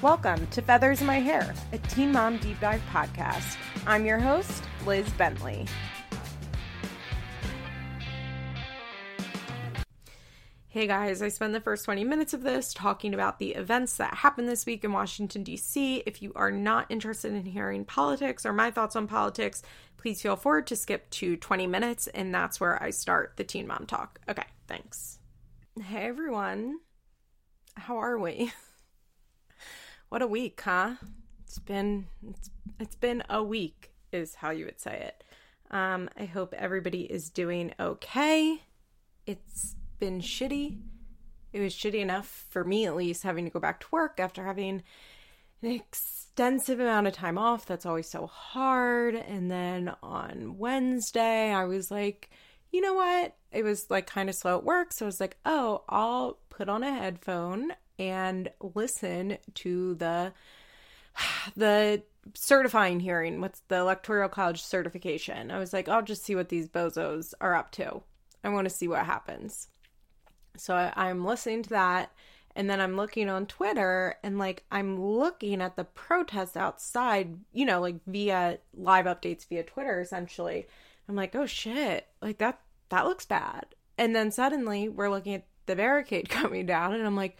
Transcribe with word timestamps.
Welcome 0.00 0.46
to 0.52 0.62
Feathers 0.62 1.00
in 1.00 1.08
My 1.08 1.18
Hair, 1.18 1.52
a 1.72 1.78
Teen 1.78 2.12
Mom 2.12 2.36
Deep 2.36 2.60
Dive 2.60 2.80
podcast. 2.92 3.56
I'm 3.84 4.06
your 4.06 4.20
host, 4.20 4.62
Liz 4.86 5.10
Bentley. 5.14 5.66
Hey 10.68 10.86
guys, 10.86 11.20
I 11.20 11.26
spent 11.26 11.52
the 11.52 11.60
first 11.60 11.84
20 11.84 12.04
minutes 12.04 12.32
of 12.32 12.44
this 12.44 12.72
talking 12.72 13.12
about 13.12 13.40
the 13.40 13.56
events 13.56 13.96
that 13.96 14.14
happened 14.14 14.48
this 14.48 14.66
week 14.66 14.84
in 14.84 14.92
Washington, 14.92 15.42
D.C. 15.42 16.04
If 16.06 16.22
you 16.22 16.30
are 16.36 16.52
not 16.52 16.86
interested 16.90 17.32
in 17.32 17.44
hearing 17.44 17.84
politics 17.84 18.46
or 18.46 18.52
my 18.52 18.70
thoughts 18.70 18.94
on 18.94 19.08
politics, 19.08 19.64
please 19.96 20.22
feel 20.22 20.36
forward 20.36 20.68
to 20.68 20.76
skip 20.76 21.10
to 21.10 21.36
20 21.36 21.66
minutes, 21.66 22.06
and 22.06 22.32
that's 22.32 22.60
where 22.60 22.80
I 22.80 22.90
start 22.90 23.32
the 23.34 23.42
Teen 23.42 23.66
Mom 23.66 23.84
Talk. 23.84 24.20
Okay, 24.28 24.46
thanks. 24.68 25.18
Hey 25.82 26.06
everyone, 26.06 26.78
how 27.74 27.96
are 27.96 28.16
we? 28.16 28.52
what 30.08 30.22
a 30.22 30.26
week, 30.26 30.60
huh? 30.64 30.94
It's 31.44 31.58
been 31.58 32.06
it's, 32.28 32.50
it's 32.78 32.96
been 32.96 33.22
a 33.28 33.42
week 33.42 33.90
is 34.12 34.36
how 34.36 34.50
you 34.50 34.64
would 34.64 34.80
say 34.80 34.98
it. 35.00 35.24
Um, 35.70 36.08
I 36.16 36.24
hope 36.24 36.54
everybody 36.54 37.02
is 37.02 37.28
doing 37.30 37.74
okay. 37.78 38.62
It's 39.26 39.76
been 39.98 40.20
shitty. 40.20 40.78
It 41.52 41.60
was 41.60 41.74
shitty 41.74 42.00
enough 42.00 42.46
for 42.50 42.64
me 42.64 42.86
at 42.86 42.96
least 42.96 43.22
having 43.22 43.44
to 43.44 43.50
go 43.50 43.60
back 43.60 43.80
to 43.80 43.86
work 43.90 44.18
after 44.18 44.44
having 44.44 44.82
an 45.62 45.70
extensive 45.70 46.80
amount 46.80 47.06
of 47.06 47.12
time 47.12 47.38
off. 47.38 47.66
That's 47.66 47.86
always 47.86 48.08
so 48.08 48.26
hard. 48.26 49.14
And 49.14 49.50
then 49.50 49.94
on 50.02 50.56
Wednesday, 50.58 51.52
I 51.52 51.64
was 51.64 51.90
like, 51.90 52.30
you 52.70 52.80
know 52.80 52.94
what? 52.94 53.34
It 53.50 53.64
was 53.64 53.90
like 53.90 54.06
kind 54.06 54.28
of 54.28 54.34
slow 54.34 54.58
at 54.58 54.64
work. 54.64 54.92
So 54.92 55.04
I 55.04 55.08
was 55.08 55.20
like, 55.20 55.38
oh, 55.44 55.84
I'll 55.88 56.38
put 56.50 56.68
on 56.68 56.82
a 56.82 56.92
headphone 56.92 57.72
and 57.98 58.50
listen 58.60 59.38
to 59.54 59.94
the 59.96 60.32
the 61.56 62.02
certifying 62.34 63.00
hearing. 63.00 63.40
What's 63.40 63.62
the 63.68 63.76
electoral 63.76 64.28
college 64.28 64.62
certification? 64.62 65.50
I 65.50 65.58
was 65.58 65.72
like 65.72 65.88
i'll 65.88 66.02
just 66.02 66.24
see 66.24 66.34
what 66.34 66.48
these 66.48 66.68
bozos 66.68 67.34
are 67.40 67.54
up 67.54 67.70
to. 67.72 68.02
I 68.44 68.48
want 68.50 68.66
to 68.66 68.74
see 68.74 68.88
what 68.88 69.04
happens. 69.04 69.68
So 70.56 70.74
I, 70.74 70.92
i'm 70.96 71.24
listening 71.24 71.62
to 71.64 71.70
that 71.70 72.12
and 72.56 72.68
then 72.68 72.80
i'm 72.80 72.96
looking 72.96 73.28
on 73.28 73.46
twitter 73.46 74.16
and 74.24 74.38
like 74.38 74.64
i'm 74.72 75.00
looking 75.00 75.62
at 75.62 75.76
the 75.76 75.84
protests 75.84 76.56
outside 76.56 77.38
you 77.52 77.64
know 77.64 77.80
like 77.80 77.96
via 78.06 78.58
live 78.74 79.06
updates 79.06 79.48
via 79.48 79.62
twitter 79.62 80.00
essentially. 80.00 80.66
I'm 81.08 81.16
like 81.16 81.34
oh 81.34 81.46
shit 81.46 82.06
like 82.20 82.38
that 82.38 82.60
that 82.90 83.04
looks 83.06 83.26
bad. 83.26 83.66
And 83.96 84.14
then 84.14 84.30
suddenly 84.30 84.88
we're 84.88 85.10
looking 85.10 85.34
at 85.34 85.46
the 85.66 85.76
barricade 85.76 86.28
coming 86.30 86.66
down 86.66 86.94
and 86.94 87.06
i'm 87.06 87.16
like 87.16 87.36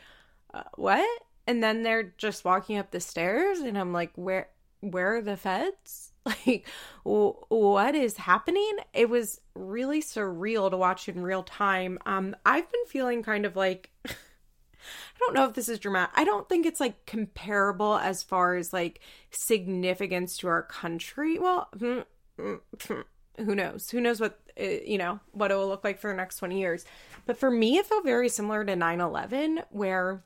uh, 0.53 0.63
what? 0.77 1.23
And 1.47 1.63
then 1.63 1.83
they're 1.83 2.15
just 2.19 2.45
walking 2.45 2.79
up 2.79 2.91
the 2.91 3.01
stairs, 3.01 3.61
and 3.61 3.79
I'm 3.79 3.93
like, 3.93 4.13
where, 4.17 4.49
where 4.81 5.17
are 5.17 5.23
the 5.23 5.37
feds? 5.37 6.13
Like, 6.47 6.67
w- 7.07 7.37
what 7.49 7.95
is 7.95 8.19
happening? 8.19 8.77
It 8.93 9.09
was 9.09 9.41
really 9.55 10.03
surreal 10.03 10.71
to 10.71 10.77
watch 10.77 11.09
in 11.09 11.23
real 11.23 11.43
time. 11.43 11.99
Um, 12.05 12.37
I've 12.45 12.71
been 12.71 12.85
feeling 12.87 13.23
kind 13.23 13.47
of 13.47 13.57
like. 13.57 13.89
I 14.07 15.19
don't 15.21 15.35
know 15.35 15.47
if 15.47 15.55
this 15.55 15.71
is 15.71 15.79
dramatic. 15.79 16.13
I 16.17 16.25
don't 16.25 16.47
think 16.47 16.67
it's 16.67 16.81
like 16.81 17.07
comparable 17.07 17.97
as 17.97 18.23
far 18.23 18.57
as 18.57 18.75
like 18.75 19.01
significance 19.31 20.37
to 20.39 20.49
our 20.49 20.63
country. 20.63 21.39
Well, 21.39 21.69
hmm, 21.79 22.01
hmm, 22.39 22.55
who 23.39 23.55
knows? 23.55 23.91
Who 23.91 24.01
knows 24.01 24.21
what 24.21 24.39
uh, 24.61 24.65
you 24.85 24.99
know 24.99 25.21
what 25.33 25.51
it 25.51 25.55
will 25.55 25.69
look 25.69 25.85
like 25.85 25.99
for 25.99 26.11
the 26.11 26.17
next 26.17 26.37
20 26.37 26.59
years. 26.59 26.85
But 27.27 27.39
for 27.39 27.51
me 27.51 27.79
it 27.79 27.87
felt 27.87 28.05
very 28.05 28.29
similar 28.29 28.65
to 28.65 28.75
9/11 28.75 29.65
where 29.71 30.23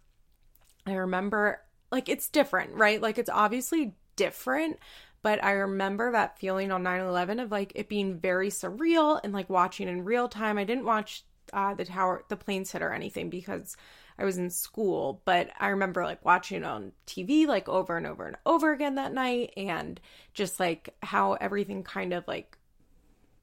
I 0.86 0.94
remember 0.94 1.60
like 1.90 2.08
it's 2.08 2.28
different, 2.28 2.74
right? 2.74 3.00
Like 3.00 3.18
it's 3.18 3.30
obviously 3.30 3.94
different, 4.16 4.78
but 5.22 5.42
I 5.42 5.52
remember 5.52 6.12
that 6.12 6.38
feeling 6.38 6.72
on 6.72 6.82
9/11 6.82 7.42
of 7.42 7.50
like 7.50 7.72
it 7.74 7.88
being 7.88 8.18
very 8.18 8.48
surreal 8.48 9.20
and 9.22 9.32
like 9.32 9.48
watching 9.50 9.88
in 9.88 10.04
real 10.04 10.28
time. 10.28 10.58
I 10.58 10.64
didn't 10.64 10.84
watch 10.84 11.24
uh, 11.52 11.74
the 11.74 11.84
tower, 11.84 12.24
the 12.28 12.36
planes 12.36 12.72
hit 12.72 12.82
or 12.82 12.92
anything 12.92 13.30
because 13.30 13.76
I 14.18 14.24
was 14.24 14.38
in 14.38 14.50
school, 14.50 15.22
but 15.24 15.50
I 15.58 15.68
remember 15.68 16.04
like 16.04 16.24
watching 16.24 16.64
on 16.64 16.92
TV 17.06 17.46
like 17.46 17.68
over 17.68 17.96
and 17.96 18.06
over 18.06 18.26
and 18.26 18.36
over 18.46 18.72
again 18.72 18.96
that 18.96 19.12
night 19.12 19.52
and 19.56 20.00
just 20.34 20.60
like 20.60 20.94
how 21.02 21.34
everything 21.34 21.82
kind 21.82 22.12
of 22.12 22.26
like 22.26 22.56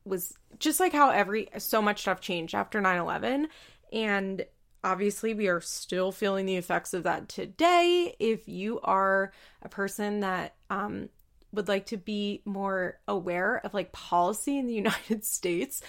was 0.06 0.34
just 0.58 0.80
like 0.80 0.94
how 0.94 1.10
every 1.10 1.50
so 1.58 1.82
much 1.82 2.02
stuff 2.02 2.22
changed 2.22 2.56
after 2.56 2.82
9/11 2.82 3.48
and 3.92 4.46
obviously 4.84 5.34
we 5.34 5.48
are 5.48 5.62
still 5.62 6.12
feeling 6.12 6.46
the 6.46 6.56
effects 6.56 6.94
of 6.94 7.04
that 7.04 7.30
today. 7.30 8.16
If 8.20 8.48
you 8.48 8.80
are 8.82 9.32
a 9.62 9.70
person 9.70 10.22
that 10.22 10.56
um, 10.70 11.10
would 11.52 11.68
like 11.68 11.88
to 11.88 11.98
be 11.98 12.42
more 12.46 13.00
aware 13.08 13.62
of 13.64 13.74
like 13.74 13.92
policy 13.92 14.58
in 14.58 14.68
the 14.68 14.74
united 14.86 15.26
states 15.26 15.82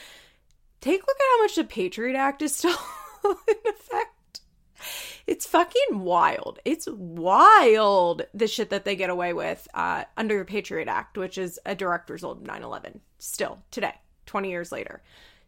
take 0.80 1.02
a 1.02 1.06
look 1.06 1.16
at 1.16 1.36
how 1.36 1.42
much 1.42 1.54
the 1.56 1.64
patriot 1.64 2.16
act 2.16 2.42
is 2.42 2.54
still 2.56 2.76
in 3.24 3.56
effect. 3.66 4.40
It's 5.26 5.46
fucking 5.46 6.00
wild. 6.00 6.58
It's 6.64 6.88
wild 6.90 8.22
the 8.32 8.46
shit 8.46 8.70
that 8.70 8.84
they 8.86 8.96
get 8.96 9.10
away 9.10 9.34
with 9.34 9.68
uh, 9.74 10.04
under 10.16 10.38
the 10.38 10.44
patriot 10.44 10.88
act 10.88 11.18
which 11.18 11.38
is 11.38 11.60
a 11.66 11.74
direct 11.74 12.10
result 12.10 12.38
of 12.38 12.44
9-11 12.44 13.00
still 13.18 13.58
today 13.70 13.94
20 14.26 14.50
years 14.50 14.72
later 14.72 15.02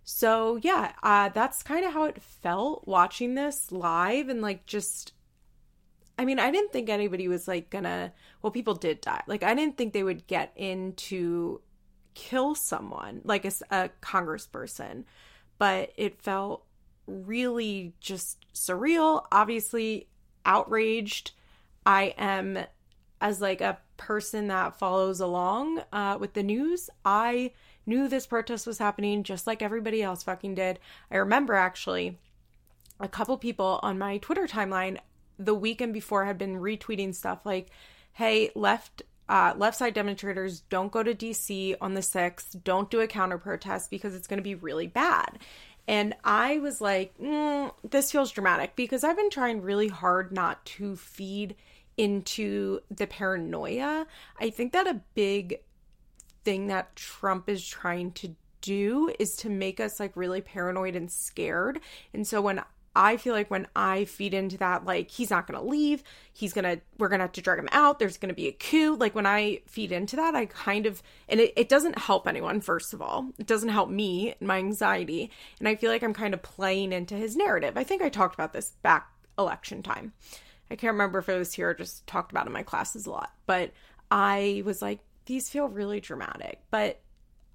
so 0.04 0.58
yeah, 0.62 0.92
uh, 1.02 1.28
that's 1.28 1.62
kind 1.62 1.84
of 1.84 1.92
how 1.92 2.04
it 2.04 2.22
felt 2.22 2.86
watching 2.86 3.34
this 3.34 3.70
live 3.70 4.28
and 4.28 4.42
like 4.42 4.66
just. 4.66 5.12
I 6.18 6.24
mean, 6.24 6.38
I 6.38 6.50
didn't 6.50 6.72
think 6.72 6.88
anybody 6.88 7.28
was 7.28 7.48
like 7.48 7.70
gonna. 7.70 8.12
Well, 8.42 8.50
people 8.50 8.74
did 8.74 9.00
die. 9.00 9.22
Like, 9.26 9.42
I 9.42 9.54
didn't 9.54 9.76
think 9.76 9.92
they 9.92 10.02
would 10.02 10.26
get 10.26 10.52
into 10.56 11.60
kill 12.14 12.54
someone, 12.54 13.22
like 13.24 13.44
a, 13.44 13.52
a 13.70 13.90
congressperson, 14.02 15.04
but 15.58 15.92
it 15.96 16.20
felt 16.20 16.66
really 17.06 17.94
just 18.00 18.44
surreal. 18.54 19.24
Obviously, 19.32 20.08
outraged. 20.44 21.32
I 21.86 22.14
am 22.18 22.58
as 23.20 23.40
like 23.40 23.60
a 23.60 23.78
person 23.96 24.48
that 24.48 24.78
follows 24.78 25.20
along 25.20 25.82
uh, 25.92 26.18
with 26.20 26.34
the 26.34 26.42
news. 26.42 26.90
I 27.04 27.52
knew 27.86 28.08
this 28.08 28.26
protest 28.26 28.66
was 28.66 28.78
happening 28.78 29.22
just 29.22 29.46
like 29.46 29.62
everybody 29.62 30.02
else 30.02 30.22
fucking 30.22 30.54
did. 30.54 30.78
I 31.10 31.16
remember 31.16 31.54
actually 31.54 32.18
a 33.00 33.08
couple 33.08 33.36
people 33.36 33.80
on 33.82 33.98
my 33.98 34.18
Twitter 34.18 34.46
timeline 34.46 34.98
the 35.38 35.54
weekend 35.54 35.92
before 35.92 36.24
had 36.24 36.38
been 36.38 36.60
retweeting 36.60 37.14
stuff 37.14 37.44
like, 37.44 37.70
hey, 38.12 38.50
left 38.54 39.02
uh, 39.28 39.54
left 39.56 39.78
side 39.78 39.94
demonstrators 39.94 40.60
don't 40.68 40.92
go 40.92 41.02
to 41.02 41.14
DC 41.14 41.74
on 41.80 41.94
the 41.94 42.00
6th, 42.00 42.62
don't 42.64 42.90
do 42.90 43.00
a 43.00 43.06
counter 43.06 43.38
protest 43.38 43.90
because 43.90 44.14
it's 44.14 44.26
going 44.26 44.38
to 44.38 44.42
be 44.42 44.54
really 44.54 44.86
bad. 44.86 45.38
And 45.88 46.14
I 46.22 46.58
was 46.58 46.80
like, 46.80 47.16
mm, 47.18 47.72
this 47.88 48.12
feels 48.12 48.30
dramatic 48.30 48.76
because 48.76 49.04
I've 49.04 49.16
been 49.16 49.30
trying 49.30 49.62
really 49.62 49.88
hard 49.88 50.32
not 50.32 50.64
to 50.66 50.96
feed 50.96 51.56
into 51.96 52.80
the 52.90 53.06
paranoia. 53.06 54.06
I 54.38 54.50
think 54.50 54.72
that 54.72 54.86
a 54.86 55.00
big 55.14 55.60
thing 56.44 56.68
that 56.68 56.94
Trump 56.96 57.48
is 57.48 57.66
trying 57.66 58.12
to 58.12 58.34
do 58.60 59.12
is 59.18 59.36
to 59.36 59.50
make 59.50 59.80
us 59.80 60.00
like 60.00 60.12
really 60.16 60.40
paranoid 60.40 60.96
and 60.96 61.10
scared. 61.10 61.80
And 62.14 62.26
so 62.26 62.40
when 62.40 62.62
I 62.94 63.16
feel 63.16 63.32
like 63.32 63.50
when 63.50 63.66
I 63.74 64.04
feed 64.04 64.34
into 64.34 64.58
that, 64.58 64.84
like 64.84 65.10
he's 65.10 65.30
not 65.30 65.46
gonna 65.46 65.62
leave, 65.62 66.02
he's 66.32 66.52
gonna, 66.52 66.78
we're 66.98 67.08
gonna 67.08 67.24
have 67.24 67.32
to 67.32 67.40
drag 67.40 67.58
him 67.58 67.68
out, 67.72 67.98
there's 67.98 68.18
gonna 68.18 68.34
be 68.34 68.48
a 68.48 68.52
coup. 68.52 68.96
Like 68.96 69.14
when 69.14 69.26
I 69.26 69.60
feed 69.66 69.92
into 69.92 70.16
that, 70.16 70.34
I 70.34 70.46
kind 70.46 70.86
of, 70.86 71.02
and 71.28 71.40
it, 71.40 71.52
it 71.56 71.68
doesn't 71.68 71.98
help 71.98 72.28
anyone, 72.28 72.60
first 72.60 72.92
of 72.92 73.00
all. 73.00 73.30
It 73.38 73.46
doesn't 73.46 73.70
help 73.70 73.88
me, 73.88 74.34
my 74.40 74.58
anxiety. 74.58 75.30
And 75.58 75.68
I 75.68 75.74
feel 75.74 75.90
like 75.90 76.02
I'm 76.02 76.14
kind 76.14 76.34
of 76.34 76.42
playing 76.42 76.92
into 76.92 77.14
his 77.14 77.36
narrative. 77.36 77.76
I 77.76 77.84
think 77.84 78.02
I 78.02 78.08
talked 78.08 78.34
about 78.34 78.52
this 78.52 78.72
back 78.82 79.08
election 79.38 79.82
time. 79.82 80.12
I 80.70 80.76
can't 80.76 80.92
remember 80.92 81.18
if 81.18 81.28
it 81.28 81.38
was 81.38 81.54
here 81.54 81.70
or 81.70 81.74
just 81.74 82.06
talked 82.06 82.30
about 82.30 82.46
in 82.46 82.52
my 82.52 82.62
classes 82.62 83.06
a 83.06 83.10
lot, 83.10 83.32
but 83.46 83.72
I 84.10 84.62
was 84.64 84.82
like, 84.82 85.00
these 85.26 85.48
feel 85.48 85.68
really 85.68 86.00
dramatic. 86.00 86.60
But 86.70 87.00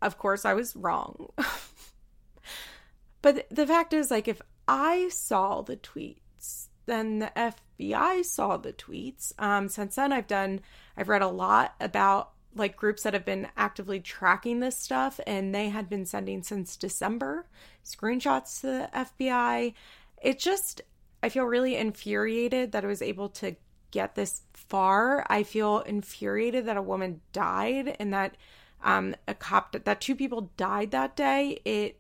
of 0.02 0.18
course, 0.18 0.46
I 0.46 0.54
was 0.54 0.76
wrong. 0.76 1.30
but 3.22 3.48
the 3.50 3.68
fact 3.68 3.94
is, 3.94 4.12
like, 4.12 4.28
if 4.28 4.42
I 4.68 5.10
saw 5.10 5.62
the 5.62 5.78
tweets, 5.78 6.68
then 6.86 7.20
the 7.20 7.32
FBI 7.36 8.24
saw 8.24 8.58
the 8.58 8.74
tweets. 8.74 9.34
Um, 9.40 9.70
since 9.70 9.96
then, 9.96 10.14
I've 10.14 10.28
done, 10.28 10.62
I've 10.96 11.10
read 11.10 11.22
a 11.22 11.28
lot 11.28 11.76
about 11.80 12.32
like 12.56 12.76
groups 12.76 13.04
that 13.04 13.14
have 13.14 13.26
been 13.26 13.48
actively 13.56 14.00
tracking 14.00 14.60
this 14.60 14.78
stuff, 14.78 15.20
and 15.28 15.54
they 15.54 15.70
had 15.70 15.90
been 15.90 16.06
sending 16.06 16.42
since 16.42 16.76
December 16.76 17.46
screenshots 17.86 18.62
to 18.62 18.68
the 18.68 18.90
FBI. 18.94 19.74
It 20.22 20.40
just, 20.40 20.82
I 21.22 21.30
feel 21.30 21.46
really 21.46 21.76
infuriated 21.76 22.72
that 22.72 22.84
I 22.84 22.88
was 22.88 23.02
able 23.02 23.30
to 23.30 23.56
get 23.92 24.16
this 24.16 24.42
far. 24.54 25.26
I 25.30 25.44
feel 25.44 25.80
infuriated 25.80 26.66
that 26.66 26.78
a 26.78 26.82
woman 26.82 27.22
died 27.34 27.96
and 28.00 28.14
that 28.14 28.36
um, 28.84 29.16
a 29.28 29.34
cop 29.34 29.76
that 29.84 30.02
two 30.02 30.16
people 30.16 30.52
died 30.58 30.92
that 30.92 31.16
day. 31.16 31.60
It, 31.66 32.00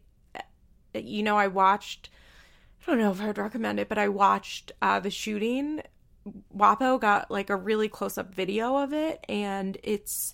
you 0.93 1.23
know, 1.23 1.37
I 1.37 1.47
watched. 1.47 2.09
I 2.85 2.91
don't 2.91 2.99
know 2.99 3.11
if 3.11 3.21
I'd 3.21 3.37
recommend 3.37 3.79
it, 3.79 3.89
but 3.89 3.97
I 3.97 4.07
watched 4.07 4.71
uh, 4.81 4.99
the 4.99 5.09
shooting 5.09 5.81
WAPO 6.55 6.99
got 6.99 7.31
like 7.31 7.49
a 7.49 7.55
really 7.55 7.89
close 7.89 8.17
up 8.17 8.33
video 8.33 8.77
of 8.77 8.93
it, 8.93 9.23
and 9.27 9.77
it's 9.83 10.33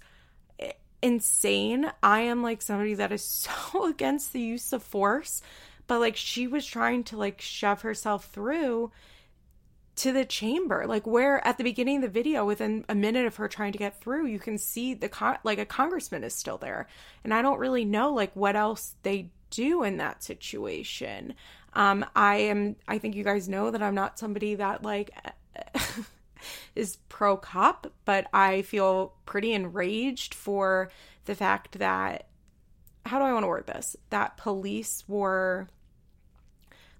insane. 1.01 1.91
I 2.01 2.21
am 2.21 2.41
like 2.41 2.61
somebody 2.61 2.93
that 2.95 3.11
is 3.11 3.23
so 3.71 3.87
against 3.87 4.33
the 4.33 4.41
use 4.41 4.73
of 4.73 4.83
force, 4.83 5.41
but 5.87 5.99
like 5.99 6.15
she 6.15 6.47
was 6.47 6.65
trying 6.65 7.03
to 7.05 7.17
like 7.17 7.41
shove 7.41 7.81
herself 7.81 8.29
through 8.31 8.91
to 9.97 10.11
the 10.11 10.25
chamber. 10.25 10.85
Like 10.87 11.05
where 11.05 11.45
at 11.45 11.57
the 11.57 11.63
beginning 11.63 11.97
of 11.97 12.01
the 12.03 12.07
video 12.09 12.45
within 12.45 12.85
a 12.89 12.95
minute 12.95 13.25
of 13.25 13.35
her 13.37 13.47
trying 13.47 13.71
to 13.73 13.77
get 13.77 13.99
through 14.01 14.27
you 14.27 14.39
can 14.39 14.57
see 14.57 14.93
the 14.93 15.09
con- 15.09 15.37
like 15.43 15.59
a 15.59 15.65
congressman 15.65 16.23
is 16.23 16.33
still 16.33 16.57
there. 16.57 16.87
And 17.23 17.33
i 17.33 17.41
don't 17.41 17.59
really 17.59 17.85
know 17.85 18.13
like 18.13 18.35
what 18.35 18.55
else 18.55 18.95
they 19.03 19.29
do 19.49 19.83
in 19.83 19.97
that 19.97 20.23
situation. 20.23 21.35
Um 21.73 22.05
i 22.15 22.37
am 22.37 22.75
i 22.87 22.97
think 22.97 23.15
you 23.15 23.23
guys 23.23 23.49
know 23.49 23.71
that 23.71 23.83
i'm 23.83 23.95
not 23.95 24.19
somebody 24.19 24.55
that 24.55 24.83
like 24.83 25.11
is 26.75 26.97
pro 27.09 27.37
cop 27.37 27.91
but 28.05 28.27
i 28.33 28.63
feel 28.63 29.13
pretty 29.25 29.53
enraged 29.53 30.33
for 30.33 30.91
the 31.25 31.35
fact 31.35 31.79
that 31.79 32.27
how 33.05 33.19
do 33.19 33.25
i 33.25 33.33
want 33.33 33.43
to 33.43 33.47
word 33.47 33.67
this? 33.67 33.95
That 34.09 34.37
police 34.37 35.03
were 35.07 35.67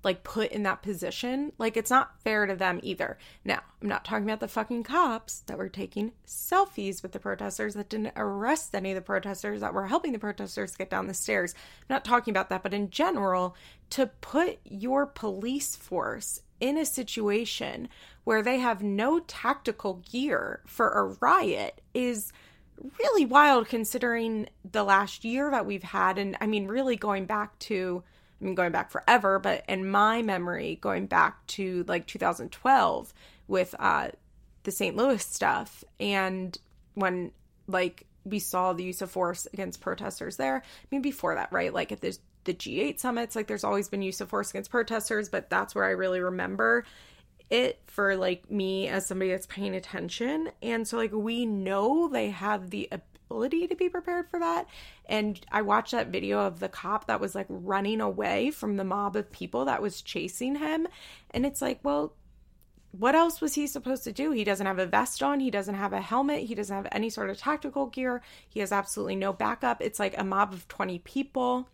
like 0.03 0.23
put 0.23 0.51
in 0.51 0.63
that 0.63 0.81
position. 0.81 1.53
Like 1.57 1.77
it's 1.77 1.89
not 1.89 2.19
fair 2.21 2.45
to 2.45 2.55
them 2.55 2.79
either. 2.83 3.17
Now, 3.45 3.61
I'm 3.81 3.87
not 3.87 4.05
talking 4.05 4.25
about 4.25 4.39
the 4.39 4.47
fucking 4.47 4.83
cops 4.83 5.39
that 5.41 5.57
were 5.57 5.69
taking 5.69 6.11
selfies 6.27 7.01
with 7.01 7.13
the 7.13 7.19
protesters 7.19 7.73
that 7.75 7.89
didn't 7.89 8.13
arrest 8.15 8.75
any 8.75 8.91
of 8.91 8.95
the 8.95 9.01
protesters 9.01 9.61
that 9.61 9.73
were 9.73 9.87
helping 9.87 10.11
the 10.11 10.19
protesters 10.19 10.75
get 10.75 10.89
down 10.89 11.07
the 11.07 11.13
stairs. 11.13 11.53
I'm 11.81 11.95
not 11.95 12.05
talking 12.05 12.31
about 12.31 12.49
that, 12.49 12.63
but 12.63 12.73
in 12.73 12.89
general, 12.89 13.55
to 13.91 14.07
put 14.07 14.59
your 14.65 15.05
police 15.05 15.75
force 15.75 16.41
in 16.59 16.77
a 16.77 16.85
situation 16.85 17.89
where 18.23 18.41
they 18.41 18.59
have 18.59 18.81
no 18.81 19.19
tactical 19.19 19.95
gear 20.09 20.61
for 20.65 20.89
a 20.89 21.15
riot 21.19 21.81
is 21.93 22.31
really 22.99 23.25
wild 23.25 23.67
considering 23.67 24.47
the 24.69 24.83
last 24.83 25.23
year 25.23 25.51
that 25.51 25.65
we've 25.65 25.83
had 25.83 26.17
and 26.17 26.35
I 26.41 26.47
mean 26.47 26.67
really 26.67 26.95
going 26.95 27.25
back 27.25 27.57
to 27.59 28.03
I 28.41 28.45
mean, 28.45 28.55
going 28.55 28.71
back 28.71 28.91
forever, 28.91 29.39
but 29.39 29.63
in 29.67 29.89
my 29.89 30.21
memory, 30.21 30.77
going 30.81 31.05
back 31.05 31.45
to 31.47 31.85
like 31.87 32.07
2012 32.07 33.13
with 33.47 33.75
uh, 33.79 34.09
the 34.63 34.71
St. 34.71 34.95
Louis 34.95 35.23
stuff, 35.23 35.83
and 35.99 36.57
when 36.95 37.31
like 37.67 38.05
we 38.25 38.39
saw 38.39 38.73
the 38.73 38.83
use 38.83 39.01
of 39.01 39.11
force 39.11 39.47
against 39.53 39.81
protesters 39.81 40.37
there. 40.37 40.63
I 40.65 40.87
mean, 40.91 41.01
before 41.01 41.35
that, 41.35 41.51
right? 41.51 41.73
Like 41.73 41.91
at 41.91 42.01
the 42.01 42.17
the 42.45 42.53
G8 42.53 42.99
summits, 42.99 43.35
like 43.37 43.47
there's 43.47 43.63
always 43.63 43.87
been 43.87 44.01
use 44.01 44.19
of 44.19 44.29
force 44.29 44.49
against 44.49 44.69
protesters, 44.69 45.29
but 45.29 45.49
that's 45.49 45.73
where 45.73 45.85
I 45.85 45.91
really 45.91 46.19
remember 46.19 46.83
it 47.49 47.79
for 47.87 48.17
like 48.17 48.49
me 48.51 48.89
as 48.89 49.05
somebody 49.07 49.31
that's 49.31 49.45
paying 49.45 49.75
attention. 49.75 50.49
And 50.61 50.87
so 50.87 50.97
like 50.97 51.13
we 51.13 51.45
know 51.45 52.09
they 52.09 52.31
have 52.31 52.69
the 52.69 52.89
ability 52.91 53.12
to 53.41 53.75
be 53.75 53.89
prepared 53.89 54.29
for 54.29 54.39
that. 54.39 54.67
And 55.05 55.39
I 55.51 55.61
watched 55.61 55.91
that 55.91 56.07
video 56.07 56.39
of 56.39 56.59
the 56.59 56.69
cop 56.69 57.07
that 57.07 57.19
was 57.19 57.35
like 57.35 57.47
running 57.49 58.01
away 58.01 58.51
from 58.51 58.77
the 58.77 58.83
mob 58.83 59.15
of 59.15 59.31
people 59.31 59.65
that 59.65 59.81
was 59.81 60.01
chasing 60.01 60.55
him. 60.55 60.87
And 61.31 61.45
it's 61.45 61.61
like, 61.61 61.79
well, 61.83 62.13
what 62.91 63.15
else 63.15 63.41
was 63.41 63.55
he 63.55 63.65
supposed 63.65 64.03
to 64.03 64.11
do? 64.11 64.31
He 64.31 64.43
doesn't 64.43 64.67
have 64.67 64.77
a 64.77 64.85
vest 64.85 65.23
on. 65.23 65.39
He 65.39 65.49
doesn't 65.49 65.75
have 65.75 65.93
a 65.93 66.01
helmet. 66.01 66.43
He 66.43 66.53
doesn't 66.53 66.75
have 66.75 66.87
any 66.91 67.09
sort 67.09 67.29
of 67.31 67.37
tactical 67.37 67.87
gear. 67.87 68.21
He 68.47 68.59
has 68.59 68.71
absolutely 68.71 69.15
no 69.15 69.33
backup. 69.33 69.81
It's 69.81 69.99
like 69.99 70.15
a 70.17 70.23
mob 70.23 70.53
of 70.53 70.67
20 70.67 70.99
people. 70.99 71.67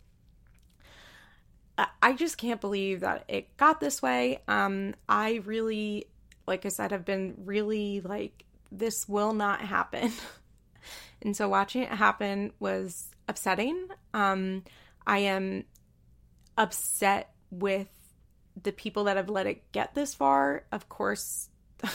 I 2.02 2.12
just 2.12 2.38
can't 2.38 2.60
believe 2.60 3.00
that 3.00 3.24
it 3.28 3.56
got 3.56 3.80
this 3.80 4.02
way. 4.02 4.42
Um, 4.48 4.94
I 5.08 5.42
really, 5.44 6.06
like 6.46 6.66
I 6.66 6.68
said, 6.68 6.90
have 6.92 7.04
been 7.04 7.34
really 7.44 8.00
like, 8.00 8.44
this 8.72 9.08
will 9.08 9.32
not 9.32 9.60
happen. 9.60 10.12
And 11.22 11.36
so 11.36 11.48
watching 11.48 11.82
it 11.82 11.90
happen 11.90 12.52
was 12.58 13.08
upsetting. 13.28 13.88
Um, 14.14 14.64
I 15.06 15.18
am 15.18 15.64
upset 16.56 17.32
with 17.50 17.88
the 18.62 18.72
people 18.72 19.04
that 19.04 19.16
have 19.16 19.28
let 19.28 19.46
it 19.46 19.70
get 19.72 19.94
this 19.94 20.14
far. 20.14 20.64
Of 20.72 20.88
course, 20.88 21.48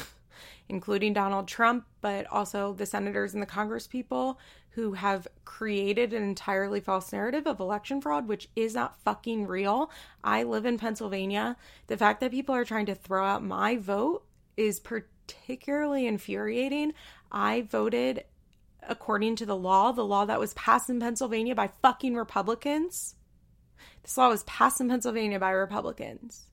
including 0.70 1.14
Donald 1.14 1.48
Trump, 1.48 1.86
but 2.02 2.26
also 2.28 2.74
the 2.74 2.86
senators 2.86 3.34
and 3.34 3.42
the 3.42 3.48
Congress 3.48 3.88
people 3.88 4.40
who 4.72 4.94
have 4.94 5.28
created 5.46 6.14
an 6.14 6.24
entirely 6.24 6.82
false 6.82 7.14
narrative 7.14 7.48
of 7.48 7.62
election 7.62 8.02
fraud, 8.02 8.28
which 8.28 8.50
is 8.58 8.76
not 8.76 9.00
fucking 9.04 9.48
real. 9.48 9.90
I 10.24 10.44
live 10.44 10.66
in 10.66 10.78
Pennsylvania. 10.78 11.56
The 11.88 11.96
fact 11.96 12.20
that 12.20 12.32
people 12.32 12.54
are 12.56 12.66
trying 12.66 12.88
to 12.88 12.96
throw 12.96 13.26
out 13.26 13.44
my 13.44 13.78
vote 13.78 14.26
is 14.58 14.82
particularly 14.82 16.08
infuriating. 16.08 16.94
I 17.32 17.62
voted 17.62 18.26
according 18.88 19.36
to 19.38 19.46
the 19.46 19.56
law, 19.56 19.92
the 19.92 20.06
law 20.06 20.26
that 20.26 20.40
was 20.40 20.54
passed 20.54 20.90
in 20.90 21.00
Pennsylvania 21.00 21.56
by 21.56 21.70
fucking 21.82 22.16
Republicans. 22.16 23.16
This 24.04 24.18
law 24.18 24.30
was 24.30 24.44
passed 24.44 24.82
in 24.82 24.90
Pennsylvania 24.90 25.40
by 25.40 25.52
Republicans. 25.52 26.46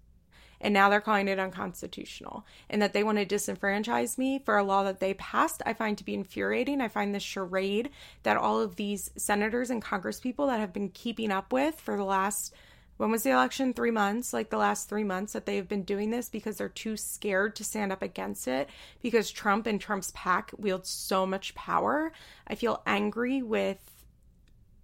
And 0.60 0.72
now 0.72 0.88
they're 0.88 1.00
calling 1.00 1.26
it 1.28 1.40
unconstitutional. 1.40 2.46
And 2.70 2.80
that 2.80 2.92
they 2.92 3.02
want 3.02 3.18
to 3.18 3.26
disenfranchise 3.26 4.16
me 4.16 4.38
for 4.38 4.56
a 4.56 4.62
law 4.62 4.84
that 4.84 5.00
they 5.00 5.14
passed, 5.14 5.60
I 5.66 5.74
find 5.74 5.98
to 5.98 6.04
be 6.04 6.14
infuriating. 6.14 6.80
I 6.80 6.88
find 6.88 7.14
this 7.14 7.22
charade 7.22 7.90
that 8.22 8.36
all 8.36 8.60
of 8.60 8.76
these 8.76 9.10
senators 9.16 9.70
and 9.70 9.82
congresspeople 9.82 10.46
that 10.48 10.60
have 10.60 10.72
been 10.72 10.88
keeping 10.88 11.32
up 11.32 11.52
with 11.52 11.80
for 11.80 11.96
the 11.96 12.04
last 12.04 12.54
when 12.96 13.10
was 13.10 13.22
the 13.22 13.30
election? 13.30 13.72
Three 13.72 13.90
months, 13.90 14.32
like 14.32 14.50
the 14.50 14.58
last 14.58 14.88
three 14.88 15.04
months 15.04 15.32
that 15.32 15.46
they've 15.46 15.66
been 15.66 15.82
doing 15.82 16.10
this 16.10 16.28
because 16.28 16.56
they're 16.56 16.68
too 16.68 16.96
scared 16.96 17.56
to 17.56 17.64
stand 17.64 17.92
up 17.92 18.02
against 18.02 18.46
it 18.46 18.68
because 19.00 19.30
Trump 19.30 19.66
and 19.66 19.80
Trump's 19.80 20.12
pack 20.14 20.52
wield 20.56 20.86
so 20.86 21.26
much 21.26 21.54
power. 21.54 22.12
I 22.46 22.54
feel 22.54 22.82
angry 22.86 23.42
with 23.42 23.78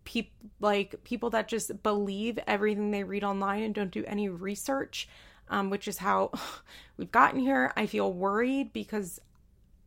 people 0.05 0.33
like 0.61 1.05
people 1.05 1.29
that 1.31 1.49
just 1.49 1.83
believe 1.83 2.39
everything 2.47 2.91
they 2.91 3.05
read 3.05 3.23
online 3.23 3.63
and 3.63 3.75
don't 3.75 3.91
do 3.91 4.05
any 4.07 4.29
research, 4.29 5.09
um, 5.51 5.69
which 5.69 5.87
is 5.87 5.99
how 5.99 6.33
we've 6.97 7.13
gotten 7.13 7.41
here. 7.41 7.73
I 7.77 7.87
feel 7.87 8.13
worried 8.13 8.73
because 8.73 9.21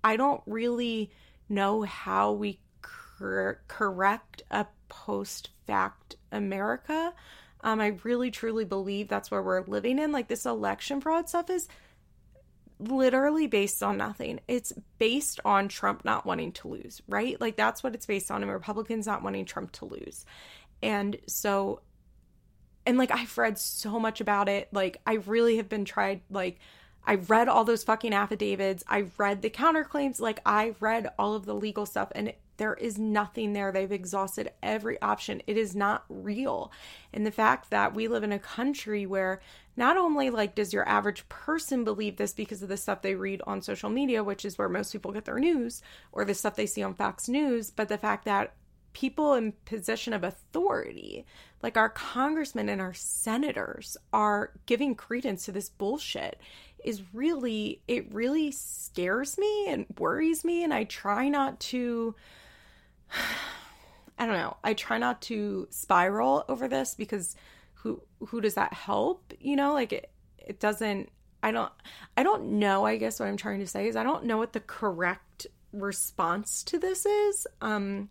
I 0.04 0.16
don't 0.16 0.42
really 0.46 1.12
know 1.50 1.82
how 1.82 2.32
we 2.34 2.60
cor- 2.82 3.62
correct 3.68 4.44
a 4.52 4.68
post 4.90 5.50
fact 5.66 6.16
America. 6.32 7.14
Um, 7.63 7.80
I 7.80 7.98
really 8.04 8.31
truly 8.31 8.66
believe 8.66 9.08
that's 9.08 9.30
where 9.31 9.42
we're 9.42 9.63
living 9.66 10.00
in. 10.00 10.12
Like 10.12 10.28
this 10.28 10.46
election 10.46 11.02
fraud 11.02 11.30
stuff 11.30 11.50
is 11.50 11.68
literally 12.80 13.48
based 13.48 13.84
on 13.84 13.98
nothing. 13.98 14.40
It's 14.48 14.74
based 14.98 15.40
on 15.46 15.68
Trump 15.68 16.04
not 16.04 16.25
wanting 16.25 16.51
to 16.53 16.68
lose, 16.68 17.01
right? 17.08 17.39
Like 17.39 17.56
that's 17.56 17.84
what 17.84 17.94
it's 17.94 18.06
based 18.06 18.32
on, 18.32 18.41
and 18.41 18.51
Republicans 18.51 19.06
not 19.06 19.24
wanting 19.24 19.46
Trump 19.46 19.72
to 19.74 19.86
lose. 19.86 20.25
And 20.82 21.18
so, 21.27 21.82
and 22.86 22.98
like 22.98 23.12
I've 23.12 23.38
read 23.38 23.60
so 23.60 24.00
much 24.00 24.22
about 24.22 24.50
it. 24.50 24.70
Like 24.72 25.00
I 25.06 25.13
really 25.13 25.58
have 25.58 25.70
been 25.70 25.86
tried, 25.86 26.22
like, 26.30 26.60
I 27.06 27.15
read 27.15 27.48
all 27.48 27.63
those 27.63 27.84
fucking 27.84 28.13
affidavits. 28.13 28.84
I 28.88 29.06
read 29.18 29.41
the 29.41 29.50
counterclaims. 29.50 30.20
Like 30.20 30.39
I 30.46 30.75
read 30.80 31.12
all 31.18 31.34
of 31.34 31.46
the 31.46 31.56
legal 31.56 31.86
stuff 31.86 32.12
and 32.13 32.34
there 32.62 32.75
is 32.75 33.00
nothing 33.00 33.53
there. 33.53 33.72
They've 33.72 33.91
exhausted 33.91 34.51
every 34.62 35.01
option. 35.01 35.41
It 35.48 35.58
is 35.58 35.75
not 35.75 36.06
real. 36.10 36.72
And 37.12 37.25
the 37.25 37.32
fact 37.32 37.72
that 37.72 37.96
we 37.96 38.08
live 38.08 38.24
in 38.24 38.32
a 38.32 38.38
country 38.39 39.08
where 39.08 39.41
not 39.75 39.98
only 39.98 40.30
like 40.30 40.53
does 40.53 40.72
your 40.72 40.88
average 40.88 41.27
person 41.27 41.84
believe 41.84 42.18
this 42.18 42.34
because 42.34 42.62
of 42.62 42.70
the 42.70 42.77
stuff 42.77 43.01
they 43.01 43.15
read 43.15 43.41
on 43.48 43.63
social 43.63 43.89
media, 43.89 44.24
which 44.24 44.46
is 44.46 44.58
where 44.58 44.70
most 44.70 44.91
people 44.91 45.12
get 45.12 45.25
their 45.25 45.39
news, 45.39 45.82
or 46.12 46.24
the 46.24 46.36
stuff 46.36 46.56
they 46.56 46.68
see 46.68 46.84
on 46.84 46.94
Fox 46.94 47.27
News, 47.27 47.72
but 47.72 47.89
the 47.89 47.98
fact 47.98 48.25
that 48.25 48.53
people 48.94 49.34
in 49.34 49.53
position 49.65 50.13
of 50.13 50.24
authority, 50.24 51.25
like 51.63 51.77
our 51.77 51.89
congressmen 51.89 52.70
and 52.70 52.82
our 52.82 52.94
senators, 52.94 53.98
are 54.13 54.51
giving 54.65 54.94
credence 54.94 55.46
to 55.46 55.51
this 55.51 55.70
bullshit 55.70 56.39
is 56.84 57.01
really, 57.13 57.82
it 57.88 58.13
really 58.13 58.51
scares 58.51 59.38
me 59.38 59.68
and 59.68 59.86
worries 59.98 60.44
me. 60.44 60.63
And 60.63 60.74
I 60.74 60.84
try 60.84 61.30
not 61.30 61.60
to 61.62 62.15
I 64.18 64.25
don't 64.25 64.36
know. 64.36 64.58
I 64.63 64.74
try 64.74 64.98
not 64.98 65.22
to 65.24 65.68
spiral 65.72 66.46
over 66.48 66.68
this 66.68 66.96
because 66.96 67.36
who 67.74 68.01
who 68.27 68.41
does 68.41 68.53
that 68.53 68.74
help? 68.74 69.34
You 69.39 69.56
know, 69.56 69.74
like 69.74 69.94
it 69.94 70.12
it 70.38 70.60
doesn't 70.60 71.10
I 71.41 71.51
don't 71.51 71.72
I 72.15 72.24
don't 72.24 72.60
know, 72.60 72.86
I 72.86 72.98
guess 72.98 73.20
what 73.20 73.27
I'm 73.27 73.38
trying 73.38 73.60
to 73.60 73.68
say 73.68 73.88
is 73.88 73.96
I 73.96 74.03
don't 74.03 74.25
know 74.25 74.38
what 74.38 74.53
the 74.53 74.60
correct 74.60 75.48
response 75.74 76.63
to 76.63 76.77
this 76.77 77.06
is. 77.06 77.48
Um 77.62 78.10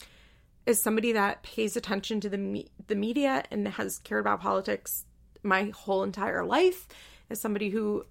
as 0.67 0.81
somebody 0.81 1.13
that 1.13 1.43
pays 1.43 1.77
attention 1.77 2.21
to 2.21 2.29
the 2.29 2.39
me- 2.39 2.71
the 2.87 2.95
media 2.95 3.45
and 3.51 3.67
has 3.69 3.99
cared 3.99 4.21
about 4.21 4.41
politics 4.41 5.05
my 5.43 5.73
whole 5.75 6.03
entire 6.03 6.45
life, 6.45 6.87
as 7.31 7.41
somebody 7.41 7.71
who 7.71 8.05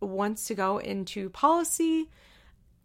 wants 0.00 0.46
to 0.46 0.54
go 0.54 0.78
into 0.78 1.30
policy, 1.30 2.10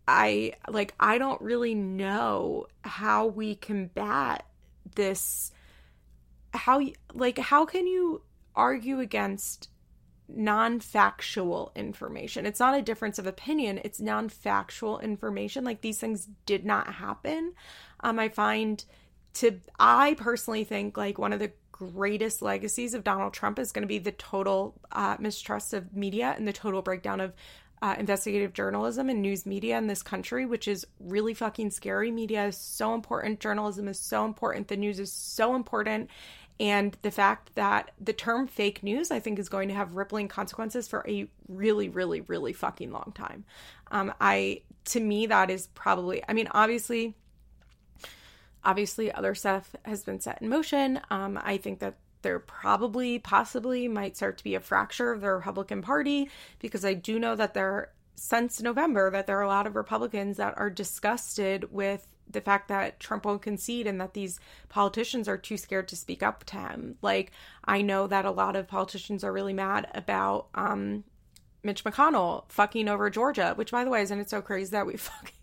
I 0.10 0.54
like 0.68 0.96
I 1.00 1.20
don't 1.20 1.39
really 1.39 1.75
know 1.75 2.66
how 2.84 3.28
we 3.28 3.56
combat 3.56 4.44
this 4.96 5.51
how 6.51 6.82
like 7.13 7.38
how 7.38 7.66
can 7.66 7.86
you 7.86 8.24
argue 8.56 9.00
against 9.00 9.70
non 10.28 10.80
factual 10.80 11.72
information. 11.75 12.46
It's 12.46 12.60
not 12.60 12.78
a 12.78 12.82
difference 12.82 13.20
of 13.20 13.28
opinion, 13.28 13.80
it's 13.84 14.01
non 14.01 14.30
factual 14.30 15.00
information. 15.00 15.63
Like 15.63 15.82
these 15.82 16.00
things 16.00 16.28
did 16.46 16.66
not 16.66 16.96
happen. 16.96 17.54
Um, 18.00 18.18
I 18.18 18.30
find 18.30 18.84
to, 19.36 19.60
I 19.80 20.16
personally 20.16 20.63
think 20.63 20.98
like 20.98 21.20
one 21.20 21.34
of 21.34 21.39
the 21.39 21.51
greatest 21.72 22.42
legacies 22.42 22.94
of 22.94 23.04
Donald 23.04 23.34
Trump 23.34 23.58
is 23.58 23.72
going 23.72 23.84
to 23.84 23.88
be 23.88 24.00
the 24.00 24.12
total 24.12 24.75
uh, 24.92 25.16
mistrust 25.20 25.74
of 25.74 25.96
media 25.96 26.34
and 26.36 26.48
the 26.48 26.54
total 26.54 26.82
breakdown 26.82 27.22
of 27.22 27.34
uh, 27.82 27.96
investigative 27.98 28.54
journalism 28.54 29.10
and 29.10 29.22
news 29.22 29.46
media 29.46 29.78
in 29.78 29.88
this 29.88 30.04
country, 30.04 30.46
which 30.46 30.68
is 30.68 30.86
really 31.00 31.34
fucking 31.34 31.72
scary. 31.72 32.12
Media 32.12 32.46
is 32.46 32.58
so 32.58 32.94
important. 32.94 33.40
Journalism 33.40 33.88
is 33.88 34.00
so 34.00 34.26
important. 34.26 34.68
The 34.68 34.78
news 34.78 35.00
is 35.00 35.12
so 35.12 35.56
important. 35.56 36.10
And 36.60 36.98
the 37.04 37.12
fact 37.12 37.56
that 37.56 37.92
the 38.02 38.12
term 38.12 38.48
fake 38.48 38.84
news, 38.84 39.12
I 39.12 39.22
think, 39.22 39.40
is 39.40 39.48
going 39.48 39.70
to 39.70 39.76
have 39.76 39.96
rippling 39.96 40.28
consequences 40.28 40.90
for 40.90 41.06
a 41.08 41.30
really, 41.48 41.88
really, 41.88 42.20
really 42.22 42.52
fucking 42.52 42.92
long 42.92 43.14
time. 43.16 43.46
Um, 43.92 44.14
I, 44.20 44.64
to 44.86 45.00
me, 45.00 45.28
that 45.28 45.50
is 45.50 45.68
probably, 45.68 46.22
I 46.28 46.34
mean, 46.34 46.50
obviously, 46.52 47.16
obviously, 48.62 49.10
other 49.10 49.36
stuff 49.36 49.74
has 49.84 50.04
been 50.04 50.20
set 50.20 50.42
in 50.42 50.50
motion. 50.50 51.00
Um, 51.10 51.40
I 51.42 51.56
think 51.58 51.80
that 51.80 51.96
there 52.22 52.40
probably, 52.40 53.20
possibly 53.20 53.88
might 53.88 54.18
start 54.18 54.38
to 54.38 54.44
be 54.44 54.56
a 54.56 54.60
fracture 54.60 55.12
of 55.12 55.22
the 55.22 55.30
Republican 55.30 55.82
Party 55.82 56.30
because 56.60 56.84
I 56.84 56.94
do 56.94 57.20
know 57.20 57.36
that 57.36 57.54
there, 57.54 57.92
since 58.16 58.62
November, 58.62 59.12
that 59.12 59.28
there 59.28 59.38
are 59.38 59.44
a 59.44 59.48
lot 59.48 59.68
of 59.68 59.76
Republicans 59.76 60.38
that 60.38 60.58
are 60.58 60.70
disgusted 60.70 61.72
with 61.72 62.08
the 62.30 62.42
fact 62.42 62.68
that 62.68 63.00
Trump 63.00 63.26
won't 63.26 63.42
concede 63.42 63.88
and 63.88 64.00
that 64.00 64.14
these 64.14 64.40
politicians 64.70 65.28
are 65.28 65.38
too 65.38 65.58
scared 65.58 65.88
to 65.88 65.96
speak 65.96 66.22
up 66.22 66.44
to 66.46 66.58
him. 66.58 66.96
Like, 67.02 67.32
I 67.66 67.82
know 67.82 68.08
that 68.08 68.26
a 68.26 68.32
lot 68.32 68.56
of 68.56 68.68
politicians 68.68 69.24
are 69.24 69.34
really 69.34 69.54
mad 69.54 69.90
about 69.96 70.48
um, 70.54 71.04
Mitch 71.64 71.84
McConnell 71.84 72.44
fucking 72.50 72.88
over 72.88 73.10
Georgia, 73.10 73.54
which, 73.56 73.72
by 73.72 73.84
the 73.84 73.90
way, 73.90 74.02
isn't 74.02 74.20
it 74.20 74.30
so 74.30 74.42
crazy 74.42 74.72
that 74.72 74.86
we 74.86 74.98
fucking. 74.98 75.34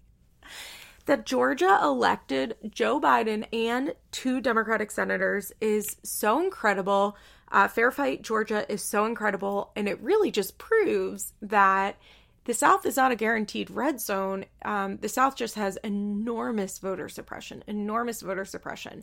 That 1.06 1.24
Georgia 1.24 1.78
elected 1.82 2.56
Joe 2.68 3.00
Biden 3.00 3.46
and 3.52 3.94
two 4.10 4.40
Democratic 4.40 4.90
senators 4.90 5.52
is 5.60 5.96
so 6.02 6.40
incredible. 6.40 7.16
Uh, 7.50 7.68
Fair 7.68 7.90
Fight 7.90 8.22
Georgia 8.22 8.70
is 8.70 8.82
so 8.82 9.04
incredible, 9.06 9.70
and 9.76 9.88
it 9.88 10.00
really 10.00 10.30
just 10.30 10.58
proves 10.58 11.32
that 11.40 11.96
the 12.44 12.54
South 12.54 12.86
is 12.86 12.96
not 12.96 13.12
a 13.12 13.16
guaranteed 13.16 13.70
red 13.70 14.00
zone. 14.00 14.44
Um, 14.64 14.98
the 14.98 15.08
South 15.08 15.36
just 15.36 15.54
has 15.56 15.78
enormous 15.82 16.78
voter 16.78 17.08
suppression, 17.08 17.64
enormous 17.66 18.20
voter 18.20 18.44
suppression. 18.44 19.02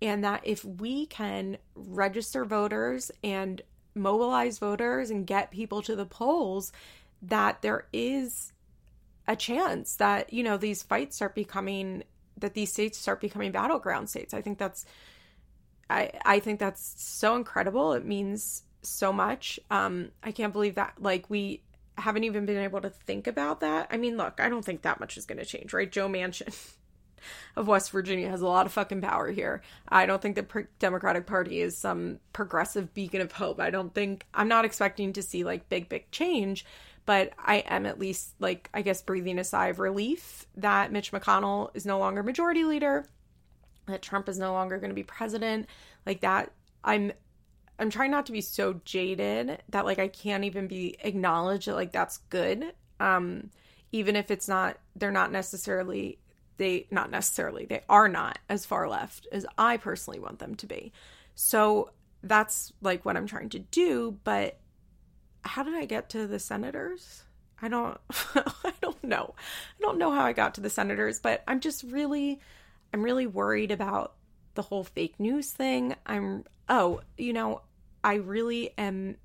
And 0.00 0.22
that 0.24 0.42
if 0.44 0.64
we 0.64 1.06
can 1.06 1.58
register 1.74 2.44
voters 2.44 3.10
and 3.22 3.62
mobilize 3.94 4.58
voters 4.58 5.10
and 5.10 5.26
get 5.26 5.50
people 5.50 5.82
to 5.82 5.96
the 5.96 6.06
polls, 6.06 6.72
that 7.22 7.62
there 7.62 7.86
is 7.92 8.52
a 9.26 9.36
chance 9.36 9.96
that, 9.96 10.32
you 10.32 10.42
know, 10.42 10.56
these 10.56 10.82
fights 10.82 11.16
start 11.16 11.34
becoming, 11.34 12.04
that 12.38 12.54
these 12.54 12.72
states 12.72 12.98
start 12.98 13.20
becoming 13.20 13.52
battleground 13.52 14.10
states. 14.10 14.34
I 14.34 14.42
think 14.42 14.58
that's, 14.58 14.84
I, 15.88 16.10
I 16.24 16.40
think 16.40 16.60
that's 16.60 16.94
so 17.02 17.36
incredible. 17.36 17.92
It 17.92 18.04
means 18.04 18.62
so 18.82 19.12
much. 19.12 19.58
Um, 19.70 20.10
I 20.22 20.32
can't 20.32 20.52
believe 20.52 20.74
that, 20.74 20.94
like, 21.00 21.28
we, 21.30 21.62
haven't 21.96 22.24
even 22.24 22.46
been 22.46 22.58
able 22.58 22.80
to 22.80 22.90
think 22.90 23.26
about 23.26 23.60
that. 23.60 23.88
I 23.90 23.96
mean, 23.96 24.16
look, 24.16 24.40
I 24.40 24.48
don't 24.48 24.64
think 24.64 24.82
that 24.82 25.00
much 25.00 25.16
is 25.16 25.26
going 25.26 25.38
to 25.38 25.44
change, 25.44 25.72
right? 25.72 25.90
Joe 25.90 26.08
Manchin 26.08 26.52
of 27.56 27.68
West 27.68 27.90
Virginia 27.90 28.28
has 28.28 28.40
a 28.40 28.46
lot 28.46 28.66
of 28.66 28.72
fucking 28.72 29.00
power 29.00 29.30
here. 29.30 29.62
I 29.88 30.06
don't 30.06 30.20
think 30.20 30.36
the 30.36 30.66
Democratic 30.78 31.26
Party 31.26 31.60
is 31.60 31.76
some 31.76 32.18
progressive 32.32 32.92
beacon 32.94 33.20
of 33.20 33.32
hope. 33.32 33.60
I 33.60 33.70
don't 33.70 33.94
think 33.94 34.26
I'm 34.34 34.48
not 34.48 34.64
expecting 34.64 35.12
to 35.14 35.22
see 35.22 35.44
like 35.44 35.68
big 35.68 35.88
big 35.88 36.10
change, 36.10 36.64
but 37.06 37.32
I 37.38 37.56
am 37.56 37.86
at 37.86 37.98
least 37.98 38.34
like 38.38 38.70
I 38.72 38.82
guess 38.82 39.02
breathing 39.02 39.38
a 39.38 39.44
sigh 39.44 39.68
of 39.68 39.78
relief 39.78 40.46
that 40.56 40.92
Mitch 40.92 41.12
McConnell 41.12 41.70
is 41.74 41.86
no 41.86 41.98
longer 41.98 42.22
majority 42.22 42.64
leader, 42.64 43.06
that 43.86 44.02
Trump 44.02 44.28
is 44.28 44.38
no 44.38 44.52
longer 44.52 44.78
going 44.78 44.90
to 44.90 44.94
be 44.94 45.02
president. 45.02 45.66
Like 46.06 46.20
that 46.20 46.52
I'm 46.82 47.12
I'm 47.78 47.90
trying 47.90 48.10
not 48.10 48.26
to 48.26 48.32
be 48.32 48.40
so 48.40 48.80
jaded 48.84 49.62
that 49.70 49.84
like 49.84 49.98
I 49.98 50.08
can't 50.08 50.44
even 50.44 50.66
be 50.66 50.96
acknowledged 51.00 51.68
that 51.68 51.74
like 51.74 51.92
that's 51.92 52.18
good. 52.30 52.72
Um 53.00 53.50
even 53.92 54.16
if 54.16 54.30
it's 54.30 54.48
not 54.48 54.78
they're 54.96 55.10
not 55.10 55.32
necessarily 55.32 56.18
they 56.56 56.86
not 56.90 57.10
necessarily 57.10 57.66
they 57.66 57.82
are 57.88 58.08
not 58.08 58.38
as 58.48 58.64
far 58.64 58.88
left 58.88 59.26
as 59.32 59.44
I 59.58 59.76
personally 59.76 60.20
want 60.20 60.38
them 60.38 60.54
to 60.56 60.66
be. 60.66 60.92
So 61.34 61.90
that's 62.22 62.72
like 62.80 63.04
what 63.04 63.16
I'm 63.16 63.26
trying 63.26 63.50
to 63.50 63.58
do, 63.58 64.18
but 64.24 64.58
how 65.44 65.62
did 65.62 65.74
I 65.74 65.84
get 65.84 66.08
to 66.10 66.26
the 66.26 66.38
senators? 66.38 67.22
I 67.60 67.68
don't 67.68 67.98
I 68.34 68.72
don't 68.80 69.02
know. 69.04 69.34
I 69.38 69.82
don't 69.82 69.98
know 69.98 70.10
how 70.10 70.24
I 70.24 70.32
got 70.32 70.54
to 70.54 70.60
the 70.60 70.70
senators, 70.70 71.20
but 71.20 71.42
I'm 71.46 71.60
just 71.60 71.82
really 71.84 72.40
I'm 72.92 73.02
really 73.02 73.26
worried 73.26 73.70
about 73.70 74.14
the 74.54 74.62
whole 74.62 74.84
fake 74.84 75.18
news 75.18 75.50
thing. 75.50 75.94
I'm 76.06 76.44
oh, 76.68 77.00
you 77.16 77.32
know, 77.32 77.62
I 78.02 78.14
really 78.14 78.70
am 78.78 79.16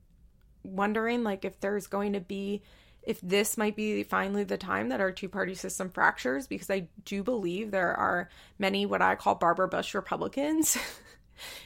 wondering 0.63 1.23
like 1.23 1.45
if 1.45 1.59
there's 1.59 1.87
going 1.87 2.13
to 2.13 2.19
be 2.19 2.61
if 3.03 3.21
this 3.21 3.57
might 3.57 3.75
be 3.75 4.03
finally 4.03 4.43
the 4.43 4.57
time 4.57 4.89
that 4.89 4.99
our 4.99 5.11
two 5.11 5.29
party 5.29 5.55
system 5.55 5.89
fractures 5.89 6.47
because 6.47 6.69
I 6.69 6.89
do 7.05 7.23
believe 7.23 7.71
there 7.71 7.93
are 7.95 8.29
many 8.57 8.85
what 8.85 9.01
I 9.01 9.15
call 9.15 9.35
Barbara 9.35 9.67
Bush 9.67 9.95
Republicans 9.95 10.77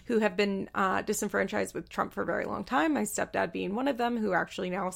who 0.05 0.19
have 0.19 0.35
been 0.35 0.69
uh, 0.75 1.01
disenfranchised 1.01 1.73
with 1.73 1.89
Trump 1.89 2.13
for 2.13 2.23
a 2.23 2.25
very 2.25 2.45
long 2.45 2.63
time. 2.63 2.93
My 2.93 3.03
stepdad 3.03 3.51
being 3.51 3.75
one 3.75 3.87
of 3.87 3.97
them, 3.97 4.17
who 4.17 4.33
actually 4.33 4.69
now, 4.69 4.91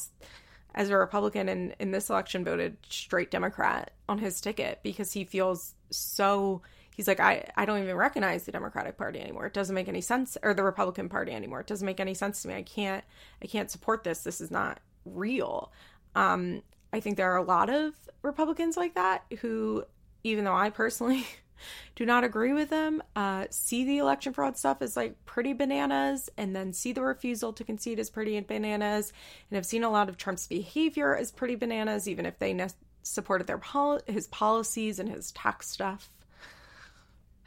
as 0.75 0.89
a 0.89 0.97
Republican 0.97 1.49
in, 1.49 1.73
in 1.79 1.91
this 1.91 2.09
election, 2.09 2.43
voted 2.43 2.77
straight 2.89 3.31
Democrat 3.31 3.91
on 4.07 4.19
his 4.19 4.41
ticket 4.41 4.79
because 4.83 5.11
he 5.11 5.23
feels 5.23 5.75
so 5.89 6.61
he's 6.97 7.07
like 7.07 7.19
I 7.19 7.49
I 7.55 7.65
don't 7.65 7.81
even 7.81 7.95
recognize 7.95 8.43
the 8.43 8.51
Democratic 8.51 8.97
Party 8.97 9.19
anymore. 9.19 9.45
It 9.45 9.53
doesn't 9.53 9.73
make 9.73 9.87
any 9.87 10.01
sense 10.01 10.37
or 10.43 10.53
the 10.53 10.63
Republican 10.63 11.07
Party 11.07 11.31
anymore. 11.31 11.61
It 11.61 11.67
doesn't 11.67 11.85
make 11.85 11.99
any 11.99 12.13
sense 12.13 12.41
to 12.41 12.49
me. 12.49 12.55
I 12.55 12.63
can't 12.63 13.03
I 13.41 13.47
can't 13.47 13.71
support 13.71 14.03
this. 14.03 14.23
This 14.23 14.41
is 14.41 14.51
not 14.51 14.79
real. 15.05 15.71
Um 16.15 16.63
I 16.91 16.99
think 16.99 17.15
there 17.15 17.31
are 17.31 17.37
a 17.37 17.43
lot 17.43 17.69
of 17.69 17.93
Republicans 18.23 18.75
like 18.75 18.95
that 18.95 19.23
who 19.39 19.85
even 20.23 20.43
though 20.43 20.55
I 20.55 20.69
personally 20.71 21.25
do 21.95 22.05
not 22.05 22.23
agree 22.23 22.53
with 22.53 22.69
them, 22.69 23.01
uh, 23.15 23.45
see 23.49 23.83
the 23.83 23.97
election 23.97 24.33
fraud 24.33 24.57
stuff 24.57 24.81
as 24.81 24.95
like 24.95 25.25
pretty 25.25 25.53
bananas, 25.53 26.29
and 26.37 26.55
then 26.55 26.73
see 26.73 26.91
the 26.91 27.01
refusal 27.01 27.53
to 27.53 27.63
concede 27.63 27.99
as 27.99 28.09
pretty 28.09 28.39
bananas, 28.41 29.13
and 29.49 29.55
have 29.55 29.65
seen 29.65 29.83
a 29.83 29.89
lot 29.89 30.09
of 30.09 30.17
Trump's 30.17 30.47
behavior 30.47 31.15
as 31.15 31.31
pretty 31.31 31.55
bananas, 31.55 32.07
even 32.07 32.25
if 32.25 32.39
they 32.39 32.53
ne- 32.53 32.67
supported 33.03 33.47
their 33.47 33.57
pol- 33.57 34.01
his 34.07 34.27
policies 34.27 34.99
and 34.99 35.09
his 35.09 35.31
tax 35.31 35.69
stuff 35.69 36.09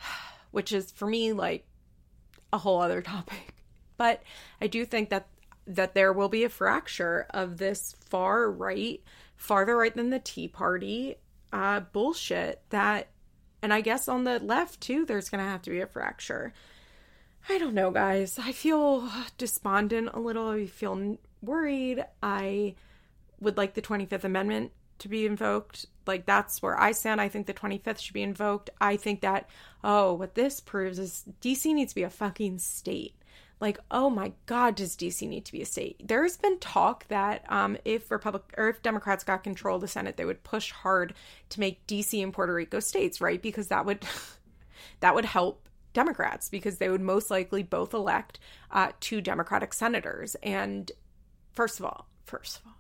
which 0.50 0.72
is 0.72 0.90
for 0.90 1.06
me 1.06 1.32
like 1.32 1.66
a 2.52 2.58
whole 2.58 2.80
other 2.80 3.02
topic. 3.02 3.54
But 3.96 4.22
I 4.60 4.66
do 4.66 4.84
think 4.84 5.10
that 5.10 5.26
that 5.66 5.94
there 5.94 6.12
will 6.12 6.28
be 6.28 6.42
a 6.44 6.48
fracture 6.48 7.26
of 7.30 7.58
this 7.58 7.94
far 8.00 8.50
right, 8.50 9.00
farther 9.36 9.76
right 9.76 9.94
than 9.94 10.10
the 10.10 10.18
Tea 10.18 10.48
Party 10.48 11.16
uh, 11.52 11.80
bullshit 11.80 12.62
that, 12.70 13.08
and 13.62 13.72
I 13.72 13.80
guess 13.80 14.08
on 14.08 14.24
the 14.24 14.38
left 14.38 14.80
too, 14.80 15.04
there's 15.04 15.28
going 15.28 15.42
to 15.42 15.50
have 15.50 15.62
to 15.62 15.70
be 15.70 15.80
a 15.80 15.86
fracture. 15.86 16.52
I 17.48 17.58
don't 17.58 17.74
know, 17.74 17.90
guys. 17.90 18.38
I 18.38 18.52
feel 18.52 19.08
despondent 19.38 20.10
a 20.12 20.20
little. 20.20 20.48
I 20.48 20.66
feel 20.66 21.18
worried. 21.42 22.04
I 22.22 22.74
would 23.40 23.56
like 23.56 23.74
the 23.74 23.82
25th 23.82 24.24
Amendment 24.24 24.72
to 24.98 25.08
be 25.08 25.26
invoked. 25.26 25.86
Like 26.06 26.26
that's 26.26 26.62
where 26.62 26.78
I 26.78 26.92
stand. 26.92 27.20
I 27.20 27.28
think 27.28 27.46
the 27.46 27.54
25th 27.54 27.98
should 27.98 28.14
be 28.14 28.22
invoked. 28.22 28.70
I 28.80 28.96
think 28.96 29.22
that 29.22 29.48
oh, 29.82 30.14
what 30.14 30.34
this 30.34 30.60
proves 30.60 30.98
is 30.98 31.24
DC 31.40 31.72
needs 31.74 31.92
to 31.92 31.96
be 31.96 32.02
a 32.02 32.10
fucking 32.10 32.58
state. 32.58 33.14
Like, 33.60 33.78
oh 33.90 34.08
my 34.08 34.32
God, 34.46 34.74
does 34.74 34.96
DC 34.96 35.28
need 35.28 35.44
to 35.44 35.52
be 35.52 35.60
a 35.60 35.66
state? 35.66 36.00
There's 36.02 36.38
been 36.38 36.58
talk 36.58 37.06
that 37.08 37.44
um, 37.50 37.76
if 37.84 38.10
Republic 38.10 38.42
or 38.56 38.70
if 38.70 38.80
Democrats 38.80 39.22
got 39.22 39.44
control 39.44 39.76
of 39.76 39.82
the 39.82 39.88
Senate, 39.88 40.16
they 40.16 40.24
would 40.24 40.42
push 40.42 40.70
hard 40.70 41.12
to 41.50 41.60
make 41.60 41.86
DC 41.86 42.22
and 42.22 42.32
Puerto 42.32 42.54
Rico 42.54 42.80
states, 42.80 43.20
right? 43.20 43.40
Because 43.40 43.68
that 43.68 43.84
would 43.84 44.02
that 45.00 45.14
would 45.14 45.26
help 45.26 45.68
Democrats 45.92 46.48
because 46.48 46.78
they 46.78 46.88
would 46.88 47.02
most 47.02 47.30
likely 47.30 47.62
both 47.62 47.92
elect 47.92 48.38
uh, 48.70 48.92
two 49.00 49.20
Democratic 49.20 49.74
senators. 49.74 50.36
And 50.42 50.90
first 51.52 51.78
of 51.78 51.84
all, 51.84 52.06
first 52.24 52.58
of 52.58 52.62
all, 52.66 52.74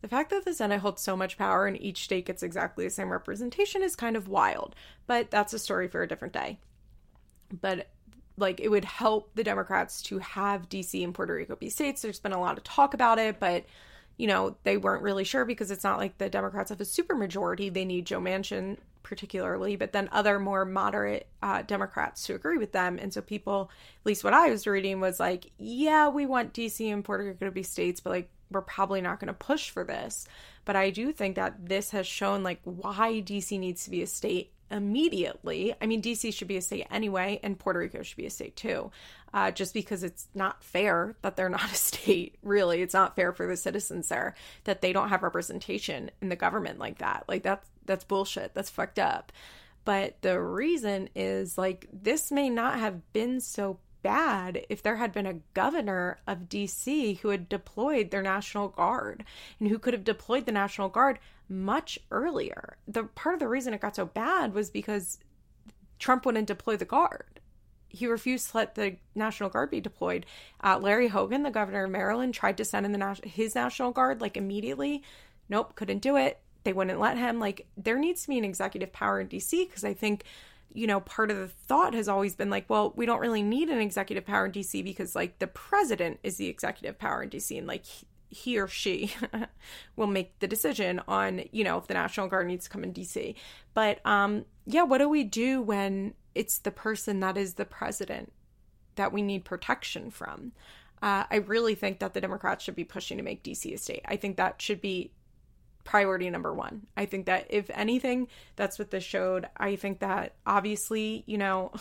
the 0.00 0.08
fact 0.08 0.30
that 0.30 0.44
the 0.44 0.54
Senate 0.54 0.80
holds 0.80 1.02
so 1.02 1.16
much 1.16 1.38
power 1.38 1.66
and 1.66 1.80
each 1.80 2.04
state 2.04 2.26
gets 2.26 2.42
exactly 2.42 2.84
the 2.84 2.90
same 2.90 3.10
representation 3.10 3.82
is 3.82 3.96
kind 3.96 4.16
of 4.16 4.28
wild, 4.28 4.74
but 5.06 5.30
that's 5.30 5.52
a 5.52 5.58
story 5.58 5.88
for 5.88 6.02
a 6.02 6.08
different 6.08 6.34
day. 6.34 6.58
But 7.60 7.88
like 8.38 8.60
it 8.60 8.68
would 8.68 8.84
help 8.84 9.34
the 9.34 9.44
Democrats 9.44 10.02
to 10.02 10.18
have 10.18 10.68
DC 10.68 11.02
and 11.02 11.14
Puerto 11.14 11.34
Rico 11.34 11.56
be 11.56 11.70
states. 11.70 12.02
There's 12.02 12.20
been 12.20 12.32
a 12.32 12.40
lot 12.40 12.58
of 12.58 12.64
talk 12.64 12.94
about 12.94 13.18
it, 13.18 13.38
but 13.40 13.64
you 14.16 14.26
know, 14.26 14.56
they 14.64 14.76
weren't 14.76 15.02
really 15.02 15.24
sure 15.24 15.44
because 15.44 15.70
it's 15.70 15.84
not 15.84 15.98
like 15.98 16.18
the 16.18 16.28
Democrats 16.28 16.70
have 16.70 16.80
a 16.80 16.84
supermajority. 16.84 17.72
They 17.72 17.84
need 17.84 18.06
Joe 18.06 18.20
Manchin 18.20 18.78
particularly, 19.04 19.76
but 19.76 19.92
then 19.92 20.08
other 20.12 20.38
more 20.38 20.64
moderate 20.64 21.28
uh, 21.40 21.62
Democrats 21.62 22.26
who 22.26 22.34
agree 22.34 22.58
with 22.58 22.72
them. 22.72 22.98
And 23.00 23.14
so 23.14 23.22
people, 23.22 23.70
at 24.00 24.06
least 24.06 24.24
what 24.24 24.34
I 24.34 24.50
was 24.50 24.66
reading, 24.66 25.00
was 25.00 25.18
like, 25.18 25.50
yeah, 25.56 26.08
we 26.08 26.26
want 26.26 26.52
DC 26.52 26.92
and 26.92 27.04
Puerto 27.04 27.24
Rico 27.24 27.46
to 27.46 27.52
be 27.52 27.62
states, 27.62 28.00
but 28.00 28.10
like 28.10 28.28
we're 28.50 28.60
probably 28.60 29.00
not 29.00 29.20
going 29.20 29.28
to 29.28 29.32
push 29.34 29.70
for 29.70 29.84
this. 29.84 30.26
But 30.64 30.76
I 30.76 30.90
do 30.90 31.12
think 31.12 31.36
that 31.36 31.68
this 31.68 31.90
has 31.92 32.06
shown 32.06 32.42
like 32.42 32.60
why 32.64 33.22
DC 33.24 33.58
needs 33.58 33.84
to 33.84 33.90
be 33.90 34.02
a 34.02 34.06
state 34.06 34.52
immediately. 34.70 35.74
I 35.80 35.86
mean, 35.86 36.02
DC 36.02 36.32
should 36.34 36.48
be 36.48 36.56
a 36.56 36.62
state 36.62 36.86
anyway, 36.90 37.40
and 37.42 37.58
Puerto 37.58 37.78
Rico 37.78 38.02
should 38.02 38.16
be 38.16 38.26
a 38.26 38.30
state 38.30 38.56
too, 38.56 38.90
uh, 39.32 39.50
just 39.50 39.74
because 39.74 40.02
it's 40.02 40.28
not 40.34 40.62
fair 40.62 41.16
that 41.22 41.36
they're 41.36 41.48
not 41.48 41.70
a 41.70 41.74
state, 41.74 42.36
really. 42.42 42.82
It's 42.82 42.94
not 42.94 43.16
fair 43.16 43.32
for 43.32 43.46
the 43.46 43.56
citizens 43.56 44.08
there 44.08 44.34
that 44.64 44.80
they 44.80 44.92
don't 44.92 45.08
have 45.08 45.22
representation 45.22 46.10
in 46.20 46.28
the 46.28 46.36
government 46.36 46.78
like 46.78 46.98
that. 46.98 47.24
Like, 47.28 47.42
that's, 47.42 47.68
that's 47.86 48.04
bullshit. 48.04 48.54
That's 48.54 48.70
fucked 48.70 48.98
up. 48.98 49.32
But 49.84 50.20
the 50.20 50.38
reason 50.40 51.08
is 51.14 51.56
like, 51.56 51.88
this 51.92 52.30
may 52.30 52.50
not 52.50 52.78
have 52.78 53.12
been 53.12 53.40
so 53.40 53.78
bad 54.08 54.64
if 54.70 54.82
there 54.82 54.96
had 54.96 55.12
been 55.12 55.26
a 55.26 55.40
governor 55.52 56.18
of 56.26 56.48
DC 56.48 57.18
who 57.18 57.28
had 57.28 57.46
deployed 57.46 58.10
their 58.10 58.22
National 58.22 58.68
Guard 58.68 59.22
and 59.60 59.68
who 59.68 59.78
could 59.78 59.92
have 59.92 60.02
deployed 60.02 60.46
the 60.46 60.52
National 60.52 60.88
Guard 60.88 61.18
much 61.46 61.98
earlier. 62.10 62.78
The 62.88 63.04
part 63.04 63.34
of 63.34 63.40
the 63.40 63.48
reason 63.48 63.74
it 63.74 63.82
got 63.82 63.96
so 63.96 64.06
bad 64.06 64.54
was 64.54 64.70
because 64.70 65.18
Trump 65.98 66.24
wouldn't 66.24 66.46
deploy 66.46 66.78
the 66.78 66.86
Guard. 66.86 67.40
He 67.88 68.06
refused 68.06 68.50
to 68.50 68.56
let 68.56 68.76
the 68.76 68.96
National 69.14 69.50
Guard 69.50 69.70
be 69.70 69.82
deployed. 69.82 70.24
Uh, 70.64 70.78
Larry 70.78 71.08
Hogan, 71.08 71.42
the 71.42 71.50
governor 71.50 71.84
of 71.84 71.90
Maryland, 71.90 72.32
tried 72.32 72.56
to 72.56 72.64
send 72.64 72.86
in 72.86 72.92
the 72.92 73.20
his 73.24 73.54
National 73.54 73.90
Guard 73.90 74.22
like 74.22 74.38
immediately. 74.38 75.02
Nope, 75.50 75.74
couldn't 75.74 76.00
do 76.00 76.16
it. 76.16 76.40
They 76.64 76.72
wouldn't 76.72 76.98
let 76.98 77.18
him. 77.18 77.38
Like 77.40 77.66
there 77.76 77.98
needs 77.98 78.22
to 78.22 78.28
be 78.28 78.38
an 78.38 78.44
executive 78.44 78.90
power 78.90 79.20
in 79.20 79.28
DC 79.28 79.68
because 79.68 79.84
I 79.84 79.92
think 79.92 80.24
you 80.72 80.86
know, 80.86 81.00
part 81.00 81.30
of 81.30 81.38
the 81.38 81.48
thought 81.48 81.94
has 81.94 82.08
always 82.08 82.34
been 82.34 82.50
like, 82.50 82.68
well, 82.68 82.92
we 82.96 83.06
don't 83.06 83.20
really 83.20 83.42
need 83.42 83.68
an 83.68 83.78
executive 83.78 84.26
power 84.26 84.46
in 84.46 84.52
DC 84.52 84.84
because 84.84 85.14
like 85.14 85.38
the 85.38 85.46
president 85.46 86.20
is 86.22 86.36
the 86.36 86.48
executive 86.48 86.98
power 86.98 87.22
in 87.22 87.30
DC 87.30 87.56
and 87.56 87.66
like 87.66 87.84
he, 88.30 88.58
or 88.58 88.68
she 88.68 89.14
will 89.96 90.06
make 90.06 90.38
the 90.38 90.46
decision 90.46 91.00
on, 91.08 91.42
you 91.50 91.64
know, 91.64 91.78
if 91.78 91.86
the 91.86 91.94
National 91.94 92.28
Guard 92.28 92.46
needs 92.46 92.64
to 92.64 92.70
come 92.70 92.84
in 92.84 92.92
DC. 92.92 93.34
But 93.74 94.04
um 94.06 94.44
yeah, 94.66 94.82
what 94.82 94.98
do 94.98 95.08
we 95.08 95.24
do 95.24 95.62
when 95.62 96.14
it's 96.34 96.58
the 96.58 96.70
person 96.70 97.20
that 97.20 97.36
is 97.36 97.54
the 97.54 97.64
president 97.64 98.32
that 98.96 99.12
we 99.12 99.22
need 99.22 99.44
protection 99.44 100.10
from? 100.10 100.52
Uh, 101.00 101.24
I 101.30 101.36
really 101.36 101.74
think 101.74 102.00
that 102.00 102.12
the 102.12 102.20
Democrats 102.20 102.64
should 102.64 102.74
be 102.74 102.84
pushing 102.84 103.18
to 103.18 103.22
make 103.22 103.44
DC 103.44 103.72
a 103.72 103.78
state. 103.78 104.02
I 104.04 104.16
think 104.16 104.36
that 104.36 104.60
should 104.60 104.80
be 104.80 105.12
priority 105.88 106.28
number 106.28 106.52
one. 106.52 106.86
I 106.98 107.06
think 107.06 107.24
that 107.26 107.46
if 107.48 107.70
anything, 107.70 108.28
that's 108.56 108.78
what 108.78 108.90
this 108.90 109.02
showed. 109.02 109.48
I 109.56 109.74
think 109.74 110.00
that 110.00 110.34
obviously, 110.46 111.24
you 111.26 111.38
know, 111.38 111.72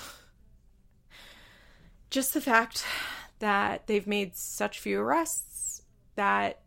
just 2.10 2.34
the 2.34 2.40
fact 2.40 2.86
that 3.40 3.86
they've 3.88 4.08
made 4.08 4.38
such 4.38 4.80
few 4.80 5.02
arrests 5.02 5.82
that, 6.16 6.62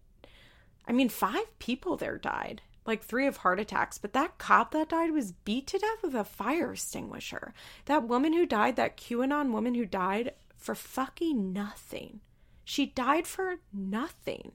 I 0.87 0.93
mean, 0.93 1.09
five 1.09 1.59
people 1.59 1.97
there 1.97 2.19
died, 2.19 2.61
like 2.85 3.03
three 3.03 3.27
of 3.27 3.39
heart 3.39 3.59
attacks, 3.59 3.97
but 3.97 4.13
that 4.13 4.37
cop 4.37 4.73
that 4.73 4.91
died 4.91 5.13
was 5.13 5.33
beat 5.33 5.67
to 5.69 5.79
death 5.79 6.03
with 6.03 6.15
a 6.15 6.25
fire 6.25 6.75
extinguisher. 6.75 7.55
That 7.87 8.07
woman 8.07 8.35
who 8.35 8.45
died, 8.45 8.77
that 8.77 8.99
QAnon 8.99 9.51
woman 9.51 9.75
who 9.75 9.87
died 9.87 10.35
for 10.59 10.75
fucking 10.75 11.55
nothing. 11.55 12.21
She 12.67 12.85
died 12.85 13.27
for 13.27 13.61
nothing 13.73 14.53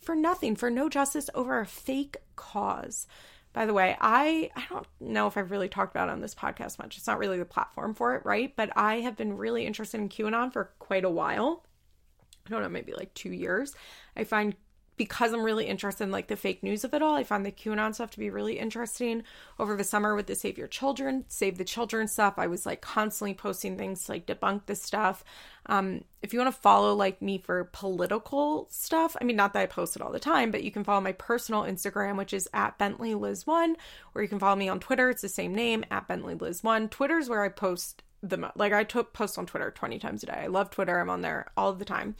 for 0.00 0.14
nothing, 0.14 0.56
for 0.56 0.70
no 0.70 0.88
justice 0.88 1.30
over 1.34 1.60
a 1.60 1.66
fake 1.66 2.16
cause. 2.36 3.06
By 3.52 3.66
the 3.66 3.74
way, 3.74 3.96
I 4.00 4.50
I 4.54 4.64
don't 4.68 4.86
know 5.00 5.26
if 5.26 5.36
I've 5.36 5.50
really 5.50 5.68
talked 5.68 5.94
about 5.94 6.08
on 6.08 6.20
this 6.20 6.34
podcast 6.34 6.78
much. 6.78 6.96
It's 6.96 7.06
not 7.06 7.18
really 7.18 7.38
the 7.38 7.44
platform 7.44 7.94
for 7.94 8.14
it, 8.14 8.24
right? 8.24 8.54
But 8.54 8.70
I 8.76 9.00
have 9.00 9.16
been 9.16 9.36
really 9.36 9.66
interested 9.66 10.00
in 10.00 10.08
QAnon 10.08 10.52
for 10.52 10.72
quite 10.78 11.04
a 11.04 11.10
while. 11.10 11.64
I 12.46 12.50
don't 12.50 12.62
know, 12.62 12.68
maybe 12.68 12.92
like 12.92 13.12
2 13.14 13.30
years. 13.30 13.74
I 14.16 14.24
find 14.24 14.54
because 14.98 15.32
I'm 15.32 15.42
really 15.42 15.66
interested 15.66 16.04
in 16.04 16.10
like 16.10 16.26
the 16.26 16.36
fake 16.36 16.62
news 16.62 16.84
of 16.84 16.92
it 16.92 17.00
all, 17.00 17.14
I 17.14 17.24
find 17.24 17.46
the 17.46 17.52
QAnon 17.52 17.94
stuff 17.94 18.10
to 18.10 18.18
be 18.18 18.28
really 18.28 18.58
interesting. 18.58 19.22
Over 19.58 19.76
the 19.76 19.84
summer 19.84 20.14
with 20.14 20.26
the 20.26 20.34
Save 20.34 20.58
Your 20.58 20.66
Children, 20.66 21.24
Save 21.28 21.56
the 21.56 21.64
Children 21.64 22.08
stuff, 22.08 22.34
I 22.36 22.48
was 22.48 22.66
like 22.66 22.80
constantly 22.82 23.34
posting 23.34 23.78
things 23.78 24.04
to 24.04 24.12
like 24.12 24.26
debunk 24.26 24.66
this 24.66 24.82
stuff. 24.82 25.24
Um, 25.66 26.04
if 26.22 26.32
you 26.32 26.40
want 26.40 26.54
to 26.54 26.60
follow 26.60 26.94
like 26.94 27.22
me 27.22 27.38
for 27.38 27.64
political 27.64 28.66
stuff, 28.70 29.16
I 29.20 29.24
mean, 29.24 29.36
not 29.36 29.52
that 29.54 29.60
I 29.60 29.66
post 29.66 29.96
it 29.96 30.02
all 30.02 30.12
the 30.12 30.18
time, 30.18 30.50
but 30.50 30.64
you 30.64 30.70
can 30.70 30.84
follow 30.84 31.00
my 31.00 31.12
personal 31.12 31.62
Instagram, 31.62 32.16
which 32.16 32.32
is 32.32 32.48
at 32.52 32.76
Bentley 32.76 33.14
Liz 33.14 33.46
One, 33.46 33.76
or 34.14 34.22
you 34.22 34.28
can 34.28 34.38
follow 34.38 34.56
me 34.56 34.68
on 34.68 34.80
Twitter. 34.80 35.08
It's 35.08 35.22
the 35.22 35.28
same 35.28 35.54
name 35.54 35.84
at 35.90 36.08
Bentley 36.08 36.34
Liz 36.34 36.62
One. 36.62 36.88
Twitter's 36.88 37.28
where 37.28 37.44
I 37.44 37.48
post 37.48 38.02
the 38.22 38.50
like 38.56 38.72
I 38.72 38.84
post 38.84 39.38
on 39.38 39.46
Twitter 39.46 39.70
20 39.70 39.98
times 39.98 40.22
a 40.22 40.26
day. 40.26 40.40
I 40.44 40.46
love 40.48 40.70
Twitter. 40.70 40.98
I'm 40.98 41.10
on 41.10 41.22
there 41.22 41.46
all 41.56 41.72
the 41.72 41.84
time. 41.84 42.16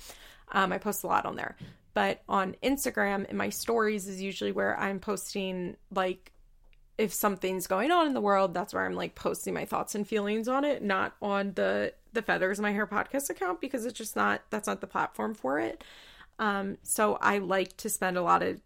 Um, 0.52 0.72
I 0.72 0.78
post 0.78 1.04
a 1.04 1.06
lot 1.06 1.26
on 1.26 1.36
there. 1.36 1.56
But 1.98 2.22
on 2.28 2.54
Instagram, 2.62 3.28
in 3.28 3.36
my 3.36 3.48
stories 3.48 4.06
is 4.06 4.22
usually 4.22 4.52
where 4.52 4.78
I'm 4.78 5.00
posting 5.00 5.76
like 5.92 6.30
if 6.96 7.12
something's 7.12 7.66
going 7.66 7.90
on 7.90 8.06
in 8.06 8.14
the 8.14 8.20
world, 8.20 8.54
that's 8.54 8.72
where 8.72 8.86
I'm 8.86 8.94
like 8.94 9.16
posting 9.16 9.52
my 9.52 9.64
thoughts 9.64 9.96
and 9.96 10.06
feelings 10.06 10.46
on 10.46 10.64
it, 10.64 10.80
not 10.80 11.16
on 11.20 11.54
the 11.56 11.92
the 12.12 12.22
feathers 12.22 12.60
my 12.60 12.70
hair 12.70 12.86
podcast 12.86 13.30
account 13.30 13.60
because 13.60 13.84
it's 13.84 13.98
just 13.98 14.14
not 14.14 14.42
that's 14.48 14.68
not 14.68 14.80
the 14.80 14.86
platform 14.86 15.34
for 15.34 15.58
it. 15.58 15.82
Um, 16.38 16.78
so 16.84 17.18
I 17.20 17.38
like 17.38 17.76
to 17.78 17.88
spend 17.88 18.16
a 18.16 18.22
lot 18.22 18.44
of 18.44 18.60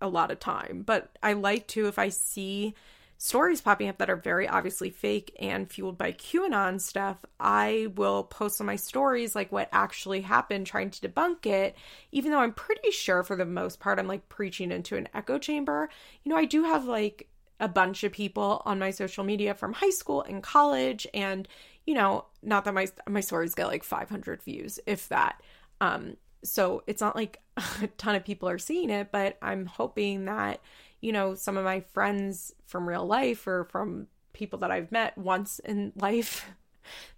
a 0.00 0.08
lot 0.08 0.32
of 0.32 0.40
time, 0.40 0.82
but 0.84 1.16
I 1.22 1.34
like 1.34 1.68
to 1.68 1.86
if 1.86 1.96
I 1.96 2.08
see 2.08 2.74
stories 3.18 3.60
popping 3.60 3.88
up 3.88 3.98
that 3.98 4.10
are 4.10 4.16
very 4.16 4.48
obviously 4.48 4.90
fake 4.90 5.34
and 5.40 5.70
fueled 5.70 5.96
by 5.98 6.12
QAnon 6.12 6.80
stuff, 6.80 7.24
I 7.38 7.88
will 7.94 8.24
post 8.24 8.60
on 8.60 8.66
my 8.66 8.76
stories 8.76 9.34
like 9.34 9.52
what 9.52 9.68
actually 9.72 10.20
happened, 10.22 10.66
trying 10.66 10.90
to 10.90 11.08
debunk 11.08 11.46
it, 11.46 11.76
even 12.12 12.30
though 12.30 12.40
I'm 12.40 12.52
pretty 12.52 12.90
sure 12.90 13.22
for 13.22 13.36
the 13.36 13.44
most 13.44 13.80
part 13.80 13.98
I'm 13.98 14.08
like 14.08 14.28
preaching 14.28 14.72
into 14.72 14.96
an 14.96 15.08
echo 15.14 15.38
chamber. 15.38 15.88
You 16.22 16.30
know, 16.30 16.36
I 16.38 16.44
do 16.44 16.64
have 16.64 16.84
like 16.84 17.28
a 17.60 17.68
bunch 17.68 18.04
of 18.04 18.12
people 18.12 18.62
on 18.64 18.78
my 18.78 18.90
social 18.90 19.24
media 19.24 19.54
from 19.54 19.72
high 19.72 19.90
school 19.90 20.22
and 20.22 20.42
college 20.42 21.06
and 21.14 21.46
you 21.86 21.94
know 21.94 22.24
not 22.42 22.64
that 22.64 22.74
my 22.74 22.86
my 23.08 23.20
stories 23.20 23.54
get 23.54 23.68
like 23.68 23.84
500 23.84 24.42
views 24.42 24.80
if 24.86 25.08
that 25.08 25.40
um 25.80 26.16
so 26.42 26.82
it's 26.86 27.00
not 27.00 27.14
like 27.14 27.40
a 27.82 27.86
ton 27.96 28.16
of 28.16 28.24
people 28.24 28.48
are 28.48 28.58
seeing 28.58 28.90
it 28.90 29.12
but 29.12 29.38
i'm 29.40 29.66
hoping 29.66 30.24
that 30.24 30.60
you 31.00 31.12
know, 31.12 31.34
some 31.34 31.56
of 31.56 31.64
my 31.64 31.80
friends 31.80 32.52
from 32.66 32.88
real 32.88 33.06
life 33.06 33.46
or 33.46 33.64
from 33.64 34.06
people 34.32 34.58
that 34.60 34.70
I've 34.70 34.92
met 34.92 35.16
once 35.16 35.58
in 35.60 35.92
life, 35.96 36.50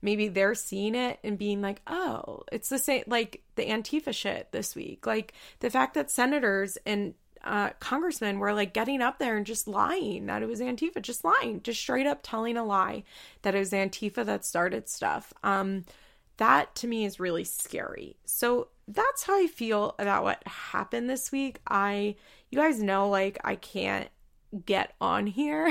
maybe 0.03 0.29
they're 0.29 0.55
seeing 0.55 0.95
it 0.95 1.19
and 1.25 1.39
being 1.39 1.61
like, 1.61 1.81
oh, 1.87 2.45
it's 2.53 2.69
the 2.69 2.79
same, 2.79 3.05
like 3.07 3.43
the 3.57 3.67
Antifa 3.67 4.15
shit 4.15 4.53
this 4.53 4.75
week. 4.75 5.07
Like 5.07 5.33
the 5.61 5.71
fact 5.71 5.95
that 5.95 6.11
senators 6.11 6.79
and 6.87 7.15
uh, 7.47 7.71
congressmen 7.79 8.39
were 8.39 8.53
like 8.53 8.75
getting 8.75 9.01
up 9.01 9.19
there 9.19 9.37
and 9.37 9.47
just 9.47 9.69
lying 9.69 10.27
that 10.27 10.43
it 10.43 10.49
was 10.49 10.61
Antifa, 10.61 11.01
just 11.01 11.25
lying, 11.25 11.63
just 11.63 11.81
straight 11.81 12.07
up 12.07 12.21
telling 12.23 12.57
a 12.57 12.65
lie 12.65 13.05
that 13.43 13.55
it 13.55 13.61
was 13.61 13.71
Antifa 13.71 14.25
that 14.25 14.45
started 14.45 14.89
stuff. 14.89 15.33
Um, 15.45 15.85
that 16.39 16.75
to 16.77 16.87
me 16.87 17.05
is 17.05 17.21
really 17.21 17.45
scary. 17.45 18.17
So 18.25 18.69
that's 18.89 19.25
how 19.25 19.39
I 19.39 19.47
feel 19.47 19.95
about 19.99 20.25
what 20.25 20.47
happened 20.47 21.09
this 21.09 21.33
week. 21.33 21.61
I, 21.67 22.17
you 22.57 22.63
guys 22.63 22.83
know, 22.83 23.11
like, 23.11 23.39
I 23.45 23.55
can't 23.55 24.09
get 24.65 24.95
on 24.99 25.27
here 25.27 25.71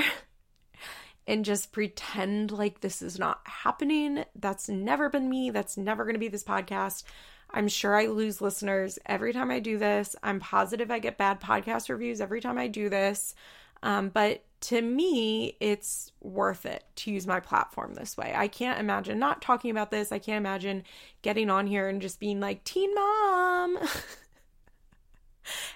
and 1.26 1.44
just 1.44 1.72
pretend 1.72 2.52
like 2.52 2.80
this 2.80 3.02
is 3.02 3.18
not 3.18 3.40
happening. 3.44 4.24
That's 4.36 4.68
never 4.68 5.08
been 5.08 5.28
me. 5.28 5.50
That's 5.50 5.76
never 5.76 6.04
going 6.04 6.14
to 6.14 6.20
be 6.20 6.28
this 6.28 6.44
podcast. 6.44 7.02
I'm 7.50 7.66
sure 7.66 7.96
I 7.96 8.06
lose 8.06 8.40
listeners 8.40 9.00
every 9.04 9.32
time 9.32 9.50
I 9.50 9.58
do 9.58 9.78
this. 9.78 10.14
I'm 10.22 10.38
positive 10.38 10.92
I 10.92 11.00
get 11.00 11.18
bad 11.18 11.40
podcast 11.40 11.88
reviews 11.88 12.20
every 12.20 12.40
time 12.40 12.56
I 12.56 12.68
do 12.68 12.88
this. 12.88 13.34
Um, 13.82 14.10
but 14.10 14.44
to 14.60 14.80
me, 14.80 15.56
it's 15.58 16.12
worth 16.20 16.66
it 16.66 16.84
to 16.96 17.10
use 17.10 17.26
my 17.26 17.40
platform 17.40 17.94
this 17.94 18.16
way. 18.16 18.32
I 18.36 18.46
can't 18.46 18.78
imagine 18.78 19.18
not 19.18 19.42
talking 19.42 19.72
about 19.72 19.90
this. 19.90 20.12
I 20.12 20.20
can't 20.20 20.38
imagine 20.38 20.84
getting 21.22 21.50
on 21.50 21.66
here 21.66 21.88
and 21.88 22.00
just 22.00 22.20
being 22.20 22.38
like, 22.38 22.62
Teen 22.62 22.94
Mom. 22.94 23.78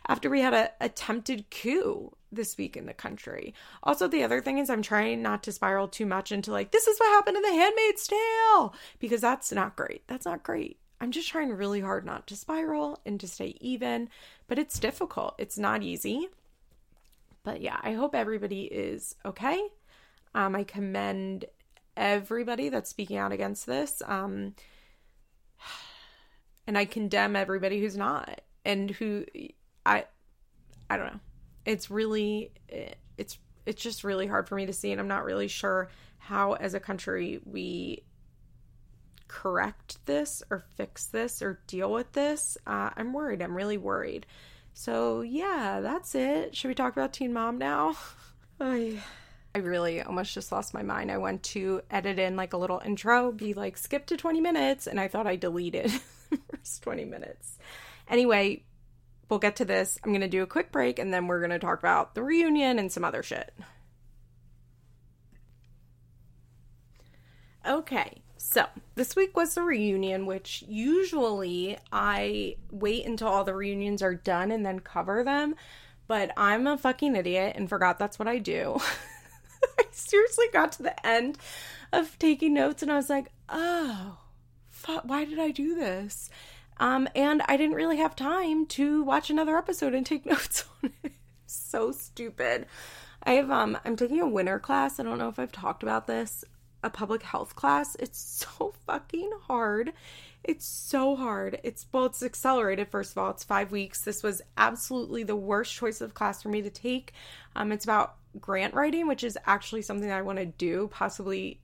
After 0.06 0.30
we 0.30 0.40
had 0.40 0.54
a 0.54 0.70
attempted 0.80 1.50
coup 1.50 2.12
this 2.32 2.56
week 2.56 2.76
in 2.76 2.86
the 2.86 2.94
country. 2.94 3.54
Also, 3.82 4.06
the 4.06 4.22
other 4.22 4.40
thing 4.40 4.58
is 4.58 4.70
I'm 4.70 4.82
trying 4.82 5.22
not 5.22 5.42
to 5.44 5.52
spiral 5.52 5.88
too 5.88 6.06
much 6.06 6.32
into 6.32 6.52
like, 6.52 6.70
this 6.70 6.86
is 6.86 6.98
what 6.98 7.10
happened 7.10 7.36
in 7.36 7.42
the 7.42 7.52
Handmaid's 7.52 8.06
Tale, 8.06 8.74
because 8.98 9.20
that's 9.20 9.52
not 9.52 9.76
great. 9.76 10.02
That's 10.06 10.26
not 10.26 10.42
great. 10.42 10.78
I'm 11.00 11.10
just 11.10 11.28
trying 11.28 11.50
really 11.50 11.80
hard 11.80 12.04
not 12.04 12.26
to 12.28 12.36
spiral 12.36 13.00
and 13.06 13.18
to 13.20 13.28
stay 13.28 13.56
even, 13.60 14.10
but 14.48 14.58
it's 14.58 14.78
difficult. 14.78 15.34
It's 15.38 15.58
not 15.58 15.82
easy. 15.82 16.28
But 17.42 17.62
yeah, 17.62 17.78
I 17.82 17.92
hope 17.94 18.14
everybody 18.14 18.64
is 18.64 19.16
okay. 19.24 19.60
Um, 20.34 20.54
I 20.54 20.64
commend 20.64 21.46
everybody 21.96 22.68
that's 22.68 22.90
speaking 22.90 23.16
out 23.16 23.32
against 23.32 23.66
this. 23.66 24.02
Um, 24.06 24.54
and 26.66 26.76
I 26.76 26.84
condemn 26.84 27.34
everybody 27.34 27.80
who's 27.80 27.96
not 27.96 28.42
and 28.64 28.90
who 28.90 29.24
I 29.84 30.04
I 30.88 30.96
don't 30.96 31.06
know. 31.06 31.20
It's 31.64 31.90
really 31.90 32.52
it's 33.16 33.38
it's 33.66 33.82
just 33.82 34.04
really 34.04 34.26
hard 34.26 34.48
for 34.48 34.54
me 34.54 34.66
to 34.66 34.72
see 34.72 34.92
and 34.92 35.00
I'm 35.00 35.08
not 35.08 35.24
really 35.24 35.48
sure 35.48 35.90
how 36.18 36.54
as 36.54 36.74
a 36.74 36.80
country 36.80 37.40
we 37.44 38.04
correct 39.30 40.04
this 40.06 40.42
or 40.50 40.64
fix 40.74 41.06
this 41.06 41.40
or 41.40 41.60
deal 41.68 41.92
with 41.92 42.12
this. 42.12 42.58
Uh, 42.66 42.90
I'm 42.96 43.12
worried. 43.12 43.40
I'm 43.40 43.56
really 43.56 43.78
worried. 43.78 44.26
So, 44.74 45.20
yeah, 45.20 45.80
that's 45.80 46.14
it. 46.16 46.56
Should 46.56 46.68
we 46.68 46.74
talk 46.74 46.92
about 46.92 47.12
Teen 47.12 47.32
Mom 47.32 47.56
now? 47.56 47.96
I, 48.60 48.98
really 49.54 50.02
almost 50.02 50.34
just 50.34 50.50
lost 50.50 50.74
my 50.74 50.82
mind. 50.82 51.12
I 51.12 51.18
went 51.18 51.44
to 51.44 51.80
edit 51.90 52.18
in 52.18 52.34
like 52.34 52.52
a 52.52 52.56
little 52.56 52.82
intro, 52.84 53.30
be 53.30 53.54
like, 53.54 53.76
skip 53.76 54.06
to 54.06 54.16
20 54.16 54.40
minutes, 54.40 54.88
and 54.88 54.98
I 54.98 55.06
thought 55.06 55.28
I 55.28 55.36
deleted 55.36 55.90
first 56.50 56.82
20 56.82 57.04
minutes. 57.04 57.56
Anyway, 58.08 58.64
we'll 59.30 59.38
get 59.38 59.56
to 59.56 59.64
this. 59.64 59.98
I'm 60.04 60.10
going 60.10 60.20
to 60.20 60.28
do 60.28 60.42
a 60.42 60.46
quick 60.46 60.72
break 60.72 60.98
and 60.98 61.14
then 61.14 61.26
we're 61.26 61.40
going 61.40 61.50
to 61.50 61.58
talk 61.58 61.78
about 61.78 62.14
the 62.14 62.22
reunion 62.22 62.78
and 62.78 62.90
some 62.90 63.04
other 63.04 63.22
shit. 63.22 63.54
Okay, 67.66 68.22
so 68.38 68.66
this 68.94 69.14
week 69.14 69.36
was 69.36 69.54
the 69.54 69.62
reunion, 69.62 70.26
which 70.26 70.64
usually 70.66 71.78
I 71.92 72.56
wait 72.70 73.06
until 73.06 73.28
all 73.28 73.44
the 73.44 73.54
reunions 73.54 74.02
are 74.02 74.14
done 74.14 74.50
and 74.50 74.64
then 74.64 74.80
cover 74.80 75.22
them. 75.22 75.54
But 76.08 76.32
I'm 76.36 76.66
a 76.66 76.78
fucking 76.78 77.14
idiot 77.14 77.54
and 77.56 77.68
forgot 77.68 77.98
that's 77.98 78.18
what 78.18 78.26
I 78.26 78.38
do. 78.38 78.78
I 79.78 79.84
seriously 79.92 80.46
got 80.52 80.72
to 80.72 80.82
the 80.82 81.06
end 81.06 81.38
of 81.92 82.18
taking 82.18 82.54
notes 82.54 82.82
and 82.82 82.90
I 82.90 82.96
was 82.96 83.10
like, 83.10 83.30
oh, 83.48 84.18
fuck, 84.70 85.04
why 85.04 85.24
did 85.24 85.38
I 85.38 85.50
do 85.50 85.74
this? 85.74 86.30
Um, 86.80 87.08
and 87.14 87.42
I 87.46 87.56
didn't 87.56 87.76
really 87.76 87.98
have 87.98 88.16
time 88.16 88.66
to 88.66 89.04
watch 89.04 89.30
another 89.30 89.56
episode 89.56 89.94
and 89.94 90.04
take 90.04 90.26
notes 90.26 90.64
on 90.82 90.92
it. 91.04 91.12
so 91.46 91.92
stupid. 91.92 92.66
I 93.22 93.32
have 93.32 93.50
um 93.50 93.78
I'm 93.84 93.96
taking 93.96 94.20
a 94.20 94.26
winter 94.28 94.58
class. 94.58 94.98
I 94.98 95.02
don't 95.04 95.18
know 95.18 95.28
if 95.28 95.38
I've 95.38 95.52
talked 95.52 95.82
about 95.82 96.06
this 96.06 96.44
a 96.82 96.90
public 96.90 97.22
health 97.22 97.54
class. 97.54 97.96
It's 98.00 98.18
so 98.58 98.72
fucking 98.86 99.30
hard. 99.42 99.92
It's 100.42 100.64
so 100.64 101.16
hard. 101.16 101.60
It's 101.62 101.86
well, 101.92 102.06
it's 102.06 102.22
accelerated. 102.22 102.88
First 102.88 103.12
of 103.12 103.18
all, 103.18 103.30
it's 103.30 103.44
five 103.44 103.70
weeks. 103.70 104.02
This 104.02 104.22
was 104.22 104.40
absolutely 104.56 105.22
the 105.22 105.36
worst 105.36 105.74
choice 105.74 106.00
of 106.00 106.14
class 106.14 106.42
for 106.42 106.48
me 106.48 106.62
to 106.62 106.70
take. 106.70 107.12
Um, 107.54 107.72
it's 107.72 107.84
about 107.84 108.16
grant 108.40 108.72
writing, 108.72 109.06
which 109.06 109.22
is 109.22 109.36
actually 109.44 109.82
something 109.82 110.10
I 110.10 110.22
want 110.22 110.38
to 110.38 110.46
do. 110.46 110.88
Possibly 110.90 111.60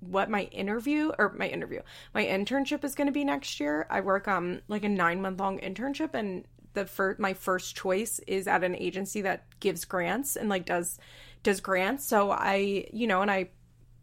what 0.00 0.30
my 0.30 0.42
interview 0.44 1.10
or 1.18 1.34
my 1.36 1.48
interview, 1.48 1.80
my 2.14 2.24
internship 2.24 2.84
is 2.84 2.94
going 2.94 3.06
to 3.08 3.12
be 3.12 3.24
next 3.24 3.60
year. 3.60 3.86
I 3.90 4.00
work 4.00 4.28
um 4.28 4.60
like 4.68 4.84
a 4.84 4.88
nine 4.88 5.20
month 5.20 5.40
long 5.40 5.58
internship, 5.58 6.14
and 6.14 6.44
the 6.74 6.86
first 6.86 7.18
my 7.18 7.34
first 7.34 7.76
choice 7.76 8.20
is 8.26 8.46
at 8.46 8.64
an 8.64 8.76
agency 8.76 9.22
that 9.22 9.44
gives 9.60 9.84
grants 9.84 10.36
and 10.36 10.48
like 10.48 10.66
does 10.66 10.98
does 11.42 11.60
grants. 11.60 12.04
So 12.04 12.30
I, 12.30 12.86
you 12.92 13.06
know, 13.06 13.22
and 13.22 13.30
I 13.30 13.50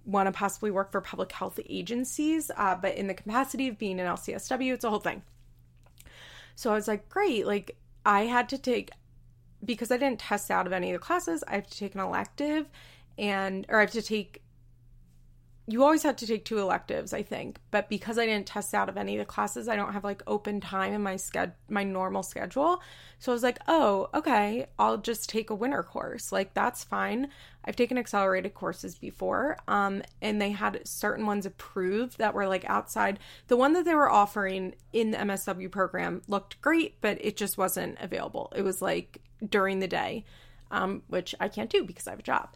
want 0.05 0.27
to 0.27 0.31
possibly 0.31 0.71
work 0.71 0.91
for 0.91 1.01
public 1.01 1.31
health 1.31 1.59
agencies, 1.67 2.51
uh, 2.55 2.75
but 2.75 2.95
in 2.95 3.07
the 3.07 3.13
capacity 3.13 3.67
of 3.67 3.77
being 3.77 3.99
an 3.99 4.07
LCSW, 4.07 4.73
it's 4.73 4.83
a 4.83 4.89
whole 4.89 4.99
thing. 4.99 5.23
So 6.55 6.71
I 6.71 6.75
was 6.75 6.87
like, 6.87 7.09
great. 7.09 7.45
Like, 7.45 7.77
I 8.05 8.21
had 8.21 8.49
to 8.49 8.57
take, 8.57 8.91
because 9.63 9.91
I 9.91 9.97
didn't 9.97 10.19
test 10.19 10.51
out 10.51 10.67
of 10.67 10.73
any 10.73 10.91
of 10.91 10.99
the 10.99 11.05
classes, 11.05 11.43
I 11.47 11.55
have 11.55 11.67
to 11.67 11.77
take 11.77 11.95
an 11.95 12.01
elective 12.01 12.69
and, 13.17 13.65
or 13.67 13.79
I 13.79 13.81
have 13.81 13.91
to 13.91 14.01
take 14.01 14.41
you 15.67 15.83
always 15.83 16.03
had 16.03 16.19
to 16.19 16.27
take 16.27 16.45
two 16.45 16.59
electives, 16.59 17.11
I 17.11 17.23
think. 17.23 17.57
But 17.71 17.89
because 17.89 18.19
I 18.19 18.25
didn't 18.25 18.45
test 18.45 18.73
out 18.75 18.87
of 18.87 18.97
any 18.97 19.15
of 19.15 19.19
the 19.19 19.25
classes, 19.25 19.67
I 19.67 19.75
don't 19.75 19.93
have 19.93 20.03
like 20.03 20.21
open 20.27 20.61
time 20.61 20.93
in 20.93 21.01
my 21.01 21.15
sched 21.15 21.53
my 21.69 21.83
normal 21.83 22.21
schedule. 22.21 22.81
So 23.17 23.31
I 23.31 23.33
was 23.33 23.41
like, 23.41 23.57
"Oh, 23.67 24.09
okay, 24.13 24.67
I'll 24.77 24.97
just 24.97 25.27
take 25.27 25.49
a 25.49 25.55
winter 25.55 25.81
course. 25.81 26.31
Like 26.31 26.53
that's 26.53 26.83
fine. 26.83 27.29
I've 27.63 27.75
taken 27.75 27.97
accelerated 27.97 28.53
courses 28.53 28.99
before. 28.99 29.57
Um 29.67 30.03
and 30.21 30.39
they 30.39 30.51
had 30.51 30.87
certain 30.87 31.25
ones 31.25 31.47
approved 31.47 32.19
that 32.19 32.35
were 32.35 32.47
like 32.47 32.65
outside. 32.65 33.17
The 33.47 33.57
one 33.57 33.73
that 33.73 33.85
they 33.85 33.95
were 33.95 34.11
offering 34.11 34.75
in 34.93 35.11
the 35.11 35.17
MSW 35.17 35.71
program 35.71 36.21
looked 36.27 36.61
great, 36.61 37.01
but 37.01 37.17
it 37.21 37.37
just 37.37 37.57
wasn't 37.57 37.97
available. 37.99 38.53
It 38.55 38.61
was 38.61 38.83
like 38.83 39.21
during 39.47 39.79
the 39.79 39.87
day. 39.87 40.25
Um, 40.71 41.03
which 41.07 41.35
I 41.39 41.47
can't 41.47 41.69
do 41.69 41.83
because 41.83 42.07
I 42.07 42.09
have 42.09 42.19
a 42.19 42.23
job. 42.23 42.49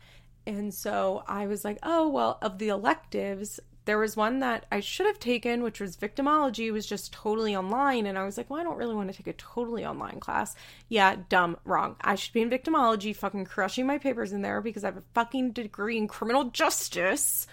And 0.50 0.74
so 0.74 1.24
I 1.28 1.46
was 1.46 1.64
like, 1.64 1.78
oh, 1.84 2.10
well, 2.10 2.40
of 2.42 2.58
the 2.58 2.70
electives, 2.70 3.60
there 3.86 4.00
was 4.00 4.18
one 4.18 4.40
that 4.40 4.66
I 4.72 4.80
should 4.80 5.06
have 5.06 5.20
taken, 5.20 5.62
which 5.62 5.80
was 5.80 5.96
victimology, 5.96 6.74
was 6.74 6.88
just 6.88 7.14
totally 7.14 7.56
online. 7.56 8.08
And 8.08 8.18
I 8.18 8.26
was 8.26 8.36
like, 8.36 8.50
well, 8.50 8.60
I 8.60 8.64
don't 8.64 8.78
really 8.78 8.96
want 8.96 9.12
to 9.12 9.16
take 9.16 9.28
a 9.28 9.34
totally 9.34 9.86
online 9.86 10.20
class. 10.20 10.56
Yeah, 10.88 11.18
dumb, 11.30 11.58
wrong. 11.66 11.98
I 12.02 12.16
should 12.16 12.34
be 12.34 12.42
in 12.42 12.50
victimology, 12.50 13.16
fucking 13.16 13.46
crushing 13.46 13.86
my 13.86 14.00
papers 14.00 14.32
in 14.32 14.42
there 14.42 14.60
because 14.60 14.84
I 14.84 14.88
have 14.88 14.98
a 14.98 15.04
fucking 15.14 15.52
degree 15.52 15.98
in 15.98 16.08
criminal 16.08 16.46
justice. 16.46 17.46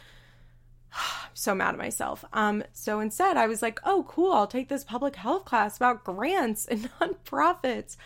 I'm 0.95 1.31
so 1.35 1.55
mad 1.55 1.75
at 1.75 1.79
myself. 1.79 2.25
Um, 2.33 2.65
so 2.73 3.01
instead, 3.01 3.37
I 3.37 3.47
was 3.47 3.61
like, 3.61 3.79
oh, 3.85 4.07
cool, 4.09 4.33
I'll 4.33 4.47
take 4.47 4.71
this 4.71 4.85
public 4.85 5.17
health 5.17 5.45
class 5.45 5.77
about 5.77 6.05
grants 6.05 6.65
and 6.65 6.89
nonprofits. 7.01 7.99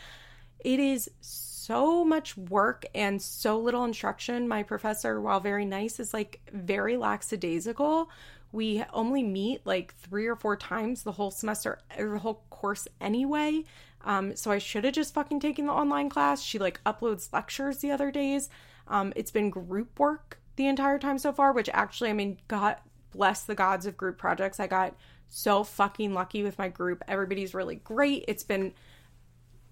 It 0.59 0.81
is 0.81 1.09
so 1.21 1.50
so 1.61 2.05
much 2.05 2.37
work 2.37 2.87
and 2.95 3.21
so 3.21 3.59
little 3.59 3.85
instruction. 3.85 4.49
My 4.49 4.63
professor, 4.63 5.21
while 5.21 5.41
very 5.41 5.65
nice, 5.65 6.01
is 6.01 6.15
like 6.15 6.41
very 6.53 6.97
lackadaisical. 6.97 8.11
We 8.53 8.85
only 8.93 9.23
meet 9.23 9.65
like 9.65 9.95
three 9.97 10.27
or 10.27 10.37
four 10.37 10.57
times 10.57 11.03
the 11.03 11.13
whole 11.13 11.31
semester, 11.31 11.79
the 11.97 12.19
whole 12.19 12.43
course 12.51 12.89
anyway. 13.01 13.65
Um, 14.03 14.35
so 14.35 14.51
I 14.51 14.59
should 14.59 14.85
have 14.85 14.95
just 14.95 15.15
fucking 15.15 15.41
taken 15.41 15.67
the 15.67 15.73
online 15.73 16.09
class. 16.09 16.43
She 16.43 16.59
like 16.59 16.83
uploads 16.85 17.33
lectures 17.33 17.79
the 17.79 17.91
other 17.91 18.11
days. 18.11 18.49
Um, 18.89 19.13
it's 19.15 19.31
been 19.31 19.51
group 19.51 19.99
work 19.99 20.41
the 20.57 20.67
entire 20.67 20.99
time 20.99 21.19
so 21.19 21.33
far, 21.33 21.53
which 21.53 21.69
actually, 21.73 22.11
I 22.11 22.15
mean, 22.15 22.39
God 22.49 22.77
bless 23.13 23.43
the 23.43 23.55
gods 23.55 23.87
of 23.87 23.97
group 23.97 24.19
projects. 24.19 24.59
I 24.59 24.67
got 24.67 24.97
so 25.29 25.63
fucking 25.63 26.13
lucky 26.13 26.43
with 26.43 26.59
my 26.59 26.69
group. 26.69 27.05
Everybody's 27.07 27.55
really 27.55 27.77
great. 27.77 28.25
It's 28.27 28.43
been 28.43 28.73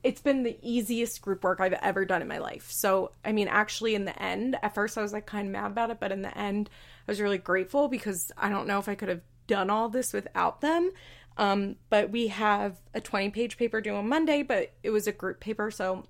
it's 0.02 0.20
been 0.20 0.42
the 0.42 0.58
easiest 0.62 1.20
group 1.22 1.42
work 1.42 1.60
I've 1.60 1.72
ever 1.72 2.04
done 2.04 2.22
in 2.22 2.28
my 2.28 2.38
life. 2.38 2.70
So, 2.70 3.12
I 3.24 3.32
mean, 3.32 3.48
actually, 3.48 3.94
in 3.94 4.04
the 4.04 4.20
end, 4.22 4.56
at 4.62 4.74
first 4.74 4.96
I 4.96 5.02
was 5.02 5.12
like 5.12 5.26
kind 5.26 5.46
of 5.46 5.52
mad 5.52 5.72
about 5.72 5.90
it, 5.90 5.98
but 6.00 6.12
in 6.12 6.22
the 6.22 6.36
end, 6.36 6.70
I 7.06 7.10
was 7.10 7.20
really 7.20 7.38
grateful 7.38 7.88
because 7.88 8.30
I 8.36 8.48
don't 8.48 8.68
know 8.68 8.78
if 8.78 8.88
I 8.88 8.94
could 8.94 9.08
have 9.08 9.22
done 9.46 9.70
all 9.70 9.88
this 9.88 10.12
without 10.12 10.60
them. 10.60 10.90
Um, 11.36 11.76
but 11.88 12.10
we 12.10 12.28
have 12.28 12.76
a 12.94 13.00
20 13.00 13.30
page 13.30 13.56
paper 13.56 13.80
due 13.80 13.94
on 13.94 14.08
Monday, 14.08 14.42
but 14.42 14.72
it 14.82 14.90
was 14.90 15.06
a 15.06 15.12
group 15.12 15.40
paper, 15.40 15.70
so 15.70 16.06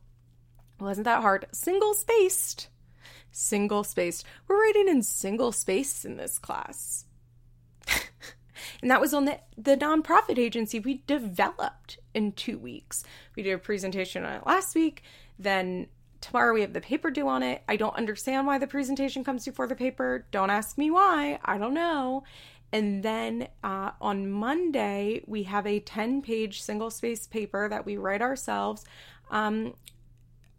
it 0.81 0.83
wasn't 0.83 1.05
that 1.05 1.23
hard. 1.23 1.47
Single 1.53 1.95
spaced. 1.95 2.69
Single 3.31 3.85
spaced. 3.85 4.25
We're 4.47 4.61
writing 4.61 4.89
in 4.89 5.03
single 5.03 5.53
space 5.53 6.05
in 6.05 6.17
this 6.17 6.39
class. 6.39 7.05
And 8.81 8.91
that 8.91 9.01
was 9.01 9.13
on 9.13 9.25
the, 9.25 9.41
the 9.57 9.77
nonprofit 9.77 10.39
agency 10.39 10.79
we 10.79 11.03
developed 11.07 11.99
in 12.15 12.33
two 12.33 12.59
weeks. 12.59 13.05
We 13.35 13.43
did 13.43 13.53
a 13.53 13.59
presentation 13.59 14.25
on 14.25 14.35
it 14.35 14.47
last 14.47 14.75
week. 14.75 15.03
Then 15.39 15.89
tomorrow 16.21 16.55
we 16.55 16.61
have 16.61 16.73
the 16.73 16.81
paper 16.81 17.11
due 17.11 17.29
on 17.29 17.43
it. 17.43 17.63
I 17.69 17.77
don't 17.77 17.97
understand 17.97 18.47
why 18.47 18.59
the 18.59 18.67
presentation 18.67 19.25
comes 19.25 19.45
before 19.45 19.67
the 19.67 19.75
paper. 19.75 20.27
Don't 20.31 20.51
ask 20.51 20.79
me 20.79 20.91
why. 20.91 21.39
I 21.45 21.59
don't 21.59 21.75
know. 21.75 22.25
And 22.73 23.03
then 23.03 23.49
uh, 23.65 23.93
on 24.01 24.31
Monday, 24.31 25.23
we 25.27 25.45
have 25.45 25.67
a 25.67 25.81
10 25.81 26.23
page 26.23 26.63
single 26.63 26.91
space 26.91 27.27
paper 27.27 27.69
that 27.69 27.87
we 27.87 27.97
write 27.97 28.23
ourselves 28.23 28.85
um, 29.31 29.75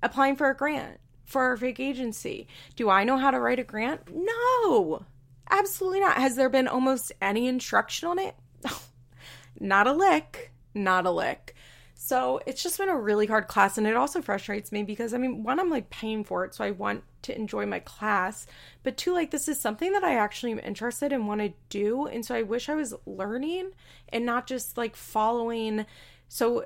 applying 0.01 0.35
for 0.35 0.49
a 0.49 0.55
grant 0.55 0.99
for 1.25 1.43
our 1.43 1.57
fake 1.57 1.79
agency. 1.79 2.47
Do 2.75 2.89
I 2.89 3.03
know 3.03 3.17
how 3.17 3.31
to 3.31 3.39
write 3.39 3.59
a 3.59 3.63
grant? 3.63 4.01
No. 4.11 5.05
Absolutely 5.49 6.01
not. 6.01 6.17
Has 6.17 6.35
there 6.35 6.49
been 6.49 6.67
almost 6.67 7.11
any 7.21 7.47
instruction 7.47 8.07
on 8.07 8.19
it? 8.19 8.35
not 9.59 9.87
a 9.87 9.93
lick. 9.93 10.51
Not 10.73 11.05
a 11.05 11.11
lick. 11.11 11.55
So 11.95 12.39
it's 12.45 12.63
just 12.63 12.77
been 12.77 12.89
a 12.89 12.97
really 12.97 13.25
hard 13.25 13.47
class. 13.47 13.77
And 13.77 13.85
it 13.85 13.95
also 13.95 14.21
frustrates 14.21 14.71
me 14.71 14.83
because, 14.83 15.13
I 15.13 15.17
mean, 15.17 15.43
one, 15.43 15.59
I'm 15.59 15.69
like 15.69 15.89
paying 15.89 16.23
for 16.23 16.45
it. 16.45 16.55
So 16.55 16.63
I 16.63 16.71
want 16.71 17.03
to 17.23 17.35
enjoy 17.35 17.65
my 17.65 17.79
class. 17.79 18.47
But 18.83 18.95
two, 18.95 19.13
like, 19.13 19.31
this 19.31 19.47
is 19.47 19.59
something 19.59 19.91
that 19.91 20.03
I 20.03 20.15
actually 20.15 20.53
am 20.53 20.59
interested 20.59 21.11
in, 21.11 21.27
want 21.27 21.41
to 21.41 21.53
do. 21.69 22.07
And 22.07 22.25
so 22.25 22.35
I 22.35 22.43
wish 22.43 22.69
I 22.69 22.75
was 22.75 22.95
learning 23.05 23.71
and 24.09 24.25
not 24.25 24.47
just 24.47 24.77
like 24.77 24.95
following. 24.95 25.85
So 26.29 26.65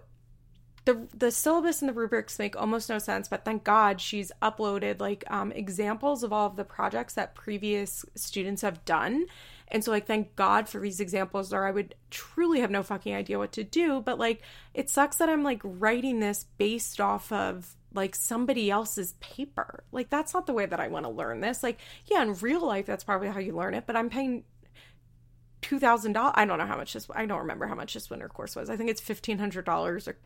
the 0.85 1.07
the 1.15 1.31
syllabus 1.31 1.81
and 1.81 1.89
the 1.89 1.93
rubrics 1.93 2.37
make 2.37 2.55
almost 2.55 2.89
no 2.89 2.99
sense 2.99 3.27
but 3.29 3.45
thank 3.45 3.63
god 3.63 4.01
she's 4.01 4.31
uploaded 4.41 4.99
like 4.99 5.23
um, 5.31 5.51
examples 5.53 6.23
of 6.23 6.33
all 6.33 6.47
of 6.47 6.55
the 6.55 6.65
projects 6.65 7.13
that 7.13 7.35
previous 7.35 8.05
students 8.15 8.61
have 8.61 8.83
done. 8.85 9.25
And 9.69 9.83
so 9.83 9.91
like 9.91 10.05
thank 10.05 10.35
god 10.35 10.67
for 10.67 10.79
these 10.79 10.99
examples 10.99 11.53
or 11.53 11.65
i 11.65 11.71
would 11.71 11.95
truly 12.11 12.59
have 12.59 12.71
no 12.71 12.83
fucking 12.83 13.15
idea 13.15 13.39
what 13.39 13.53
to 13.53 13.63
do. 13.63 14.01
But 14.01 14.19
like 14.19 14.41
it 14.73 14.89
sucks 14.89 15.17
that 15.17 15.29
i'm 15.29 15.43
like 15.43 15.61
writing 15.63 16.19
this 16.19 16.45
based 16.57 16.99
off 16.99 17.31
of 17.31 17.75
like 17.93 18.15
somebody 18.15 18.71
else's 18.71 19.13
paper. 19.19 19.83
Like 19.91 20.09
that's 20.09 20.33
not 20.33 20.47
the 20.47 20.53
way 20.53 20.65
that 20.65 20.79
i 20.79 20.87
want 20.89 21.05
to 21.05 21.11
learn 21.11 21.39
this. 21.39 21.63
Like 21.63 21.79
yeah 22.07 22.21
in 22.21 22.33
real 22.35 22.65
life 22.65 22.85
that's 22.85 23.03
probably 23.03 23.29
how 23.29 23.39
you 23.39 23.55
learn 23.55 23.73
it 23.73 23.85
but 23.87 23.95
i'm 23.95 24.09
paying 24.09 24.43
$2000 25.61 26.31
i 26.35 26.43
don't 26.43 26.57
know 26.57 26.65
how 26.65 26.75
much 26.75 26.91
this 26.91 27.07
i 27.15 27.25
don't 27.25 27.39
remember 27.39 27.65
how 27.67 27.75
much 27.75 27.93
this 27.93 28.09
winter 28.09 28.27
course 28.27 28.55
was. 28.55 28.69
I 28.69 28.75
think 28.75 28.89
it's 28.89 29.01
$1500 29.01 30.07
or 30.07 30.17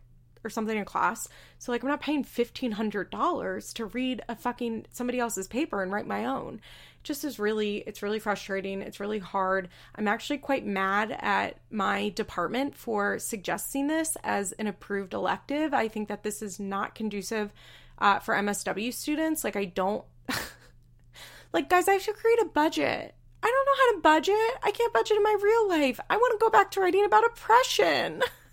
or 0.43 0.49
something 0.49 0.77
in 0.77 0.85
class. 0.85 1.27
So 1.59 1.71
like 1.71 1.83
I'm 1.83 1.89
not 1.89 2.01
paying 2.01 2.23
$1500 2.23 3.73
to 3.73 3.85
read 3.85 4.21
a 4.27 4.35
fucking 4.35 4.85
somebody 4.91 5.19
else's 5.19 5.47
paper 5.47 5.81
and 5.81 5.91
write 5.91 6.07
my 6.07 6.25
own. 6.25 6.55
It 6.55 7.03
just 7.03 7.23
is 7.23 7.39
really 7.39 7.77
it's 7.87 8.03
really 8.03 8.19
frustrating. 8.19 8.81
It's 8.81 8.99
really 8.99 9.19
hard. 9.19 9.69
I'm 9.95 10.07
actually 10.07 10.39
quite 10.39 10.65
mad 10.65 11.15
at 11.19 11.57
my 11.69 12.09
department 12.09 12.75
for 12.75 13.19
suggesting 13.19 13.87
this 13.87 14.17
as 14.23 14.51
an 14.53 14.67
approved 14.67 15.13
elective. 15.13 15.73
I 15.73 15.87
think 15.87 16.09
that 16.09 16.23
this 16.23 16.41
is 16.41 16.59
not 16.59 16.95
conducive 16.95 17.51
uh, 17.99 18.19
for 18.19 18.35
MSW 18.35 18.93
students. 18.93 19.43
Like 19.43 19.55
I 19.55 19.65
don't 19.65 20.05
like 21.53 21.69
guys, 21.69 21.87
I 21.87 21.97
should 21.97 22.15
create 22.15 22.39
a 22.41 22.45
budget. 22.45 23.13
I 23.43 23.47
don't 23.47 23.65
know 23.65 23.75
how 23.77 23.91
to 23.93 24.01
budget. 24.01 24.59
I 24.63 24.71
can't 24.71 24.93
budget 24.93 25.17
in 25.17 25.23
my 25.23 25.35
real 25.41 25.69
life. 25.69 25.99
I 26.09 26.17
want 26.17 26.39
to 26.39 26.43
go 26.43 26.49
back 26.49 26.71
to 26.71 26.81
writing 26.81 27.05
about 27.05 27.25
oppression. 27.25 28.23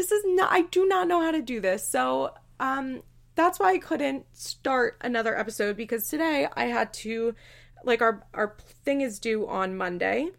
this 0.00 0.12
is 0.12 0.24
not 0.26 0.50
I 0.50 0.62
do 0.62 0.86
not 0.86 1.08
know 1.08 1.20
how 1.20 1.30
to 1.30 1.42
do 1.42 1.60
this. 1.60 1.86
So, 1.86 2.32
um 2.58 3.02
that's 3.34 3.60
why 3.60 3.72
I 3.72 3.78
couldn't 3.78 4.24
start 4.32 4.96
another 5.02 5.38
episode 5.38 5.76
because 5.76 6.08
today 6.08 6.48
I 6.54 6.64
had 6.64 6.92
to 7.04 7.34
like 7.84 8.00
our 8.00 8.26
our 8.32 8.56
thing 8.84 9.02
is 9.02 9.18
due 9.18 9.46
on 9.46 9.76
Monday. 9.76 10.30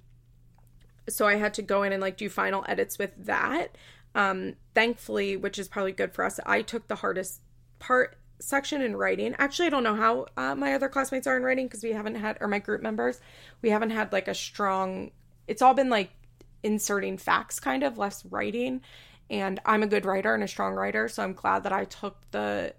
So 1.09 1.27
I 1.27 1.35
had 1.35 1.53
to 1.55 1.61
go 1.61 1.83
in 1.83 1.93
and 1.93 2.01
like 2.01 2.17
do 2.17 2.27
final 2.27 2.65
edits 2.67 2.97
with 2.97 3.11
that. 3.25 3.77
Um 4.15 4.55
thankfully, 4.73 5.37
which 5.37 5.59
is 5.59 5.67
probably 5.67 5.91
good 5.91 6.13
for 6.13 6.25
us, 6.25 6.39
I 6.43 6.63
took 6.63 6.87
the 6.87 6.95
hardest 6.95 7.41
part 7.77 8.17
section 8.39 8.81
in 8.81 8.95
writing. 8.95 9.35
Actually, 9.37 9.67
I 9.67 9.69
don't 9.69 9.83
know 9.83 9.95
how 9.95 10.25
uh, 10.35 10.55
my 10.55 10.73
other 10.73 10.89
classmates 10.89 11.27
are 11.27 11.37
in 11.37 11.43
writing 11.43 11.67
because 11.67 11.83
we 11.83 11.91
haven't 11.91 12.15
had, 12.15 12.39
or 12.41 12.47
my 12.47 12.57
group 12.57 12.81
members, 12.81 13.21
we 13.61 13.69
haven't 13.69 13.91
had 13.91 14.11
like 14.11 14.27
a 14.27 14.33
strong, 14.33 15.11
it's 15.47 15.61
all 15.61 15.75
been 15.75 15.91
like 15.91 16.09
inserting 16.63 17.19
facts 17.19 17.59
kind 17.59 17.83
of, 17.83 17.99
less 17.99 18.25
writing. 18.25 18.81
And 19.31 19.61
I'm 19.65 19.81
a 19.81 19.87
good 19.87 20.05
writer 20.05 20.35
and 20.35 20.43
a 20.43 20.47
strong 20.47 20.75
writer. 20.75 21.07
So 21.07 21.23
I'm 21.23 21.33
glad 21.33 21.63
that 21.63 21.71
I 21.71 21.85
took 21.85 22.17
the, 22.31 22.75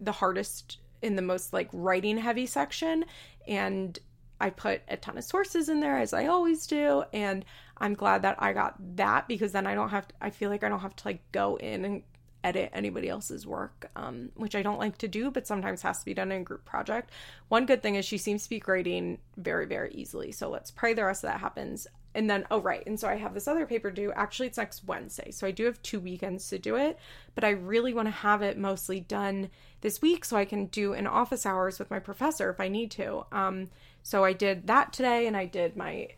the 0.00 0.12
hardest 0.12 0.78
in 1.00 1.14
the 1.14 1.22
most 1.22 1.52
like 1.52 1.68
writing 1.72 2.18
heavy 2.18 2.46
section. 2.46 3.04
And 3.46 3.96
I 4.40 4.50
put 4.50 4.82
a 4.88 4.96
ton 4.96 5.16
of 5.16 5.24
sources 5.24 5.68
in 5.68 5.78
there 5.78 5.98
as 5.98 6.12
I 6.12 6.26
always 6.26 6.66
do. 6.66 7.04
And 7.12 7.44
I'm 7.78 7.94
glad 7.94 8.22
that 8.22 8.42
I 8.42 8.52
got 8.52 8.74
that 8.96 9.28
because 9.28 9.52
then 9.52 9.68
I 9.68 9.76
don't 9.76 9.90
have 9.90 10.08
to, 10.08 10.14
I 10.20 10.30
feel 10.30 10.50
like 10.50 10.64
I 10.64 10.68
don't 10.68 10.80
have 10.80 10.96
to 10.96 11.08
like 11.08 11.20
go 11.30 11.56
in 11.56 11.84
and 11.84 12.02
edit 12.42 12.70
anybody 12.74 13.08
else's 13.08 13.46
work, 13.46 13.90
um, 13.96 14.30
which 14.34 14.54
I 14.54 14.62
don't 14.62 14.78
like 14.78 14.98
to 14.98 15.08
do, 15.08 15.30
but 15.30 15.46
sometimes 15.46 15.80
has 15.82 16.00
to 16.00 16.04
be 16.04 16.12
done 16.12 16.30
in 16.30 16.42
a 16.42 16.44
group 16.44 16.64
project. 16.64 17.10
One 17.48 17.66
good 17.66 17.82
thing 17.82 17.94
is 17.94 18.04
she 18.04 18.18
seems 18.18 18.42
to 18.42 18.50
be 18.50 18.58
grading 18.58 19.18
very, 19.36 19.66
very 19.66 19.92
easily. 19.94 20.32
So 20.32 20.50
let's 20.50 20.70
pray 20.70 20.92
the 20.92 21.04
rest 21.04 21.24
of 21.24 21.30
that 21.30 21.40
happens. 21.40 21.86
And 22.14 22.30
then, 22.30 22.46
oh, 22.50 22.60
right. 22.60 22.86
And 22.86 22.98
so 22.98 23.08
I 23.08 23.16
have 23.16 23.34
this 23.34 23.48
other 23.48 23.66
paper 23.66 23.90
due. 23.90 24.12
Actually, 24.12 24.48
it's 24.48 24.58
next 24.58 24.84
Wednesday. 24.84 25.30
So 25.30 25.46
I 25.46 25.50
do 25.50 25.64
have 25.64 25.82
two 25.82 25.98
weekends 25.98 26.48
to 26.50 26.58
do 26.58 26.76
it, 26.76 26.98
but 27.34 27.44
I 27.44 27.50
really 27.50 27.92
want 27.92 28.06
to 28.06 28.12
have 28.12 28.42
it 28.42 28.56
mostly 28.56 29.00
done 29.00 29.50
this 29.80 30.00
week 30.00 30.24
so 30.24 30.36
I 30.36 30.44
can 30.44 30.66
do 30.66 30.92
in 30.92 31.06
office 31.06 31.44
hours 31.44 31.78
with 31.78 31.90
my 31.90 31.98
professor 31.98 32.50
if 32.50 32.60
I 32.60 32.68
need 32.68 32.90
to. 32.92 33.26
Um, 33.32 33.70
so 34.02 34.24
I 34.24 34.32
did 34.32 34.66
that 34.68 34.92
today 34.92 35.26
and 35.26 35.36
I 35.36 35.46
did 35.46 35.76
my 35.76 36.08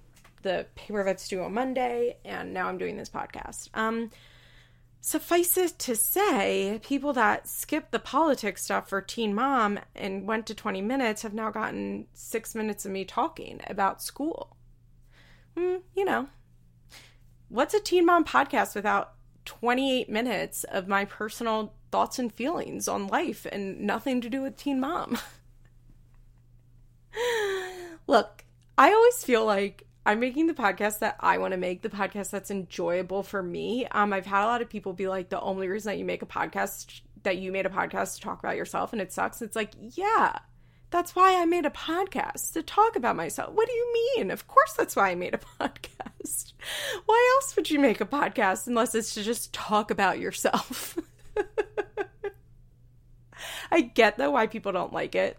the 0.42 0.66
paper 0.76 1.02
that's 1.02 1.26
due 1.26 1.42
on 1.42 1.54
Monday, 1.54 2.18
and 2.24 2.54
now 2.54 2.68
I'm 2.68 2.78
doing 2.78 2.96
this 2.96 3.08
podcast. 3.08 3.68
Um, 3.74 4.10
Suffice 5.06 5.56
it 5.56 5.78
to 5.78 5.94
say, 5.94 6.80
people 6.82 7.12
that 7.12 7.46
skipped 7.46 7.92
the 7.92 8.00
politics 8.00 8.64
stuff 8.64 8.88
for 8.88 9.00
Teen 9.00 9.36
Mom 9.36 9.78
and 9.94 10.26
went 10.26 10.48
to 10.48 10.54
20 10.54 10.82
minutes 10.82 11.22
have 11.22 11.32
now 11.32 11.48
gotten 11.48 12.08
six 12.12 12.56
minutes 12.56 12.84
of 12.84 12.90
me 12.90 13.04
talking 13.04 13.60
about 13.68 14.02
school. 14.02 14.55
Mm, 15.56 15.82
you 15.94 16.04
know, 16.04 16.28
what's 17.48 17.74
a 17.74 17.80
Teen 17.80 18.06
Mom 18.06 18.24
podcast 18.24 18.74
without 18.74 19.14
28 19.44 20.08
minutes 20.08 20.64
of 20.64 20.88
my 20.88 21.04
personal 21.04 21.74
thoughts 21.90 22.18
and 22.18 22.32
feelings 22.32 22.88
on 22.88 23.06
life 23.06 23.46
and 23.50 23.80
nothing 23.80 24.20
to 24.20 24.28
do 24.28 24.42
with 24.42 24.56
Teen 24.56 24.80
Mom? 24.80 25.18
Look, 28.06 28.44
I 28.76 28.92
always 28.92 29.24
feel 29.24 29.44
like 29.44 29.84
I'm 30.04 30.20
making 30.20 30.46
the 30.46 30.54
podcast 30.54 31.00
that 31.00 31.16
I 31.18 31.38
want 31.38 31.52
to 31.52 31.58
make, 31.58 31.82
the 31.82 31.88
podcast 31.88 32.30
that's 32.30 32.50
enjoyable 32.50 33.22
for 33.22 33.42
me. 33.42 33.86
Um, 33.86 34.12
I've 34.12 34.26
had 34.26 34.44
a 34.44 34.46
lot 34.46 34.62
of 34.62 34.68
people 34.68 34.92
be 34.92 35.08
like, 35.08 35.30
the 35.30 35.40
only 35.40 35.68
reason 35.68 35.90
that 35.90 35.98
you 35.98 36.04
make 36.04 36.22
a 36.22 36.26
podcast, 36.26 37.00
that 37.22 37.38
you 37.38 37.50
made 37.50 37.66
a 37.66 37.70
podcast 37.70 38.16
to 38.16 38.20
talk 38.20 38.38
about 38.38 38.56
yourself 38.56 38.92
and 38.92 39.02
it 39.02 39.12
sucks. 39.12 39.42
It's 39.42 39.56
like, 39.56 39.72
yeah, 39.80 40.38
that's 40.90 41.16
why 41.16 41.40
I 41.40 41.44
made 41.46 41.66
a 41.66 41.70
podcast 41.70 42.52
to 42.52 42.62
talk 42.62 42.96
about 42.96 43.16
myself. 43.16 43.52
What 43.54 43.66
do 43.66 43.74
you 43.74 43.92
mean? 44.16 44.30
Of 44.30 44.46
course, 44.46 44.72
that's 44.74 44.96
why 44.96 45.10
I 45.10 45.14
made 45.14 45.34
a 45.34 45.38
podcast. 45.60 46.52
Why 47.06 47.36
else 47.36 47.56
would 47.56 47.70
you 47.70 47.78
make 47.78 48.00
a 48.00 48.06
podcast 48.06 48.66
unless 48.66 48.94
it's 48.94 49.14
to 49.14 49.22
just 49.22 49.52
talk 49.52 49.90
about 49.90 50.18
yourself? 50.18 50.98
I 53.70 53.80
get 53.80 54.16
though 54.16 54.30
why 54.30 54.46
people 54.46 54.72
don't 54.72 54.92
like 54.92 55.14
it. 55.14 55.38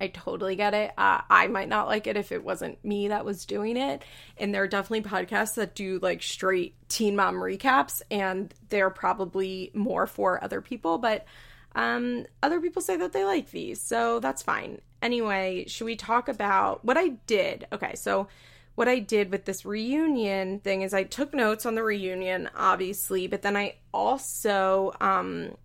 I 0.00 0.08
totally 0.08 0.54
get 0.56 0.74
it. 0.74 0.92
Uh, 0.96 1.20
I 1.28 1.48
might 1.48 1.68
not 1.68 1.88
like 1.88 2.06
it 2.06 2.16
if 2.16 2.30
it 2.30 2.44
wasn't 2.44 2.84
me 2.84 3.08
that 3.08 3.24
was 3.24 3.44
doing 3.44 3.76
it. 3.76 4.04
And 4.36 4.54
there 4.54 4.62
are 4.62 4.68
definitely 4.68 5.08
podcasts 5.08 5.54
that 5.54 5.74
do 5.74 5.98
like 6.00 6.22
straight 6.22 6.74
teen 6.88 7.16
mom 7.16 7.36
recaps, 7.36 8.02
and 8.10 8.54
they're 8.68 8.90
probably 8.90 9.70
more 9.74 10.06
for 10.06 10.42
other 10.44 10.60
people. 10.60 10.98
But 10.98 11.26
um, 11.74 12.26
other 12.42 12.60
people 12.60 12.82
say 12.82 12.96
that 12.96 13.12
they 13.12 13.24
like 13.24 13.50
these, 13.50 13.80
so 13.80 14.20
that's 14.20 14.42
fine. 14.42 14.80
Anyway, 15.02 15.64
should 15.68 15.84
we 15.84 15.96
talk 15.96 16.28
about 16.28 16.84
what 16.84 16.96
I 16.96 17.08
did? 17.26 17.66
Okay, 17.72 17.94
so 17.94 18.28
what 18.74 18.88
I 18.88 18.98
did 18.98 19.30
with 19.30 19.44
this 19.44 19.64
reunion 19.64 20.60
thing 20.60 20.82
is 20.82 20.94
I 20.94 21.04
took 21.04 21.34
notes 21.34 21.66
on 21.66 21.74
the 21.74 21.82
reunion, 21.82 22.48
obviously, 22.56 23.26
but 23.26 23.42
then 23.42 23.56
I 23.56 23.74
also 23.92 24.92
um, 25.00 25.56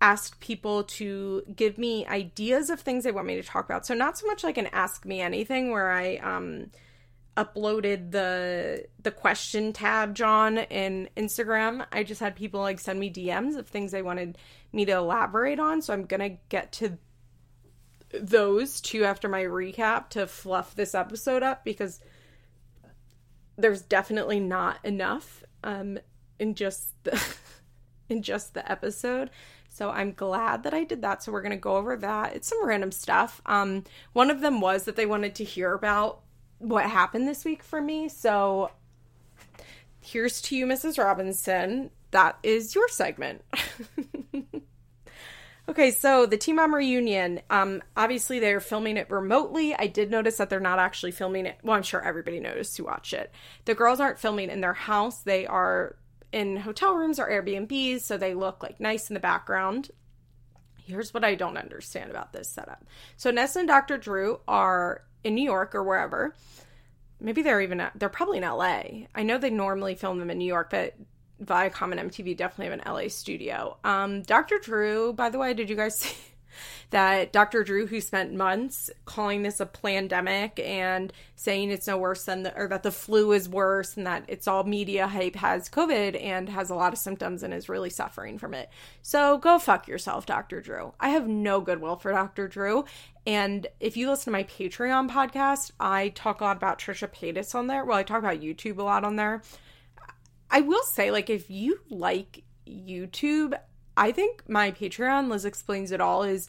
asked 0.00 0.40
people 0.40 0.84
to 0.84 1.42
give 1.54 1.78
me 1.78 2.06
ideas 2.06 2.70
of 2.70 2.80
things 2.80 3.04
they 3.04 3.12
want 3.12 3.26
me 3.26 3.36
to 3.36 3.42
talk 3.42 3.64
about. 3.64 3.86
So 3.86 3.94
not 3.94 4.18
so 4.18 4.26
much 4.26 4.44
like 4.44 4.58
an 4.58 4.68
ask 4.72 5.04
me 5.04 5.20
anything 5.20 5.70
where 5.70 5.90
I 5.90 6.16
um 6.16 6.70
uploaded 7.38 8.10
the 8.10 8.84
the 9.00 9.12
question 9.12 9.72
tab 9.72 10.14
John 10.14 10.58
in 10.58 11.08
Instagram. 11.16 11.86
I 11.92 12.02
just 12.02 12.20
had 12.20 12.34
people 12.34 12.60
like 12.60 12.80
send 12.80 12.98
me 12.98 13.12
DMs 13.12 13.56
of 13.56 13.68
things 13.68 13.92
they 13.92 14.02
wanted 14.02 14.36
me 14.72 14.84
to 14.86 14.92
elaborate 14.92 15.60
on. 15.60 15.80
So 15.80 15.94
I'm 15.94 16.06
to 16.06 16.36
get 16.48 16.72
to 16.72 16.98
those 18.12 18.80
two 18.80 19.04
after 19.04 19.28
my 19.28 19.44
recap 19.44 20.08
to 20.10 20.26
fluff 20.26 20.74
this 20.74 20.94
episode 20.94 21.42
up 21.42 21.64
because 21.64 22.00
there's 23.56 23.82
definitely 23.82 24.40
not 24.40 24.78
enough 24.84 25.44
um 25.62 25.98
in 26.38 26.54
just 26.54 26.92
the 27.04 27.22
in 28.08 28.22
just 28.22 28.54
the 28.54 28.70
episode. 28.70 29.30
So 29.68 29.90
I'm 29.90 30.12
glad 30.12 30.64
that 30.64 30.74
I 30.74 30.82
did 30.82 31.02
that. 31.02 31.22
So 31.22 31.30
we're 31.30 31.42
going 31.42 31.50
to 31.50 31.56
go 31.56 31.76
over 31.76 31.94
that. 31.96 32.34
It's 32.34 32.48
some 32.48 32.66
random 32.66 32.90
stuff. 32.90 33.40
Um, 33.46 33.84
one 34.12 34.30
of 34.30 34.40
them 34.40 34.60
was 34.60 34.84
that 34.84 34.96
they 34.96 35.06
wanted 35.06 35.36
to 35.36 35.44
hear 35.44 35.72
about 35.72 36.22
what 36.58 36.84
happened 36.84 37.28
this 37.28 37.44
week 37.44 37.62
for 37.62 37.80
me. 37.80 38.08
So 38.08 38.70
here's 40.00 40.40
to 40.42 40.56
you, 40.56 40.66
Mrs. 40.66 41.02
Robinson. 41.02 41.90
That 42.10 42.38
is 42.42 42.74
your 42.74 42.88
segment. 42.88 43.44
okay, 45.68 45.90
so 45.90 46.26
the 46.26 46.36
Teen 46.36 46.56
Mom 46.56 46.74
reunion. 46.74 47.40
Um, 47.50 47.82
obviously 47.96 48.38
they're 48.38 48.60
filming 48.60 48.96
it 48.96 49.10
remotely. 49.10 49.74
I 49.74 49.86
did 49.86 50.10
notice 50.10 50.38
that 50.38 50.50
they're 50.50 50.60
not 50.60 50.78
actually 50.78 51.12
filming 51.12 51.46
it. 51.46 51.58
Well, 51.62 51.76
I'm 51.76 51.82
sure 51.82 52.02
everybody 52.02 52.40
noticed 52.40 52.76
who 52.76 52.84
watched 52.84 53.12
it. 53.12 53.32
The 53.66 53.74
girls 53.74 54.00
aren't 54.00 54.18
filming 54.18 54.50
in 54.50 54.60
their 54.60 54.74
house. 54.74 55.22
They 55.22 55.46
are 55.46 55.96
in 56.32 56.56
hotel 56.56 56.94
rooms 56.94 57.18
or 57.18 57.28
Airbnbs, 57.28 58.00
so 58.00 58.16
they 58.16 58.34
look 58.34 58.62
like 58.62 58.80
nice 58.80 59.08
in 59.08 59.14
the 59.14 59.20
background. 59.20 59.90
Here's 60.84 61.12
what 61.12 61.24
I 61.24 61.34
don't 61.34 61.58
understand 61.58 62.10
about 62.10 62.32
this 62.32 62.48
setup. 62.48 62.84
So 63.16 63.30
Nessa 63.30 63.60
and 63.60 63.68
Dr. 63.68 63.98
Drew 63.98 64.40
are 64.48 65.02
in 65.24 65.34
New 65.34 65.44
York 65.44 65.74
or 65.74 65.82
wherever. 65.82 66.34
Maybe 67.20 67.42
they're 67.42 67.60
even 67.60 67.80
at, 67.80 67.92
they're 67.96 68.08
probably 68.08 68.38
in 68.38 68.44
LA. 68.44 69.06
I 69.14 69.22
know 69.22 69.38
they 69.38 69.50
normally 69.50 69.94
film 69.94 70.18
them 70.18 70.30
in 70.30 70.38
New 70.38 70.46
York, 70.46 70.70
but 70.70 70.94
Viacom 71.42 71.96
and 71.96 72.10
MTV 72.10 72.36
definitely 72.36 72.70
have 72.70 72.86
an 72.86 72.92
LA 72.92 73.08
studio. 73.08 73.76
Um, 73.84 74.22
Dr. 74.22 74.58
Drew, 74.58 75.12
by 75.12 75.30
the 75.30 75.38
way, 75.38 75.54
did 75.54 75.70
you 75.70 75.76
guys 75.76 75.98
see? 76.00 76.14
That 76.90 77.32
Dr. 77.32 77.64
Drew, 77.64 77.86
who 77.86 78.00
spent 78.00 78.34
months 78.34 78.90
calling 79.04 79.42
this 79.42 79.60
a 79.60 79.66
pandemic 79.66 80.58
and 80.60 81.12
saying 81.36 81.70
it's 81.70 81.86
no 81.86 81.98
worse 81.98 82.24
than 82.24 82.42
the, 82.42 82.56
or 82.56 82.68
that 82.68 82.82
the 82.82 82.90
flu 82.90 83.32
is 83.32 83.48
worse 83.48 83.96
and 83.96 84.06
that 84.06 84.24
it's 84.28 84.48
all 84.48 84.64
media 84.64 85.06
hype, 85.06 85.36
has 85.36 85.68
COVID 85.68 86.20
and 86.20 86.48
has 86.48 86.70
a 86.70 86.74
lot 86.74 86.92
of 86.92 86.98
symptoms 86.98 87.42
and 87.42 87.54
is 87.54 87.68
really 87.68 87.90
suffering 87.90 88.38
from 88.38 88.54
it. 88.54 88.70
So 89.02 89.38
go 89.38 89.58
fuck 89.58 89.88
yourself, 89.88 90.26
Dr. 90.26 90.60
Drew. 90.60 90.92
I 90.98 91.10
have 91.10 91.28
no 91.28 91.60
goodwill 91.60 91.96
for 91.96 92.12
Dr. 92.12 92.48
Drew. 92.48 92.84
And 93.26 93.66
if 93.78 93.96
you 93.96 94.08
listen 94.08 94.32
to 94.32 94.38
my 94.38 94.44
Patreon 94.44 95.10
podcast, 95.10 95.72
I 95.78 96.08
talk 96.10 96.40
a 96.40 96.44
lot 96.44 96.56
about 96.56 96.78
Trisha 96.78 97.12
Paytas 97.12 97.54
on 97.54 97.66
there. 97.66 97.84
Well, 97.84 97.98
I 97.98 98.02
talk 98.02 98.20
about 98.20 98.40
YouTube 98.40 98.78
a 98.78 98.82
lot 98.82 99.04
on 99.04 99.16
there. 99.16 99.42
I 100.50 100.62
will 100.62 100.82
say, 100.82 101.10
like, 101.10 101.28
if 101.28 101.50
you 101.50 101.80
like 101.90 102.42
YouTube, 102.66 103.58
I 103.98 104.12
think 104.12 104.48
my 104.48 104.70
Patreon, 104.70 105.28
Liz 105.28 105.44
Explains 105.44 105.90
It 105.90 106.00
All, 106.00 106.22
is 106.22 106.48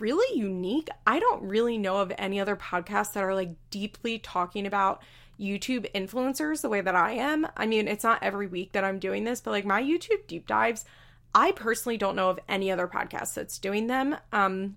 really 0.00 0.36
unique. 0.36 0.88
I 1.06 1.20
don't 1.20 1.44
really 1.44 1.78
know 1.78 1.98
of 1.98 2.12
any 2.18 2.40
other 2.40 2.56
podcasts 2.56 3.12
that 3.12 3.22
are 3.22 3.36
like 3.36 3.50
deeply 3.70 4.18
talking 4.18 4.66
about 4.66 5.00
YouTube 5.38 5.90
influencers 5.92 6.60
the 6.60 6.68
way 6.68 6.80
that 6.80 6.96
I 6.96 7.12
am. 7.12 7.46
I 7.56 7.66
mean, 7.66 7.86
it's 7.86 8.02
not 8.02 8.22
every 8.22 8.48
week 8.48 8.72
that 8.72 8.82
I'm 8.82 8.98
doing 8.98 9.22
this, 9.22 9.40
but 9.40 9.52
like 9.52 9.64
my 9.64 9.80
YouTube 9.80 10.26
deep 10.26 10.48
dives, 10.48 10.84
I 11.32 11.52
personally 11.52 11.98
don't 11.98 12.16
know 12.16 12.30
of 12.30 12.40
any 12.48 12.70
other 12.70 12.88
podcast 12.88 13.34
that's 13.34 13.58
doing 13.58 13.86
them. 13.86 14.16
Um, 14.32 14.76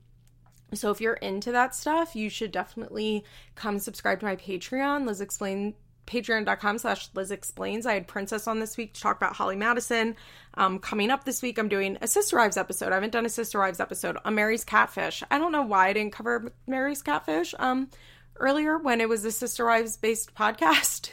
so 0.73 0.91
if 0.91 1.01
you're 1.01 1.13
into 1.15 1.51
that 1.51 1.73
stuff, 1.73 2.15
you 2.15 2.29
should 2.29 2.51
definitely 2.51 3.25
come 3.55 3.79
subscribe 3.79 4.19
to 4.19 4.25
my 4.25 4.35
Patreon. 4.35 5.07
Liz 5.07 5.21
explain 5.21 5.73
patreon.com 6.07 6.77
slash 6.77 7.09
liz 7.13 7.31
explains 7.31 7.85
i 7.85 7.93
had 7.93 8.07
princess 8.07 8.47
on 8.47 8.59
this 8.59 8.77
week 8.77 8.93
to 8.93 9.01
talk 9.01 9.17
about 9.17 9.35
holly 9.35 9.55
madison 9.55 10.15
um, 10.55 10.79
coming 10.79 11.09
up 11.09 11.23
this 11.23 11.41
week 11.41 11.57
i'm 11.57 11.69
doing 11.69 11.97
a 12.01 12.07
sister 12.07 12.37
wives 12.37 12.57
episode 12.57 12.91
i 12.91 12.95
haven't 12.95 13.11
done 13.13 13.25
a 13.25 13.29
sister 13.29 13.59
wives 13.59 13.79
episode 13.79 14.17
on 14.25 14.35
meri's 14.35 14.63
catfish 14.63 15.23
i 15.31 15.37
don't 15.37 15.51
know 15.51 15.61
why 15.61 15.87
i 15.87 15.93
didn't 15.93 16.13
cover 16.13 16.51
meri's 16.67 17.01
catfish 17.01 17.53
um, 17.59 17.89
earlier 18.37 18.77
when 18.77 19.01
it 19.01 19.09
was 19.09 19.23
a 19.25 19.31
sister 19.31 19.65
wives 19.65 19.97
based 19.97 20.33
podcast 20.35 21.11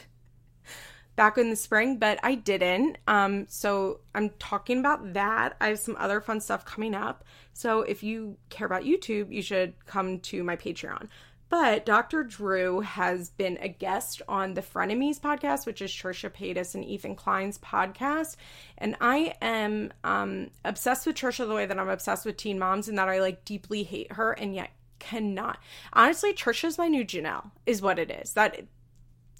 back 1.19 1.37
in 1.37 1.49
the 1.49 1.55
spring, 1.57 1.97
but 1.97 2.17
I 2.23 2.35
didn't. 2.35 2.97
Um, 3.05 3.45
so 3.49 3.99
I'm 4.15 4.29
talking 4.39 4.79
about 4.79 5.15
that. 5.15 5.57
I 5.59 5.67
have 5.67 5.79
some 5.79 5.97
other 5.99 6.21
fun 6.21 6.39
stuff 6.39 6.63
coming 6.63 6.95
up. 6.95 7.25
So 7.51 7.81
if 7.81 8.03
you 8.03 8.37
care 8.47 8.65
about 8.65 8.83
YouTube, 8.83 9.29
you 9.29 9.41
should 9.41 9.73
come 9.85 10.19
to 10.21 10.45
my 10.45 10.55
Patreon. 10.55 11.09
But 11.49 11.83
Dr. 11.85 12.23
Drew 12.23 12.81
has 12.81 13.31
been 13.31 13.57
a 13.59 13.67
guest 13.67 14.21
on 14.27 14.53
the 14.53 14.61
Frenemies 14.61 15.19
podcast, 15.19 15.65
which 15.65 15.81
is 15.81 15.91
Trisha 15.91 16.29
Paytas 16.29 16.75
and 16.75 16.85
Ethan 16.85 17.15
Klein's 17.15 17.57
podcast. 17.57 18.35
And 18.77 18.95
I 19.01 19.33
am 19.41 19.91
um, 20.03 20.51
obsessed 20.63 21.07
with 21.07 21.15
Trisha 21.15 21.47
the 21.47 21.55
way 21.55 21.65
that 21.65 21.79
I'm 21.79 21.89
obsessed 21.89 22.25
with 22.25 22.37
teen 22.37 22.59
moms 22.59 22.87
and 22.87 22.97
that 22.99 23.09
I 23.09 23.19
like 23.19 23.45
deeply 23.45 23.81
hate 23.83 24.11
her 24.13 24.33
and 24.33 24.53
yet 24.53 24.69
cannot. 24.99 25.57
Honestly, 25.93 26.33
Trisha's 26.33 26.77
my 26.77 26.87
new 26.87 27.03
Jenelle, 27.03 27.51
is 27.65 27.81
what 27.81 27.97
it 27.97 28.11
is. 28.11 28.33
That 28.33 28.67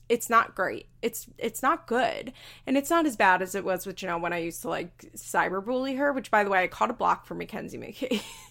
it's 0.07 0.29
not 0.29 0.55
great. 0.55 0.87
It's 1.03 1.27
it's 1.37 1.61
not 1.61 1.85
good. 1.85 2.33
And 2.65 2.75
it's 2.75 2.89
not 2.89 3.05
as 3.05 3.15
bad 3.15 3.43
as 3.43 3.53
it 3.53 3.63
was 3.63 3.85
with 3.85 3.97
Jenelle 3.97 4.21
when 4.21 4.33
I 4.33 4.39
used 4.39 4.63
to 4.63 4.69
like 4.69 5.11
cyberbully 5.15 5.97
her, 5.97 6.11
which 6.11 6.31
by 6.31 6.43
the 6.43 6.49
way 6.49 6.63
I 6.63 6.67
caught 6.67 6.89
a 6.89 6.93
block 6.93 7.25
for 7.25 7.35
Mackenzie 7.35 7.77
McKee. 7.77 8.23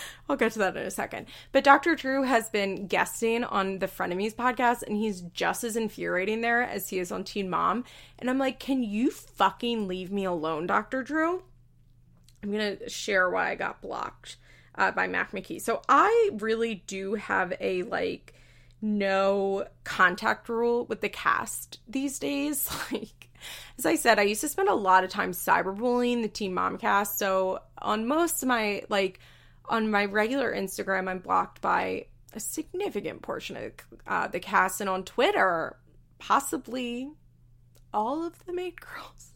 I'll 0.28 0.36
get 0.36 0.52
to 0.52 0.58
that 0.60 0.76
in 0.76 0.86
a 0.86 0.90
second. 0.90 1.26
But 1.52 1.64
Dr. 1.64 1.94
Drew 1.94 2.22
has 2.22 2.50
been 2.50 2.86
guesting 2.86 3.44
on 3.44 3.78
the 3.78 3.86
Frenemies 3.86 4.34
podcast, 4.34 4.82
and 4.82 4.96
he's 4.96 5.20
just 5.20 5.64
as 5.64 5.76
infuriating 5.76 6.40
there 6.40 6.62
as 6.62 6.88
he 6.88 6.98
is 6.98 7.12
on 7.12 7.24
Teen 7.24 7.48
Mom. 7.50 7.84
And 8.18 8.28
I'm 8.28 8.38
like, 8.38 8.58
can 8.58 8.82
you 8.82 9.10
fucking 9.10 9.88
leave 9.88 10.10
me 10.10 10.24
alone, 10.24 10.66
Dr. 10.66 11.02
Drew? 11.02 11.42
I'm 12.42 12.52
going 12.52 12.78
to 12.78 12.88
share 12.88 13.28
why 13.30 13.50
I 13.50 13.54
got 13.54 13.80
blocked 13.80 14.36
uh, 14.76 14.90
by 14.90 15.06
Mac 15.06 15.32
McKee. 15.32 15.60
So 15.60 15.82
I 15.88 16.30
really 16.34 16.82
do 16.86 17.14
have 17.14 17.52
a 17.60 17.82
like 17.84 18.34
no 18.82 19.66
contact 19.84 20.48
rule 20.48 20.84
with 20.86 21.00
the 21.00 21.08
cast 21.08 21.80
these 21.88 22.18
days. 22.18 22.68
Like, 22.92 23.28
as 23.78 23.84
I 23.84 23.96
said, 23.96 24.18
I 24.18 24.22
used 24.22 24.40
to 24.40 24.48
spend 24.48 24.68
a 24.68 24.74
lot 24.74 25.04
of 25.04 25.10
time 25.10 25.32
cyberbullying 25.32 26.22
the 26.22 26.28
Teen 26.28 26.54
Mom 26.54 26.78
cast. 26.78 27.18
So 27.18 27.60
on 27.78 28.06
most 28.06 28.42
of 28.42 28.48
my 28.48 28.82
like 28.88 29.20
on 29.68 29.90
my 29.90 30.04
regular 30.04 30.54
Instagram, 30.54 31.08
I'm 31.08 31.18
blocked 31.18 31.60
by 31.60 32.06
a 32.32 32.40
significant 32.40 33.22
portion 33.22 33.56
of 33.56 33.72
uh, 34.06 34.28
the 34.28 34.40
cast, 34.40 34.80
and 34.80 34.90
on 34.90 35.04
Twitter, 35.04 35.76
possibly 36.18 37.10
all 37.92 38.26
of 38.26 38.44
the 38.46 38.52
maid 38.52 38.80
girls. 38.80 39.32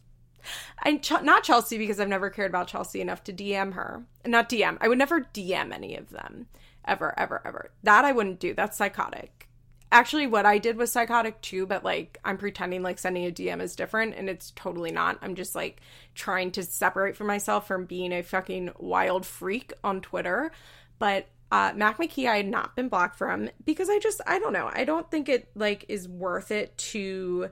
And 0.83 1.03
Ch- 1.03 1.21
not 1.21 1.43
Chelsea 1.43 1.77
because 1.77 1.99
I've 1.99 2.07
never 2.07 2.29
cared 2.29 2.51
about 2.51 2.67
Chelsea 2.67 3.01
enough 3.01 3.23
to 3.25 3.33
DM 3.33 3.73
her. 3.73 4.03
Not 4.25 4.49
DM. 4.49 4.77
I 4.81 4.87
would 4.87 4.97
never 4.97 5.21
DM 5.21 5.73
any 5.73 5.95
of 5.95 6.09
them 6.09 6.47
ever, 6.85 7.17
ever, 7.17 7.41
ever. 7.45 7.71
That 7.83 8.05
I 8.05 8.11
wouldn't 8.11 8.39
do. 8.39 8.53
That's 8.53 8.77
psychotic. 8.77 9.40
Actually, 9.93 10.25
what 10.25 10.45
I 10.45 10.57
did 10.57 10.77
was 10.77 10.91
psychotic 10.91 11.41
too, 11.41 11.65
but 11.65 11.83
like 11.83 12.17
I'm 12.23 12.37
pretending 12.37 12.81
like 12.81 12.97
sending 12.97 13.25
a 13.25 13.31
DM 13.31 13.61
is 13.61 13.75
different 13.75 14.15
and 14.15 14.29
it's 14.29 14.51
totally 14.51 14.91
not. 14.91 15.17
I'm 15.21 15.35
just 15.35 15.53
like 15.53 15.81
trying 16.15 16.51
to 16.51 16.63
separate 16.63 17.17
from 17.17 17.27
myself 17.27 17.67
from 17.67 17.85
being 17.85 18.13
a 18.13 18.21
fucking 18.21 18.71
wild 18.77 19.25
freak 19.25 19.73
on 19.83 19.99
Twitter. 19.99 20.51
But 20.97 21.27
uh, 21.51 21.73
Mac 21.75 21.97
McKee, 21.97 22.29
I 22.29 22.37
had 22.37 22.47
not 22.47 22.75
been 22.77 22.87
blocked 22.87 23.17
from 23.17 23.49
because 23.65 23.89
I 23.89 23.99
just 23.99 24.21
I 24.25 24.39
don't 24.39 24.53
know. 24.53 24.71
I 24.73 24.85
don't 24.85 25.11
think 25.11 25.27
it 25.27 25.49
like 25.55 25.85
is 25.89 26.07
worth 26.07 26.51
it 26.51 26.77
to 26.77 27.49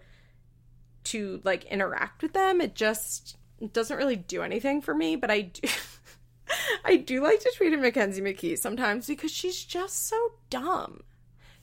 to 1.05 1.41
like 1.43 1.65
interact 1.65 2.21
with 2.21 2.31
them. 2.31 2.61
It 2.61 2.73
just 2.73 3.37
doesn't 3.73 3.97
really 3.97 4.15
do 4.15 4.43
anything 4.43 4.81
for 4.81 4.95
me. 4.95 5.17
But 5.17 5.29
I 5.29 5.41
do. 5.41 5.67
I 6.85 6.95
do 6.95 7.21
like 7.21 7.41
to 7.41 7.51
tweet 7.57 7.73
at 7.73 7.79
Mackenzie 7.79 8.21
McKee 8.21 8.57
sometimes 8.57 9.07
because 9.07 9.31
she's 9.31 9.63
just 9.63 10.07
so 10.07 10.17
dumb. 10.49 11.01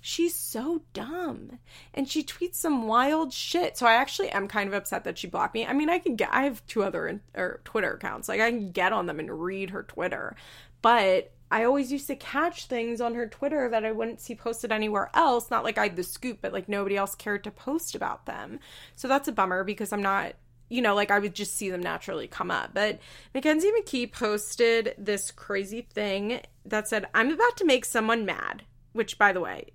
She's 0.08 0.36
so 0.36 0.82
dumb. 0.92 1.58
And 1.92 2.08
she 2.08 2.22
tweets 2.22 2.54
some 2.54 2.86
wild 2.86 3.32
shit. 3.32 3.76
So 3.76 3.86
I 3.86 3.94
actually 3.94 4.28
am 4.28 4.46
kind 4.46 4.68
of 4.68 4.74
upset 4.74 5.02
that 5.02 5.18
she 5.18 5.26
blocked 5.26 5.52
me. 5.52 5.66
I 5.66 5.72
mean, 5.72 5.90
I 5.90 5.98
can 5.98 6.14
get 6.14 6.28
I 6.30 6.44
have 6.44 6.64
two 6.68 6.84
other 6.84 7.08
in, 7.08 7.22
or 7.34 7.60
Twitter 7.64 7.94
accounts. 7.94 8.28
Like 8.28 8.40
I 8.40 8.50
can 8.50 8.70
get 8.70 8.92
on 8.92 9.06
them 9.06 9.18
and 9.18 9.42
read 9.42 9.70
her 9.70 9.82
Twitter. 9.82 10.36
But 10.80 11.32
I 11.50 11.64
always 11.64 11.90
used 11.90 12.06
to 12.06 12.14
catch 12.14 12.66
things 12.66 13.00
on 13.00 13.16
her 13.16 13.26
Twitter 13.26 13.68
that 13.68 13.84
I 13.84 13.90
wouldn't 13.90 14.20
see 14.20 14.36
posted 14.36 14.70
anywhere 14.70 15.10
else. 15.12 15.50
Not 15.50 15.64
like 15.64 15.76
I 15.76 15.88
had 15.88 15.96
the 15.96 16.04
scoop, 16.04 16.38
but 16.40 16.52
like 16.52 16.68
nobody 16.68 16.96
else 16.96 17.16
cared 17.16 17.42
to 17.42 17.50
post 17.50 17.96
about 17.96 18.26
them. 18.26 18.60
So 18.94 19.08
that's 19.08 19.26
a 19.26 19.32
bummer 19.32 19.64
because 19.64 19.92
I'm 19.92 20.02
not 20.02 20.34
you 20.68 20.82
know, 20.82 20.94
like 20.94 21.10
I 21.10 21.18
would 21.18 21.34
just 21.34 21.56
see 21.56 21.68
them 21.68 21.82
naturally 21.82 22.28
come 22.28 22.52
up. 22.52 22.70
But 22.74 23.00
Mackenzie 23.34 23.72
McKee 23.72 24.12
posted 24.12 24.94
this 24.98 25.32
crazy 25.32 25.80
thing 25.80 26.42
that 26.64 26.86
said, 26.86 27.06
I'm 27.12 27.32
about 27.32 27.56
to 27.56 27.64
make 27.64 27.84
someone 27.84 28.24
mad, 28.24 28.62
which, 28.92 29.18
by 29.18 29.32
the 29.32 29.40
way, 29.40 29.72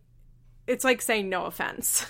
it's 0.72 0.86
like 0.86 1.02
saying 1.02 1.28
no 1.28 1.46
offense. 1.46 2.06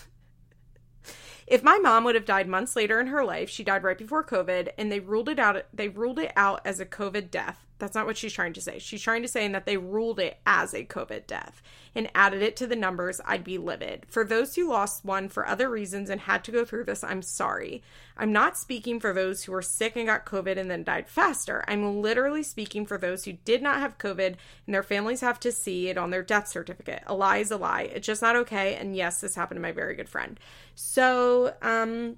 if 1.47 1.63
my 1.63 1.80
mom 1.80 2.04
would 2.04 2.15
have 2.15 2.26
died 2.26 2.47
months 2.47 2.76
later 2.76 3.00
in 3.00 3.08
her 3.08 3.26
life, 3.26 3.50
she 3.50 3.63
died 3.63 3.84
right 3.84 3.97
before 3.97 4.24
COVID, 4.24 4.69
and 4.78 4.91
they 4.91 5.00
ruled 5.00 5.30
it 5.30 5.39
out. 5.39 5.65
They 5.74 5.89
ruled 5.89 6.19
it 6.19 6.32
out 6.36 6.62
as 6.63 6.80
a 6.80 6.86
COVID 6.86 7.32
death. 7.32 7.65
That's 7.82 7.96
not 7.96 8.06
what 8.06 8.15
she's 8.15 8.32
trying 8.32 8.54
to 8.54 8.62
say. 8.62 8.78
She's 8.78 9.02
trying 9.02 9.24
to 9.24 9.28
say 9.28 9.48
that 9.48 9.65
they 9.65 9.76
ruled 9.76 10.20
it 10.20 10.38
as 10.46 10.74
a 10.74 10.86
COVID 10.86 11.26
death 11.26 11.62
and 11.96 12.10
added 12.13 12.41
it 12.44 12.56
to 12.58 12.67
the 12.67 12.76
numbers, 12.76 13.20
I'd 13.26 13.44
be 13.44 13.58
livid. 13.58 14.06
For 14.08 14.24
those 14.24 14.56
who 14.56 14.70
lost 14.70 15.04
one 15.04 15.28
for 15.28 15.48
other 15.48 15.67
reasons 15.67 16.10
and 16.10 16.22
had 16.22 16.44
to 16.44 16.52
go 16.52 16.63
through 16.63 16.86
this, 16.86 17.04
I'm 17.04 17.24
sorry. 17.24 17.82
I'm 18.15 18.32
not 18.32 18.56
speaking 18.56 19.00
for 19.00 19.13
those 19.13 19.44
who 19.44 19.52
were 19.52 19.63
sick 19.63 19.96
and 19.96 20.06
got 20.06 20.26
COVID 20.26 20.58
and 20.58 20.70
then 20.70 20.84
died 20.84 21.10
faster. 21.10 21.65
I'm 21.67 22.02
literally 22.02 22.44
speaking 22.44 22.86
for 22.86 22.98
those 22.98 23.26
who 23.26 23.34
did 23.34 23.62
not 23.62 23.80
have 23.80 23.98
COVID 23.98 24.36
and 24.65 24.76
their 24.76 24.84
families 24.84 25.22
have 25.22 25.39
to 25.41 25.52
see 25.52 25.89
it 25.89 25.98
on 25.98 26.12
their 26.12 26.24
death 26.24 26.48
certificate. 26.48 27.02
A 27.08 27.15
lie 27.15 27.39
is 27.39 27.50
a 27.50 27.58
lie. 27.58 27.89
It's 27.94 28.08
just 28.08 28.22
not 28.22 28.36
okay. 28.36 28.76
And 28.76 28.96
yes, 28.96 29.20
this 29.20 29.36
happened 29.36 29.58
to 29.58 29.62
my 29.62 29.72
very 29.72 29.96
good 29.96 30.08
friend. 30.08 30.39
So, 30.76 31.56
um, 31.62 32.17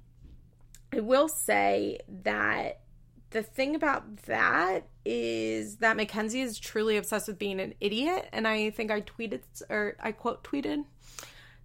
I 0.93 0.99
will 0.99 1.30
say 1.30 1.99
that 2.08 2.82
the 3.32 3.41
thing 3.41 3.73
about 3.73 4.23
that 4.28 4.88
is 5.05 5.77
that 5.77 5.97
Mackenzie 5.97 6.41
is 6.41 6.59
truly 6.59 6.97
obsessed 6.97 7.27
with 7.27 7.39
being 7.39 7.59
an 7.59 7.73
idiot. 7.79 8.29
And 8.31 8.47
I 8.47 8.69
think 8.69 8.91
I 8.91 9.01
tweeted, 9.01 9.41
or 9.69 9.95
I 9.99 10.11
quote 10.11 10.43
tweeted 10.43 10.85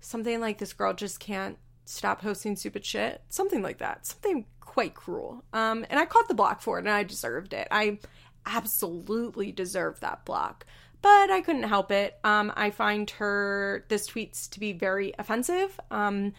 something 0.01 0.41
like, 0.41 0.59
This 0.59 0.73
girl 0.73 0.95
just 0.95 1.21
can't 1.21 1.59
stop 1.85 2.21
posting 2.21 2.57
stupid 2.57 2.85
shit. 2.85 3.23
Something 3.29 3.63
like 3.63 3.79
that. 3.79 4.07
Something 4.07 4.47
quite 4.61 4.95
cruel. 4.95 5.45
Um, 5.53 5.87
and 5.91 5.99
I 5.99 6.05
caught 6.05 6.29
the 6.29 6.35
block 6.35 6.61
for 6.61 6.79
it 6.79 6.83
and 6.83 6.91
I 6.91 7.03
deserved 7.03 7.53
it. 7.53 7.69
I 7.71 7.99
absolutely 8.47 9.53
deserved 9.53 10.01
that 10.03 10.25
block. 10.25 10.67
But 11.01 11.31
I 11.31 11.41
couldn't 11.43 11.63
help 11.65 11.93
it. 11.93 12.19
Um, 12.25 12.53
I 12.57 12.71
find 12.71 13.09
her, 13.11 13.85
this 13.89 14.09
tweets 14.11 14.51
to 14.51 14.61
be 14.61 14.73
very 14.73 15.15
offensive. 15.19 15.79
Um, 15.91 16.33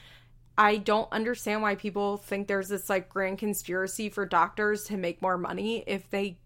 I 0.58 0.76
don't 0.76 1.10
understand 1.14 1.62
why 1.62 1.76
people 1.76 2.18
think 2.18 2.48
there's 2.48 2.68
this 2.68 2.90
like 2.90 3.08
grand 3.08 3.38
conspiracy 3.38 4.10
for 4.10 4.26
doctors 4.26 4.84
to 4.86 4.98
make 4.98 5.22
more 5.22 5.38
money 5.38 5.86
if 5.88 6.10
they 6.10 6.38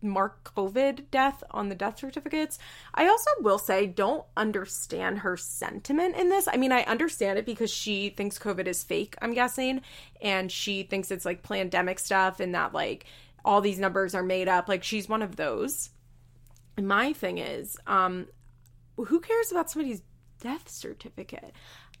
mark 0.00 0.52
COVID 0.54 1.10
death 1.10 1.42
on 1.50 1.68
the 1.68 1.74
death 1.74 1.98
certificates. 1.98 2.58
I 2.94 3.08
also 3.08 3.30
will 3.40 3.58
say, 3.58 3.86
don't 3.86 4.24
understand 4.36 5.20
her 5.20 5.36
sentiment 5.36 6.16
in 6.16 6.28
this. 6.28 6.48
I 6.48 6.56
mean, 6.56 6.72
I 6.72 6.82
understand 6.82 7.38
it 7.38 7.46
because 7.46 7.70
she 7.70 8.10
thinks 8.10 8.38
COVID 8.38 8.66
is 8.66 8.84
fake, 8.84 9.16
I'm 9.20 9.34
guessing, 9.34 9.82
and 10.22 10.50
she 10.50 10.82
thinks 10.82 11.10
it's 11.10 11.24
like 11.24 11.42
pandemic 11.42 11.98
stuff 11.98 12.40
and 12.40 12.54
that 12.54 12.72
like 12.72 13.06
all 13.44 13.60
these 13.60 13.78
numbers 13.78 14.14
are 14.14 14.22
made 14.22 14.48
up. 14.48 14.68
Like, 14.68 14.84
she's 14.84 15.08
one 15.08 15.22
of 15.22 15.36
those. 15.36 15.90
My 16.80 17.12
thing 17.12 17.38
is, 17.38 17.76
um, 17.86 18.26
who 18.96 19.20
cares 19.20 19.50
about 19.50 19.70
somebody's 19.70 20.02
death 20.40 20.68
certificate? 20.68 21.52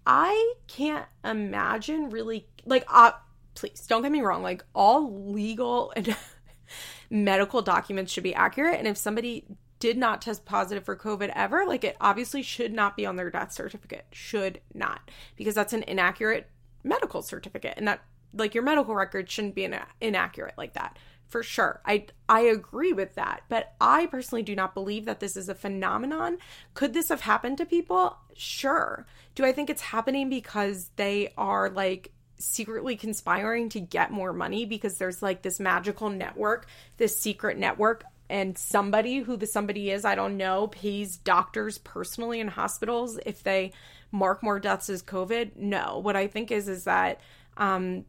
I 0.06 0.54
can't 0.66 1.06
imagine 1.22 2.08
really 2.08 2.46
like 2.64 2.84
uh 2.88 3.12
please 3.54 3.86
don't 3.86 4.02
get 4.02 4.12
me 4.12 4.20
wrong, 4.20 4.42
like 4.42 4.64
all 4.74 5.30
legal 5.32 5.92
and 5.96 6.06
medical 7.10 7.62
documents 7.62 8.12
should 8.12 8.22
be 8.24 8.34
accurate 8.34 8.78
and 8.78 8.86
if 8.88 8.96
somebody 8.96 9.44
did 9.80 9.96
not 9.96 10.20
test 10.20 10.44
positive 10.44 10.84
for 10.84 10.96
COVID 10.96 11.32
ever, 11.36 11.64
like 11.64 11.84
it 11.84 11.96
obviously 12.00 12.42
should 12.42 12.72
not 12.72 12.96
be 12.96 13.06
on 13.06 13.14
their 13.16 13.30
death 13.30 13.52
certificate. 13.52 14.06
Should 14.12 14.60
not. 14.74 15.10
Because 15.36 15.54
that's 15.54 15.72
an 15.72 15.84
inaccurate 15.84 16.50
medical 16.82 17.22
certificate 17.22 17.74
and 17.76 17.86
that 17.86 18.00
like 18.34 18.54
your 18.54 18.64
medical 18.64 18.94
record 18.94 19.30
shouldn't 19.30 19.54
be 19.54 19.68
inaccurate 20.00 20.54
like 20.58 20.74
that. 20.74 20.98
for 21.28 21.42
sure. 21.42 21.80
I 21.84 22.06
I 22.28 22.40
agree 22.40 22.92
with 22.92 23.14
that, 23.14 23.42
but 23.48 23.74
I 23.80 24.06
personally 24.06 24.42
do 24.42 24.56
not 24.56 24.74
believe 24.74 25.04
that 25.04 25.20
this 25.20 25.36
is 25.36 25.48
a 25.48 25.54
phenomenon. 25.54 26.38
Could 26.74 26.94
this 26.94 27.10
have 27.10 27.20
happened 27.20 27.58
to 27.58 27.66
people? 27.66 28.16
Sure. 28.34 29.06
Do 29.34 29.44
I 29.44 29.52
think 29.52 29.70
it's 29.70 29.82
happening 29.82 30.28
because 30.28 30.90
they 30.96 31.32
are 31.36 31.70
like 31.70 32.12
secretly 32.38 32.96
conspiring 32.96 33.68
to 33.70 33.80
get 33.80 34.10
more 34.10 34.32
money 34.32 34.64
because 34.64 34.98
there's 34.98 35.22
like 35.22 35.42
this 35.42 35.60
magical 35.60 36.08
network, 36.08 36.66
this 36.96 37.18
secret 37.18 37.58
network 37.58 38.04
and 38.30 38.56
somebody 38.58 39.18
who 39.18 39.36
the 39.36 39.46
somebody 39.46 39.90
is, 39.90 40.04
I 40.04 40.14
don't 40.14 40.36
know, 40.36 40.66
pays 40.68 41.16
doctors 41.16 41.78
personally 41.78 42.40
in 42.40 42.48
hospitals 42.48 43.18
if 43.24 43.42
they 43.42 43.72
mark 44.12 44.42
more 44.42 44.60
deaths 44.60 44.90
as 44.90 45.02
COVID. 45.02 45.56
No. 45.56 45.98
What 45.98 46.16
I 46.16 46.26
think 46.26 46.50
is 46.50 46.68
is 46.68 46.84
that 46.84 47.20
um 47.56 48.04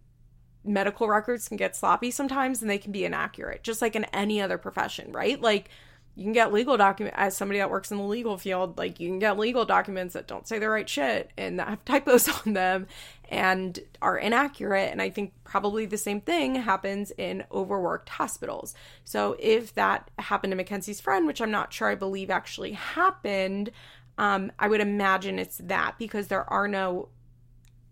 medical 0.64 1.08
records 1.08 1.48
can 1.48 1.58
get 1.58 1.76
sloppy 1.76 2.12
sometimes 2.12 2.62
and 2.62 2.70
they 2.70 2.78
can 2.78 2.92
be 2.92 3.06
inaccurate, 3.06 3.64
just 3.64 3.82
like 3.82 3.96
in 3.96 4.04
any 4.06 4.42
other 4.42 4.58
profession, 4.58 5.12
right? 5.12 5.40
Like 5.42 5.70
you 6.16 6.24
can 6.24 6.34
get 6.34 6.52
legal 6.52 6.76
document 6.76 7.16
as 7.18 7.36
somebody 7.38 7.60
that 7.60 7.70
works 7.70 7.92
in 7.92 7.98
the 7.98 8.04
legal 8.04 8.38
field, 8.38 8.78
like 8.78 9.00
you 9.00 9.08
can 9.08 9.20
get 9.20 9.38
legal 9.38 9.66
documents 9.66 10.14
that 10.14 10.28
don't 10.28 10.48
say 10.48 10.60
the 10.60 10.70
right 10.70 10.90
shit 10.90 11.32
and 11.38 11.60
that 11.60 11.68
have 11.68 11.86
typos 11.86 12.28
on 12.28 12.54
them 12.54 12.88
and 13.30 13.80
are 14.02 14.18
inaccurate. 14.18 14.92
And 14.92 15.02
I 15.02 15.10
think 15.10 15.34
probably 15.44 15.86
the 15.86 15.98
same 15.98 16.20
thing 16.20 16.56
happens 16.56 17.12
in 17.18 17.46
overworked 17.52 18.10
hospitals. 18.10 18.74
So 19.06 19.38
if 19.40 19.74
that 19.76 20.12
happened 20.20 20.52
to 20.52 20.58
Mackenzie's 20.58 21.00
friend, 21.00 21.26
which 21.26 21.42
I'm 21.42 21.52
not 21.52 21.72
sure 21.72 21.88
I 21.88 21.96
believe 21.96 22.30
actually 22.30 22.74
happened, 22.74 23.72
um, 24.18 24.52
I 24.60 24.68
would 24.68 24.82
imagine 24.82 25.40
it's 25.40 25.58
that 25.64 25.96
because 25.98 26.28
there 26.28 26.48
are 26.52 26.68
no. 26.68 27.10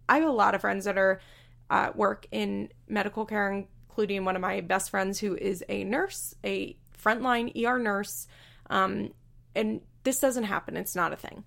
I 0.10 0.20
have 0.20 0.28
a 0.28 0.32
lot 0.32 0.56
of 0.56 0.62
friends 0.62 0.86
that 0.86 0.98
are 0.98 1.22
uh, 1.70 1.92
work 1.96 2.28
in 2.32 2.70
medical 2.88 3.26
care, 3.26 3.52
including 3.52 4.26
one 4.26 4.36
of 4.36 4.42
my 4.42 4.62
best 4.62 4.90
friends 4.90 5.20
who 5.20 5.36
is 5.36 5.64
a 5.70 5.86
nurse, 5.86 6.36
a 6.44 6.76
frontline 7.02 7.52
ER 7.64 7.80
nurse. 7.80 8.28
Um, 8.70 9.14
and 9.56 9.82
this 10.04 10.20
doesn't 10.20 10.44
happen. 10.44 10.78
It's 10.78 10.96
not 10.96 11.14
a 11.14 11.18
thing. 11.18 11.44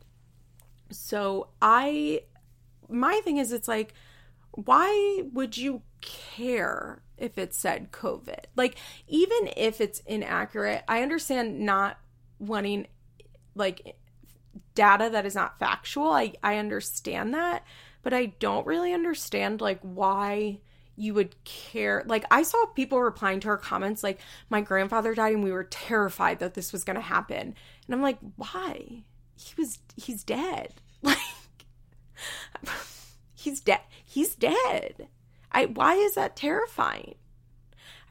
So 0.91 1.49
I, 1.63 2.23
my 2.89 3.21
thing 3.25 3.39
is, 3.39 3.53
it's 3.53 3.69
like, 3.69 3.95
why 4.53 5.23
would 5.33 5.57
you 5.57 5.83
care 6.01 7.03
if 7.17 7.39
it 7.39 7.55
said 7.55 7.93
COVID? 7.93 8.47
Like, 8.57 8.77
even 9.07 9.51
if 9.57 9.81
it's 9.81 10.01
inaccurate, 10.01 10.83
I 10.89 11.03
understand 11.03 11.61
not 11.61 11.99
wanting 12.39 12.89
like 13.55 13.97
data 14.75 15.11
that 15.13 15.27
is 15.27 15.35
not 15.35 15.59
factual. 15.59 16.11
I, 16.11 16.35
I 16.43 16.57
understand 16.57 17.35
that 17.35 17.65
but 18.03 18.15
I 18.15 18.27
don't 18.27 18.67
really 18.67 18.93
understand 18.93 19.61
like 19.61 19.81
why 19.83 20.61
you 21.01 21.15
would 21.15 21.43
care. 21.45 22.05
Like 22.07 22.25
I 22.31 22.43
saw 22.43 22.67
people 22.67 23.01
replying 23.01 23.41
to 23.41 23.49
her 23.49 23.57
comments 23.57 24.03
like 24.03 24.21
my 24.51 24.61
grandfather 24.61 25.15
died 25.15 25.35
and 25.35 25.43
we 25.43 25.53
were 25.53 25.65
terrified 25.65 26.41
that 26.41 26.55
this 26.55 26.73
was 26.73 26.85
going 26.85 26.97
to 26.97 27.01
happen. 27.01 27.55
And 27.87 27.95
I'm 27.95 28.03
like, 28.03 28.19
"Why? 28.37 29.05
He 29.37 29.55
was 29.57 29.79
he's 29.97 30.25
dead." 30.25 30.75
Like 31.03 32.77
he's 33.35 33.61
dead. 33.61 33.81
He's 34.05 34.35
dead. 34.35 35.09
I 35.51 35.67
why 35.67 35.95
is 35.95 36.17
that 36.17 36.37
terrifying? 36.37 37.15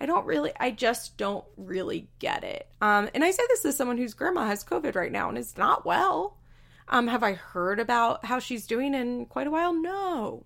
I 0.02 0.08
don't 0.08 0.26
really 0.26 0.52
I 0.60 0.72
just 0.72 1.18
don't 1.18 1.46
really 1.56 2.10
get 2.18 2.44
it. 2.44 2.68
Um 2.82 3.10
and 3.14 3.24
I 3.24 3.30
say 3.30 3.44
this 3.50 3.66
as 3.66 3.78
someone 3.78 4.00
whose 4.00 4.16
grandma 4.16 4.48
has 4.48 4.64
covid 4.64 4.96
right 4.96 5.12
now 5.12 5.30
and 5.30 5.38
is 5.38 5.58
not 5.58 5.86
well. 5.86 6.40
Um, 6.88 7.08
have 7.08 7.22
I 7.22 7.34
heard 7.34 7.80
about 7.80 8.26
how 8.26 8.40
she's 8.40 8.66
doing 8.66 8.96
in 8.96 9.28
quite 9.28 9.46
a 9.46 9.52
while? 9.52 9.74
No. 9.74 10.46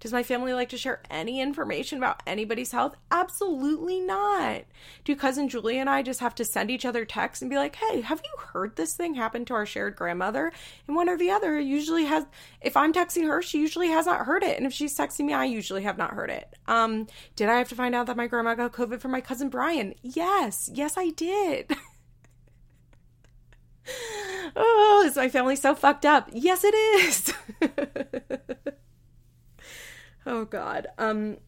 Does 0.00 0.12
my 0.14 0.22
family 0.22 0.54
like 0.54 0.70
to 0.70 0.78
share 0.78 1.02
any 1.10 1.42
information 1.42 1.98
about 1.98 2.22
anybody's 2.26 2.72
health? 2.72 2.96
Absolutely 3.10 4.00
not. 4.00 4.62
Do 5.04 5.14
cousin 5.14 5.50
Julie 5.50 5.78
and 5.78 5.90
I 5.90 6.02
just 6.02 6.20
have 6.20 6.34
to 6.36 6.44
send 6.44 6.70
each 6.70 6.86
other 6.86 7.04
texts 7.04 7.42
and 7.42 7.50
be 7.50 7.58
like, 7.58 7.76
hey, 7.76 8.00
have 8.00 8.22
you 8.24 8.30
heard 8.38 8.76
this 8.76 8.94
thing 8.94 9.14
happen 9.14 9.44
to 9.44 9.54
our 9.54 9.66
shared 9.66 9.96
grandmother? 9.96 10.52
And 10.86 10.96
one 10.96 11.10
or 11.10 11.18
the 11.18 11.30
other 11.30 11.60
usually 11.60 12.06
has, 12.06 12.24
if 12.62 12.78
I'm 12.78 12.94
texting 12.94 13.26
her, 13.26 13.42
she 13.42 13.60
usually 13.60 13.88
has 13.88 14.06
not 14.06 14.24
heard 14.24 14.42
it. 14.42 14.56
And 14.56 14.66
if 14.66 14.72
she's 14.72 14.96
texting 14.96 15.26
me, 15.26 15.34
I 15.34 15.44
usually 15.44 15.82
have 15.82 15.98
not 15.98 16.14
heard 16.14 16.30
it. 16.30 16.56
Um, 16.66 17.06
did 17.36 17.50
I 17.50 17.58
have 17.58 17.68
to 17.68 17.74
find 17.74 17.94
out 17.94 18.06
that 18.06 18.16
my 18.16 18.26
grandma 18.26 18.54
got 18.54 18.72
COVID 18.72 19.00
from 19.00 19.10
my 19.10 19.20
cousin 19.20 19.50
Brian? 19.50 19.94
Yes. 20.00 20.70
Yes, 20.72 20.94
I 20.96 21.10
did. 21.10 21.76
oh, 24.56 25.04
is 25.06 25.16
my 25.16 25.28
family 25.28 25.56
so 25.56 25.74
fucked 25.74 26.06
up? 26.06 26.30
Yes, 26.32 26.64
it 26.64 26.74
is. 26.74 27.34
oh 30.26 30.44
God. 30.44 30.88
Um, 30.98 31.38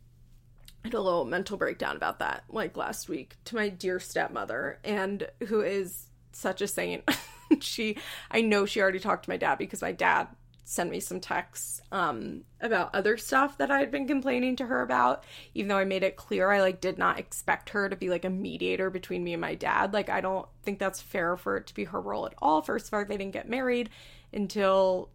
I 0.84 0.88
had 0.88 0.94
a 0.94 1.00
little 1.00 1.24
mental 1.24 1.56
breakdown 1.56 1.96
about 1.96 2.18
that 2.18 2.44
like 2.48 2.76
last 2.76 3.08
week 3.08 3.36
to 3.44 3.54
my 3.54 3.68
dear 3.68 4.00
stepmother, 4.00 4.78
and 4.84 5.28
who 5.48 5.60
is 5.60 6.06
such 6.32 6.60
a 6.60 6.66
saint. 6.66 7.04
she, 7.60 7.96
I 8.30 8.40
know 8.40 8.66
she 8.66 8.80
already 8.80 8.98
talked 8.98 9.24
to 9.24 9.30
my 9.30 9.36
dad 9.36 9.58
because 9.58 9.82
my 9.82 9.92
dad 9.92 10.28
sent 10.64 10.90
me 10.90 11.00
some 11.00 11.20
texts 11.20 11.82
um, 11.90 12.42
about 12.60 12.94
other 12.94 13.16
stuff 13.16 13.58
that 13.58 13.70
I 13.70 13.78
had 13.80 13.90
been 13.90 14.06
complaining 14.06 14.56
to 14.56 14.66
her 14.66 14.82
about. 14.82 15.24
Even 15.54 15.68
though 15.68 15.76
I 15.76 15.84
made 15.84 16.02
it 16.02 16.16
clear 16.16 16.50
I 16.50 16.60
like 16.60 16.80
did 16.80 16.98
not 16.98 17.18
expect 17.18 17.70
her 17.70 17.88
to 17.88 17.96
be 17.96 18.08
like 18.08 18.24
a 18.24 18.30
mediator 18.30 18.90
between 18.90 19.22
me 19.22 19.34
and 19.34 19.40
my 19.40 19.54
dad. 19.54 19.92
Like 19.92 20.08
I 20.08 20.20
don't 20.20 20.46
think 20.62 20.78
that's 20.78 21.00
fair 21.00 21.36
for 21.36 21.56
it 21.56 21.66
to 21.68 21.74
be 21.74 21.84
her 21.84 22.00
role 22.00 22.26
at 22.26 22.34
all. 22.38 22.62
First 22.62 22.88
of 22.88 22.94
all, 22.94 23.04
they 23.04 23.16
didn't 23.16 23.32
get 23.32 23.48
married 23.48 23.90
until 24.32 25.10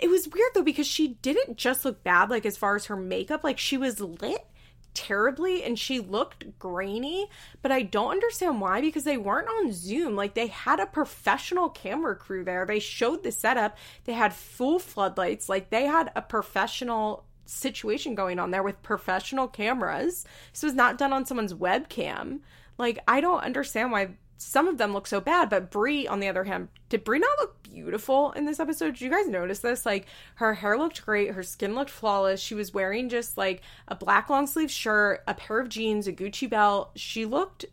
it 0.00 0.08
was 0.08 0.28
weird 0.28 0.50
though 0.54 0.62
because 0.62 0.86
she 0.86 1.08
didn't 1.20 1.56
just 1.56 1.84
look 1.84 2.04
bad, 2.04 2.30
like 2.30 2.46
as 2.46 2.56
far 2.56 2.76
as 2.76 2.86
her 2.86 2.96
makeup, 2.96 3.42
like 3.42 3.58
she 3.58 3.76
was 3.76 4.00
lit 4.00 4.46
terribly 4.94 5.64
and 5.64 5.78
she 5.78 5.98
looked 5.98 6.58
grainy, 6.58 7.28
but 7.60 7.72
I 7.72 7.82
don't 7.82 8.12
understand 8.12 8.60
why 8.60 8.80
because 8.80 9.04
they 9.04 9.16
weren't 9.16 9.48
on 9.48 9.72
Zoom. 9.72 10.14
Like 10.14 10.34
they 10.34 10.46
had 10.46 10.80
a 10.80 10.86
professional 10.86 11.68
camera 11.68 12.16
crew 12.16 12.44
there. 12.44 12.64
They 12.64 12.78
showed 12.78 13.24
the 13.24 13.32
setup. 13.32 13.76
They 14.04 14.12
had 14.12 14.32
full 14.32 14.78
floodlights. 14.78 15.48
Like 15.48 15.70
they 15.70 15.86
had 15.86 16.12
a 16.14 16.22
professional 16.22 17.24
situation 17.46 18.14
going 18.14 18.38
on 18.38 18.50
there 18.50 18.62
with 18.62 18.82
professional 18.82 19.48
cameras. 19.48 20.24
This 20.52 20.62
was 20.62 20.74
not 20.74 20.98
done 20.98 21.12
on 21.12 21.26
someone's 21.26 21.54
webcam. 21.54 22.40
Like 22.78 22.98
I 23.06 23.20
don't 23.20 23.44
understand 23.44 23.92
why 23.92 24.10
some 24.36 24.68
of 24.68 24.78
them 24.78 24.92
look 24.92 25.06
so 25.06 25.20
bad, 25.20 25.48
but 25.48 25.70
Brie, 25.70 26.06
on 26.06 26.20
the 26.20 26.28
other 26.28 26.44
hand, 26.44 26.68
did 26.88 27.04
Brie 27.04 27.18
not 27.18 27.38
look 27.38 27.62
beautiful 27.62 28.32
in 28.32 28.44
this 28.44 28.60
episode? 28.60 28.92
Did 28.92 29.00
you 29.00 29.10
guys 29.10 29.28
notice 29.28 29.60
this? 29.60 29.86
Like 29.86 30.06
her 30.36 30.54
hair 30.54 30.76
looked 30.76 31.04
great, 31.04 31.32
her 31.32 31.42
skin 31.42 31.74
looked 31.74 31.90
flawless. 31.90 32.40
She 32.40 32.54
was 32.54 32.74
wearing 32.74 33.08
just 33.08 33.38
like 33.38 33.62
a 33.88 33.94
black 33.94 34.28
long 34.28 34.46
sleeve 34.46 34.70
shirt, 34.70 35.22
a 35.26 35.34
pair 35.34 35.60
of 35.60 35.68
jeans, 35.68 36.06
a 36.06 36.12
Gucci 36.12 36.48
belt. 36.48 36.90
She 36.96 37.24
looked 37.24 37.64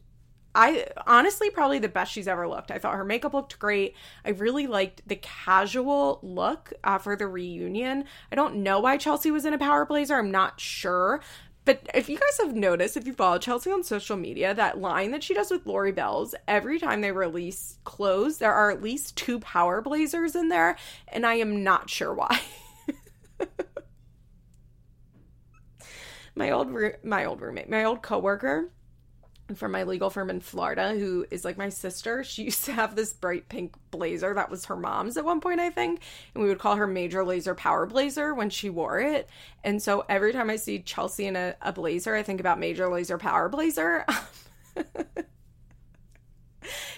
I 0.53 0.87
honestly 1.07 1.49
probably 1.49 1.79
the 1.79 1.87
best 1.87 2.11
she's 2.11 2.27
ever 2.27 2.47
looked. 2.47 2.71
I 2.71 2.77
thought 2.77 2.95
her 2.95 3.05
makeup 3.05 3.33
looked 3.33 3.57
great. 3.57 3.95
I 4.25 4.31
really 4.31 4.67
liked 4.67 5.01
the 5.07 5.15
casual 5.15 6.19
look 6.21 6.73
uh, 6.83 6.97
for 6.97 7.15
the 7.15 7.27
reunion. 7.27 8.05
I 8.31 8.35
don't 8.35 8.57
know 8.57 8.79
why 8.79 8.97
Chelsea 8.97 9.31
was 9.31 9.45
in 9.45 9.53
a 9.53 9.57
power 9.57 9.85
blazer. 9.85 10.15
I'm 10.15 10.31
not 10.31 10.59
sure, 10.59 11.21
but 11.63 11.87
if 11.93 12.09
you 12.09 12.17
guys 12.17 12.39
have 12.39 12.55
noticed, 12.55 12.97
if 12.97 13.05
you 13.05 13.13
follow 13.13 13.37
Chelsea 13.37 13.71
on 13.71 13.83
social 13.83 14.17
media, 14.17 14.53
that 14.53 14.81
line 14.81 15.11
that 15.11 15.23
she 15.23 15.33
does 15.33 15.51
with 15.51 15.65
Lauriebelles, 15.65 16.33
every 16.47 16.79
time 16.79 17.01
they 17.01 17.11
release 17.11 17.77
clothes, 17.83 18.39
there 18.39 18.53
are 18.53 18.71
at 18.71 18.81
least 18.81 19.15
two 19.15 19.39
power 19.39 19.81
blazers 19.81 20.35
in 20.35 20.49
there, 20.49 20.75
and 21.07 21.25
I 21.25 21.35
am 21.35 21.63
not 21.63 21.89
sure 21.89 22.13
why. 22.13 22.41
my 26.35 26.49
old 26.49 26.73
my 27.03 27.25
old 27.25 27.41
roommate, 27.41 27.69
my 27.69 27.83
old 27.83 28.01
coworker 28.01 28.71
from 29.55 29.71
my 29.71 29.83
legal 29.83 30.09
firm 30.09 30.29
in 30.29 30.39
Florida, 30.39 30.93
who 30.93 31.25
is 31.31 31.45
like 31.45 31.57
my 31.57 31.69
sister. 31.69 32.23
She 32.23 32.43
used 32.45 32.65
to 32.65 32.73
have 32.73 32.95
this 32.95 33.13
bright 33.13 33.49
pink 33.49 33.75
blazer 33.91 34.33
that 34.33 34.49
was 34.49 34.65
her 34.65 34.75
mom's 34.75 35.17
at 35.17 35.25
one 35.25 35.41
point, 35.41 35.59
I 35.59 35.69
think. 35.69 36.01
And 36.33 36.43
we 36.43 36.49
would 36.49 36.59
call 36.59 36.75
her 36.75 36.87
Major 36.87 37.23
Laser 37.23 37.55
Power 37.55 37.85
Blazer 37.85 38.33
when 38.33 38.49
she 38.49 38.69
wore 38.69 38.99
it. 38.99 39.29
And 39.63 39.81
so 39.81 40.05
every 40.09 40.33
time 40.33 40.49
I 40.49 40.55
see 40.55 40.79
Chelsea 40.79 41.25
in 41.25 41.35
a, 41.35 41.55
a 41.61 41.71
blazer, 41.71 42.15
I 42.15 42.23
think 42.23 42.39
about 42.39 42.59
Major 42.59 42.89
Laser 42.89 43.17
Power 43.17 43.49
Blazer. 43.49 44.05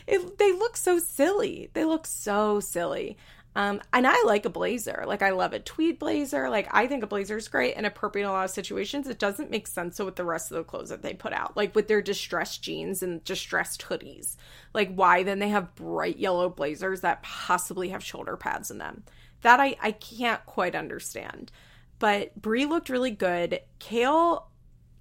it, 0.08 0.38
they 0.38 0.52
look 0.52 0.78
so 0.78 1.00
silly. 1.00 1.70
They 1.74 1.86
look 1.86 2.06
so 2.06 2.60
silly. 2.60 3.18
Um, 3.56 3.82
and 3.92 4.08
I 4.08 4.22
like 4.24 4.46
a 4.46 4.50
blazer. 4.50 5.04
Like 5.06 5.22
I 5.22 5.30
love 5.30 5.54
a 5.54 5.60
tweed 5.60 6.00
blazer. 6.00 6.50
Like 6.50 6.68
I 6.72 6.88
think 6.88 7.04
a 7.04 7.08
blazer 7.08 7.38
is 7.38 7.48
great 7.48 7.76
and 7.76 7.86
appropriate 7.86 8.26
in 8.26 8.30
a 8.30 8.34
lot 8.34 8.46
of 8.46 8.52
situations. 8.52 9.08
It 9.08 9.20
doesn't 9.20 9.52
make 9.52 9.68
sense 9.68 10.00
with 10.00 10.16
the 10.16 10.26
rest 10.26 10.52
of 10.52 10.58
the 10.58 10.64
clothes 10.64 10.90
that 10.90 11.04
they 11.04 11.14
put 11.14 11.34
out, 11.34 11.56
like 11.56 11.76
with 11.76 11.88
their 11.88 12.02
distressed 12.02 12.64
jeans 12.64 13.04
and 13.04 13.24
distressed 13.24 13.84
hoodies. 13.84 14.38
Like 14.74 14.94
why 14.94 15.24
then 15.24 15.40
they 15.40 15.50
have 15.50 15.76
bright 15.76 16.18
yellow 16.18 16.50
blazers 16.50 17.02
that 17.02 17.22
possibly 17.22 17.90
have 17.90 18.04
shoulder 18.04 18.38
pads 18.38 18.72
in 18.72 18.80
them. 18.80 19.04
That 19.42 19.60
I 19.60 19.76
I 19.82 19.92
can't 19.92 20.44
quite 20.46 20.76
understand. 20.76 21.52
But 22.00 22.42
Brie 22.42 22.66
looked 22.66 22.90
really 22.90 23.12
good. 23.12 23.60
Kail 23.78 24.50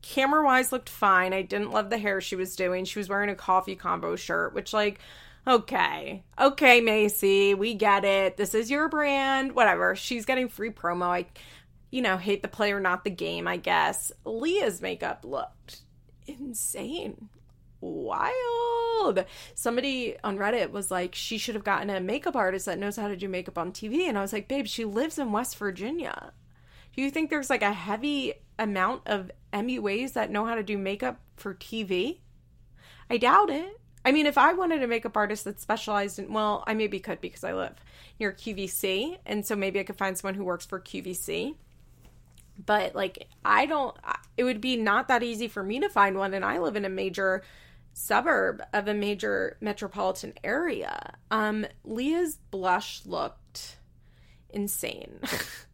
camera 0.02 0.44
wise 0.44 0.72
looked 0.72 0.90
fine. 0.90 1.32
I 1.32 1.42
didn't 1.42 1.70
love 1.70 1.88
the 1.88 1.98
hair 1.98 2.20
she 2.20 2.36
was 2.36 2.54
doing. 2.54 2.84
She 2.84 2.98
was 2.98 3.08
wearing 3.08 3.30
a 3.30 3.34
Coffee 3.34 3.76
Convos 3.76 4.18
shirt, 4.18 4.52
which 4.52 4.74
like 4.74 5.00
okay, 5.46 6.24
okay, 6.40 6.80
Macy, 6.80 7.54
we 7.54 7.74
get 7.74 8.04
it. 8.04 8.36
This 8.36 8.54
is 8.54 8.70
your 8.70 8.88
brand, 8.88 9.52
whatever. 9.54 9.96
She's 9.96 10.24
getting 10.24 10.48
free 10.48 10.70
promo. 10.70 11.06
I, 11.06 11.26
you 11.90 12.02
know, 12.02 12.16
hate 12.16 12.42
the 12.42 12.48
player, 12.48 12.80
not 12.80 13.04
the 13.04 13.10
game, 13.10 13.46
I 13.46 13.56
guess. 13.56 14.12
Leah's 14.24 14.80
makeup 14.80 15.24
looked 15.24 15.82
insane. 16.26 17.28
Wild. 17.80 19.24
Somebody 19.54 20.16
on 20.22 20.38
Reddit 20.38 20.70
was 20.70 20.90
like, 20.90 21.14
she 21.14 21.36
should 21.38 21.56
have 21.56 21.64
gotten 21.64 21.90
a 21.90 22.00
makeup 22.00 22.36
artist 22.36 22.66
that 22.66 22.78
knows 22.78 22.96
how 22.96 23.08
to 23.08 23.16
do 23.16 23.28
makeup 23.28 23.58
on 23.58 23.72
TV. 23.72 24.08
And 24.08 24.16
I 24.16 24.22
was 24.22 24.32
like, 24.32 24.48
babe, 24.48 24.66
she 24.66 24.84
lives 24.84 25.18
in 25.18 25.32
West 25.32 25.56
Virginia. 25.58 26.32
Do 26.94 27.02
you 27.02 27.10
think 27.10 27.30
there's 27.30 27.50
like 27.50 27.62
a 27.62 27.72
heavy 27.72 28.34
amount 28.58 29.02
of 29.06 29.30
MUAs 29.52 30.12
that 30.12 30.30
know 30.30 30.44
how 30.44 30.54
to 30.54 30.62
do 30.62 30.78
makeup 30.78 31.20
for 31.36 31.54
TV? 31.54 32.18
I 33.10 33.16
doubt 33.16 33.50
it. 33.50 33.80
I 34.04 34.12
mean, 34.12 34.26
if 34.26 34.36
I 34.36 34.52
wanted 34.52 34.82
a 34.82 34.86
makeup 34.86 35.16
artist 35.16 35.44
that 35.44 35.60
specialized 35.60 36.18
in, 36.18 36.32
well, 36.32 36.64
I 36.66 36.74
maybe 36.74 36.98
could 36.98 37.20
because 37.20 37.44
I 37.44 37.54
live 37.54 37.74
near 38.18 38.32
QVC. 38.32 39.18
And 39.26 39.46
so 39.46 39.54
maybe 39.54 39.78
I 39.80 39.84
could 39.84 39.96
find 39.96 40.16
someone 40.16 40.34
who 40.34 40.44
works 40.44 40.66
for 40.66 40.80
QVC. 40.80 41.54
But 42.64 42.94
like, 42.94 43.28
I 43.44 43.66
don't, 43.66 43.96
it 44.36 44.44
would 44.44 44.60
be 44.60 44.76
not 44.76 45.08
that 45.08 45.22
easy 45.22 45.48
for 45.48 45.62
me 45.62 45.80
to 45.80 45.88
find 45.88 46.18
one. 46.18 46.34
And 46.34 46.44
I 46.44 46.58
live 46.58 46.76
in 46.76 46.84
a 46.84 46.90
major 46.90 47.42
suburb 47.94 48.62
of 48.72 48.88
a 48.88 48.94
major 48.94 49.56
metropolitan 49.60 50.34
area. 50.42 51.14
Um, 51.30 51.66
Leah's 51.84 52.36
blush 52.50 53.04
looked 53.06 53.76
insane. 54.50 55.20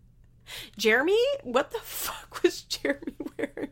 Jeremy, 0.76 1.18
what 1.42 1.70
the 1.70 1.78
fuck 1.82 2.42
was 2.42 2.62
Jeremy 2.62 3.14
wearing? 3.36 3.70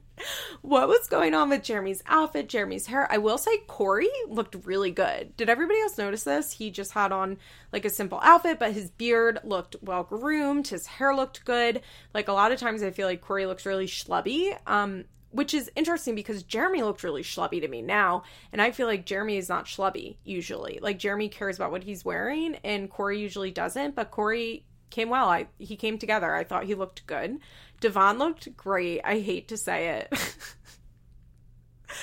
What 0.62 0.88
was 0.88 1.06
going 1.06 1.34
on 1.34 1.50
with 1.50 1.62
Jeremy's 1.62 2.02
outfit, 2.06 2.48
Jeremy's 2.48 2.86
hair? 2.86 3.10
I 3.10 3.18
will 3.18 3.38
say 3.38 3.58
Corey 3.66 4.08
looked 4.28 4.66
really 4.66 4.90
good. 4.90 5.36
Did 5.36 5.48
everybody 5.48 5.80
else 5.80 5.98
notice 5.98 6.24
this? 6.24 6.52
He 6.52 6.70
just 6.70 6.92
had 6.92 7.12
on 7.12 7.36
like 7.72 7.84
a 7.84 7.90
simple 7.90 8.18
outfit, 8.22 8.58
but 8.58 8.72
his 8.72 8.90
beard 8.90 9.38
looked 9.44 9.76
well 9.82 10.04
groomed, 10.04 10.68
his 10.68 10.86
hair 10.86 11.14
looked 11.14 11.44
good. 11.44 11.82
Like 12.14 12.28
a 12.28 12.32
lot 12.32 12.52
of 12.52 12.58
times 12.58 12.82
I 12.82 12.90
feel 12.90 13.06
like 13.06 13.20
Corey 13.20 13.46
looks 13.46 13.66
really 13.66 13.86
schlubby. 13.86 14.56
Um, 14.66 15.04
which 15.30 15.52
is 15.52 15.70
interesting 15.76 16.14
because 16.14 16.42
Jeremy 16.44 16.82
looked 16.82 17.02
really 17.02 17.22
schlubby 17.22 17.60
to 17.60 17.68
me 17.68 17.82
now, 17.82 18.22
and 18.52 18.62
I 18.62 18.70
feel 18.70 18.86
like 18.86 19.04
Jeremy 19.04 19.36
is 19.36 19.50
not 19.50 19.66
schlubby 19.66 20.16
usually. 20.24 20.78
Like 20.80 20.98
Jeremy 20.98 21.28
cares 21.28 21.56
about 21.56 21.70
what 21.70 21.84
he's 21.84 22.06
wearing, 22.06 22.56
and 22.64 22.88
Corey 22.88 23.20
usually 23.20 23.50
doesn't. 23.50 23.94
But 23.94 24.10
Corey 24.10 24.64
came 24.90 25.08
well. 25.08 25.28
I 25.28 25.48
he 25.58 25.76
came 25.76 25.98
together. 25.98 26.34
I 26.34 26.44
thought 26.44 26.64
he 26.64 26.74
looked 26.74 27.06
good. 27.06 27.38
Devon 27.80 28.18
looked 28.18 28.56
great. 28.56 29.00
I 29.04 29.20
hate 29.20 29.48
to 29.48 29.56
say 29.56 30.00
it. 30.00 30.12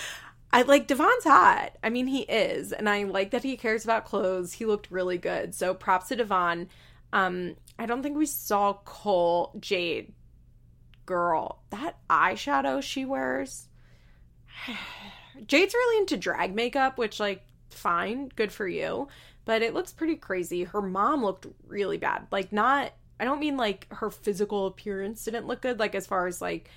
I 0.54 0.62
like 0.62 0.86
Devon's 0.86 1.24
hot. 1.24 1.78
I 1.84 1.90
mean, 1.90 2.06
he 2.06 2.22
is, 2.22 2.72
and 2.72 2.88
I 2.88 3.04
like 3.04 3.32
that 3.32 3.44
he 3.44 3.58
cares 3.58 3.84
about 3.84 4.06
clothes. 4.06 4.54
He 4.54 4.66
looked 4.66 4.92
really 4.92 5.18
good. 5.18 5.56
So 5.56 5.74
props 5.74 6.10
to 6.10 6.16
Devon. 6.16 6.70
Um, 7.12 7.56
I 7.80 7.88
don't 7.88 8.04
think 8.04 8.18
we 8.18 8.28
saw 8.28 8.74
Cole 8.86 9.52
Jade. 9.60 10.14
Girl, 11.06 11.64
that 11.72 11.98
eyeshadow 12.10 12.82
she 12.82 13.04
wears. 13.04 13.68
Jade's 15.48 15.74
really 15.74 15.98
into 15.98 16.16
drag 16.18 16.54
makeup, 16.56 16.98
which 16.98 17.20
like 17.20 17.44
fine, 17.72 18.30
good 18.36 18.52
for 18.52 18.68
you 18.68 19.08
but 19.46 19.62
it 19.62 19.74
looks 19.74 19.91
pretty 19.91 20.16
crazy. 20.16 20.64
Her 20.64 20.82
mom 20.82 21.24
looked 21.24 21.48
really 21.68 21.98
bad. 21.98 22.28
Like 22.32 22.52
not 22.52 22.94
I 23.20 23.26
don't 23.26 23.39
mean 23.39 23.58
like 23.58 23.88
her 23.91 24.10
physical 24.10 24.66
appearance 24.68 25.24
didn't 25.24 25.48
look 25.48 25.62
good 25.62 25.80
like 25.80 25.96
as 25.96 26.08
far 26.08 26.28
as 26.28 26.41
like 26.41 26.70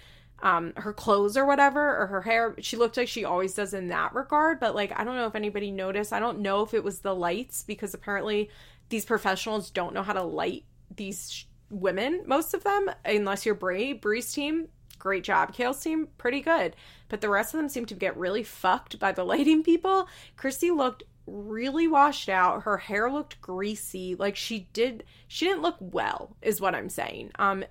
um 0.43 0.73
her 0.77 0.93
clothes 0.93 1.37
or 1.37 1.47
whatever 1.47 1.97
or 1.97 2.07
her 2.09 2.23
hair. 2.23 2.55
She 2.61 2.77
looked 2.77 2.97
like 2.97 3.09
she 3.09 3.25
always 3.25 3.55
does 3.55 3.75
in 3.75 3.89
that 3.89 4.15
regard 4.15 4.61
but 4.61 4.75
like 4.75 4.93
i 4.99 5.05
don't 5.05 5.17
know 5.17 5.27
if 5.27 5.35
anybody 5.35 5.71
noticed. 5.71 6.13
I 6.13 6.21
don't 6.21 6.41
know 6.41 6.63
if 6.63 6.75
it 6.75 6.85
was 6.85 7.01
the 7.01 7.15
lights 7.15 7.63
because 7.63 7.95
apparently 7.95 8.51
these 8.89 9.05
professionals 9.05 9.71
don't 9.71 9.95
know 9.95 10.03
how 10.03 10.13
to 10.13 10.23
light 10.23 10.65
these 10.95 11.31
sh- 11.31 11.45
women 11.69 12.23
most 12.27 12.55
of 12.55 12.63
them 12.63 12.89
unless 13.05 13.47
you're 13.47 13.55
brie 13.55 13.93
brie's 13.93 14.33
team. 14.33 14.69
Great 14.99 15.25
job. 15.25 15.53
Kail's 15.53 15.81
team 15.81 16.09
pretty 16.19 16.41
good. 16.41 16.75
But 17.09 17.21
the 17.21 17.29
rest 17.29 17.55
of 17.55 17.59
them 17.59 17.69
seem 17.69 17.87
to 17.87 17.95
get 17.95 18.17
really 18.17 18.43
fucked 18.43 18.99
by 18.99 19.13
the 19.13 19.25
lighting 19.33 19.63
people. 19.63 20.09
Chrissy 20.37 20.71
looked 20.71 21.05
really 21.27 21.89
washed 21.89 22.29
out. 22.29 22.63
Her 22.63 22.79
hair 22.79 23.11
looked 23.11 23.41
greasy. 23.41 24.15
Like 24.15 24.37
she 24.37 24.69
did 24.73 25.05
she 25.29 25.47
didn't 25.47 25.63
look 25.63 25.77
well, 25.81 26.37
is 26.43 26.61
what 26.61 26.75
I'm 26.75 26.89
saying. 26.89 27.33
Um 27.39 27.65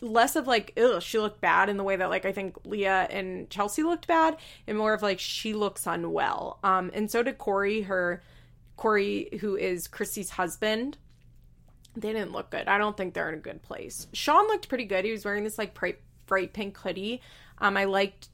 less 0.00 0.36
of 0.36 0.46
like, 0.46 0.72
ugh, 0.76 1.02
she 1.02 1.18
looked 1.18 1.40
bad 1.40 1.68
in 1.68 1.76
the 1.76 1.84
way 1.84 1.96
that 1.96 2.10
like 2.10 2.24
I 2.24 2.32
think 2.32 2.56
Leah 2.64 3.08
and 3.10 3.48
Chelsea 3.50 3.82
looked 3.82 4.06
bad, 4.06 4.36
and 4.66 4.78
more 4.78 4.94
of 4.94 5.02
like 5.02 5.18
she 5.18 5.54
looks 5.54 5.86
unwell. 5.86 6.58
Um, 6.62 6.90
and 6.94 7.10
so 7.10 7.22
did 7.22 7.38
Corey, 7.38 7.82
her 7.82 8.22
Corey, 8.76 9.38
who 9.40 9.56
is 9.56 9.88
Chrissy's 9.88 10.30
husband. 10.30 10.98
They 11.96 12.12
didn't 12.12 12.32
look 12.32 12.50
good. 12.50 12.68
I 12.68 12.78
don't 12.78 12.96
think 12.96 13.14
they're 13.14 13.28
in 13.28 13.38
a 13.38 13.42
good 13.42 13.62
place. 13.62 14.06
Sean 14.12 14.46
looked 14.46 14.68
pretty 14.68 14.84
good. 14.84 15.04
He 15.04 15.10
was 15.10 15.24
wearing 15.24 15.42
this 15.42 15.58
like 15.58 15.74
bright, 15.74 15.98
bright 16.26 16.52
pink 16.52 16.78
hoodie. 16.78 17.20
Um, 17.58 17.76
I 17.76 17.84
liked 17.84 18.28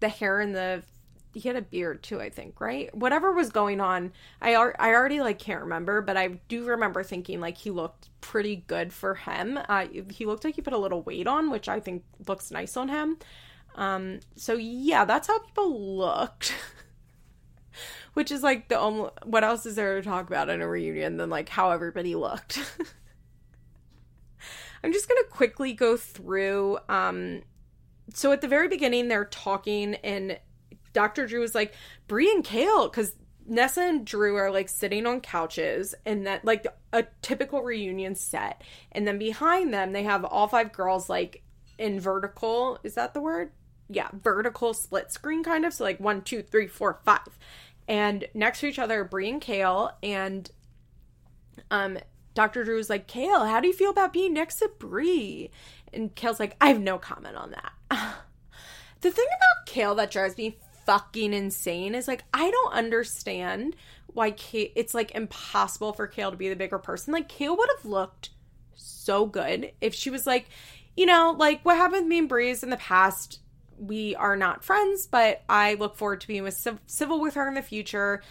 the 0.00 0.08
hair 0.08 0.40
and 0.40 0.54
the 0.54 0.82
he 1.34 1.48
had 1.48 1.56
a 1.56 1.62
beard 1.62 2.02
too, 2.02 2.20
I 2.20 2.30
think, 2.30 2.60
right? 2.60 2.94
Whatever 2.94 3.32
was 3.32 3.50
going 3.50 3.80
on, 3.80 4.12
I 4.40 4.54
I 4.54 4.94
already 4.94 5.20
like 5.20 5.38
can't 5.38 5.62
remember, 5.62 6.00
but 6.00 6.16
I 6.16 6.40
do 6.48 6.64
remember 6.64 7.02
thinking 7.02 7.40
like 7.40 7.56
he 7.56 7.70
looked 7.70 8.08
pretty 8.20 8.64
good 8.66 8.92
for 8.92 9.14
him. 9.14 9.58
Uh, 9.68 9.86
he 10.10 10.26
looked 10.26 10.44
like 10.44 10.56
he 10.56 10.62
put 10.62 10.72
a 10.72 10.78
little 10.78 11.02
weight 11.02 11.26
on, 11.26 11.50
which 11.50 11.68
I 11.68 11.80
think 11.80 12.04
looks 12.26 12.50
nice 12.50 12.76
on 12.76 12.88
him. 12.88 13.18
Um, 13.74 14.20
so 14.36 14.54
yeah, 14.54 15.04
that's 15.04 15.28
how 15.28 15.38
people 15.40 15.96
looked. 15.96 16.54
which 18.14 18.30
is 18.30 18.42
like 18.42 18.68
the 18.68 18.78
only 18.78 19.10
what 19.24 19.44
else 19.44 19.66
is 19.66 19.76
there 19.76 19.96
to 19.96 20.02
talk 20.02 20.26
about 20.26 20.50
in 20.50 20.60
a 20.60 20.68
reunion 20.68 21.16
than 21.16 21.30
like 21.30 21.48
how 21.48 21.70
everybody 21.70 22.14
looked. 22.14 22.60
I'm 24.84 24.92
just 24.92 25.08
gonna 25.08 25.24
quickly 25.30 25.72
go 25.72 25.96
through 25.96 26.78
um 26.88 27.42
so 28.12 28.32
at 28.32 28.40
the 28.40 28.48
very 28.48 28.68
beginning 28.68 29.08
they're 29.08 29.24
talking 29.24 29.94
and 29.96 30.38
Dr. 30.92 31.26
Drew 31.26 31.40
was 31.40 31.54
like, 31.54 31.74
Brie 32.06 32.30
and 32.30 32.44
Kail, 32.44 32.88
because 32.88 33.14
Nessa 33.46 33.82
and 33.82 34.04
Drew 34.04 34.36
are 34.36 34.50
like 34.50 34.68
sitting 34.68 35.06
on 35.06 35.20
couches 35.20 35.94
and 36.04 36.26
that 36.26 36.44
like 36.44 36.66
a 36.92 37.04
typical 37.22 37.62
reunion 37.62 38.14
set. 38.14 38.62
And 38.92 39.06
then 39.06 39.18
behind 39.18 39.72
them, 39.72 39.92
they 39.92 40.04
have 40.04 40.24
all 40.24 40.48
five 40.48 40.72
girls 40.72 41.08
like 41.08 41.42
in 41.78 42.00
vertical. 42.00 42.78
Is 42.82 42.94
that 42.94 43.14
the 43.14 43.20
word? 43.20 43.52
Yeah, 43.88 44.08
vertical 44.12 44.74
split 44.74 45.12
screen 45.12 45.42
kind 45.42 45.64
of. 45.64 45.74
So 45.74 45.84
like 45.84 46.00
one, 46.00 46.22
two, 46.22 46.42
three, 46.42 46.66
four, 46.66 47.00
five. 47.04 47.38
And 47.88 48.26
next 48.32 48.60
to 48.60 48.66
each 48.66 48.78
other 48.78 49.00
are 49.00 49.04
Brie 49.04 49.28
and 49.28 49.40
Kail. 49.40 49.90
And 50.02 50.50
um, 51.70 51.98
Dr. 52.34 52.64
Drew 52.64 52.76
was 52.76 52.90
like, 52.90 53.06
Kail, 53.06 53.44
how 53.44 53.60
do 53.60 53.66
you 53.66 53.74
feel 53.74 53.90
about 53.90 54.12
being 54.12 54.32
next 54.32 54.56
to 54.56 54.70
Brie? 54.78 55.50
And 55.92 56.14
Kail's 56.14 56.40
like, 56.40 56.56
I 56.60 56.68
have 56.68 56.80
no 56.80 56.98
comment 56.98 57.36
on 57.36 57.50
that. 57.50 57.72
the 59.00 59.10
thing 59.10 59.26
about 59.26 59.66
Kail 59.66 59.94
that 59.96 60.10
drives 60.10 60.36
me 60.36 60.58
fucking 60.86 61.32
insane 61.32 61.94
is 61.94 62.08
like 62.08 62.24
I 62.32 62.50
don't 62.50 62.74
understand 62.74 63.76
why 64.06 64.32
Kate 64.32 64.72
it's 64.76 64.94
like 64.94 65.14
impossible 65.14 65.92
for 65.92 66.06
Kail 66.06 66.30
to 66.30 66.36
be 66.36 66.48
the 66.48 66.56
bigger 66.56 66.78
person. 66.78 67.12
Like 67.12 67.28
Kail 67.28 67.56
would 67.56 67.68
have 67.76 67.84
looked 67.84 68.30
so 68.74 69.26
good 69.26 69.72
if 69.80 69.94
she 69.94 70.10
was 70.10 70.26
like, 70.26 70.48
you 70.96 71.06
know, 71.06 71.34
like 71.38 71.64
what 71.64 71.76
happened 71.76 72.02
with 72.02 72.08
me 72.08 72.18
and 72.18 72.28
Breeze 72.28 72.62
in 72.62 72.70
the 72.70 72.76
past 72.76 73.40
we 73.78 74.14
are 74.14 74.36
not 74.36 74.64
friends, 74.64 75.06
but 75.06 75.42
I 75.48 75.74
look 75.74 75.96
forward 75.96 76.20
to 76.20 76.28
being 76.28 76.44
with 76.44 76.68
civil 76.86 77.20
with 77.20 77.34
her 77.34 77.48
in 77.48 77.54
the 77.54 77.62
future. 77.62 78.22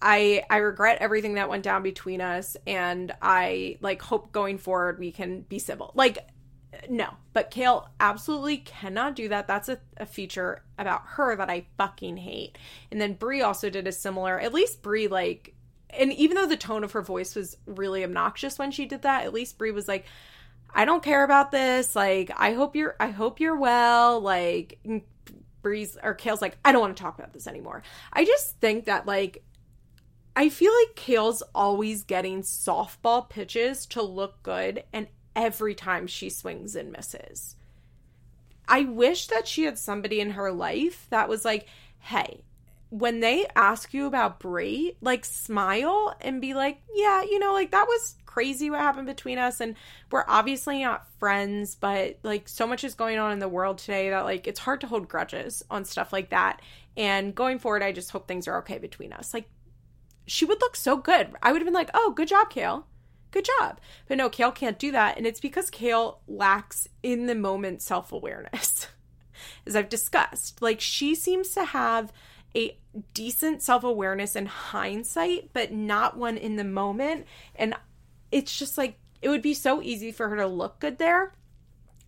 I 0.00 0.44
I 0.48 0.58
regret 0.58 0.98
everything 1.00 1.34
that 1.34 1.48
went 1.48 1.64
down 1.64 1.82
between 1.82 2.20
us 2.20 2.56
and 2.66 3.12
I 3.20 3.78
like 3.80 4.02
hope 4.02 4.32
going 4.32 4.58
forward 4.58 4.98
we 4.98 5.12
can 5.12 5.42
be 5.42 5.58
civil. 5.58 5.92
Like 5.94 6.18
no, 6.88 7.14
but 7.32 7.50
Kail 7.50 7.88
absolutely 7.98 8.58
cannot 8.58 9.16
do 9.16 9.28
that. 9.28 9.46
That's 9.46 9.68
a, 9.68 9.78
a 9.96 10.06
feature 10.06 10.62
about 10.78 11.02
her 11.04 11.34
that 11.36 11.50
I 11.50 11.66
fucking 11.76 12.18
hate. 12.18 12.58
And 12.90 13.00
then 13.00 13.14
Bri 13.14 13.42
also 13.42 13.70
did 13.70 13.86
a 13.86 13.92
similar, 13.92 14.38
at 14.38 14.52
least 14.54 14.82
Bri 14.82 15.08
like 15.08 15.54
and 15.90 16.12
even 16.12 16.36
though 16.36 16.46
the 16.46 16.56
tone 16.56 16.84
of 16.84 16.92
her 16.92 17.02
voice 17.02 17.34
was 17.34 17.56
really 17.64 18.04
obnoxious 18.04 18.58
when 18.58 18.70
she 18.70 18.84
did 18.84 19.02
that, 19.02 19.24
at 19.24 19.32
least 19.32 19.56
Bri 19.56 19.70
was 19.70 19.88
like, 19.88 20.04
I 20.74 20.84
don't 20.84 21.02
care 21.02 21.24
about 21.24 21.50
this. 21.50 21.96
Like, 21.96 22.30
I 22.36 22.52
hope 22.52 22.76
you're 22.76 22.96
I 23.00 23.08
hope 23.08 23.40
you're 23.40 23.56
well. 23.56 24.20
Like 24.20 24.78
Bri's 25.62 25.96
or 26.02 26.14
Kail's 26.14 26.42
like, 26.42 26.58
I 26.64 26.72
don't 26.72 26.80
want 26.80 26.96
to 26.96 27.02
talk 27.02 27.18
about 27.18 27.32
this 27.32 27.46
anymore. 27.46 27.82
I 28.12 28.24
just 28.24 28.60
think 28.60 28.84
that 28.84 29.06
like 29.06 29.42
I 30.36 30.50
feel 30.50 30.72
like 30.72 30.94
Kail's 30.94 31.42
always 31.52 32.04
getting 32.04 32.42
softball 32.42 33.28
pitches 33.28 33.86
to 33.86 34.02
look 34.02 34.40
good, 34.44 34.84
and 34.92 35.08
every 35.38 35.74
time 35.74 36.08
she 36.08 36.28
swings 36.28 36.74
and 36.74 36.90
misses. 36.90 37.54
I 38.66 38.82
wish 38.82 39.28
that 39.28 39.46
she 39.46 39.62
had 39.62 39.78
somebody 39.78 40.20
in 40.20 40.32
her 40.32 40.50
life 40.52 41.06
that 41.10 41.28
was 41.28 41.44
like, 41.44 41.66
hey, 42.00 42.42
when 42.90 43.20
they 43.20 43.46
ask 43.54 43.94
you 43.94 44.06
about 44.06 44.40
Brie, 44.40 44.96
like 45.00 45.24
smile 45.24 46.14
and 46.20 46.40
be 46.40 46.54
like, 46.54 46.80
yeah, 46.92 47.22
you 47.22 47.38
know, 47.38 47.52
like 47.52 47.70
that 47.70 47.86
was 47.86 48.16
crazy 48.26 48.68
what 48.68 48.80
happened 48.80 49.06
between 49.06 49.38
us. 49.38 49.60
And 49.60 49.76
we're 50.10 50.24
obviously 50.26 50.82
not 50.82 51.06
friends, 51.18 51.76
but 51.76 52.18
like 52.24 52.48
so 52.48 52.66
much 52.66 52.82
is 52.82 52.94
going 52.94 53.18
on 53.18 53.30
in 53.32 53.38
the 53.38 53.48
world 53.48 53.78
today 53.78 54.10
that 54.10 54.24
like 54.24 54.46
it's 54.48 54.60
hard 54.60 54.80
to 54.80 54.88
hold 54.88 55.08
grudges 55.08 55.64
on 55.70 55.84
stuff 55.84 56.12
like 56.12 56.30
that. 56.30 56.60
And 56.96 57.34
going 57.34 57.60
forward, 57.60 57.82
I 57.82 57.92
just 57.92 58.10
hope 58.10 58.26
things 58.26 58.48
are 58.48 58.58
okay 58.58 58.78
between 58.78 59.12
us. 59.12 59.32
Like 59.32 59.48
she 60.26 60.44
would 60.44 60.60
look 60.60 60.74
so 60.74 60.96
good. 60.96 61.30
I 61.42 61.52
would 61.52 61.60
have 61.60 61.66
been 61.66 61.74
like, 61.74 61.90
oh, 61.94 62.12
good 62.16 62.28
job, 62.28 62.50
Kail. 62.50 62.86
Good 63.30 63.46
job. 63.58 63.80
But 64.06 64.18
no, 64.18 64.28
Kail 64.28 64.52
can't 64.52 64.78
do 64.78 64.90
that. 64.92 65.16
And 65.16 65.26
it's 65.26 65.40
because 65.40 65.70
Kail 65.70 66.20
lacks 66.26 66.88
in 67.02 67.26
the 67.26 67.34
moment 67.34 67.82
self 67.82 68.12
awareness, 68.12 68.86
as 69.66 69.76
I've 69.76 69.88
discussed. 69.88 70.62
Like, 70.62 70.80
she 70.80 71.14
seems 71.14 71.50
to 71.50 71.64
have 71.64 72.12
a 72.56 72.78
decent 73.14 73.62
self 73.62 73.84
awareness 73.84 74.34
and 74.34 74.48
hindsight, 74.48 75.50
but 75.52 75.72
not 75.72 76.16
one 76.16 76.36
in 76.36 76.56
the 76.56 76.64
moment. 76.64 77.26
And 77.54 77.74
it's 78.32 78.56
just 78.56 78.78
like, 78.78 78.98
it 79.20 79.28
would 79.28 79.42
be 79.42 79.54
so 79.54 79.82
easy 79.82 80.12
for 80.12 80.28
her 80.28 80.36
to 80.36 80.46
look 80.46 80.80
good 80.80 80.98
there. 80.98 81.34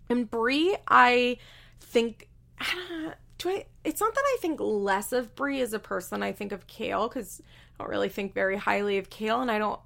And 0.09 0.31
Bri, 0.31 0.77
I 0.89 1.39
think, 1.81 2.29
I 2.59 2.67
don't 2.89 3.15
do 3.39 3.49
I, 3.49 3.65
it's 3.85 4.01
not 4.01 4.15
that 4.15 4.21
I 4.25 4.37
think 4.41 4.61
less 4.61 5.13
of 5.13 5.35
Bri 5.35 5.61
as 5.61 5.73
a 5.73 5.79
person. 5.79 6.23
I 6.23 6.33
think 6.33 6.53
of 6.53 6.67
Kail 6.67 7.09
because 7.09 7.41
I 7.79 7.83
don't 7.83 7.91
really 7.91 8.09
think 8.09 8.35
very 8.35 8.57
highly 8.57 8.99
of 8.99 9.09
Kail 9.09 9.41
and 9.41 9.51
I 9.51 9.59
don't 9.59 9.81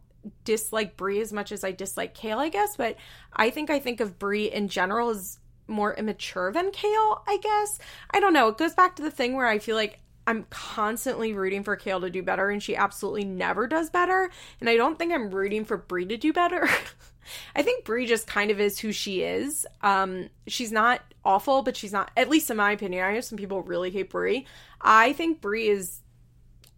dislike 0.45 0.97
Bri 0.97 1.21
as 1.21 1.33
much 1.33 1.53
as 1.53 1.65
I 1.65 1.73
dislike 1.73 2.15
Kail, 2.15 2.39
I 2.39 2.49
guess, 2.49 2.77
but 2.77 2.97
I 3.33 3.51
think 3.51 3.71
I 3.71 3.79
think 3.79 4.01
of 4.01 4.19
Bri 4.19 4.47
in 4.47 4.69
general 4.69 5.11
as 5.11 5.39
more 5.67 5.95
immature 5.95 6.53
than 6.53 6.71
Kail, 6.71 7.23
I 7.27 7.39
guess. 7.43 7.79
I 8.11 8.21
don't 8.21 8.33
know. 8.33 8.49
It 8.49 8.59
goes 8.59 8.75
back 8.75 8.97
to 8.97 9.03
the 9.03 9.11
thing 9.11 9.35
where 9.35 9.47
I 9.47 9.59
feel 9.59 9.77
like 9.77 10.01
I'm 10.27 10.45
constantly 10.51 11.33
rooting 11.33 11.63
for 11.63 11.77
Kail 11.77 12.01
to 12.01 12.11
do 12.11 12.23
better 12.23 12.51
and 12.51 12.63
she 12.63 12.77
absolutely 12.77 13.25
never 13.25 13.67
does 13.67 13.91
better. 13.91 14.31
And 14.61 14.69
I 14.69 14.77
don't 14.77 14.99
think 14.99 15.13
I'm 15.13 15.31
rooting 15.31 15.65
for 15.65 15.77
Bri 15.77 16.07
to 16.07 16.17
do 16.17 16.33
better. 16.33 16.69
I 17.57 17.63
think 17.63 17.85
Bri 17.85 18.07
just 18.07 18.27
kind 18.27 18.51
of 18.51 18.61
is 18.61 18.79
who 18.79 18.93
she 18.93 19.23
is. 19.23 19.67
Um, 19.83 20.29
she's 20.47 20.73
not 20.73 21.03
awful, 21.25 21.63
but 21.63 21.77
she's 21.77 21.93
not, 21.93 22.11
at 22.17 22.29
least 22.29 22.51
in 22.51 22.57
my 22.57 22.73
opinion. 22.73 23.05
I 23.05 23.15
know 23.15 23.21
some 23.21 23.39
people 23.39 23.63
really 23.63 23.91
hate 23.91 24.11
Bri. 24.11 24.47
I 24.81 25.13
think 25.15 25.41
Bri 25.41 25.69
is 25.69 26.01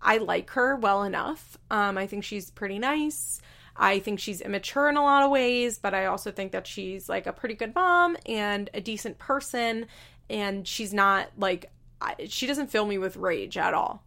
I 0.00 0.18
like 0.18 0.50
her 0.50 0.76
well 0.76 1.02
enough. 1.02 1.58
Um, 1.70 1.98
I 1.98 2.06
think 2.06 2.24
she's 2.24 2.50
pretty 2.50 2.78
nice. 2.78 3.40
I 3.78 3.98
think 3.98 4.20
she's 4.20 4.40
immature 4.40 4.88
in 4.88 4.96
a 4.96 5.02
lot 5.02 5.22
of 5.22 5.30
ways, 5.30 5.78
but 5.78 5.94
I 5.94 6.06
also 6.06 6.30
think 6.30 6.52
that 6.52 6.66
she's 6.66 7.08
like 7.08 7.26
a 7.26 7.32
pretty 7.32 7.54
good 7.54 7.74
mom 7.74 8.16
and 8.26 8.70
a 8.72 8.80
decent 8.80 9.18
person. 9.18 9.86
And 10.30 10.66
she's 10.66 10.94
not 10.94 11.28
like, 11.36 11.70
I, 12.00 12.14
she 12.28 12.46
doesn't 12.46 12.70
fill 12.70 12.86
me 12.86 12.98
with 12.98 13.16
rage 13.16 13.58
at 13.58 13.74
all. 13.74 14.02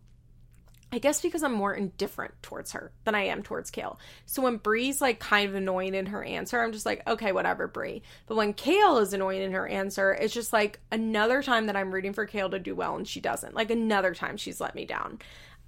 I 0.92 0.98
guess 0.98 1.22
because 1.22 1.44
I'm 1.44 1.54
more 1.54 1.74
indifferent 1.74 2.34
towards 2.42 2.72
her 2.72 2.92
than 3.04 3.14
I 3.14 3.26
am 3.26 3.44
towards 3.44 3.70
Kail. 3.70 4.00
So 4.26 4.42
when 4.42 4.58
Bree's 4.58 5.02
like 5.02 5.20
kind 5.20 5.48
of 5.48 5.54
annoying 5.54 5.94
in 5.94 6.08
her 6.08 6.24
answer, 6.24 6.60
I'm 6.60 6.72
just 6.72 6.86
like, 6.86 7.08
okay, 7.08 7.32
whatever, 7.32 7.68
Bree. 7.68 8.02
But 8.26 8.38
when 8.38 8.54
Kail 8.54 8.98
is 8.98 9.14
annoying 9.14 9.44
in 9.44 9.52
her 9.52 9.68
answer, 9.68 10.12
it's 10.12 10.34
just 10.34 10.52
like 10.52 10.80
another 10.92 11.44
time 11.44 11.68
that 11.68 11.76
I'm 11.76 11.92
rooting 11.92 12.14
for 12.14 12.26
Kail 12.26 12.50
to 12.50 12.58
do 12.58 12.74
well 12.74 12.96
and 12.96 13.08
she 13.08 13.22
doesn't. 13.22 13.54
Like 13.54 13.70
another 13.70 14.16
time 14.16 14.36
she's 14.36 14.60
let 14.60 14.74
me 14.74 14.86
down. 14.86 15.20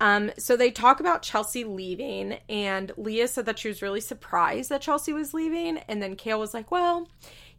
Um, 0.01 0.31
so 0.35 0.57
they 0.57 0.71
talk 0.71 0.99
about 0.99 1.21
Chelsea 1.21 1.63
leaving, 1.63 2.39
and 2.49 2.91
Leah 2.97 3.27
said 3.27 3.45
that 3.45 3.59
she 3.59 3.67
was 3.67 3.83
really 3.83 4.01
surprised 4.01 4.71
that 4.71 4.81
Chelsea 4.81 5.13
was 5.13 5.31
leaving. 5.31 5.77
And 5.87 6.01
then 6.01 6.15
Kail 6.15 6.39
was 6.39 6.55
like, 6.55 6.71
Well, 6.71 7.07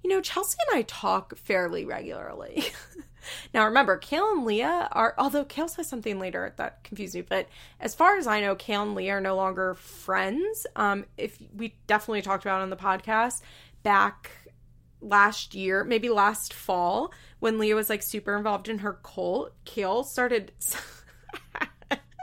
you 0.03 0.11
know, 0.11 0.21
Chelsea 0.21 0.59
and 0.69 0.77
I 0.77 0.83
talk 0.83 1.37
fairly 1.37 1.85
regularly. 1.85 2.65
now 3.55 3.65
remember, 3.65 3.97
Kail 3.97 4.33
and 4.33 4.45
Leah 4.45 4.89
are, 4.91 5.15
although 5.19 5.45
Kail 5.45 5.69
says 5.69 5.89
something 5.89 6.19
later 6.19 6.53
that 6.57 6.83
confused 6.83 7.15
me, 7.15 7.21
but 7.21 7.49
as 7.79 7.95
far 7.95 8.17
as 8.17 8.27
I 8.27 8.41
know, 8.41 8.57
Kail 8.57 8.83
and 8.83 8.97
Leah 8.97 9.19
are 9.19 9.21
no 9.21 9.37
longer 9.37 9.75
friends. 9.75 10.67
Um, 10.75 11.05
if 11.17 11.39
we 11.57 11.77
definitely 11.87 12.23
talked 12.23 12.45
about 12.45 12.63
on 12.63 12.71
the 12.71 12.77
podcast 12.77 13.41
back 13.85 14.33
last 15.01 15.55
year, 15.55 15.85
maybe 15.85 16.09
last 16.09 16.53
fall, 16.53 17.13
when 17.39 17.61
Leah 17.61 17.77
was 17.77 17.89
like 17.89 18.03
super 18.03 18.37
involved 18.37 18.69
in 18.69 18.79
her 18.79 18.95
cult, 19.05 19.53
Kail 19.65 20.03
started. 20.03 20.51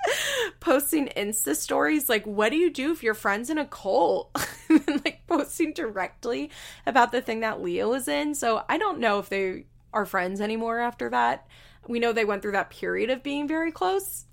posting 0.60 1.08
Insta 1.16 1.56
stories 1.56 2.10
like, 2.10 2.26
what 2.26 2.50
do 2.50 2.58
you 2.58 2.70
do 2.70 2.92
if 2.92 3.04
your 3.04 3.14
friend's 3.14 3.50
in 3.50 3.58
a 3.58 3.66
cult? 3.66 4.36
and 4.70 5.04
like 5.06 5.26
posting 5.28 5.74
directly 5.74 6.50
about 6.86 7.12
the 7.12 7.22
thing 7.22 7.42
that 7.42 7.62
Leo 7.62 7.90
was 7.90 8.08
in. 8.08 8.36
So 8.36 8.64
I 8.70 8.78
don't 8.78 9.00
know 9.00 9.20
if 9.20 9.30
they 9.30 9.66
are 9.94 10.06
friends 10.06 10.42
anymore 10.42 10.80
after 10.80 11.10
that. 11.10 11.48
We 11.88 12.00
know 12.00 12.14
they 12.14 12.26
went 12.26 12.42
through 12.42 12.52
that 12.54 12.70
period 12.70 13.10
of 13.10 13.24
being 13.24 13.48
very 13.48 13.72
close. 13.72 14.26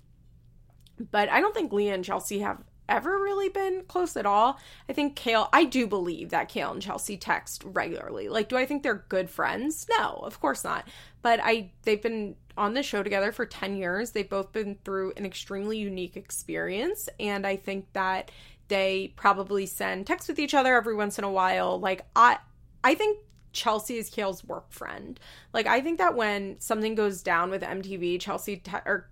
But 1.11 1.29
I 1.29 1.39
don't 1.41 1.53
think 1.53 1.71
Leah 1.71 1.93
and 1.93 2.03
Chelsea 2.03 2.39
have 2.39 2.63
ever 2.89 3.19
really 3.19 3.49
been 3.49 3.83
close 3.87 4.15
at 4.17 4.25
all. 4.25 4.59
I 4.89 4.93
think 4.93 5.15
Kail, 5.15 5.49
I 5.53 5.65
do 5.65 5.87
believe 5.87 6.29
that 6.29 6.49
Kail 6.49 6.71
and 6.71 6.81
Chelsea 6.81 7.17
text 7.17 7.63
regularly. 7.65 8.29
Like, 8.29 8.49
do 8.49 8.57
I 8.57 8.65
think 8.65 8.83
they're 8.83 9.05
good 9.09 9.29
friends? 9.29 9.87
No, 9.97 10.19
of 10.23 10.39
course 10.39 10.63
not. 10.63 10.87
But 11.21 11.39
I, 11.43 11.71
they've 11.83 12.01
been 12.01 12.35
on 12.57 12.73
the 12.73 12.83
show 12.83 13.03
together 13.03 13.31
for 13.31 13.45
10 13.45 13.75
years. 13.75 14.11
They've 14.11 14.29
both 14.29 14.51
been 14.51 14.77
through 14.83 15.13
an 15.17 15.25
extremely 15.25 15.77
unique 15.77 16.17
experience. 16.17 17.07
And 17.19 17.45
I 17.45 17.55
think 17.55 17.91
that 17.93 18.31
they 18.67 19.13
probably 19.15 19.65
send 19.65 20.07
texts 20.07 20.27
with 20.27 20.39
each 20.39 20.53
other 20.53 20.75
every 20.75 20.95
once 20.95 21.17
in 21.17 21.23
a 21.23 21.31
while. 21.31 21.79
Like, 21.79 22.05
I, 22.15 22.37
I 22.83 22.95
think 22.95 23.19
Chelsea 23.53 23.97
is 23.97 24.09
Kail's 24.09 24.43
work 24.43 24.71
friend. 24.71 25.19
Like, 25.53 25.67
I 25.67 25.81
think 25.81 25.99
that 25.99 26.15
when 26.15 26.59
something 26.59 26.95
goes 26.95 27.21
down 27.23 27.49
with 27.49 27.61
MTV, 27.61 28.19
Chelsea, 28.19 28.57
te- 28.57 28.77
or 28.85 29.09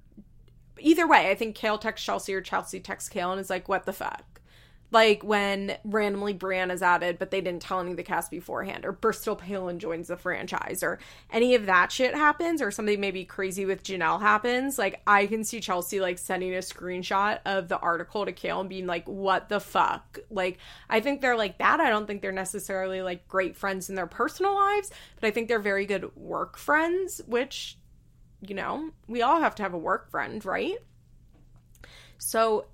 either 0.80 1.08
way, 1.08 1.30
I 1.30 1.36
think 1.36 1.56
Kail 1.56 1.78
texts 1.78 2.06
Chelsea 2.06 2.34
or 2.34 2.42
Chelsea 2.42 2.80
texts 2.80 3.10
Kail 3.10 3.32
and 3.32 3.40
is 3.40 3.50
like, 3.50 3.68
what 3.68 3.86
the 3.86 3.94
fuck? 3.94 4.36
Like 4.92 5.24
when 5.24 5.78
randomly 5.84 6.32
Brienne 6.32 6.72
is 6.72 6.82
added, 6.82 7.18
but 7.18 7.32
they 7.32 7.42
didn't 7.42 7.64
tell 7.64 7.80
any 7.80 7.92
of 7.92 7.98
the 7.98 8.04
cast 8.04 8.30
beforehand, 8.30 8.86
or 8.86 8.92
Bristol 8.92 9.36
Palin 9.36 9.80
joins 9.80 10.08
the 10.08 10.16
franchise, 10.16 10.84
or 10.84 11.00
any 11.32 11.56
of 11.56 11.66
that 11.66 11.92
shit 11.92 12.14
happens, 12.14 12.62
or 12.62 12.72
something 12.72 13.02
maybe 13.02 13.26
crazy 13.26 13.66
with 13.66 13.84
Jenelle 13.84 14.22
happens. 14.22 14.78
Like 14.78 15.02
I 15.06 15.26
can 15.26 15.44
see 15.44 15.60
Chelsea 15.60 16.00
like 16.00 16.20
sending 16.20 16.54
a 16.54 16.60
screenshot 16.60 17.40
of 17.46 17.68
the 17.68 17.80
article 17.80 18.26
to 18.26 18.32
Kail 18.32 18.62
and 18.62 18.70
being 18.70 18.86
like, 18.86 19.06
"What 19.06 19.50
the 19.50 19.60
fuck?" 19.60 20.20
Like 20.30 20.60
I 20.88 21.00
think 21.00 21.20
they're 21.20 21.36
like 21.36 21.58
that. 21.58 21.82
I 21.82 21.90
don't 21.90 22.06
think 22.06 22.22
they're 22.22 22.32
necessarily 22.32 23.02
like 23.02 23.28
great 23.28 23.58
friends 23.58 23.90
in 23.90 23.96
their 23.96 24.08
personal 24.08 24.56
lives, 24.56 24.92
but 25.20 25.28
I 25.28 25.32
think 25.32 25.48
they're 25.48 25.60
very 25.60 25.88
good 25.88 26.16
work 26.16 26.58
friends, 26.58 27.22
which 27.26 27.78
you 28.50 28.56
know, 28.56 28.92
we 29.08 29.22
all 29.22 29.40
have 29.40 29.56
to 29.56 29.64
have 29.64 29.74
a 29.74 29.78
work 29.78 30.10
friend, 30.10 30.44
right? 30.46 30.78
So 32.18 32.66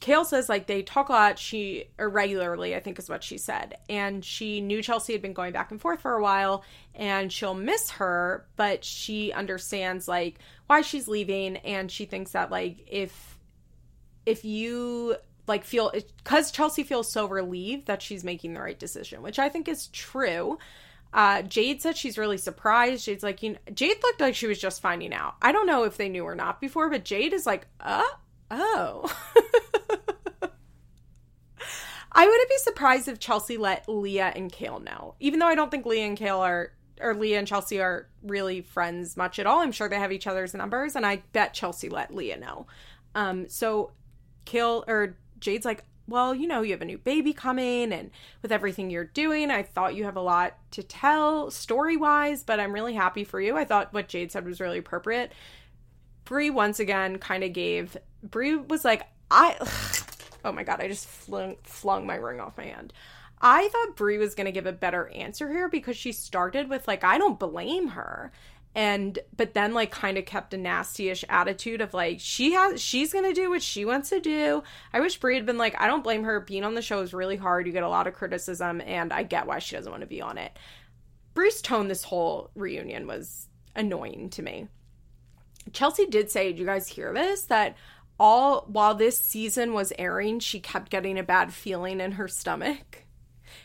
Kail 0.00 0.24
says 0.24 0.48
like 0.48 0.66
they 0.66 0.82
talk 0.82 1.10
a 1.10 1.12
lot, 1.12 1.38
she 1.38 1.84
irregularly, 1.98 2.74
I 2.74 2.80
think 2.80 2.98
is 2.98 3.08
what 3.08 3.22
she 3.22 3.36
said. 3.36 3.76
And 3.88 4.24
she 4.24 4.60
knew 4.60 4.82
Chelsea 4.82 5.12
had 5.12 5.22
been 5.22 5.34
going 5.34 5.52
back 5.52 5.70
and 5.70 5.80
forth 5.80 6.00
for 6.00 6.14
a 6.14 6.22
while 6.22 6.64
and 6.94 7.30
she'll 7.30 7.54
miss 7.54 7.90
her, 7.90 8.46
but 8.56 8.84
she 8.84 9.32
understands 9.32 10.08
like 10.08 10.38
why 10.66 10.80
she's 10.80 11.06
leaving 11.06 11.58
and 11.58 11.90
she 11.90 12.06
thinks 12.06 12.32
that 12.32 12.50
like 12.50 12.78
if 12.86 13.38
if 14.24 14.44
you 14.44 15.16
like 15.46 15.64
feel 15.64 15.92
cuz 16.24 16.50
Chelsea 16.50 16.82
feels 16.82 17.12
so 17.12 17.26
relieved 17.26 17.86
that 17.86 18.00
she's 18.00 18.24
making 18.24 18.54
the 18.54 18.60
right 18.60 18.78
decision, 18.78 19.20
which 19.22 19.38
I 19.38 19.50
think 19.50 19.68
is 19.68 19.88
true. 19.88 20.58
Uh, 21.12 21.42
Jade 21.42 21.82
said 21.82 21.96
she's 21.96 22.18
really 22.18 22.38
surprised. 22.38 23.04
Jade's 23.04 23.22
like, 23.22 23.42
you 23.42 23.52
know, 23.52 23.58
Jade 23.74 24.02
looked 24.02 24.20
like 24.20 24.34
she 24.34 24.46
was 24.46 24.58
just 24.58 24.80
finding 24.80 25.12
out. 25.12 25.34
I 25.42 25.52
don't 25.52 25.66
know 25.66 25.84
if 25.84 25.96
they 25.96 26.08
knew 26.08 26.24
or 26.24 26.34
not 26.34 26.60
before, 26.60 26.88
but 26.88 27.04
Jade 27.04 27.32
is 27.32 27.46
like, 27.46 27.66
uh, 27.80 28.04
oh. 28.50 29.16
I 32.12 32.26
wouldn't 32.26 32.48
be 32.48 32.58
surprised 32.58 33.08
if 33.08 33.18
Chelsea 33.18 33.56
let 33.56 33.88
Leah 33.88 34.32
and 34.34 34.50
Kail 34.50 34.80
know, 34.80 35.14
even 35.20 35.38
though 35.38 35.46
I 35.46 35.54
don't 35.54 35.70
think 35.70 35.86
Leah 35.86 36.06
and 36.06 36.16
Kail 36.16 36.38
are 36.38 36.72
or 37.00 37.14
Leah 37.14 37.38
and 37.38 37.48
Chelsea 37.48 37.80
are 37.80 38.08
really 38.22 38.60
friends 38.60 39.16
much 39.16 39.38
at 39.38 39.46
all. 39.46 39.60
I'm 39.60 39.72
sure 39.72 39.88
they 39.88 39.98
have 39.98 40.12
each 40.12 40.26
other's 40.26 40.52
numbers, 40.54 40.96
and 40.96 41.06
I 41.06 41.22
bet 41.32 41.54
Chelsea 41.54 41.88
let 41.88 42.14
Leah 42.14 42.38
know. 42.38 42.66
Um, 43.14 43.48
so 43.48 43.92
Kill 44.44 44.84
or 44.86 45.16
Jade's 45.38 45.64
like, 45.64 45.84
well, 46.10 46.34
you 46.34 46.46
know, 46.46 46.62
you 46.62 46.72
have 46.72 46.82
a 46.82 46.86
new 46.86 46.98
baby 46.98 47.32
coming, 47.32 47.92
and 47.92 48.10
with 48.42 48.52
everything 48.52 48.90
you're 48.90 49.04
doing, 49.04 49.50
I 49.50 49.62
thought 49.62 49.94
you 49.94 50.04
have 50.04 50.16
a 50.16 50.20
lot 50.20 50.58
to 50.72 50.82
tell 50.82 51.50
story 51.50 51.96
wise, 51.96 52.42
but 52.42 52.60
I'm 52.60 52.72
really 52.72 52.94
happy 52.94 53.24
for 53.24 53.40
you. 53.40 53.56
I 53.56 53.64
thought 53.64 53.94
what 53.94 54.08
Jade 54.08 54.32
said 54.32 54.44
was 54.44 54.60
really 54.60 54.78
appropriate. 54.78 55.32
Brie 56.24 56.50
once 56.50 56.78
again 56.78 57.18
kind 57.18 57.42
of 57.42 57.52
gave 57.52 57.96
Brie 58.22 58.56
was 58.56 58.84
like, 58.84 59.02
I 59.30 59.56
oh 60.44 60.52
my 60.52 60.64
god, 60.64 60.80
I 60.80 60.88
just 60.88 61.06
flung 61.06 61.56
flung 61.62 62.06
my 62.06 62.16
ring 62.16 62.40
off 62.40 62.58
my 62.58 62.66
hand. 62.66 62.92
I 63.40 63.68
thought 63.68 63.96
Brie 63.96 64.18
was 64.18 64.34
gonna 64.34 64.52
give 64.52 64.66
a 64.66 64.72
better 64.72 65.08
answer 65.08 65.50
here 65.50 65.68
because 65.68 65.96
she 65.96 66.12
started 66.12 66.68
with 66.68 66.86
like, 66.86 67.04
I 67.04 67.18
don't 67.18 67.38
blame 67.38 67.88
her 67.88 68.32
and 68.74 69.18
but 69.36 69.54
then 69.54 69.74
like 69.74 69.90
kind 69.90 70.16
of 70.16 70.24
kept 70.26 70.54
a 70.54 70.56
nasty-ish 70.56 71.24
attitude 71.28 71.80
of 71.80 71.92
like 71.92 72.18
she 72.20 72.52
has 72.52 72.80
she's 72.80 73.12
gonna 73.12 73.34
do 73.34 73.50
what 73.50 73.62
she 73.62 73.84
wants 73.84 74.10
to 74.10 74.20
do. 74.20 74.62
I 74.92 75.00
wish 75.00 75.18
brie 75.18 75.34
had 75.34 75.46
been 75.46 75.58
like 75.58 75.80
i 75.80 75.86
don't 75.86 76.04
blame 76.04 76.24
her. 76.24 76.40
Being 76.40 76.64
on 76.64 76.74
the 76.74 76.82
show 76.82 77.00
is 77.00 77.12
really 77.12 77.36
hard. 77.36 77.66
You 77.66 77.72
get 77.72 77.82
a 77.82 77.88
lot 77.88 78.06
of 78.06 78.14
criticism 78.14 78.80
and 78.82 79.12
i 79.12 79.22
get 79.22 79.46
why 79.46 79.58
she 79.58 79.76
doesn't 79.76 79.90
want 79.90 80.02
to 80.02 80.06
be 80.06 80.22
on 80.22 80.38
it. 80.38 80.56
Brie's 81.34 81.60
tone 81.60 81.88
this 81.88 82.04
whole 82.04 82.50
reunion 82.54 83.06
was 83.06 83.48
annoying 83.74 84.30
to 84.30 84.42
me. 84.42 84.68
Chelsea 85.72 86.06
did 86.06 86.30
say 86.30 86.48
did 86.48 86.58
you 86.58 86.66
guys 86.66 86.86
hear 86.86 87.12
this? 87.12 87.42
That 87.42 87.76
all 88.20 88.66
while 88.68 88.94
this 88.94 89.18
season 89.18 89.72
was 89.72 89.92
airing 89.98 90.38
she 90.38 90.60
kept 90.60 90.90
getting 90.90 91.18
a 91.18 91.24
bad 91.24 91.52
feeling 91.52 92.00
in 92.00 92.12
her 92.12 92.28
stomach 92.28 92.99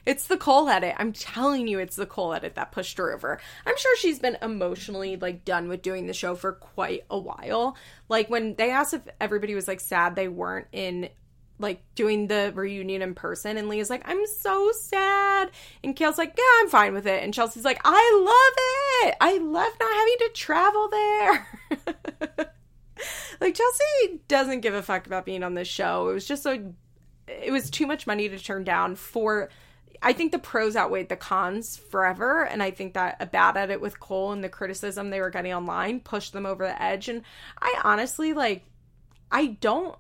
it's 0.06 0.28
the 0.28 0.38
Cole 0.38 0.70
edit. 0.70 0.96
I'm 0.98 1.14
telling 1.14 1.68
you, 1.68 1.80
it's 1.80 1.96
the 1.96 2.06
Cole 2.06 2.34
edit 2.34 2.56
that 2.56 2.72
pushed 2.72 2.98
her 2.98 3.14
over. 3.14 3.40
I'm 3.66 3.78
sure 3.78 3.98
she's 3.98 4.20
been 4.20 4.38
emotionally 4.42 5.16
like 5.18 5.46
done 5.46 5.68
with 5.68 5.82
doing 5.82 6.08
the 6.08 6.14
show 6.14 6.36
for 6.36 6.54
quite 6.54 7.06
a 7.10 7.18
while. 7.18 7.76
Like 8.10 8.30
when 8.30 8.56
they 8.56 8.72
asked 8.72 8.94
if 8.94 9.02
everybody 9.20 9.56
was 9.56 9.68
like 9.68 9.80
sad 9.80 10.16
they 10.16 10.28
weren't 10.28 10.68
in 10.72 11.10
like 11.58 11.82
doing 11.96 12.28
the 12.28 12.52
reunion 12.54 13.02
in 13.02 13.16
person 13.16 13.58
and 13.58 13.70
Leah's 13.70 13.90
like, 13.90 14.04
I'm 14.06 14.26
so 14.28 14.72
sad. 14.74 15.52
And 15.84 15.96
Kail's 15.96 16.18
like, 16.18 16.34
Yeah, 16.38 16.44
I'm 16.60 16.70
fine 16.70 16.94
with 16.94 17.08
it. 17.08 17.24
And 17.24 17.34
Chelsea's 17.34 17.66
like, 17.66 17.82
I 17.84 18.22
love 18.26 19.10
it. 19.10 19.18
I 19.22 19.38
love 19.38 19.74
not 19.80 19.96
having 19.96 20.18
to 20.20 20.30
travel 20.34 20.90
there. 20.90 21.48
like 23.42 23.56
Chelsea 23.56 24.22
doesn't 24.28 24.62
give 24.62 24.74
a 24.74 24.82
fuck 24.82 25.08
about 25.08 25.26
being 25.26 25.44
on 25.44 25.54
this 25.54 25.68
show. 25.68 26.10
It 26.10 26.14
was 26.14 26.28
just 26.28 26.46
a 26.46 26.74
it 27.28 27.52
was 27.52 27.70
too 27.70 27.88
much 27.88 28.06
money 28.06 28.30
to 28.30 28.38
turn 28.38 28.64
down 28.64 28.96
for 28.96 29.50
I 30.02 30.14
think 30.14 30.32
the 30.32 30.40
pros 30.40 30.76
outweighed 30.76 31.10
the 31.10 31.16
cons 31.16 31.78
forever. 31.78 32.46
And 32.46 32.62
I 32.62 32.72
think 32.72 32.94
that 32.94 33.18
a 33.20 33.26
bad 33.26 33.58
edit 33.58 33.82
with 33.82 34.00
Cole 34.00 34.32
and 34.32 34.44
the 34.44 34.50
criticism 34.50 35.10
they 35.10 35.22
were 35.22 35.30
getting 35.30 35.54
online 35.54 36.00
pushed 36.00 36.34
them 36.34 36.46
over 36.46 36.66
the 36.66 36.82
edge. 36.82 37.10
And 37.10 37.24
I 37.62 37.82
honestly, 37.84 38.34
like, 38.34 38.64
I 39.32 39.48
don't 39.48 39.98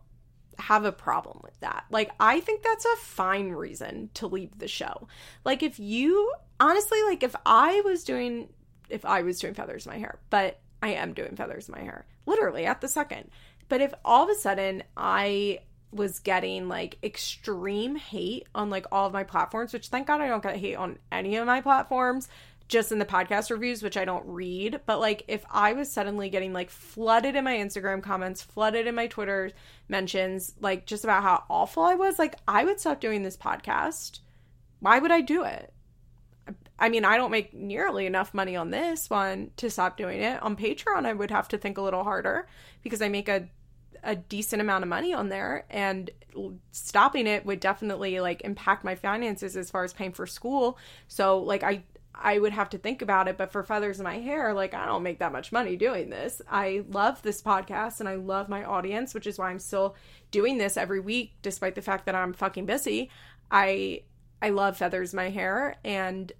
have 0.57 0.85
a 0.85 0.91
problem 0.91 1.41
with 1.43 1.59
that. 1.59 1.85
Like, 1.89 2.11
I 2.19 2.39
think 2.39 2.63
that's 2.63 2.85
a 2.85 2.95
fine 2.97 3.49
reason 3.49 4.09
to 4.15 4.27
leave 4.27 4.57
the 4.57 4.67
show. 4.67 5.07
Like, 5.43 5.63
if 5.63 5.79
you, 5.79 6.31
honestly, 6.59 7.01
like, 7.03 7.23
if 7.23 7.35
I 7.45 7.81
was 7.81 8.03
doing, 8.03 8.49
if 8.89 9.05
I 9.05 9.21
was 9.21 9.39
doing 9.39 9.53
feathers 9.53 9.85
in 9.85 9.91
my 9.91 9.97
hair, 9.97 10.19
but 10.29 10.59
I 10.81 10.89
am 10.89 11.13
doing 11.13 11.35
feathers 11.35 11.67
in 11.67 11.75
my 11.75 11.81
hair, 11.81 12.05
literally 12.25 12.65
at 12.65 12.81
the 12.81 12.87
second. 12.87 13.29
But 13.67 13.81
if 13.81 13.93
all 14.03 14.23
of 14.23 14.29
a 14.29 14.35
sudden 14.35 14.83
I 14.95 15.59
was 15.95 16.19
getting 16.19 16.67
like 16.67 16.97
extreme 17.01 17.95
hate 17.95 18.47
on 18.53 18.69
like 18.69 18.85
all 18.91 19.07
of 19.07 19.13
my 19.13 19.23
platforms, 19.23 19.73
which 19.73 19.87
thank 19.87 20.07
God 20.07 20.21
I 20.21 20.27
don't 20.27 20.43
get 20.43 20.57
hate 20.57 20.75
on 20.75 20.99
any 21.11 21.37
of 21.37 21.47
my 21.47 21.61
platforms, 21.61 22.27
just 22.67 22.91
in 22.91 22.99
the 22.99 23.05
podcast 23.05 23.49
reviews, 23.49 23.81
which 23.81 23.97
I 23.97 24.05
don't 24.05 24.25
read. 24.27 24.81
But 24.85 24.99
like 24.99 25.23
if 25.27 25.45
I 25.49 25.73
was 25.73 25.91
suddenly 25.91 26.29
getting 26.29 26.51
like 26.51 26.69
flooded 26.69 27.35
in 27.35 27.45
my 27.45 27.55
Instagram 27.55 28.03
comments, 28.03 28.41
flooded 28.41 28.87
in 28.87 28.95
my 28.95 29.07
Twitter 29.07 29.51
mentions, 29.87 30.53
like 30.59 30.85
just 30.85 31.03
about 31.03 31.23
how 31.23 31.43
awful 31.49 31.83
I 31.83 31.95
was, 31.95 32.19
like 32.19 32.35
I 32.47 32.65
would 32.65 32.79
stop 32.79 32.99
doing 32.99 33.23
this 33.23 33.37
podcast. 33.37 34.19
Why 34.79 34.99
would 34.99 35.11
I 35.11 35.21
do 35.21 35.43
it? 35.43 35.71
I 36.77 36.89
mean, 36.89 37.05
I 37.05 37.15
don't 37.15 37.31
make 37.31 37.53
nearly 37.53 38.05
enough 38.05 38.33
money 38.33 38.57
on 38.57 38.69
this 38.69 39.09
one 39.09 39.51
to 39.57 39.69
stop 39.69 39.95
doing 39.95 40.21
it. 40.21 40.43
On 40.43 40.57
Patreon, 40.57 41.05
I 41.05 41.13
would 41.13 41.31
have 41.31 41.47
to 41.49 41.57
think 41.57 41.77
a 41.77 41.81
little 41.81 42.03
harder 42.03 42.47
because 42.83 43.01
I 43.01 43.07
make 43.07 43.29
a 43.29 43.47
a 44.05 44.15
decent 44.15 44.61
amount 44.61 44.83
of 44.83 44.87
money 44.87 45.13
on 45.13 45.29
there 45.29 45.65
and 45.69 46.11
stopping 46.71 47.27
it 47.27 47.45
would 47.45 47.59
definitely 47.59 48.19
like 48.19 48.41
impact 48.41 48.83
my 48.83 48.95
finances 48.95 49.57
as 49.57 49.71
far 49.71 49.83
as 49.83 49.93
paying 49.93 50.11
for 50.13 50.27
school. 50.27 50.77
So 51.07 51.39
like 51.39 51.63
i 51.63 51.83
i 52.13 52.39
would 52.39 52.53
have 52.53 52.69
to 52.69 52.77
think 52.77 53.01
about 53.01 53.27
it 53.27 53.37
but 53.37 53.51
for 53.51 53.61
feathers 53.61 53.99
in 53.99 54.05
my 54.05 54.19
hair 54.19 54.53
like 54.53 54.73
i 54.73 54.85
don't 54.85 55.03
make 55.03 55.19
that 55.19 55.33
much 55.33 55.51
money 55.51 55.75
doing 55.75 56.09
this. 56.09 56.41
I 56.49 56.83
love 56.89 57.21
this 57.21 57.41
podcast 57.41 57.99
and 57.99 58.07
i 58.07 58.15
love 58.15 58.47
my 58.47 58.63
audience 58.63 59.13
which 59.13 59.27
is 59.27 59.37
why 59.37 59.49
i'm 59.49 59.59
still 59.59 59.95
doing 60.31 60.57
this 60.57 60.77
every 60.77 60.99
week 60.99 61.33
despite 61.41 61.75
the 61.75 61.81
fact 61.81 62.05
that 62.05 62.15
i'm 62.15 62.33
fucking 62.33 62.65
busy. 62.65 63.09
I 63.49 64.03
i 64.41 64.49
love 64.49 64.77
feathers 64.77 65.13
in 65.13 65.17
my 65.17 65.29
hair 65.29 65.77
and 65.83 66.31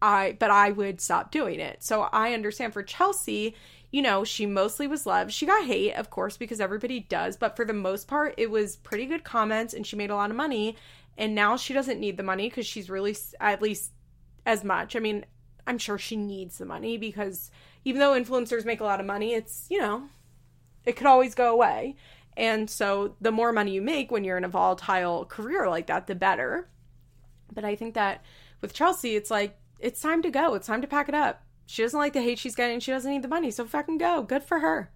i 0.00 0.36
but 0.38 0.50
i 0.50 0.70
would 0.70 1.00
stop 1.00 1.30
doing 1.30 1.60
it. 1.60 1.82
So 1.84 2.02
i 2.02 2.32
understand 2.32 2.72
for 2.72 2.82
chelsea 2.82 3.54
you 3.90 4.02
know, 4.02 4.24
she 4.24 4.44
mostly 4.46 4.86
was 4.86 5.06
loved. 5.06 5.32
She 5.32 5.46
got 5.46 5.64
hate, 5.64 5.94
of 5.94 6.10
course, 6.10 6.36
because 6.36 6.60
everybody 6.60 7.00
does, 7.00 7.36
but 7.36 7.56
for 7.56 7.64
the 7.64 7.72
most 7.72 8.06
part, 8.06 8.34
it 8.36 8.50
was 8.50 8.76
pretty 8.76 9.06
good 9.06 9.24
comments 9.24 9.72
and 9.72 9.86
she 9.86 9.96
made 9.96 10.10
a 10.10 10.14
lot 10.14 10.30
of 10.30 10.36
money. 10.36 10.76
And 11.16 11.34
now 11.34 11.56
she 11.56 11.74
doesn't 11.74 11.98
need 11.98 12.16
the 12.16 12.22
money 12.22 12.48
because 12.48 12.66
she's 12.66 12.90
really, 12.90 13.16
at 13.40 13.62
least 13.62 13.92
as 14.44 14.62
much. 14.62 14.94
I 14.94 14.98
mean, 14.98 15.24
I'm 15.66 15.78
sure 15.78 15.98
she 15.98 16.16
needs 16.16 16.58
the 16.58 16.66
money 16.66 16.96
because 16.96 17.50
even 17.84 18.00
though 18.00 18.12
influencers 18.12 18.64
make 18.64 18.80
a 18.80 18.84
lot 18.84 19.00
of 19.00 19.06
money, 19.06 19.34
it's, 19.34 19.66
you 19.70 19.80
know, 19.80 20.04
it 20.84 20.96
could 20.96 21.06
always 21.06 21.34
go 21.34 21.52
away. 21.52 21.96
And 22.36 22.70
so 22.70 23.16
the 23.20 23.32
more 23.32 23.52
money 23.52 23.72
you 23.72 23.82
make 23.82 24.10
when 24.10 24.22
you're 24.22 24.38
in 24.38 24.44
a 24.44 24.48
volatile 24.48 25.24
career 25.24 25.68
like 25.68 25.88
that, 25.88 26.06
the 26.06 26.14
better. 26.14 26.68
But 27.52 27.64
I 27.64 27.74
think 27.74 27.94
that 27.94 28.22
with 28.60 28.74
Chelsea, 28.74 29.16
it's 29.16 29.30
like, 29.30 29.58
it's 29.80 30.00
time 30.00 30.22
to 30.22 30.30
go. 30.30 30.54
It's 30.54 30.66
time 30.66 30.82
to 30.82 30.86
pack 30.86 31.08
it 31.08 31.14
up. 31.14 31.42
She 31.70 31.82
doesn't 31.82 32.00
like 32.00 32.14
the 32.14 32.22
hate 32.22 32.38
she's 32.38 32.54
getting. 32.54 32.80
She 32.80 32.92
doesn't 32.92 33.10
need 33.10 33.20
the 33.20 33.28
money. 33.28 33.50
So 33.50 33.66
fucking 33.66 33.98
go. 33.98 34.22
Good 34.22 34.42
for 34.42 34.60
her. 34.60 34.90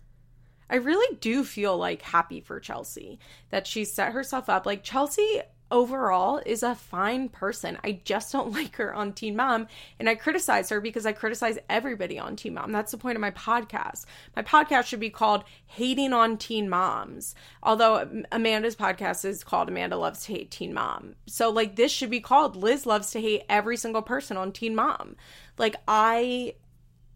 I 0.70 0.77
really 0.77 1.16
do 1.16 1.45
feel 1.45 1.77
like 1.77 2.01
happy 2.01 2.41
for 2.41 2.59
Chelsea 2.59 3.18
that 3.51 3.66
she 3.66 3.85
set 3.85 4.12
herself 4.12 4.49
up. 4.49 4.64
Like 4.64 4.83
Chelsea 4.83 5.43
overall 5.70 6.41
is 6.47 6.62
a 6.62 6.75
fine 6.75 7.29
person. 7.29 7.77
I 7.85 8.01
just 8.07 8.33
don't 8.33 8.53
like 8.55 8.77
her 8.77 8.95
on 8.95 9.12
Teen 9.12 9.37
Mom. 9.37 9.66
And 10.01 10.09
I 10.09 10.14
criticize 10.14 10.70
her 10.70 10.81
because 10.81 11.05
I 11.05 11.12
criticize 11.12 11.59
everybody 11.68 12.18
on 12.18 12.37
Teen 12.37 12.55
Mom. 12.55 12.73
That's 12.73 12.93
the 12.93 12.97
point 12.97 13.16
of 13.16 13.20
my 13.20 13.33
podcast. 13.33 14.07
My 14.35 14.43
podcast 14.43 14.87
should 14.87 14.99
be 14.99 15.11
called 15.11 15.45
Hating 15.66 16.14
on 16.14 16.39
Teen 16.39 16.70
Moms. 16.70 17.35
Although 17.62 18.25
Amanda's 18.33 18.77
podcast 18.77 19.27
is 19.27 19.45
called 19.45 19.68
Amanda 19.68 19.99
Loves 19.99 20.25
to 20.25 20.33
Hate 20.33 20.51
Teen 20.51 20.73
Mom. 20.73 21.16
So, 21.27 21.51
like, 21.51 21.77
this 21.77 21.93
should 21.93 22.11
be 22.11 22.20
called 22.20 22.57
Liz 22.57 22.87
Loves 22.87 23.11
to 23.11 23.20
Hate 23.20 23.43
Every 23.51 23.77
Single 23.77 24.03
Person 24.03 24.39
on 24.39 24.53
Teen 24.53 24.75
Mom. 24.75 25.16
Like, 25.59 25.77
I 25.87 26.55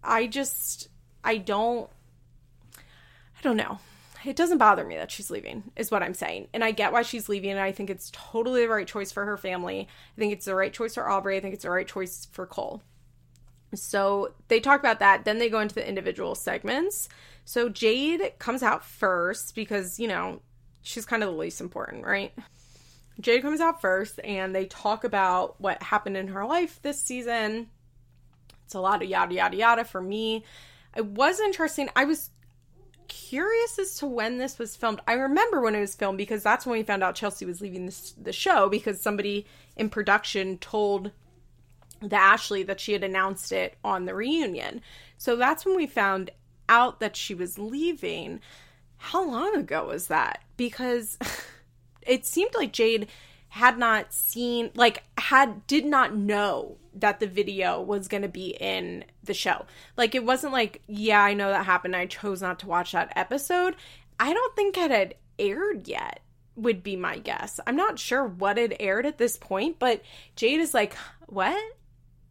I 0.07 0.27
just 0.27 0.89
I 1.25 1.39
don't 1.39 1.91
I 3.39 3.43
don't 3.43 3.57
know. 3.57 3.79
It 4.25 4.35
doesn't 4.35 4.59
bother 4.59 4.85
me 4.85 4.97
that 4.97 5.11
she's 5.11 5.31
leaving, 5.31 5.71
is 5.77 5.91
what 5.91 6.03
I'm 6.03 6.15
saying. 6.15 6.49
And 6.53 6.65
I 6.65 6.73
get 6.73 6.93
why 6.93 7.03
she's 7.03 7.29
leaving, 7.29 7.51
and 7.51 7.61
I 7.61 7.71
think 7.71 7.91
it's 7.91 8.11
totally 8.13 8.63
the 8.63 8.69
right 8.69 8.87
choice 8.87 9.13
for 9.13 9.25
her 9.25 9.37
family. 9.37 9.87
I 10.17 10.21
think 10.21 10.33
it's 10.33 10.47
the 10.47 10.55
right 10.55 10.73
choice 10.73 10.95
for 10.95 11.05
Aubree. 11.05 11.37
I 11.37 11.41
think 11.41 11.55
it's 11.55 11.63
the 11.63 11.71
right 11.71 11.87
choice 11.87 12.27
for 12.33 12.47
Cole. 12.47 12.83
So 13.75 14.35
they 14.49 14.59
talk 14.59 14.81
about 14.81 14.99
that. 14.99 15.25
Then 15.25 15.39
they 15.39 15.49
go 15.49 15.61
into 15.61 15.75
the 15.75 15.89
individual 15.89 16.35
segments. 16.35 17.09
So 17.45 17.69
Jade 17.69 18.33
comes 18.39 18.63
out 18.63 18.85
first 18.85 19.55
because, 19.55 20.01
you 20.01 20.09
know, 20.09 20.41
she's 20.83 21.07
kind 21.07 21.23
of 21.23 21.31
the 21.31 21.37
least 21.37 21.61
important, 21.61 22.05
right? 22.05 22.33
Jade 23.21 23.43
comes 23.43 23.61
out 23.61 23.81
first 23.81 24.19
and 24.25 24.55
they 24.55 24.67
talk 24.67 25.05
about 25.05 25.61
what 25.61 25.83
happened 25.83 26.17
in 26.17 26.29
her 26.29 26.45
life 26.45 26.81
this 26.83 27.01
season 27.01 27.69
it's 28.67 28.75
a 28.75 28.81
lot 28.81 29.03
of 29.03 29.09
yada 29.09 29.35
yada 29.35 29.57
yada 29.57 29.85
for 29.85 30.03
me. 30.03 30.45
It 30.97 31.07
was 31.07 31.39
interesting. 31.41 31.89
I 31.95 32.05
was 32.05 32.31
curious 33.07 33.79
as 33.79 33.95
to 33.99 34.07
when 34.07 34.39
this 34.39 34.59
was 34.59 34.75
filmed. 34.75 35.01
I 35.07 35.13
remember 35.13 35.61
when 35.61 35.77
it 35.77 35.81
was 35.81 35.95
filmed 35.95 36.19
because 36.19 36.43
that's 36.43 36.67
when 36.67 36.77
we 36.77 36.83
found 36.83 37.05
out 37.05 37.15
Chelsea 37.15 37.47
was 37.47 37.61
leaving 37.61 37.87
this, 37.87 38.13
the 38.21 38.33
show 38.33 38.69
because 38.69 39.01
somebody 39.01 39.47
in 39.77 39.89
production 39.89 40.59
told 40.59 41.13
the 42.01 42.17
Ashley 42.17 42.65
that 42.65 42.81
she 42.81 42.93
had 42.93 43.05
announced 43.05 43.53
it 43.53 43.77
on 43.85 44.05
the 44.05 44.15
reunion. 44.15 44.83
So 45.17 45.37
that's 45.37 45.65
when 45.65 45.77
we 45.77 45.87
found 45.87 46.31
out 46.69 46.99
that 46.99 47.15
she 47.15 47.35
was 47.35 47.59
leaving. 47.59 48.41
How 48.97 49.25
long 49.25 49.55
ago 49.55 49.87
was 49.87 50.09
that? 50.09 50.43
Because 50.57 51.19
it 52.03 52.27
seemed 52.27 52.55
like 52.57 52.73
Jade 52.73 53.07
had 53.49 53.79
not 53.79 54.13
seen 54.13 54.71
like 54.75 55.03
had 55.19 55.67
did 55.67 55.87
not 55.87 56.15
know 56.15 56.77
that 56.95 57.21
the 57.21 57.27
video 57.27 57.81
was 57.81 58.09
going 58.09 58.23
to 58.23 58.29
be 58.29 58.57
in 58.61 59.05
the 59.23 59.35
show. 59.35 59.67
Like 59.97 60.15
it 60.15 60.25
wasn't 60.25 60.53
like, 60.53 60.83
yeah, 60.87 61.23
I 61.23 61.35
know 61.35 61.51
that 61.51 61.67
happened. 61.67 61.95
I 61.95 62.07
chose 62.07 62.43
not 62.43 62.59
to 62.61 62.67
watch 62.67 62.93
that 62.93 63.13
episode. 63.17 63.77
I 64.19 64.33
don't 64.33 64.57
think 64.57 64.77
it 64.77 64.91
had 64.91 65.15
aired 65.39 65.89
yet 65.89 66.21
would 66.57 66.83
be 66.83 66.97
my 66.97 67.19
guess. 67.19 67.61
I'm 67.67 67.77
not 67.77 67.99
sure 67.99 68.25
what 68.25 68.57
had 68.57 68.77
aired 68.81 69.05
at 69.07 69.19
this 69.19 69.37
point, 69.37 69.79
but 69.79 70.03
Jade 70.37 70.61
is 70.61 70.73
like, 70.73 70.95
"What? 71.27 71.63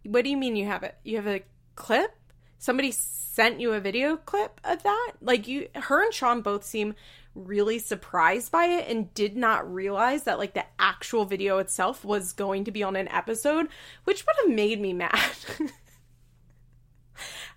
What 0.03 0.23
do 0.23 0.29
you 0.29 0.37
mean 0.37 0.55
you 0.55 0.65
have 0.65 0.83
it? 0.83 0.95
You 1.03 1.17
have 1.17 1.27
a 1.27 1.43
clip? 1.75 2.15
Somebody 2.57 2.91
sent 2.91 3.59
you 3.59 3.73
a 3.73 3.79
video 3.79 4.17
clip 4.17 4.59
of 4.63 4.81
that? 4.83 5.11
Like 5.21 5.47
you 5.47 5.67
her 5.75 6.03
and 6.03 6.13
Sean 6.13 6.41
both 6.41 6.63
seem 6.63 6.95
really 7.35 7.77
surprised 7.77 8.51
by 8.51 8.65
it 8.65 8.87
and 8.89 9.13
did 9.13 9.35
not 9.35 9.71
realize 9.71 10.23
that 10.23 10.39
like 10.39 10.53
the 10.53 10.65
actual 10.79 11.25
video 11.25 11.57
itself 11.59 12.03
was 12.03 12.33
going 12.33 12.63
to 12.63 12.71
be 12.71 12.81
on 12.81 12.95
an 12.95 13.09
episode, 13.09 13.67
which 14.05 14.25
would 14.25 14.35
have 14.43 14.55
made 14.55 14.79
me 14.81 14.93
mad. 14.93 15.35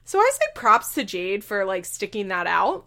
so 0.05 0.19
I 0.19 0.31
say 0.35 0.47
props 0.55 0.95
to 0.95 1.05
Jade 1.05 1.45
for 1.45 1.65
like 1.65 1.85
sticking 1.85 2.29
that 2.29 2.47
out. 2.47 2.87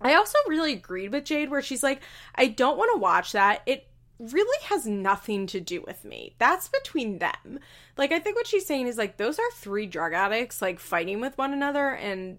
I 0.00 0.14
also 0.14 0.38
really 0.48 0.72
agreed 0.72 1.12
with 1.12 1.24
Jade 1.24 1.50
where 1.50 1.62
she's 1.62 1.82
like, 1.82 2.02
I 2.34 2.46
don't 2.48 2.78
want 2.78 2.90
to 2.94 3.00
watch 3.00 3.32
that. 3.32 3.62
It 3.66 3.86
really 4.18 4.64
has 4.64 4.86
nothing 4.86 5.46
to 5.48 5.60
do 5.60 5.82
with 5.86 6.04
me. 6.04 6.34
That's 6.38 6.68
between 6.68 7.18
them. 7.18 7.60
Like, 7.96 8.12
I 8.12 8.18
think 8.18 8.36
what 8.36 8.46
she's 8.46 8.66
saying 8.66 8.86
is 8.86 8.98
like, 8.98 9.16
those 9.16 9.38
are 9.38 9.50
three 9.54 9.86
drug 9.86 10.12
addicts 10.12 10.62
like 10.62 10.80
fighting 10.80 11.20
with 11.20 11.36
one 11.38 11.52
another, 11.52 11.90
and 11.90 12.38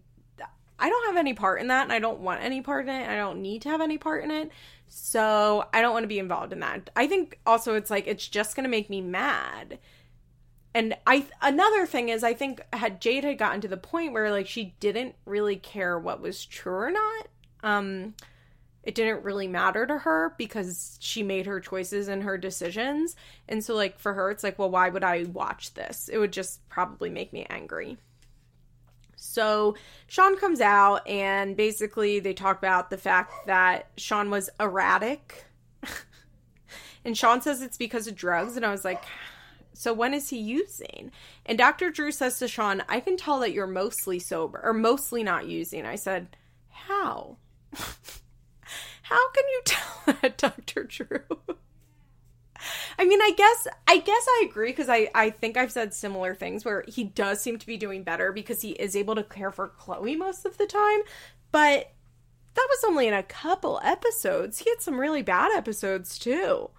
I 0.79 0.89
don't 0.89 1.07
have 1.07 1.17
any 1.17 1.33
part 1.33 1.61
in 1.61 1.67
that, 1.67 1.83
and 1.83 1.91
I 1.91 1.99
don't 1.99 2.19
want 2.19 2.43
any 2.43 2.61
part 2.61 2.87
in 2.87 2.95
it. 2.95 3.09
I 3.09 3.15
don't 3.15 3.41
need 3.41 3.63
to 3.63 3.69
have 3.69 3.81
any 3.81 3.97
part 3.97 4.23
in 4.23 4.31
it. 4.31 4.51
So 4.87 5.65
I 5.73 5.81
don't 5.81 5.93
want 5.93 6.03
to 6.03 6.07
be 6.07 6.19
involved 6.19 6.53
in 6.53 6.59
that. 6.59 6.89
I 6.95 7.07
think 7.07 7.39
also 7.45 7.75
it's 7.75 7.89
like, 7.89 8.07
it's 8.07 8.27
just 8.27 8.55
going 8.55 8.63
to 8.63 8.69
make 8.69 8.89
me 8.89 9.01
mad. 9.01 9.79
And 10.73 10.95
I 11.07 11.25
another 11.41 11.87
thing 11.87 12.09
is 12.09 12.23
I 12.23 12.35
think 12.35 12.61
had 12.71 13.01
Jade 13.01 13.23
had 13.23 13.39
gotten 13.39 13.61
to 13.61 13.67
the 13.67 13.77
point 13.77 14.13
where 14.13 14.29
like 14.29 14.45
she 14.45 14.75
didn't 14.79 15.15
really 15.25 15.55
care 15.55 15.97
what 15.97 16.21
was 16.21 16.45
true 16.45 16.75
or 16.75 16.91
not. 16.91 17.27
Um 17.63 18.13
it 18.87 18.95
didn't 18.95 19.25
really 19.25 19.49
matter 19.49 19.85
to 19.85 19.97
her 19.97 20.33
because 20.37 20.97
she 21.01 21.21
made 21.21 21.45
her 21.45 21.59
choices 21.59 22.07
and 22.07 22.23
her 22.23 22.37
decisions. 22.37 23.17
And 23.49 23.61
so, 23.61 23.75
like, 23.75 23.99
for 23.99 24.13
her, 24.13 24.31
it's 24.31 24.45
like, 24.45 24.57
well, 24.57 24.69
why 24.69 24.87
would 24.87 25.03
I 25.03 25.23
watch 25.23 25.73
this? 25.73 26.07
It 26.07 26.17
would 26.19 26.31
just 26.31 26.65
probably 26.69 27.09
make 27.09 27.33
me 27.33 27.45
angry. 27.49 27.97
So 29.37 29.75
Sean 30.07 30.35
comes 30.35 30.61
out 30.61 31.07
and 31.07 31.55
basically 31.55 32.19
they 32.19 32.33
talk 32.33 32.57
about 32.57 32.89
the 32.89 32.97
fact 32.97 33.45
that 33.45 33.87
Sean 33.95 34.31
was 34.31 34.49
erratic. 34.59 35.45
and 37.05 37.15
Sean 37.15 37.39
says 37.41 37.61
it's 37.61 37.77
because 37.77 38.07
of 38.07 38.15
drugs. 38.15 38.57
And 38.57 38.65
I 38.65 38.71
was 38.71 38.83
like, 38.83 39.03
so 39.73 39.93
when 39.93 40.15
is 40.15 40.29
he 40.29 40.39
using? 40.39 41.11
And 41.45 41.55
Dr. 41.55 41.91
Drew 41.91 42.11
says 42.11 42.39
to 42.39 42.47
Sean, 42.47 42.81
I 42.89 42.99
can 42.99 43.15
tell 43.15 43.39
that 43.41 43.53
you're 43.53 43.67
mostly 43.67 44.17
sober 44.17 44.59
or 44.63 44.73
mostly 44.73 45.21
not 45.21 45.45
using. 45.45 45.85
I 45.85 45.97
said, 45.97 46.35
How? 46.69 47.37
How 49.03 49.31
can 49.33 49.43
you 49.49 49.61
tell 49.65 50.15
that, 50.19 50.37
Dr. 50.39 50.83
Drew? 50.83 51.57
I 52.99 53.05
mean, 53.05 53.21
I 53.21 53.31
guess 53.35 53.67
I 53.87 53.97
guess 53.99 54.25
I 54.27 54.45
agree 54.49 54.71
because 54.71 54.89
I 54.89 55.09
I 55.13 55.29
think 55.29 55.57
I've 55.57 55.71
said 55.71 55.93
similar 55.93 56.35
things 56.35 56.65
where 56.65 56.83
he 56.87 57.03
does 57.03 57.41
seem 57.41 57.57
to 57.59 57.67
be 57.67 57.77
doing 57.77 58.03
better 58.03 58.31
because 58.31 58.61
he 58.61 58.71
is 58.71 58.95
able 58.95 59.15
to 59.15 59.23
care 59.23 59.51
for 59.51 59.67
Chloe 59.69 60.15
most 60.15 60.45
of 60.45 60.57
the 60.57 60.65
time, 60.65 60.99
but 61.51 61.91
that 62.55 62.67
was 62.69 62.83
only 62.87 63.07
in 63.07 63.13
a 63.13 63.23
couple 63.23 63.79
episodes. 63.83 64.59
He 64.59 64.69
had 64.69 64.81
some 64.81 64.99
really 64.99 65.21
bad 65.21 65.55
episodes 65.55 66.17
too. 66.17 66.69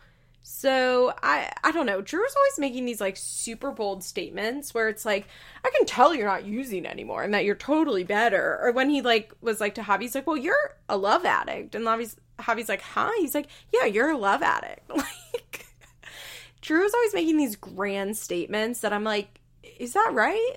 So 0.42 1.12
I 1.22 1.52
I 1.62 1.72
don't 1.72 1.86
know. 1.86 2.00
Drew's 2.00 2.34
always 2.34 2.58
making 2.58 2.84
these 2.86 3.00
like 3.00 3.16
super 3.16 3.70
bold 3.70 4.02
statements 4.02 4.72
where 4.74 4.88
it's 4.88 5.04
like, 5.04 5.26
I 5.64 5.70
can 5.76 5.86
tell 5.86 6.14
you're 6.14 6.26
not 6.26 6.46
using 6.46 6.86
anymore 6.86 7.22
and 7.22 7.34
that 7.34 7.44
you're 7.44 7.54
totally 7.54 8.02
better. 8.02 8.58
Or 8.62 8.72
when 8.72 8.88
he 8.90 9.02
like 9.02 9.32
was 9.40 9.60
like 9.60 9.74
to 9.76 9.82
Javi, 9.82 10.02
he's 10.02 10.14
like, 10.14 10.26
Well, 10.26 10.36
you're 10.38 10.76
a 10.88 10.96
love 10.96 11.24
addict. 11.24 11.74
And 11.74 11.84
Javi's 11.84 12.16
Javi's 12.38 12.68
like, 12.68 12.80
Huh? 12.80 13.10
He's 13.18 13.34
like, 13.34 13.48
Yeah, 13.72 13.84
you're 13.84 14.10
a 14.10 14.16
love 14.18 14.42
addict. 14.42 14.90
Like 14.96 15.66
Drew's 16.68 16.92
always 16.92 17.14
making 17.14 17.38
these 17.38 17.56
grand 17.56 18.14
statements 18.14 18.80
that 18.80 18.92
I'm 18.92 19.02
like, 19.02 19.40
is 19.78 19.94
that 19.94 20.10
right? 20.12 20.54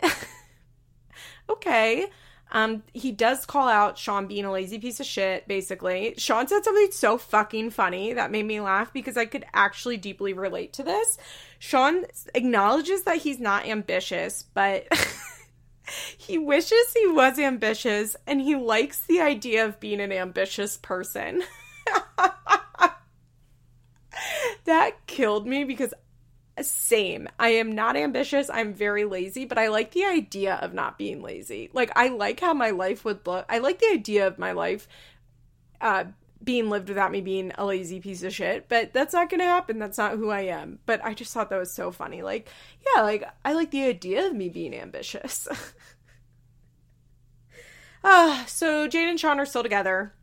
okay. 1.50 2.08
Um, 2.52 2.84
he 2.92 3.14
does 3.14 3.46
call 3.46 3.70
out 3.70 3.98
Sean 3.98 4.28
being 4.28 4.44
a 4.44 4.52
lazy 4.52 4.78
piece 4.78 5.00
of 5.00 5.06
shit, 5.06 5.48
basically. 5.48 6.16
Sean 6.18 6.50
said 6.50 6.66
something 6.66 6.92
so 6.92 7.18
fucking 7.18 7.70
funny 7.70 8.12
that 8.12 8.30
made 8.30 8.46
me 8.46 8.60
laugh 8.60 8.92
because 8.92 9.16
I 9.16 9.26
could 9.26 9.46
actually 9.54 9.96
deeply 9.96 10.34
relate 10.34 10.74
to 10.74 10.84
this. 10.84 11.18
Sean 11.60 12.04
acknowledges 12.36 13.04
that 13.04 13.20
he's 13.20 13.40
not 13.40 13.66
ambitious, 13.66 14.44
but 14.54 14.88
he 16.18 16.38
wishes 16.38 16.92
he 16.94 17.08
was 17.08 17.40
ambitious 17.40 18.18
and 18.28 18.42
he 18.42 18.58
likes 18.58 19.00
the 19.00 19.22
idea 19.22 19.66
of 19.66 19.80
being 19.80 20.02
an 20.02 20.12
ambitious 20.12 20.76
person. 20.76 21.42
that 24.66 25.08
killed 25.08 25.48
me 25.48 25.64
because 25.64 25.94
same. 26.62 27.28
I 27.40 27.50
am 27.50 27.72
not 27.72 27.96
ambitious. 27.96 28.50
I'm 28.50 28.74
very 28.74 29.06
lazy, 29.06 29.46
but 29.46 29.58
I 29.58 29.70
like 29.70 29.92
the 29.92 30.06
idea 30.06 30.56
of 30.56 30.74
not 30.74 30.98
being 30.98 31.22
lazy. 31.22 31.70
Like 31.74 31.92
I 31.96 32.10
like 32.10 32.40
how 32.40 32.54
my 32.54 32.72
life 32.72 33.06
would 33.06 33.26
look. 33.26 33.46
I 33.50 33.60
like 33.60 33.80
the 33.80 33.92
idea 33.94 34.28
of 34.28 34.38
my 34.40 34.52
life 34.52 34.88
uh 35.80 36.06
being 36.44 36.70
lived 36.70 36.90
without 36.90 37.12
me 37.12 37.22
being 37.22 37.52
a 37.58 37.66
lazy 37.66 38.00
piece 38.00 38.24
of 38.24 38.34
shit, 38.34 38.68
but 38.68 38.94
that's 38.94 39.14
not 39.14 39.30
going 39.30 39.40
to 39.40 39.46
happen. 39.46 39.78
That's 39.78 39.98
not 39.98 40.18
who 40.18 40.30
I 40.30 40.42
am. 40.42 40.80
But 40.86 41.04
I 41.04 41.14
just 41.14 41.34
thought 41.34 41.50
that 41.52 41.60
was 41.60 41.72
so 41.72 41.92
funny. 41.92 42.24
Like, 42.24 42.50
yeah, 42.96 43.04
like 43.04 43.24
I 43.46 43.54
like 43.54 43.72
the 43.72 43.84
idea 43.84 44.28
of 44.28 44.36
me 44.36 44.50
being 44.50 44.74
ambitious. 44.74 45.48
Uh, 48.04 48.46
so 48.48 48.88
Jade 48.88 49.10
and 49.10 49.20
Sean 49.20 49.40
are 49.40 49.46
still 49.46 49.64
together. 49.64 50.14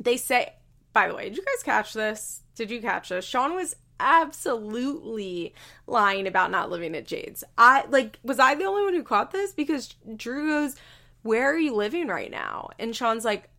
They 0.00 0.16
say, 0.16 0.54
by 0.94 1.08
the 1.08 1.14
way, 1.14 1.24
did 1.28 1.36
you 1.36 1.44
guys 1.44 1.62
catch 1.62 1.92
this? 1.92 2.40
Did 2.54 2.70
you 2.70 2.80
catch 2.80 3.10
this? 3.10 3.26
Sean 3.26 3.54
was 3.54 3.76
absolutely 4.00 5.54
lying 5.86 6.26
about 6.26 6.50
not 6.50 6.70
living 6.70 6.96
at 6.96 7.06
Jade's. 7.06 7.44
I 7.58 7.84
like 7.90 8.18
was 8.22 8.38
I 8.38 8.54
the 8.54 8.64
only 8.64 8.84
one 8.84 8.94
who 8.94 9.02
caught 9.02 9.32
this? 9.32 9.52
Because 9.52 9.94
Drew 10.16 10.48
goes, 10.48 10.76
Where 11.22 11.52
are 11.52 11.58
you 11.58 11.74
living 11.74 12.08
right 12.08 12.30
now? 12.30 12.70
And 12.78 12.96
Sean's 12.96 13.24
like, 13.24 13.50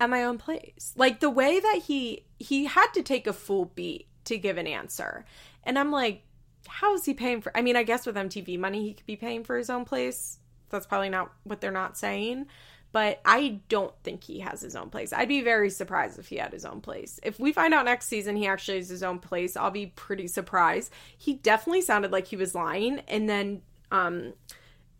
At 0.00 0.10
my 0.10 0.24
own 0.24 0.36
place. 0.36 0.92
Like 0.96 1.20
the 1.20 1.30
way 1.30 1.60
that 1.60 1.82
he 1.86 2.26
he 2.38 2.66
had 2.66 2.88
to 2.94 3.02
take 3.02 3.26
a 3.26 3.32
full 3.32 3.66
beat 3.66 4.08
to 4.24 4.36
give 4.36 4.58
an 4.58 4.66
answer. 4.66 5.24
And 5.62 5.78
I'm 5.78 5.92
like, 5.92 6.22
how 6.66 6.94
is 6.94 7.04
he 7.04 7.14
paying 7.14 7.40
for 7.40 7.56
I 7.56 7.62
mean, 7.62 7.76
I 7.76 7.84
guess 7.84 8.04
with 8.04 8.16
MTV 8.16 8.58
money 8.58 8.82
he 8.82 8.94
could 8.94 9.06
be 9.06 9.16
paying 9.16 9.44
for 9.44 9.56
his 9.56 9.70
own 9.70 9.84
place. 9.84 10.38
That's 10.70 10.86
probably 10.86 11.10
not 11.10 11.30
what 11.44 11.60
they're 11.60 11.70
not 11.70 11.96
saying 11.96 12.46
but 12.94 13.20
I 13.24 13.58
don't 13.68 13.92
think 14.04 14.22
he 14.22 14.38
has 14.38 14.60
his 14.60 14.76
own 14.76 14.88
place. 14.88 15.12
I'd 15.12 15.26
be 15.26 15.40
very 15.40 15.68
surprised 15.68 16.16
if 16.20 16.28
he 16.28 16.36
had 16.36 16.52
his 16.52 16.64
own 16.64 16.80
place. 16.80 17.18
If 17.24 17.40
we 17.40 17.52
find 17.52 17.74
out 17.74 17.86
next 17.86 18.06
season 18.06 18.36
he 18.36 18.46
actually 18.46 18.76
has 18.76 18.88
his 18.88 19.02
own 19.02 19.18
place, 19.18 19.56
I'll 19.56 19.72
be 19.72 19.86
pretty 19.86 20.28
surprised. 20.28 20.92
He 21.18 21.34
definitely 21.34 21.80
sounded 21.80 22.12
like 22.12 22.28
he 22.28 22.36
was 22.36 22.54
lying. 22.54 23.00
And 23.08 23.28
then 23.28 23.62
um, 23.90 24.34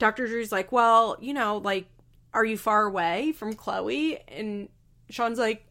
Dr. 0.01 0.27
Drew's 0.27 0.51
like, 0.51 0.73
well, 0.73 1.17
you 1.21 1.33
know, 1.33 1.59
like, 1.59 1.87
are 2.33 2.45
you 2.45 2.59
far 2.59 2.83
away 2.83 3.31
from 3.31 3.55
Chloe? 3.55 4.19
And 4.27 4.71
Sean's 5.09 5.39
like, 5.39 5.65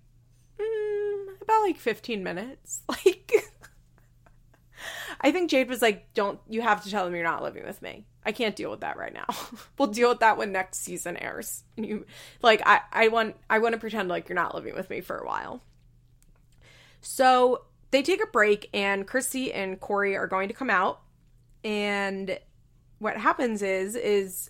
mm, 0.58 1.42
about 1.42 1.62
like 1.64 1.78
15 1.78 2.24
minutes. 2.24 2.84
Like, 2.88 3.34
I 5.24 5.32
think 5.32 5.50
Jade 5.50 5.70
was 5.70 5.82
like, 5.82 6.14
don't, 6.14 6.40
you 6.50 6.62
have 6.62 6.84
to 6.84 6.92
tell 6.92 7.06
them 7.06 7.16
you're 7.16 7.24
not 7.24 7.42
living 7.42 7.66
with 7.66 7.82
me. 7.82 8.06
I 8.26 8.34
can't 8.34 8.56
deal 8.56 8.70
with 8.70 8.82
that 8.82 8.98
right 8.98 9.14
now. 9.14 9.26
we'll 9.78 9.88
deal 9.88 10.10
with 10.10 10.20
that 10.20 10.38
when 10.38 10.52
next 10.52 10.80
season 10.80 11.18
airs. 11.18 11.64
And 11.78 11.86
you 11.86 12.06
like 12.42 12.62
I 12.66 12.82
I 12.92 13.08
want 13.08 13.36
I 13.50 13.60
want 13.60 13.74
to 13.74 13.80
pretend 13.80 14.10
like 14.10 14.30
you're 14.30 14.36
not 14.36 14.56
living 14.56 14.76
with 14.76 14.90
me 14.90 15.02
for 15.02 15.18
a 15.18 15.26
while. 15.26 15.62
So 17.02 17.66
they 17.92 18.02
take 18.02 18.24
a 18.24 18.28
break 18.28 18.70
and 18.74 19.08
Chrissy 19.08 19.54
and 19.54 19.80
Corey 19.80 20.16
are 20.16 20.28
going 20.28 20.48
to 20.48 20.54
come 20.54 20.70
out 20.70 21.02
and 21.64 22.40
what 23.00 23.18
happens 23.18 23.62
is 23.62 23.96
is 23.96 24.50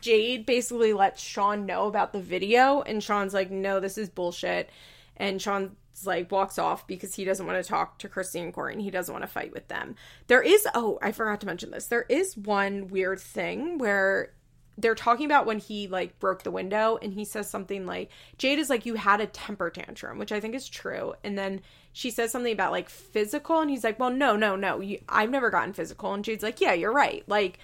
Jade 0.00 0.44
basically 0.44 0.92
lets 0.92 1.22
Sean 1.22 1.64
know 1.64 1.86
about 1.86 2.12
the 2.12 2.20
video 2.20 2.82
and 2.82 3.02
Sean's 3.02 3.32
like 3.34 3.50
no 3.50 3.80
this 3.80 3.96
is 3.96 4.10
bullshit 4.10 4.68
and 5.16 5.40
Sean 5.40 5.76
like 6.04 6.30
walks 6.30 6.58
off 6.58 6.86
because 6.86 7.14
he 7.14 7.24
doesn't 7.24 7.46
want 7.46 7.62
to 7.62 7.68
talk 7.68 7.98
to 7.98 8.08
Christy 8.08 8.40
and 8.40 8.52
Corey 8.52 8.72
and 8.72 8.82
he 8.82 8.90
doesn't 8.90 9.12
want 9.12 9.22
to 9.22 9.30
fight 9.30 9.52
with 9.52 9.68
them. 9.68 9.94
There 10.26 10.42
is 10.42 10.66
oh, 10.74 10.98
I 11.00 11.12
forgot 11.12 11.40
to 11.40 11.46
mention 11.46 11.70
this. 11.70 11.86
There 11.86 12.06
is 12.08 12.36
one 12.36 12.88
weird 12.88 13.20
thing 13.20 13.78
where 13.78 14.32
they're 14.76 14.94
talking 14.94 15.26
about 15.26 15.46
when 15.46 15.58
he 15.58 15.86
like 15.86 16.18
broke 16.18 16.42
the 16.42 16.50
window 16.50 16.98
and 17.00 17.14
he 17.14 17.24
says 17.24 17.48
something 17.48 17.86
like 17.86 18.10
Jade 18.38 18.58
is 18.58 18.70
like 18.70 18.86
you 18.86 18.96
had 18.96 19.20
a 19.20 19.26
temper 19.26 19.70
tantrum, 19.70 20.18
which 20.18 20.32
I 20.32 20.40
think 20.40 20.54
is 20.54 20.68
true. 20.68 21.14
And 21.22 21.38
then 21.38 21.60
she 21.92 22.10
says 22.10 22.32
something 22.32 22.52
about 22.52 22.72
like 22.72 22.88
physical 22.88 23.60
and 23.60 23.70
he's 23.70 23.84
like, 23.84 24.00
"Well, 24.00 24.10
no, 24.10 24.36
no, 24.36 24.56
no. 24.56 24.80
You, 24.80 25.00
I've 25.08 25.30
never 25.30 25.50
gotten 25.50 25.74
physical." 25.74 26.12
And 26.12 26.24
Jade's 26.24 26.42
like, 26.42 26.60
"Yeah, 26.60 26.72
you're 26.72 26.92
right." 26.92 27.22
Like 27.28 27.58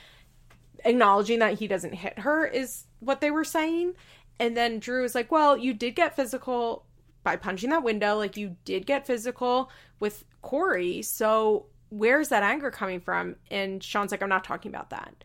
acknowledging 0.84 1.40
that 1.40 1.58
he 1.58 1.66
doesn't 1.66 1.94
hit 1.94 2.20
her 2.20 2.46
is 2.46 2.84
what 3.00 3.20
they 3.20 3.30
were 3.30 3.44
saying. 3.44 3.94
And 4.38 4.56
then 4.56 4.78
Drew 4.78 5.04
is 5.04 5.14
like, 5.14 5.32
"Well, 5.32 5.56
you 5.56 5.74
did 5.74 5.96
get 5.96 6.16
physical 6.16 6.84
by 7.22 7.36
punching 7.36 7.70
that 7.70 7.82
window. 7.82 8.16
Like 8.16 8.36
you 8.36 8.56
did 8.64 8.86
get 8.86 9.06
physical 9.06 9.70
with 9.98 10.24
Corey. 10.42 11.02
So 11.02 11.66
where's 11.90 12.28
that 12.28 12.42
anger 12.42 12.70
coming 12.70 13.00
from? 13.00 13.36
And 13.50 13.82
Sean's 13.82 14.10
like, 14.10 14.22
I'm 14.22 14.28
not 14.28 14.44
talking 14.44 14.70
about 14.70 14.90
that. 14.90 15.24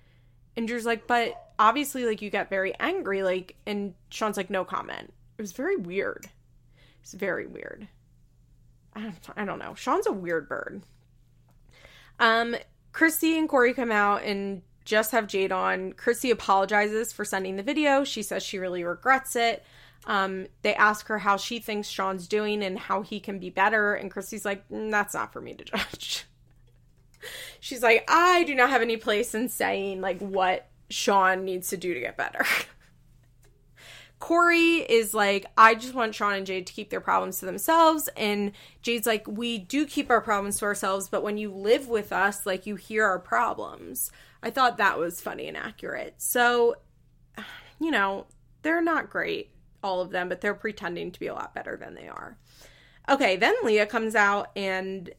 And 0.58 0.68
Drew's 0.68 0.86
like, 0.86 1.08
but 1.08 1.52
obviously, 1.60 2.06
like 2.06 2.22
you 2.22 2.30
get 2.30 2.50
very 2.50 2.74
angry. 2.80 3.24
Like, 3.24 3.56
and 3.66 3.94
Sean's 4.10 4.38
like, 4.38 4.50
no 4.50 4.66
comment. 4.66 5.14
It 5.38 5.42
was 5.42 5.52
very 5.52 5.76
weird. 5.76 6.28
It's 7.02 7.14
very 7.14 7.46
weird. 7.46 7.88
I 8.96 9.02
don't, 9.02 9.30
I 9.36 9.46
don't 9.46 9.60
know. 9.60 9.76
Sean's 9.76 10.08
a 10.08 10.14
weird 10.14 10.48
bird. 10.48 10.82
Um, 12.20 12.56
Christy 12.94 13.38
and 13.38 13.50
Corey 13.50 13.74
come 13.74 13.92
out 13.92 14.24
and 14.24 14.62
just 14.86 15.12
have 15.12 15.28
Jade 15.28 15.52
on. 15.52 15.92
Chrissy 15.94 16.32
apologizes 16.32 17.12
for 17.12 17.26
sending 17.26 17.58
the 17.58 17.64
video. 17.64 18.04
She 18.04 18.24
says 18.24 18.42
she 18.42 18.58
really 18.58 18.84
regrets 18.84 19.36
it. 19.36 19.66
Um, 20.06 20.48
they 20.62 20.76
ask 20.76 21.08
her 21.08 21.20
how 21.20 21.38
she 21.38 21.60
thinks 21.60 21.88
Sean's 21.88 22.28
doing 22.28 22.64
and 22.64 22.78
how 22.78 23.02
he 23.02 23.20
can 23.20 23.40
be 23.40 23.50
better. 23.50 23.96
And 23.96 24.12
Chrissy's 24.12 24.46
like, 24.46 24.68
mm, 24.70 24.92
that's 24.92 25.14
not 25.14 25.34
for 25.34 25.42
me 25.42 25.54
to 25.54 25.64
judge. 25.66 26.26
She's 27.60 27.82
like, 27.82 28.06
I 28.08 28.44
do 28.44 28.54
not 28.54 28.70
have 28.70 28.82
any 28.82 28.98
place 28.98 29.34
in 29.34 29.50
saying 29.50 30.02
like 30.02 30.20
what 30.20 30.68
Sean 30.90 31.44
needs 31.44 31.70
to 31.70 31.78
do 31.78 31.94
to 31.94 32.00
get 32.00 32.18
better. 32.18 32.46
Corey 34.20 34.78
is 34.78 35.14
like, 35.14 35.46
I 35.58 35.76
just 35.76 35.94
want 35.94 36.16
Sean 36.16 36.34
and 36.34 36.48
Jade 36.48 36.68
to 36.68 36.74
keep 36.74 36.90
their 36.90 37.02
problems 37.02 37.40
to 37.40 37.46
themselves. 37.46 38.10
And 38.16 38.54
Jade's 38.82 39.06
like, 39.06 39.28
we 39.28 39.58
do 39.58 39.86
keep 39.86 40.10
our 40.10 40.22
problems 40.22 40.58
to 40.60 40.66
ourselves, 40.66 41.10
but 41.10 41.22
when 41.22 41.38
you 41.38 41.52
live 41.52 41.88
with 41.90 42.12
us, 42.12 42.46
like, 42.46 42.66
you 42.66 42.76
hear 42.76 43.06
our 43.06 43.20
problems. 43.20 44.12
I 44.42 44.52
thought 44.52 44.78
that 44.78 44.98
was 44.98 45.22
funny 45.22 45.48
and 45.48 45.58
accurate. 45.58 46.16
So, 46.18 46.76
you 47.80 47.92
know, 47.92 48.26
they're 48.62 48.82
not 48.82 49.10
great, 49.10 49.52
all 49.86 50.02
of 50.02 50.10
them, 50.10 50.28
but 50.28 50.42
they're 50.42 50.56
pretending 50.56 51.12
to 51.12 51.20
be 51.20 51.28
a 51.28 51.34
lot 51.34 51.54
better 51.54 51.78
than 51.78 51.94
they 51.94 52.08
are. 52.08 52.38
Okay, 53.08 53.38
then 53.38 53.54
Leah 53.64 53.86
comes 53.86 54.16
out 54.16 54.50
and 54.56 55.12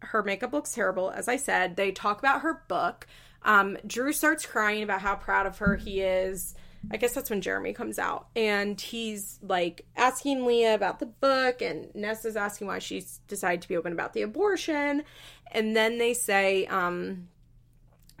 her 0.00 0.22
makeup 0.22 0.52
looks 0.52 0.72
terrible. 0.72 1.10
As 1.10 1.26
I 1.26 1.36
said, 1.36 1.74
they 1.74 1.90
talk 1.90 2.20
about 2.20 2.42
her 2.42 2.62
book. 2.68 3.06
Um, 3.42 3.76
Drew 3.84 4.12
starts 4.12 4.46
crying 4.46 4.84
about 4.84 5.00
how 5.00 5.16
proud 5.16 5.46
of 5.46 5.58
her 5.58 5.74
he 5.74 6.00
is. 6.00 6.54
I 6.92 6.96
guess 6.96 7.12
that's 7.14 7.30
when 7.30 7.40
Jeremy 7.40 7.72
comes 7.72 7.98
out. 7.98 8.28
And 8.36 8.80
he's 8.80 9.40
like 9.42 9.86
asking 9.96 10.46
Leah 10.46 10.74
about 10.74 11.00
the 11.00 11.06
book, 11.06 11.60
and 11.60 11.92
Nessa's 11.96 12.36
asking 12.36 12.68
why 12.68 12.78
she's 12.78 13.18
decided 13.26 13.62
to 13.62 13.68
be 13.68 13.76
open 13.76 13.92
about 13.92 14.12
the 14.12 14.22
abortion. 14.22 15.02
And 15.50 15.74
then 15.74 15.98
they 15.98 16.14
say, 16.14 16.66
um, 16.66 17.28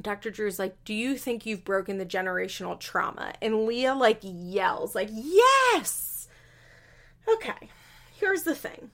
Dr. 0.00 0.30
Drew's 0.30 0.58
like, 0.58 0.82
Do 0.84 0.94
you 0.94 1.16
think 1.16 1.46
you've 1.46 1.64
broken 1.64 1.98
the 1.98 2.06
generational 2.06 2.78
trauma? 2.78 3.32
And 3.42 3.66
Leah 3.66 3.94
like 3.94 4.20
yells, 4.22 4.94
like, 4.94 5.10
Yes! 5.12 6.28
Okay, 7.28 7.68
here's 8.18 8.42
the 8.42 8.54
thing. 8.54 8.90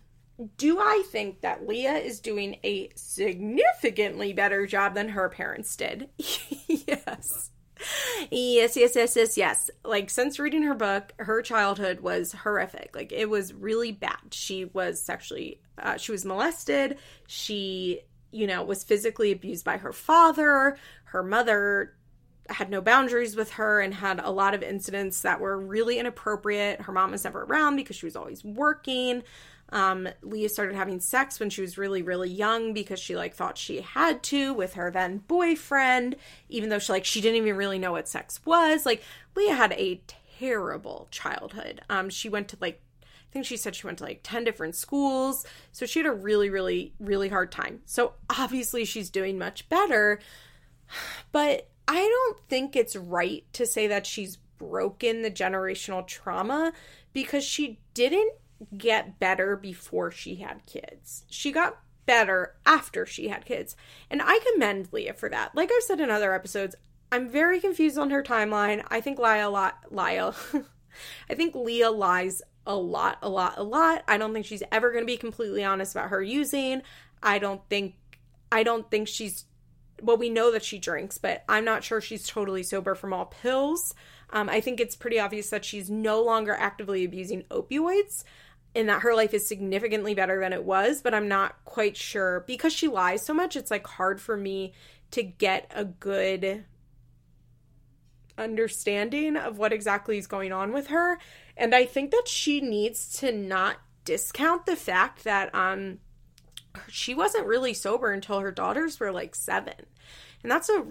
Do 0.56 0.80
I 0.80 1.04
think 1.10 1.42
that 1.42 1.66
Leah 1.68 1.94
is 1.94 2.18
doing 2.18 2.58
a 2.64 2.90
significantly 2.96 4.32
better 4.32 4.66
job 4.66 4.94
than 4.94 5.10
her 5.10 5.28
parents 5.28 5.76
did? 5.76 6.08
yes 6.66 7.50
yes, 8.30 8.76
yes, 8.76 8.96
yes, 8.96 9.16
yes, 9.16 9.36
yes. 9.36 9.70
Like 9.84 10.10
since 10.10 10.38
reading 10.38 10.62
her 10.62 10.74
book, 10.74 11.12
her 11.18 11.42
childhood 11.42 12.00
was 12.00 12.32
horrific. 12.32 12.94
Like 12.94 13.12
it 13.12 13.28
was 13.28 13.52
really 13.52 13.92
bad. 13.92 14.32
She 14.32 14.66
was 14.66 15.00
sexually, 15.00 15.60
uh, 15.78 15.96
she 15.96 16.12
was 16.12 16.24
molested. 16.24 16.98
She, 17.26 18.00
you 18.34 18.46
know, 18.46 18.62
was 18.62 18.84
physically 18.84 19.30
abused 19.32 19.64
by 19.64 19.78
her 19.78 19.92
father. 19.92 20.76
Her 21.04 21.22
mother 21.22 21.94
had 22.50 22.68
no 22.68 22.80
boundaries 22.80 23.36
with 23.36 23.52
her 23.52 23.80
and 23.80 23.94
had 23.94 24.20
a 24.20 24.30
lot 24.30 24.54
of 24.54 24.62
incidents 24.62 25.22
that 25.22 25.40
were 25.40 25.58
really 25.58 25.98
inappropriate. 25.98 26.82
Her 26.82 26.92
mom 26.92 27.12
was 27.12 27.24
never 27.24 27.44
around 27.44 27.76
because 27.76 27.96
she 27.96 28.06
was 28.06 28.16
always 28.16 28.44
working. 28.44 29.22
Um, 29.70 30.08
Leah 30.22 30.50
started 30.50 30.74
having 30.76 31.00
sex 31.00 31.40
when 31.40 31.48
she 31.48 31.62
was 31.62 31.78
really, 31.78 32.02
really 32.02 32.28
young 32.28 32.74
because 32.74 33.00
she 33.00 33.16
like 33.16 33.34
thought 33.34 33.56
she 33.56 33.80
had 33.80 34.22
to 34.24 34.52
with 34.52 34.74
her 34.74 34.90
then 34.90 35.18
boyfriend, 35.18 36.16
even 36.48 36.68
though 36.68 36.78
she 36.78 36.92
like 36.92 37.04
she 37.04 37.20
didn't 37.20 37.38
even 37.38 37.56
really 37.56 37.78
know 37.78 37.92
what 37.92 38.08
sex 38.08 38.40
was. 38.44 38.84
Like 38.84 39.02
Leah 39.34 39.54
had 39.54 39.72
a 39.72 40.00
terrible 40.38 41.08
childhood. 41.10 41.80
Um, 41.88 42.10
she 42.10 42.28
went 42.28 42.48
to 42.48 42.56
like 42.60 42.80
think 43.34 43.44
she 43.44 43.56
said 43.56 43.74
she 43.74 43.86
went 43.86 43.98
to 43.98 44.04
like 44.04 44.20
10 44.22 44.44
different 44.44 44.76
schools. 44.76 45.44
So 45.72 45.84
she 45.86 45.98
had 45.98 46.06
a 46.06 46.12
really, 46.12 46.48
really, 46.48 46.94
really 47.00 47.28
hard 47.28 47.50
time. 47.50 47.80
So 47.84 48.14
obviously 48.30 48.84
she's 48.84 49.10
doing 49.10 49.36
much 49.36 49.68
better. 49.68 50.20
But 51.32 51.68
I 51.88 51.96
don't 51.96 52.48
think 52.48 52.76
it's 52.76 52.94
right 52.94 53.44
to 53.54 53.66
say 53.66 53.88
that 53.88 54.06
she's 54.06 54.36
broken 54.56 55.22
the 55.22 55.32
generational 55.32 56.06
trauma 56.06 56.72
because 57.12 57.44
she 57.44 57.80
didn't 57.92 58.34
get 58.78 59.18
better 59.18 59.56
before 59.56 60.12
she 60.12 60.36
had 60.36 60.64
kids. 60.64 61.24
She 61.28 61.50
got 61.50 61.80
better 62.06 62.54
after 62.64 63.04
she 63.04 63.28
had 63.28 63.44
kids. 63.44 63.74
And 64.10 64.22
I 64.22 64.38
commend 64.52 64.90
Leah 64.92 65.14
for 65.14 65.28
that. 65.28 65.56
Like 65.56 65.70
I've 65.74 65.82
said 65.82 66.00
in 66.00 66.08
other 66.08 66.32
episodes, 66.32 66.76
I'm 67.10 67.28
very 67.28 67.58
confused 67.58 67.98
on 67.98 68.10
her 68.10 68.22
timeline. 68.22 68.84
I 68.88 69.00
think 69.00 69.18
Leah 69.18 69.50
lot 69.50 69.78
Leah 69.90 70.34
I 71.28 71.34
think 71.34 71.54
Leah 71.54 71.90
lies 71.90 72.42
a 72.66 72.76
lot, 72.76 73.18
a 73.22 73.28
lot, 73.28 73.54
a 73.56 73.62
lot. 73.62 74.04
I 74.08 74.18
don't 74.18 74.32
think 74.32 74.46
she's 74.46 74.62
ever 74.72 74.90
going 74.90 75.02
to 75.02 75.06
be 75.06 75.16
completely 75.16 75.64
honest 75.64 75.94
about 75.94 76.10
her 76.10 76.22
using. 76.22 76.82
I 77.22 77.38
don't 77.38 77.60
think 77.68 77.94
I 78.50 78.62
don't 78.62 78.90
think 78.90 79.08
she's 79.08 79.44
well, 80.02 80.16
we 80.16 80.28
know 80.28 80.50
that 80.52 80.64
she 80.64 80.78
drinks, 80.78 81.18
but 81.18 81.44
I'm 81.48 81.64
not 81.64 81.84
sure 81.84 82.00
she's 82.00 82.26
totally 82.26 82.62
sober 82.62 82.94
from 82.94 83.12
all 83.12 83.26
pills. 83.26 83.94
Um, 84.30 84.48
I 84.48 84.60
think 84.60 84.80
it's 84.80 84.96
pretty 84.96 85.20
obvious 85.20 85.50
that 85.50 85.64
she's 85.64 85.88
no 85.88 86.22
longer 86.22 86.52
actively 86.52 87.04
abusing 87.04 87.42
opioids 87.44 88.24
and 88.74 88.88
that 88.88 89.02
her 89.02 89.14
life 89.14 89.32
is 89.32 89.46
significantly 89.46 90.14
better 90.14 90.40
than 90.40 90.52
it 90.52 90.64
was, 90.64 91.00
but 91.00 91.14
I'm 91.14 91.28
not 91.28 91.64
quite 91.64 91.96
sure 91.96 92.44
because 92.46 92.72
she 92.72 92.88
lies 92.88 93.24
so 93.24 93.32
much. 93.32 93.54
It's 93.54 93.70
like 93.70 93.86
hard 93.86 94.20
for 94.20 94.36
me 94.36 94.72
to 95.12 95.22
get 95.22 95.70
a 95.74 95.84
good 95.84 96.64
understanding 98.36 99.36
of 99.36 99.58
what 99.58 99.72
exactly 99.72 100.18
is 100.18 100.26
going 100.26 100.52
on 100.52 100.72
with 100.72 100.88
her. 100.88 101.18
And 101.56 101.74
I 101.74 101.84
think 101.84 102.10
that 102.10 102.26
she 102.26 102.60
needs 102.60 103.18
to 103.20 103.32
not 103.32 103.76
discount 104.04 104.66
the 104.66 104.76
fact 104.76 105.24
that 105.24 105.54
um 105.54 105.98
she 106.88 107.14
wasn't 107.14 107.46
really 107.46 107.72
sober 107.72 108.12
until 108.12 108.40
her 108.40 108.50
daughters 108.50 108.98
were 109.00 109.12
like 109.12 109.34
7. 109.34 109.72
And 110.42 110.50
that's 110.50 110.68
a 110.68 110.84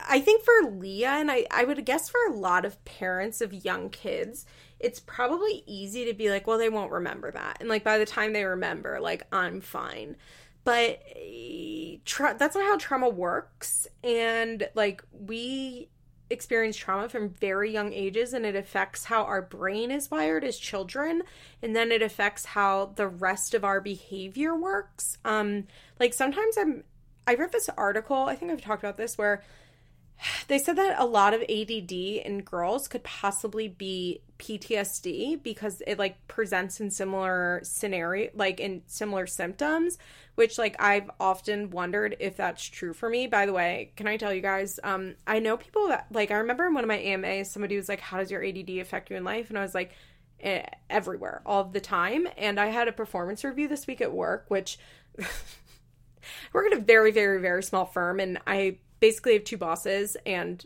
I 0.00 0.20
think 0.20 0.42
for 0.44 0.70
Leah 0.70 1.12
and 1.12 1.30
I 1.30 1.46
I 1.50 1.64
would 1.64 1.84
guess 1.84 2.08
for 2.08 2.20
a 2.28 2.34
lot 2.34 2.64
of 2.64 2.84
parents 2.84 3.40
of 3.40 3.64
young 3.64 3.88
kids, 3.90 4.46
it's 4.82 5.00
probably 5.00 5.62
easy 5.66 6.04
to 6.06 6.14
be 6.14 6.28
like, 6.28 6.46
well, 6.46 6.58
they 6.58 6.68
won't 6.68 6.90
remember 6.90 7.30
that. 7.30 7.58
And 7.60 7.68
like 7.68 7.84
by 7.84 7.98
the 7.98 8.04
time 8.04 8.32
they 8.32 8.44
remember, 8.44 8.98
like, 9.00 9.26
I'm 9.32 9.60
fine. 9.60 10.16
But 10.64 11.02
tra- 12.04 12.36
that's 12.38 12.54
not 12.54 12.64
how 12.64 12.76
trauma 12.78 13.08
works. 13.08 13.86
And 14.02 14.68
like, 14.74 15.02
we 15.12 15.88
experience 16.32 16.76
trauma 16.76 17.08
from 17.08 17.28
very 17.28 17.70
young 17.70 17.92
ages 17.92 18.32
and 18.32 18.44
it 18.44 18.56
affects 18.56 19.04
how 19.04 19.24
our 19.24 19.42
brain 19.42 19.90
is 19.90 20.10
wired 20.10 20.44
as 20.44 20.58
children 20.58 21.22
and 21.62 21.76
then 21.76 21.92
it 21.92 22.02
affects 22.02 22.46
how 22.46 22.92
the 22.96 23.06
rest 23.06 23.54
of 23.54 23.64
our 23.64 23.80
behavior 23.80 24.56
works. 24.56 25.18
Um 25.24 25.66
like 26.00 26.12
sometimes 26.12 26.56
i'm 26.58 26.82
i 27.26 27.34
read 27.34 27.52
this 27.52 27.70
article 27.76 28.24
i 28.24 28.34
think 28.34 28.50
i've 28.50 28.60
talked 28.60 28.82
about 28.82 28.96
this 28.96 29.16
where 29.16 29.42
they 30.48 30.58
said 30.58 30.76
that 30.76 30.98
a 30.98 31.04
lot 31.04 31.34
of 31.34 31.42
ADD 31.42 31.92
in 31.92 32.42
girls 32.44 32.88
could 32.88 33.02
possibly 33.02 33.68
be 33.68 34.20
PTSD 34.38 35.42
because 35.42 35.82
it 35.86 35.98
like 35.98 36.26
presents 36.26 36.80
in 36.80 36.90
similar 36.90 37.60
scenario 37.62 38.28
like 38.34 38.58
in 38.58 38.82
similar 38.86 39.26
symptoms 39.26 39.98
which 40.34 40.58
like 40.58 40.74
I've 40.80 41.10
often 41.20 41.70
wondered 41.70 42.16
if 42.18 42.36
that's 42.36 42.64
true 42.64 42.92
for 42.92 43.08
me. 43.08 43.28
By 43.28 43.46
the 43.46 43.52
way 43.52 43.92
can 43.96 44.08
I 44.08 44.16
tell 44.16 44.34
you 44.34 44.40
guys 44.40 44.80
um 44.82 45.14
I 45.26 45.38
know 45.38 45.56
people 45.56 45.88
that 45.88 46.06
like 46.10 46.30
I 46.32 46.36
remember 46.36 46.66
in 46.66 46.74
one 46.74 46.82
of 46.82 46.88
my 46.88 46.98
AMAs 46.98 47.50
somebody 47.50 47.76
was 47.76 47.88
like 47.88 48.00
how 48.00 48.18
does 48.18 48.30
your 48.30 48.44
ADD 48.44 48.70
affect 48.80 49.10
you 49.10 49.16
in 49.16 49.24
life? 49.24 49.48
And 49.48 49.58
I 49.58 49.62
was 49.62 49.74
like 49.74 49.92
eh, 50.40 50.66
everywhere 50.90 51.42
all 51.46 51.64
the 51.64 51.80
time. 51.80 52.26
And 52.36 52.58
I 52.58 52.66
had 52.66 52.88
a 52.88 52.92
performance 52.92 53.44
review 53.44 53.68
this 53.68 53.86
week 53.86 54.00
at 54.00 54.12
work 54.12 54.46
which 54.48 54.76
work 56.52 56.66
at 56.66 56.78
a 56.78 56.80
very 56.80 57.12
very 57.12 57.40
very 57.40 57.62
small 57.62 57.86
firm 57.86 58.18
and 58.18 58.38
I 58.44 58.78
basically 59.02 59.32
have 59.32 59.42
two 59.42 59.56
bosses 59.56 60.16
and 60.24 60.64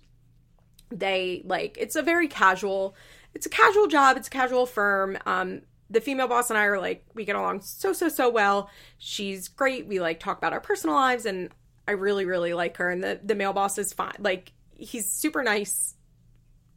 they 0.90 1.40
like 1.46 1.78
it's 1.80 1.96
a 1.96 2.02
very 2.02 2.28
casual 2.28 2.94
it's 3.32 3.46
a 3.46 3.48
casual 3.48 3.86
job 3.86 4.18
it's 4.18 4.28
a 4.28 4.30
casual 4.30 4.66
firm. 4.66 5.16
Um 5.24 5.62
the 5.88 6.02
female 6.02 6.28
boss 6.28 6.50
and 6.50 6.58
i 6.58 6.64
are 6.64 6.78
like 6.78 7.06
we 7.14 7.24
get 7.24 7.34
along 7.34 7.62
so 7.62 7.94
so 7.94 8.10
so 8.10 8.28
well. 8.28 8.68
She's 8.98 9.48
great. 9.48 9.86
We 9.86 10.00
like 10.00 10.20
talk 10.20 10.36
about 10.36 10.52
our 10.52 10.60
personal 10.60 10.94
lives 10.94 11.24
and 11.24 11.48
i 11.88 11.92
really 11.92 12.26
really 12.26 12.52
like 12.52 12.76
her 12.76 12.90
and 12.90 13.02
the 13.02 13.18
the 13.24 13.34
male 13.34 13.54
boss 13.54 13.78
is 13.78 13.94
fine. 13.94 14.16
Like 14.18 14.52
he's 14.74 15.10
super 15.10 15.42
nice. 15.42 15.94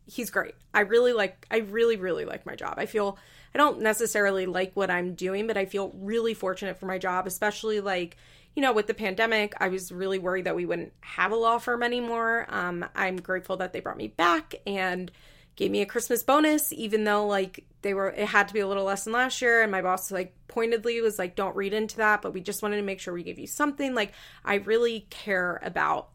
He's 0.05 0.29
great. 0.29 0.55
I 0.73 0.81
really 0.81 1.11
like 1.11 1.45
i 1.51 1.57
really 1.57 1.97
really 1.97 2.23
like 2.23 2.45
my 2.45 2.55
job. 2.55 2.75
I 2.77 2.85
feel 2.85 3.17
i 3.53 3.57
don't 3.57 3.81
necessarily 3.81 4.45
like 4.45 4.71
what 4.75 4.91
i'm 4.91 5.15
doing 5.15 5.47
but 5.47 5.57
i 5.57 5.65
feel 5.65 5.91
really 5.95 6.35
fortunate 6.35 6.79
for 6.79 6.85
my 6.85 6.99
job 6.99 7.25
especially 7.25 7.79
like 7.79 8.15
you 8.55 8.61
know, 8.61 8.73
with 8.73 8.87
the 8.87 8.93
pandemic, 8.93 9.53
I 9.59 9.69
was 9.69 9.91
really 9.91 10.19
worried 10.19 10.45
that 10.45 10.55
we 10.55 10.65
wouldn't 10.65 10.93
have 11.01 11.31
a 11.31 11.35
law 11.35 11.59
firm 11.59 11.83
anymore. 11.83 12.45
Um, 12.49 12.85
I'm 12.95 13.17
grateful 13.17 13.57
that 13.57 13.73
they 13.73 13.79
brought 13.79 13.97
me 13.97 14.07
back 14.07 14.55
and 14.65 15.11
gave 15.55 15.71
me 15.71 15.81
a 15.81 15.85
Christmas 15.85 16.23
bonus, 16.23 16.73
even 16.73 17.03
though 17.03 17.27
like 17.27 17.65
they 17.81 17.93
were, 17.93 18.09
it 18.09 18.27
had 18.27 18.47
to 18.47 18.53
be 18.53 18.59
a 18.59 18.67
little 18.67 18.85
less 18.85 19.03
than 19.03 19.13
last 19.13 19.41
year. 19.41 19.61
And 19.61 19.71
my 19.71 19.81
boss 19.81 20.11
like 20.11 20.33
pointedly 20.47 21.01
was 21.01 21.19
like, 21.19 21.35
don't 21.35 21.55
read 21.55 21.73
into 21.73 21.97
that, 21.97 22.21
but 22.21 22.33
we 22.33 22.41
just 22.41 22.61
wanted 22.61 22.77
to 22.77 22.81
make 22.81 22.99
sure 22.99 23.13
we 23.13 23.23
give 23.23 23.39
you 23.39 23.47
something. 23.47 23.93
Like, 23.93 24.13
I 24.43 24.55
really 24.55 25.05
care 25.09 25.59
about 25.63 26.09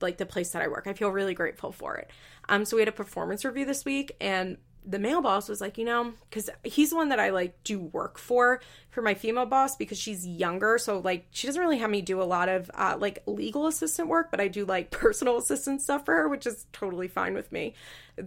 like 0.00 0.18
the 0.18 0.26
place 0.26 0.50
that 0.50 0.62
I 0.62 0.68
work. 0.68 0.86
I 0.86 0.92
feel 0.92 1.10
really 1.10 1.34
grateful 1.34 1.72
for 1.72 1.96
it. 1.96 2.10
Um, 2.48 2.64
so 2.64 2.76
we 2.76 2.82
had 2.82 2.88
a 2.88 2.92
performance 2.92 3.44
review 3.44 3.64
this 3.64 3.84
week 3.84 4.16
and 4.20 4.58
the 4.86 4.98
male 4.98 5.22
boss 5.22 5.48
was 5.48 5.60
like, 5.60 5.78
you 5.78 5.84
know, 5.84 6.12
because 6.28 6.50
he's 6.62 6.90
the 6.90 6.96
one 6.96 7.08
that 7.08 7.18
I 7.18 7.30
like 7.30 7.62
do 7.64 7.80
work 7.80 8.18
for 8.18 8.60
for 8.90 9.00
my 9.00 9.14
female 9.14 9.46
boss 9.46 9.76
because 9.76 9.98
she's 9.98 10.26
younger. 10.26 10.76
So, 10.76 10.98
like, 10.98 11.26
she 11.30 11.46
doesn't 11.46 11.60
really 11.60 11.78
have 11.78 11.90
me 11.90 12.02
do 12.02 12.20
a 12.20 12.24
lot 12.24 12.50
of 12.50 12.70
uh, 12.74 12.96
like 12.98 13.22
legal 13.26 13.66
assistant 13.66 14.08
work, 14.08 14.30
but 14.30 14.40
I 14.40 14.48
do 14.48 14.66
like 14.66 14.90
personal 14.90 15.38
assistant 15.38 15.80
stuff 15.80 16.04
for 16.04 16.14
her, 16.14 16.28
which 16.28 16.46
is 16.46 16.66
totally 16.72 17.08
fine 17.08 17.34
with 17.34 17.50
me. 17.50 17.74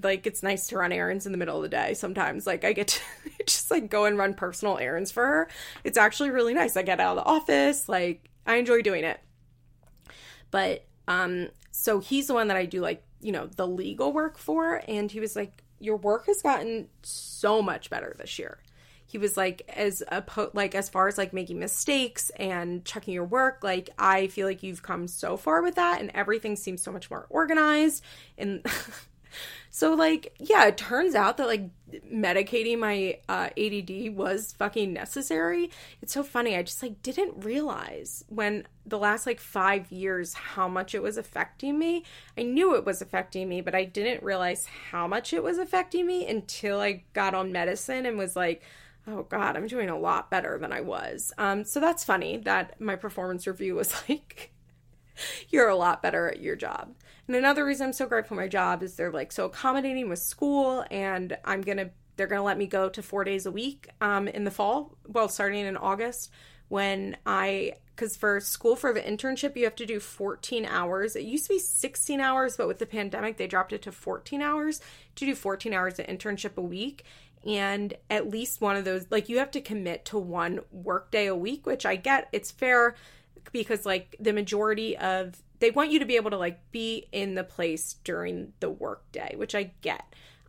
Like, 0.03 0.25
it's 0.25 0.41
nice 0.41 0.67
to 0.67 0.77
run 0.77 0.91
errands 0.91 1.27
in 1.27 1.31
the 1.31 1.37
middle 1.37 1.57
of 1.57 1.63
the 1.63 1.69
day 1.69 1.93
sometimes. 1.93 2.47
Like, 2.47 2.63
I 2.63 2.73
get 2.73 2.87
to 2.87 3.01
just 3.45 3.69
like 3.69 3.89
go 3.89 4.05
and 4.05 4.17
run 4.17 4.33
personal 4.33 4.79
errands 4.79 5.11
for 5.11 5.25
her. 5.25 5.49
It's 5.83 5.97
actually 5.97 6.31
really 6.31 6.55
nice. 6.55 6.75
I 6.75 6.81
get 6.81 6.99
out 6.99 7.17
of 7.17 7.23
the 7.23 7.29
office, 7.29 7.87
like, 7.87 8.29
I 8.47 8.55
enjoy 8.55 8.81
doing 8.81 9.03
it. 9.03 9.19
But, 10.49 10.85
um, 11.07 11.49
so 11.71 11.99
he's 11.99 12.27
the 12.27 12.33
one 12.33 12.47
that 12.47 12.57
I 12.57 12.65
do 12.65 12.81
like, 12.81 13.03
you 13.21 13.31
know, 13.31 13.45
the 13.45 13.67
legal 13.67 14.11
work 14.11 14.37
for. 14.39 14.81
And 14.87 15.11
he 15.11 15.19
was 15.19 15.35
like, 15.35 15.63
your 15.79 15.97
work 15.97 16.27
has 16.27 16.41
gotten 16.41 16.87
so 17.03 17.61
much 17.61 17.89
better 17.89 18.15
this 18.17 18.39
year. 18.39 18.59
He 19.05 19.17
was 19.17 19.37
like, 19.37 19.61
as 19.73 20.03
a 20.09 20.21
po- 20.21 20.51
like 20.53 20.75
as 20.75 20.89
far 20.89 21.07
as 21.07 21.17
like 21.17 21.31
making 21.31 21.59
mistakes 21.59 22.29
and 22.31 22.83
checking 22.83 23.13
your 23.13 23.23
work, 23.25 23.59
like 23.63 23.89
I 23.97 24.27
feel 24.27 24.47
like 24.47 24.63
you've 24.63 24.83
come 24.83 25.07
so 25.07 25.37
far 25.37 25.61
with 25.61 25.75
that, 25.75 26.01
and 26.01 26.11
everything 26.13 26.55
seems 26.55 26.81
so 26.81 26.91
much 26.91 27.09
more 27.09 27.25
organized. 27.29 28.03
And 28.37 28.65
So 29.77 29.93
like, 29.93 30.33
yeah, 30.39 30.65
it 30.65 30.75
turns 30.75 31.13
out 31.13 31.37
that 31.37 31.45
like 31.45 31.69
medicating 32.11 32.79
my 32.79 33.19
uh, 33.29 33.49
ADD 33.55 34.15
was 34.15 34.53
fucking 34.53 34.91
necessary. 34.91 35.69
It's 36.01 36.13
so 36.13 36.23
funny. 36.23 36.55
I 36.55 36.63
just 36.63 36.81
like 36.81 37.03
didn't 37.03 37.45
realize 37.45 38.25
when 38.27 38.65
the 38.87 38.97
last 38.97 39.27
like 39.27 39.39
5 39.39 39.91
years 39.91 40.33
how 40.33 40.67
much 40.67 40.95
it 40.95 41.03
was 41.03 41.15
affecting 41.15 41.77
me. 41.77 42.05
I 42.35 42.41
knew 42.41 42.73
it 42.73 42.85
was 42.85 43.03
affecting 43.03 43.47
me, 43.47 43.61
but 43.61 43.75
I 43.75 43.83
didn't 43.83 44.23
realize 44.23 44.65
how 44.89 45.05
much 45.05 45.31
it 45.31 45.43
was 45.43 45.59
affecting 45.59 46.07
me 46.07 46.27
until 46.27 46.79
I 46.79 47.03
got 47.13 47.35
on 47.35 47.51
medicine 47.51 48.07
and 48.07 48.17
was 48.17 48.35
like, 48.35 48.63
oh 49.09 49.23
god 49.23 49.55
i'm 49.55 49.67
doing 49.67 49.89
a 49.89 49.97
lot 49.97 50.29
better 50.29 50.57
than 50.59 50.73
i 50.73 50.81
was 50.81 51.31
um, 51.37 51.63
so 51.63 51.79
that's 51.79 52.03
funny 52.03 52.35
that 52.35 52.81
my 52.81 52.97
performance 52.97 53.47
review 53.47 53.73
was 53.73 53.93
like 54.09 54.51
you're 55.47 55.69
a 55.69 55.77
lot 55.77 56.01
better 56.01 56.27
at 56.27 56.41
your 56.41 56.57
job 56.57 56.93
and 57.27 57.35
another 57.35 57.65
reason 57.65 57.87
I'm 57.87 57.93
so 57.93 58.05
grateful 58.05 58.35
for 58.35 58.41
my 58.41 58.47
job 58.47 58.83
is 58.83 58.95
they're 58.95 59.11
like 59.11 59.31
so 59.31 59.45
accommodating 59.45 60.09
with 60.09 60.19
school, 60.19 60.85
and 60.89 61.37
I'm 61.43 61.61
gonna 61.61 61.91
they're 62.15 62.27
gonna 62.27 62.43
let 62.43 62.57
me 62.57 62.67
go 62.67 62.89
to 62.89 63.01
four 63.01 63.23
days 63.23 63.45
a 63.45 63.51
week 63.51 63.89
um, 64.01 64.27
in 64.27 64.43
the 64.43 64.51
fall. 64.51 64.97
Well, 65.07 65.29
starting 65.29 65.65
in 65.65 65.77
August 65.77 66.31
when 66.69 67.17
I 67.25 67.73
because 67.95 68.15
for 68.15 68.39
school 68.39 68.75
for 68.75 68.93
the 68.93 69.01
internship 69.01 69.55
you 69.55 69.63
have 69.63 69.75
to 69.75 69.85
do 69.85 69.99
14 69.99 70.65
hours. 70.65 71.15
It 71.15 71.23
used 71.23 71.47
to 71.47 71.53
be 71.53 71.59
16 71.59 72.19
hours, 72.19 72.55
but 72.55 72.67
with 72.67 72.79
the 72.79 72.85
pandemic 72.85 73.37
they 73.37 73.47
dropped 73.47 73.73
it 73.73 73.81
to 73.83 73.91
14 73.91 74.41
hours 74.41 74.81
to 75.15 75.25
do 75.25 75.33
14 75.33 75.73
hours 75.73 75.99
of 75.99 76.05
internship 76.05 76.57
a 76.57 76.61
week. 76.61 77.05
And 77.45 77.93
at 78.09 78.29
least 78.29 78.61
one 78.61 78.75
of 78.75 78.85
those, 78.85 79.07
like 79.09 79.29
you 79.29 79.39
have 79.39 79.51
to 79.51 79.61
commit 79.61 80.05
to 80.05 80.17
one 80.17 80.59
work 80.71 81.11
day 81.11 81.27
a 81.27 81.35
week, 81.35 81.65
which 81.65 81.85
I 81.85 81.95
get. 81.95 82.27
It's 82.31 82.51
fair 82.51 82.95
because 83.51 83.85
like 83.85 84.15
the 84.19 84.33
majority 84.33 84.97
of 84.97 85.41
they 85.59 85.71
want 85.71 85.91
you 85.91 85.99
to 85.99 86.05
be 86.05 86.15
able 86.15 86.31
to 86.31 86.37
like 86.37 86.71
be 86.71 87.07
in 87.11 87.35
the 87.35 87.43
place 87.43 87.95
during 88.03 88.53
the 88.59 88.69
workday, 88.69 89.35
which 89.35 89.55
I 89.55 89.71
get. 89.81 90.03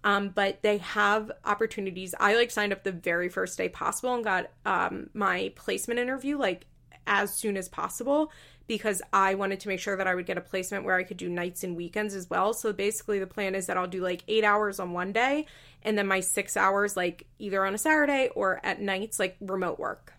Um, 0.05 0.29
but 0.29 0.63
they 0.63 0.79
have 0.79 1.31
opportunities. 1.45 2.15
I 2.19 2.37
like 2.37 2.51
signed 2.51 2.73
up 2.73 2.85
the 2.85 2.93
very 2.93 3.29
first 3.29 3.59
day 3.59 3.69
possible 3.69 4.15
and 4.15 4.25
got 4.25 4.51
um, 4.65 5.11
my 5.13 5.53
placement 5.57 5.99
interview 5.99 6.39
like 6.39 6.67
as 7.07 7.35
soon 7.35 7.57
as 7.57 7.69
possible 7.69 8.31
because 8.69 9.01
I 9.13 9.35
wanted 9.35 9.61
to 9.61 9.69
make 9.69 9.81
sure 9.81 9.97
that 9.97 10.07
I 10.07 10.15
would 10.15 10.27
get 10.27 10.37
a 10.37 10.43
placement 10.43 10.85
where 10.85 10.95
I 10.95 11.03
could 11.03 11.17
do 11.17 11.29
nights 11.29 11.65
and 11.65 11.75
weekends 11.75 12.15
as 12.15 12.29
well. 12.29 12.53
So 12.53 12.73
basically, 12.73 13.19
the 13.19 13.27
plan 13.27 13.55
is 13.55 13.67
that 13.67 13.79
I'll 13.79 13.89
do 13.89 14.03
like 14.03 14.23
eight 14.29 14.45
hours 14.45 14.79
on 14.79 14.93
one 14.93 15.13
day 15.13 15.47
and 15.83 15.97
then 15.97 16.07
my 16.07 16.21
six 16.21 16.57
hours 16.57 16.97
like 16.97 17.27
either 17.39 17.65
on 17.65 17.75
a 17.75 17.79
Saturday 17.79 18.29
or 18.35 18.61
at 18.63 18.81
nights, 18.81 19.19
like 19.19 19.37
remote 19.41 19.79
work. 19.79 20.13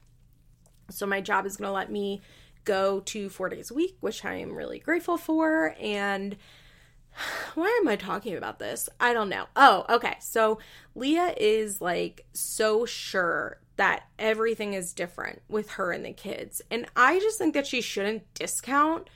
So 0.89 1.05
my 1.05 1.21
job 1.21 1.45
is 1.45 1.57
going 1.57 1.67
to 1.67 1.73
let 1.73 1.91
me 1.91 2.21
go 2.66 2.99
to 3.01 3.30
four 3.30 3.49
days 3.49 3.72
a 3.72 3.74
week, 3.74 3.97
which 3.99 4.24
I 4.26 4.36
am 4.36 4.55
really 4.55 4.80
grateful 4.80 5.18
for. 5.18 5.76
And 5.80 6.36
why 7.55 7.78
am 7.82 7.88
I 7.88 7.95
talking 7.95 8.36
about 8.36 8.60
this? 8.60 8.89
I 8.99 9.14
don't 9.14 9.30
know. 9.30 9.45
Oh, 9.55 9.86
okay. 9.89 10.18
So 10.20 10.60
Leah 10.95 11.34
is 11.38 11.82
like 11.82 12.26
so 12.34 12.86
sure 12.86 13.60
that 13.78 14.03
everything 14.18 14.74
is 14.74 14.93
different 14.93 15.41
with 15.47 15.72
her 15.72 15.91
and 15.91 16.05
the 16.05 16.14
kids. 16.14 16.62
And 16.70 16.86
I 16.95 17.20
just 17.20 17.38
think 17.38 17.53
that 17.53 17.68
she 17.68 17.82
shouldn't 17.82 18.34
discount 18.34 19.10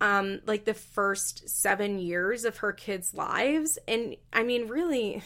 um 0.00 0.40
like 0.46 0.64
the 0.64 0.74
first 0.74 1.48
7 1.48 1.98
years 1.98 2.44
of 2.44 2.58
her 2.58 2.72
kids' 2.72 3.14
lives. 3.14 3.78
And 3.88 4.16
I 4.32 4.42
mean 4.42 4.68
really 4.68 5.22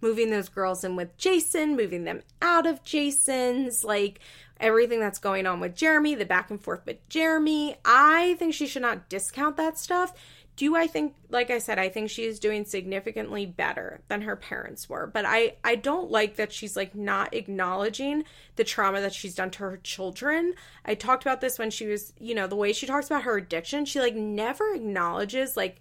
moving 0.00 0.30
those 0.30 0.48
girls 0.48 0.84
in 0.84 0.96
with 0.96 1.16
Jason, 1.18 1.76
moving 1.76 2.04
them 2.04 2.22
out 2.40 2.66
of 2.66 2.82
Jason's, 2.82 3.84
like 3.84 4.20
everything 4.60 5.00
that's 5.00 5.18
going 5.18 5.46
on 5.46 5.60
with 5.60 5.74
Jeremy, 5.74 6.14
the 6.14 6.24
back 6.24 6.50
and 6.50 6.60
forth 6.60 6.84
with 6.86 7.08
Jeremy. 7.08 7.76
I 7.84 8.34
think 8.38 8.54
she 8.54 8.66
should 8.66 8.82
not 8.82 9.08
discount 9.08 9.56
that 9.56 9.78
stuff. 9.78 10.12
Do 10.56 10.76
I 10.76 10.86
think 10.86 11.14
like 11.30 11.50
I 11.50 11.58
said 11.58 11.78
I 11.78 11.88
think 11.88 12.10
she 12.10 12.24
is 12.24 12.38
doing 12.38 12.66
significantly 12.66 13.46
better 13.46 14.02
than 14.08 14.22
her 14.22 14.36
parents 14.36 14.88
were, 14.90 15.06
but 15.06 15.24
I 15.24 15.54
I 15.64 15.76
don't 15.76 16.10
like 16.10 16.36
that 16.36 16.52
she's 16.52 16.76
like 16.76 16.94
not 16.94 17.32
acknowledging 17.32 18.24
the 18.56 18.64
trauma 18.64 19.00
that 19.00 19.14
she's 19.14 19.34
done 19.34 19.50
to 19.52 19.60
her 19.60 19.78
children. 19.78 20.54
I 20.84 20.94
talked 20.96 21.22
about 21.22 21.40
this 21.40 21.58
when 21.58 21.70
she 21.70 21.86
was, 21.86 22.12
you 22.18 22.34
know, 22.34 22.46
the 22.46 22.56
way 22.56 22.74
she 22.74 22.86
talks 22.86 23.06
about 23.06 23.22
her 23.22 23.38
addiction, 23.38 23.86
she 23.86 24.00
like 24.00 24.14
never 24.14 24.74
acknowledges 24.74 25.56
like 25.56 25.78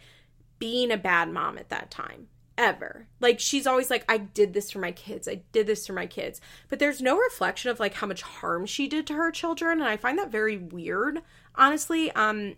being 0.60 0.92
a 0.92 0.98
bad 0.98 1.30
mom 1.30 1.58
at 1.58 1.70
that 1.70 1.92
time 1.92 2.28
ever. 2.60 3.08
Like 3.20 3.40
she's 3.40 3.66
always 3.66 3.90
like 3.90 4.04
I 4.08 4.18
did 4.18 4.54
this 4.54 4.70
for 4.70 4.80
my 4.80 4.92
kids. 4.92 5.28
I 5.28 5.42
did 5.54 5.66
this 5.66 5.88
for 5.88 5.94
my 5.94 6.06
kids. 6.06 6.42
But 6.68 6.78
there's 6.78 7.02
no 7.02 7.18
reflection 7.18 7.72
of 7.72 7.80
like 7.80 7.96
how 7.96 8.06
much 8.06 8.22
harm 8.22 8.68
she 8.68 8.88
did 8.88 9.08
to 9.08 9.14
her 9.14 9.32
children 9.32 9.80
and 9.80 9.90
I 9.90 9.98
find 9.98 10.20
that 10.20 10.30
very 10.30 10.58
weird. 10.58 11.22
Honestly, 11.56 12.12
um 12.12 12.56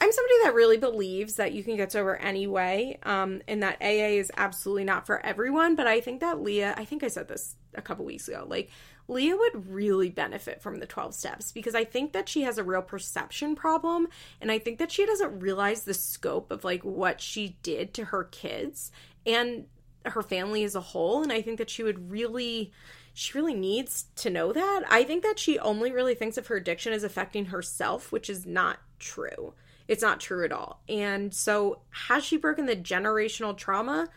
I'm 0.00 0.12
somebody 0.12 0.34
that 0.44 0.54
really 0.54 0.76
believes 0.76 1.34
that 1.34 1.52
you 1.52 1.64
can 1.64 1.76
get 1.76 1.90
sober 1.90 2.14
anyway, 2.14 3.00
um, 3.02 3.42
and 3.48 3.64
that 3.64 3.82
AA 3.82 4.14
is 4.14 4.30
absolutely 4.36 4.84
not 4.84 5.06
for 5.06 5.18
everyone. 5.26 5.74
But 5.74 5.88
I 5.88 6.00
think 6.00 6.20
that 6.20 6.40
Leah, 6.40 6.74
I 6.76 6.84
think 6.84 7.02
I 7.02 7.08
said 7.08 7.26
this 7.26 7.56
a 7.74 7.82
couple 7.82 8.04
weeks 8.04 8.28
ago, 8.28 8.46
like 8.48 8.70
Leah 9.08 9.36
would 9.36 9.70
really 9.70 10.10
benefit 10.10 10.60
from 10.60 10.78
the 10.78 10.86
12 10.86 11.14
steps 11.14 11.50
because 11.50 11.74
I 11.74 11.84
think 11.84 12.12
that 12.12 12.28
she 12.28 12.42
has 12.42 12.58
a 12.58 12.64
real 12.64 12.82
perception 12.82 13.56
problem 13.56 14.08
and 14.40 14.52
I 14.52 14.58
think 14.58 14.78
that 14.78 14.92
she 14.92 15.06
doesn't 15.06 15.40
realize 15.40 15.82
the 15.82 15.94
scope 15.94 16.50
of 16.50 16.62
like 16.62 16.84
what 16.84 17.20
she 17.20 17.56
did 17.62 17.94
to 17.94 18.06
her 18.06 18.24
kids 18.24 18.92
and 19.24 19.64
her 20.04 20.22
family 20.22 20.62
as 20.62 20.74
a 20.74 20.80
whole 20.80 21.22
and 21.22 21.32
I 21.32 21.40
think 21.40 21.58
that 21.58 21.70
she 21.70 21.82
would 21.82 22.10
really 22.10 22.70
she 23.14 23.36
really 23.36 23.54
needs 23.54 24.04
to 24.14 24.30
know 24.30 24.52
that. 24.52 24.84
I 24.88 25.02
think 25.02 25.24
that 25.24 25.40
she 25.40 25.58
only 25.58 25.90
really 25.90 26.14
thinks 26.14 26.38
of 26.38 26.46
her 26.46 26.54
addiction 26.54 26.92
as 26.92 27.02
affecting 27.02 27.46
herself, 27.46 28.12
which 28.12 28.30
is 28.30 28.46
not 28.46 28.78
true. 29.00 29.54
It's 29.88 30.02
not 30.02 30.20
true 30.20 30.44
at 30.44 30.52
all. 30.52 30.82
And 30.88 31.34
so 31.34 31.80
has 31.90 32.24
she 32.24 32.36
broken 32.36 32.66
the 32.66 32.76
generational 32.76 33.56
trauma? 33.56 34.08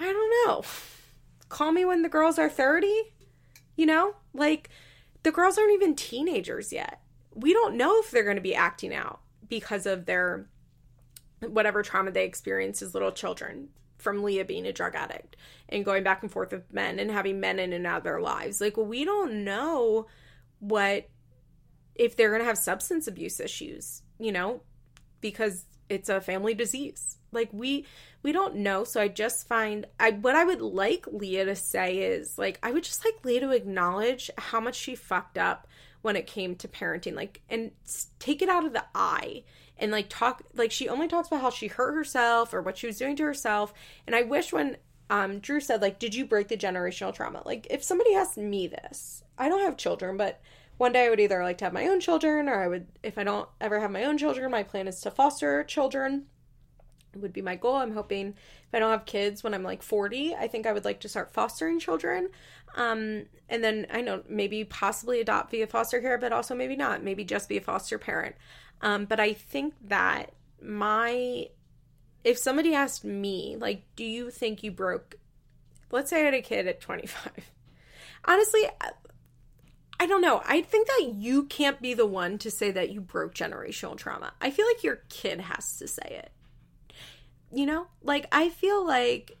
I 0.00 0.12
don't 0.12 0.48
know. 0.48 0.64
Call 1.48 1.70
me 1.70 1.84
when 1.84 2.02
the 2.02 2.08
girls 2.08 2.36
are 2.36 2.48
30? 2.48 3.13
You 3.76 3.86
know, 3.86 4.14
like 4.32 4.70
the 5.22 5.32
girls 5.32 5.58
aren't 5.58 5.74
even 5.74 5.94
teenagers 5.94 6.72
yet. 6.72 7.00
We 7.34 7.52
don't 7.52 7.76
know 7.76 8.00
if 8.00 8.10
they're 8.10 8.24
going 8.24 8.36
to 8.36 8.42
be 8.42 8.54
acting 8.54 8.94
out 8.94 9.20
because 9.48 9.86
of 9.86 10.06
their 10.06 10.46
whatever 11.40 11.82
trauma 11.82 12.10
they 12.10 12.24
experienced 12.24 12.82
as 12.82 12.94
little 12.94 13.12
children 13.12 13.68
from 13.98 14.22
Leah 14.22 14.44
being 14.44 14.66
a 14.66 14.72
drug 14.72 14.94
addict 14.94 15.36
and 15.68 15.84
going 15.84 16.04
back 16.04 16.22
and 16.22 16.30
forth 16.30 16.52
with 16.52 16.72
men 16.72 16.98
and 16.98 17.10
having 17.10 17.40
men 17.40 17.58
in 17.58 17.72
and 17.72 17.86
out 17.86 17.98
of 17.98 18.04
their 18.04 18.20
lives. 18.20 18.60
Like, 18.60 18.76
we 18.76 19.04
don't 19.04 19.44
know 19.44 20.06
what 20.60 21.08
if 21.94 22.16
they're 22.16 22.30
going 22.30 22.40
to 22.40 22.46
have 22.46 22.58
substance 22.58 23.06
abuse 23.06 23.40
issues, 23.40 24.02
you 24.18 24.32
know, 24.32 24.62
because 25.20 25.64
it's 25.88 26.08
a 26.08 26.20
family 26.20 26.54
disease. 26.54 27.18
Like 27.32 27.50
we 27.52 27.86
we 28.22 28.32
don't 28.32 28.56
know. 28.56 28.84
So 28.84 29.00
I 29.00 29.08
just 29.08 29.46
find 29.46 29.86
I 29.98 30.12
what 30.12 30.34
I 30.34 30.44
would 30.44 30.62
like 30.62 31.06
Leah 31.06 31.44
to 31.46 31.56
say 31.56 31.98
is 31.98 32.38
like 32.38 32.58
I 32.62 32.72
would 32.72 32.84
just 32.84 33.04
like 33.04 33.24
Leah 33.24 33.40
to 33.40 33.50
acknowledge 33.50 34.30
how 34.38 34.60
much 34.60 34.76
she 34.76 34.94
fucked 34.94 35.38
up 35.38 35.66
when 36.04 36.16
it 36.16 36.26
came 36.26 36.54
to 36.54 36.68
parenting 36.68 37.14
like 37.14 37.40
and 37.48 37.70
take 38.18 38.42
it 38.42 38.48
out 38.50 38.66
of 38.66 38.74
the 38.74 38.84
eye 38.94 39.42
and 39.78 39.90
like 39.90 40.06
talk 40.10 40.42
like 40.54 40.70
she 40.70 40.86
only 40.86 41.08
talks 41.08 41.28
about 41.28 41.40
how 41.40 41.48
she 41.48 41.66
hurt 41.66 41.94
herself 41.94 42.52
or 42.52 42.60
what 42.60 42.76
she 42.76 42.86
was 42.86 42.98
doing 42.98 43.16
to 43.16 43.22
herself 43.22 43.72
and 44.06 44.14
i 44.14 44.20
wish 44.20 44.52
when 44.52 44.76
um 45.08 45.38
drew 45.38 45.60
said 45.60 45.80
like 45.80 45.98
did 45.98 46.14
you 46.14 46.26
break 46.26 46.48
the 46.48 46.58
generational 46.58 47.14
trauma 47.14 47.40
like 47.46 47.66
if 47.70 47.82
somebody 47.82 48.14
asked 48.14 48.36
me 48.36 48.66
this 48.66 49.24
i 49.38 49.48
don't 49.48 49.64
have 49.64 49.78
children 49.78 50.18
but 50.18 50.42
one 50.76 50.92
day 50.92 51.06
I 51.06 51.10
would 51.10 51.20
either 51.20 51.42
like 51.42 51.58
to 51.58 51.64
have 51.64 51.72
my 51.72 51.86
own 51.86 52.00
children 52.00 52.48
or 52.48 52.62
I 52.62 52.68
would 52.68 52.86
if 53.02 53.18
I 53.18 53.24
don't 53.24 53.48
ever 53.60 53.80
have 53.80 53.90
my 53.90 54.04
own 54.04 54.18
children, 54.18 54.50
my 54.50 54.62
plan 54.62 54.88
is 54.88 55.00
to 55.00 55.10
foster 55.10 55.64
children. 55.64 56.26
It 57.12 57.20
would 57.20 57.32
be 57.32 57.42
my 57.42 57.54
goal. 57.54 57.76
I'm 57.76 57.94
hoping 57.94 58.28
if 58.28 58.74
I 58.74 58.80
don't 58.80 58.90
have 58.90 59.04
kids 59.04 59.44
when 59.44 59.54
I'm 59.54 59.62
like 59.62 59.82
40, 59.82 60.34
I 60.34 60.48
think 60.48 60.66
I 60.66 60.72
would 60.72 60.84
like 60.84 61.00
to 61.00 61.08
start 61.08 61.32
fostering 61.32 61.78
children. 61.78 62.28
Um, 62.76 63.26
and 63.48 63.62
then 63.62 63.86
I 63.92 64.00
know 64.00 64.24
maybe 64.28 64.64
possibly 64.64 65.20
adopt 65.20 65.52
via 65.52 65.68
foster 65.68 66.00
care, 66.00 66.18
but 66.18 66.32
also 66.32 66.56
maybe 66.56 66.74
not, 66.74 67.04
maybe 67.04 67.24
just 67.24 67.48
be 67.48 67.56
a 67.56 67.60
foster 67.60 67.98
parent. 67.98 68.34
Um, 68.80 69.04
but 69.04 69.20
I 69.20 69.32
think 69.32 69.74
that 69.86 70.32
my 70.60 71.48
if 72.24 72.38
somebody 72.38 72.74
asked 72.74 73.04
me, 73.04 73.56
like, 73.58 73.84
do 73.96 74.04
you 74.04 74.30
think 74.30 74.62
you 74.62 74.72
broke, 74.72 75.16
let's 75.92 76.10
say 76.10 76.22
I 76.22 76.24
had 76.24 76.34
a 76.34 76.40
kid 76.40 76.66
at 76.66 76.80
25. 76.80 77.50
Honestly, 78.24 78.62
I 79.98 80.06
don't 80.06 80.20
know. 80.20 80.42
I 80.44 80.60
think 80.62 80.88
that 80.88 81.14
you 81.14 81.44
can't 81.44 81.80
be 81.80 81.94
the 81.94 82.06
one 82.06 82.38
to 82.38 82.50
say 82.50 82.70
that 82.72 82.90
you 82.90 83.00
broke 83.00 83.34
generational 83.34 83.96
trauma. 83.96 84.32
I 84.40 84.50
feel 84.50 84.66
like 84.66 84.82
your 84.82 85.02
kid 85.08 85.40
has 85.40 85.78
to 85.78 85.86
say 85.86 86.22
it. 86.24 86.30
You 87.52 87.66
know? 87.66 87.86
Like, 88.02 88.26
I 88.32 88.48
feel 88.48 88.84
like 88.84 89.38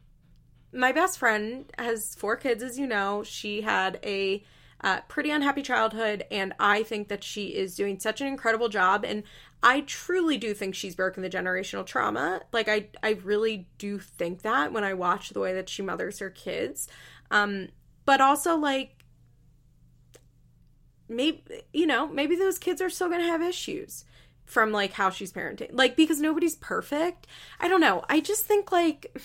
my 0.72 0.92
best 0.92 1.18
friend 1.18 1.66
has 1.78 2.14
four 2.14 2.36
kids, 2.36 2.62
as 2.62 2.78
you 2.78 2.86
know. 2.86 3.24
She 3.24 3.62
had 3.62 3.98
a 4.04 4.44
uh, 4.80 5.00
pretty 5.08 5.30
unhappy 5.30 5.62
childhood, 5.62 6.24
and 6.30 6.52
I 6.60 6.82
think 6.82 7.08
that 7.08 7.24
she 7.24 7.46
is 7.46 7.74
doing 7.74 7.98
such 7.98 8.20
an 8.20 8.26
incredible 8.26 8.68
job. 8.68 9.04
And 9.04 9.24
I 9.62 9.80
truly 9.80 10.36
do 10.36 10.52
think 10.54 10.74
she's 10.74 10.94
broken 10.94 11.22
the 11.22 11.30
generational 11.30 11.86
trauma. 11.86 12.42
Like, 12.52 12.68
I, 12.68 12.88
I 13.02 13.18
really 13.24 13.66
do 13.78 13.98
think 13.98 14.42
that 14.42 14.72
when 14.72 14.84
I 14.84 14.94
watch 14.94 15.30
the 15.30 15.40
way 15.40 15.54
that 15.54 15.68
she 15.68 15.82
mothers 15.82 16.18
her 16.18 16.30
kids. 16.30 16.88
Um, 17.30 17.68
but 18.04 18.20
also, 18.20 18.56
like, 18.56 19.03
maybe, 21.08 21.42
you 21.72 21.86
know, 21.86 22.06
maybe 22.06 22.36
those 22.36 22.58
kids 22.58 22.80
are 22.80 22.90
still 22.90 23.08
going 23.08 23.20
to 23.20 23.26
have 23.26 23.42
issues 23.42 24.04
from 24.46 24.72
like 24.72 24.92
how 24.92 25.10
she's 25.10 25.32
parenting. 25.32 25.70
Like, 25.72 25.96
because 25.96 26.20
nobody's 26.20 26.56
perfect. 26.56 27.26
I 27.60 27.68
don't 27.68 27.80
know. 27.80 28.04
I 28.08 28.20
just 28.20 28.44
think, 28.44 28.72
like, 28.72 29.16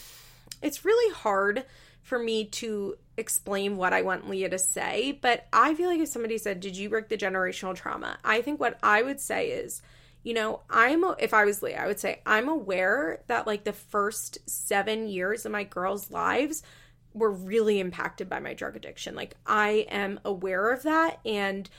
it's 0.62 0.86
really 0.86 1.14
hard 1.14 1.66
for 2.02 2.18
me 2.18 2.46
to 2.46 2.98
explain 3.18 3.78
what 3.78 3.94
I 3.94 4.02
want 4.02 4.30
Leah 4.30 4.50
to 4.50 4.58
say, 4.58 5.12
but 5.22 5.46
I 5.54 5.76
feel 5.76 5.90
like 5.90 6.00
if 6.00 6.08
somebody 6.08 6.38
said, 6.38 6.60
"Did 6.60 6.76
you 6.76 6.90
break 6.90 7.10
the 7.10 7.18
generational 7.18 7.76
trauma?" 7.76 8.18
I 8.24 8.42
think 8.42 8.60
what 8.60 8.80
I 8.82 9.04
would 9.04 9.20
say 9.20 9.50
is, 9.50 9.82
you 10.24 10.34
know, 10.34 10.62
I'm 10.70 11.04
if 11.20 11.34
I 11.34 11.46
was 11.46 11.62
Leah, 11.62 11.84
I 11.84 11.88
would 11.88 12.00
say 12.00 12.22
I'm 12.26 12.50
aware 12.50 13.20
that 13.28 13.46
like 13.46 13.64
the 13.64 13.74
first 13.74 14.40
7 14.50 15.08
years 15.08 15.46
of 15.46 15.52
my 15.52 15.66
girls' 15.66 16.10
lives 16.10 16.64
were 17.14 17.32
really 17.32 17.80
impacted 17.80 18.30
by 18.30 18.40
my 18.40 18.54
drug 18.54 18.76
addiction. 18.76 19.16
Like 19.16 19.36
I 19.46 19.88
am 19.90 20.20
aware 20.24 20.72
of 20.72 20.84
that 20.84 21.20
and 21.26 21.70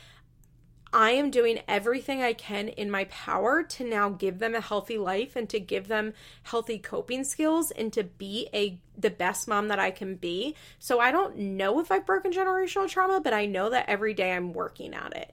I 0.93 1.13
am 1.13 1.31
doing 1.31 1.61
everything 1.69 2.21
I 2.21 2.33
can 2.33 2.69
in 2.69 2.91
my 2.91 3.05
power 3.05 3.63
to 3.63 3.85
now 3.85 4.09
give 4.09 4.41
them 4.41 4.57
a 4.57 4.61
healthy 4.61 4.99
life 4.99 5.37
and 5.37 5.49
to 5.51 5.61
give 5.61 5.87
them 5.87 6.15
healthy 6.43 6.79
coping 6.79 7.23
skills 7.23 7.71
and 7.71 7.93
to 7.93 8.03
be 8.03 8.49
a 8.53 8.81
the 8.99 9.11
best 9.11 9.47
mom 9.47 9.69
that 9.69 9.79
I 9.79 9.93
can 9.93 10.17
be. 10.17 10.57
So 10.79 10.99
I 10.99 11.13
don't 11.13 11.37
know 11.39 11.79
if 11.79 11.93
I've 11.93 12.07
broken 12.07 12.33
generational 12.33 12.89
trauma, 12.89 13.21
but 13.21 13.33
I 13.33 13.47
know 13.47 13.71
that 13.71 13.89
every 13.89 14.15
day 14.15 14.33
I'm 14.33 14.53
working 14.53 14.95
at 14.95 15.17
it. 15.17 15.33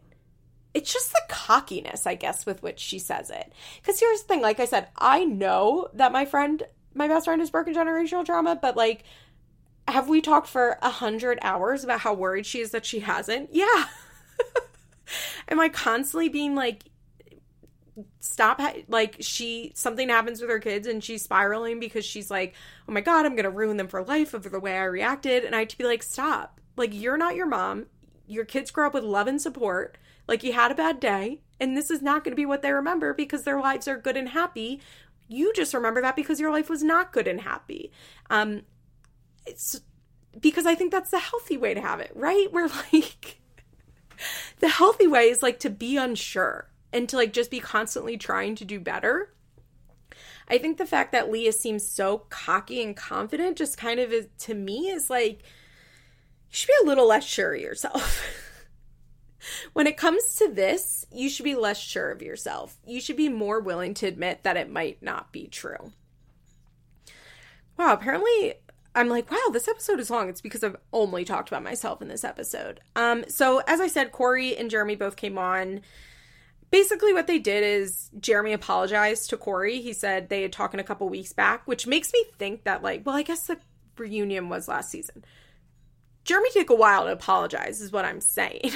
It's 0.73 0.93
just 0.93 1.11
the 1.11 1.21
cockiness, 1.27 2.05
I 2.05 2.13
guess, 2.13 2.45
with 2.45 2.61
which 2.61 2.79
she 2.79 2.99
says 2.99 3.31
it. 3.31 3.51
Because 3.81 3.99
here's 3.99 4.21
the 4.21 4.27
thing, 4.27 4.41
like 4.41 4.59
I 4.59 4.65
said, 4.65 4.89
I 4.95 5.25
know 5.25 5.89
that 5.93 6.11
my 6.11 6.25
friend, 6.25 6.61
my 6.93 7.07
best 7.07 7.25
friend, 7.25 7.41
has 7.41 7.49
broken 7.49 7.73
generational 7.73 8.23
trauma, 8.25 8.55
but 8.61 8.77
like, 8.77 9.03
have 9.87 10.09
we 10.09 10.21
talked 10.21 10.47
for 10.47 10.77
a 10.81 10.89
hundred 10.89 11.39
hours 11.41 11.83
about 11.83 12.01
how 12.01 12.13
worried 12.13 12.45
she 12.45 12.59
is 12.59 12.71
that 12.71 12.85
she 12.85 12.99
hasn't? 12.99 13.49
Yeah. 13.53 13.85
am 15.47 15.59
I 15.59 15.69
constantly 15.69 16.29
being 16.29 16.55
like, 16.55 16.83
stop 18.19 18.61
like 18.87 19.15
she 19.19 19.71
something 19.73 20.09
happens 20.09 20.39
with 20.39 20.49
her 20.49 20.59
kids 20.59 20.85
and 20.85 21.03
she's 21.03 21.23
spiraling 21.23 21.79
because 21.79 22.05
she's 22.05 22.29
like 22.29 22.53
oh 22.87 22.91
my 22.91 23.01
god 23.01 23.25
i'm 23.25 23.35
gonna 23.35 23.49
ruin 23.49 23.77
them 23.77 23.87
for 23.87 24.03
life 24.03 24.35
over 24.35 24.49
the 24.49 24.59
way 24.59 24.77
i 24.77 24.83
reacted. 24.83 25.43
And 25.43 25.55
i 25.55 25.59
had 25.59 25.69
to 25.69 25.77
be 25.77 25.83
like 25.83 26.03
stop. 26.03 26.59
Like 26.75 26.91
you're 26.93 27.17
not 27.17 27.35
your 27.35 27.47
mom. 27.47 27.87
Your 28.27 28.45
kids 28.45 28.71
grow 28.71 28.87
up 28.87 28.93
with 28.93 29.03
love 29.03 29.27
and 29.27 29.41
support. 29.41 29.97
Like 30.27 30.43
you 30.43 30.53
had 30.53 30.71
a 30.71 30.75
bad 30.75 30.99
day 30.99 31.41
and 31.59 31.75
this 31.75 31.89
is 31.89 32.01
not 32.01 32.23
going 32.23 32.33
to 32.33 32.39
be 32.39 32.45
what 32.45 32.61
they 32.61 32.71
remember 32.71 33.13
because 33.13 33.43
their 33.43 33.59
lives 33.59 33.87
are 33.87 33.97
good 33.97 34.17
and 34.17 34.29
happy. 34.29 34.79
You 35.27 35.51
just 35.53 35.73
remember 35.73 36.01
that 36.01 36.15
because 36.15 36.39
your 36.39 36.51
life 36.51 36.69
was 36.69 36.83
not 36.83 37.11
good 37.11 37.27
and 37.27 37.41
happy. 37.41 37.91
Um 38.29 38.61
it's 39.47 39.81
because 40.39 40.65
i 40.65 40.75
think 40.75 40.91
that's 40.91 41.11
the 41.11 41.19
healthy 41.19 41.57
way 41.57 41.73
to 41.73 41.81
have 41.81 41.99
it 41.99 42.11
right 42.15 42.47
we're 42.51 42.67
like 42.67 43.39
the 44.59 44.69
healthy 44.69 45.07
way 45.07 45.29
is 45.29 45.43
like 45.43 45.59
to 45.59 45.69
be 45.69 45.97
unsure 45.97 46.69
and 46.93 47.07
to 47.09 47.17
like 47.17 47.33
just 47.33 47.51
be 47.51 47.59
constantly 47.59 48.17
trying 48.17 48.55
to 48.55 48.65
do 48.65 48.79
better. 48.79 49.33
I 50.49 50.57
think 50.57 50.77
the 50.77 50.85
fact 50.85 51.11
that 51.11 51.29
Leah 51.29 51.51
seems 51.51 51.85
so 51.85 52.19
cocky 52.29 52.81
and 52.81 52.95
confident 52.95 53.57
just 53.57 53.77
kind 53.77 53.99
of 53.99 54.13
is 54.13 54.27
to 54.39 54.53
me 54.53 54.89
is 54.89 55.09
like 55.09 55.39
you 55.39 56.51
should 56.51 56.67
be 56.67 56.85
a 56.85 56.87
little 56.87 57.07
less 57.07 57.25
sure 57.25 57.53
of 57.53 57.61
yourself. 57.61 58.23
when 59.73 59.87
it 59.87 59.97
comes 59.97 60.35
to 60.37 60.47
this, 60.47 61.05
you 61.11 61.29
should 61.29 61.43
be 61.43 61.55
less 61.55 61.77
sure 61.77 62.11
of 62.11 62.21
yourself. 62.21 62.77
You 62.85 63.01
should 63.01 63.17
be 63.17 63.29
more 63.29 63.59
willing 63.59 63.93
to 63.95 64.07
admit 64.07 64.43
that 64.43 64.57
it 64.57 64.71
might 64.71 65.03
not 65.03 65.33
be 65.33 65.47
true. 65.47 65.91
Wow, 67.77 67.93
apparently 67.93 68.55
I'm 68.97 69.09
like, 69.09 69.29
wow, 69.29 69.49
this 69.51 69.67
episode 69.67 69.99
is 69.99 70.09
long. 70.09 70.27
It's 70.27 70.41
because 70.41 70.63
I've 70.63 70.75
only 70.91 71.23
talked 71.23 71.49
about 71.49 71.63
myself 71.63 72.01
in 72.01 72.07
this 72.07 72.23
episode. 72.23 72.79
Um, 72.95 73.25
so 73.27 73.61
as 73.67 73.79
I 73.79 73.87
said, 73.87 74.11
Corey 74.11 74.57
and 74.57 74.71
Jeremy 74.71 74.95
both 74.95 75.15
came 75.15 75.37
on. 75.37 75.81
Basically, 76.71 77.13
what 77.13 77.27
they 77.27 77.37
did 77.37 77.63
is 77.63 78.09
Jeremy 78.19 78.53
apologized 78.53 79.29
to 79.29 79.37
Corey. 79.37 79.81
He 79.81 79.93
said 79.93 80.29
they 80.29 80.41
had 80.41 80.51
talked 80.51 80.73
in 80.73 80.79
a 80.79 80.83
couple 80.83 81.07
weeks 81.07 81.31
back, 81.31 81.61
which 81.67 81.85
makes 81.85 82.11
me 82.11 82.25
think 82.39 82.63
that, 82.63 82.81
like, 82.81 83.05
well, 83.05 83.15
I 83.15 83.21
guess 83.21 83.45
the 83.45 83.59
reunion 83.97 84.49
was 84.49 84.67
last 84.67 84.89
season. 84.89 85.23
Jeremy 86.25 86.49
took 86.51 86.71
a 86.71 86.75
while 86.75 87.05
to 87.05 87.11
apologize, 87.11 87.79
is 87.79 87.91
what 87.91 88.03
I'm 88.03 88.19
saying. 88.19 88.71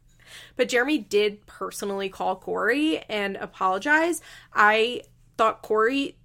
but 0.56 0.68
Jeremy 0.68 0.98
did 0.98 1.44
personally 1.44 2.08
call 2.08 2.36
Corey 2.36 3.00
and 3.08 3.36
apologize. 3.36 4.22
I 4.54 5.02
thought 5.36 5.60
Corey 5.60 6.16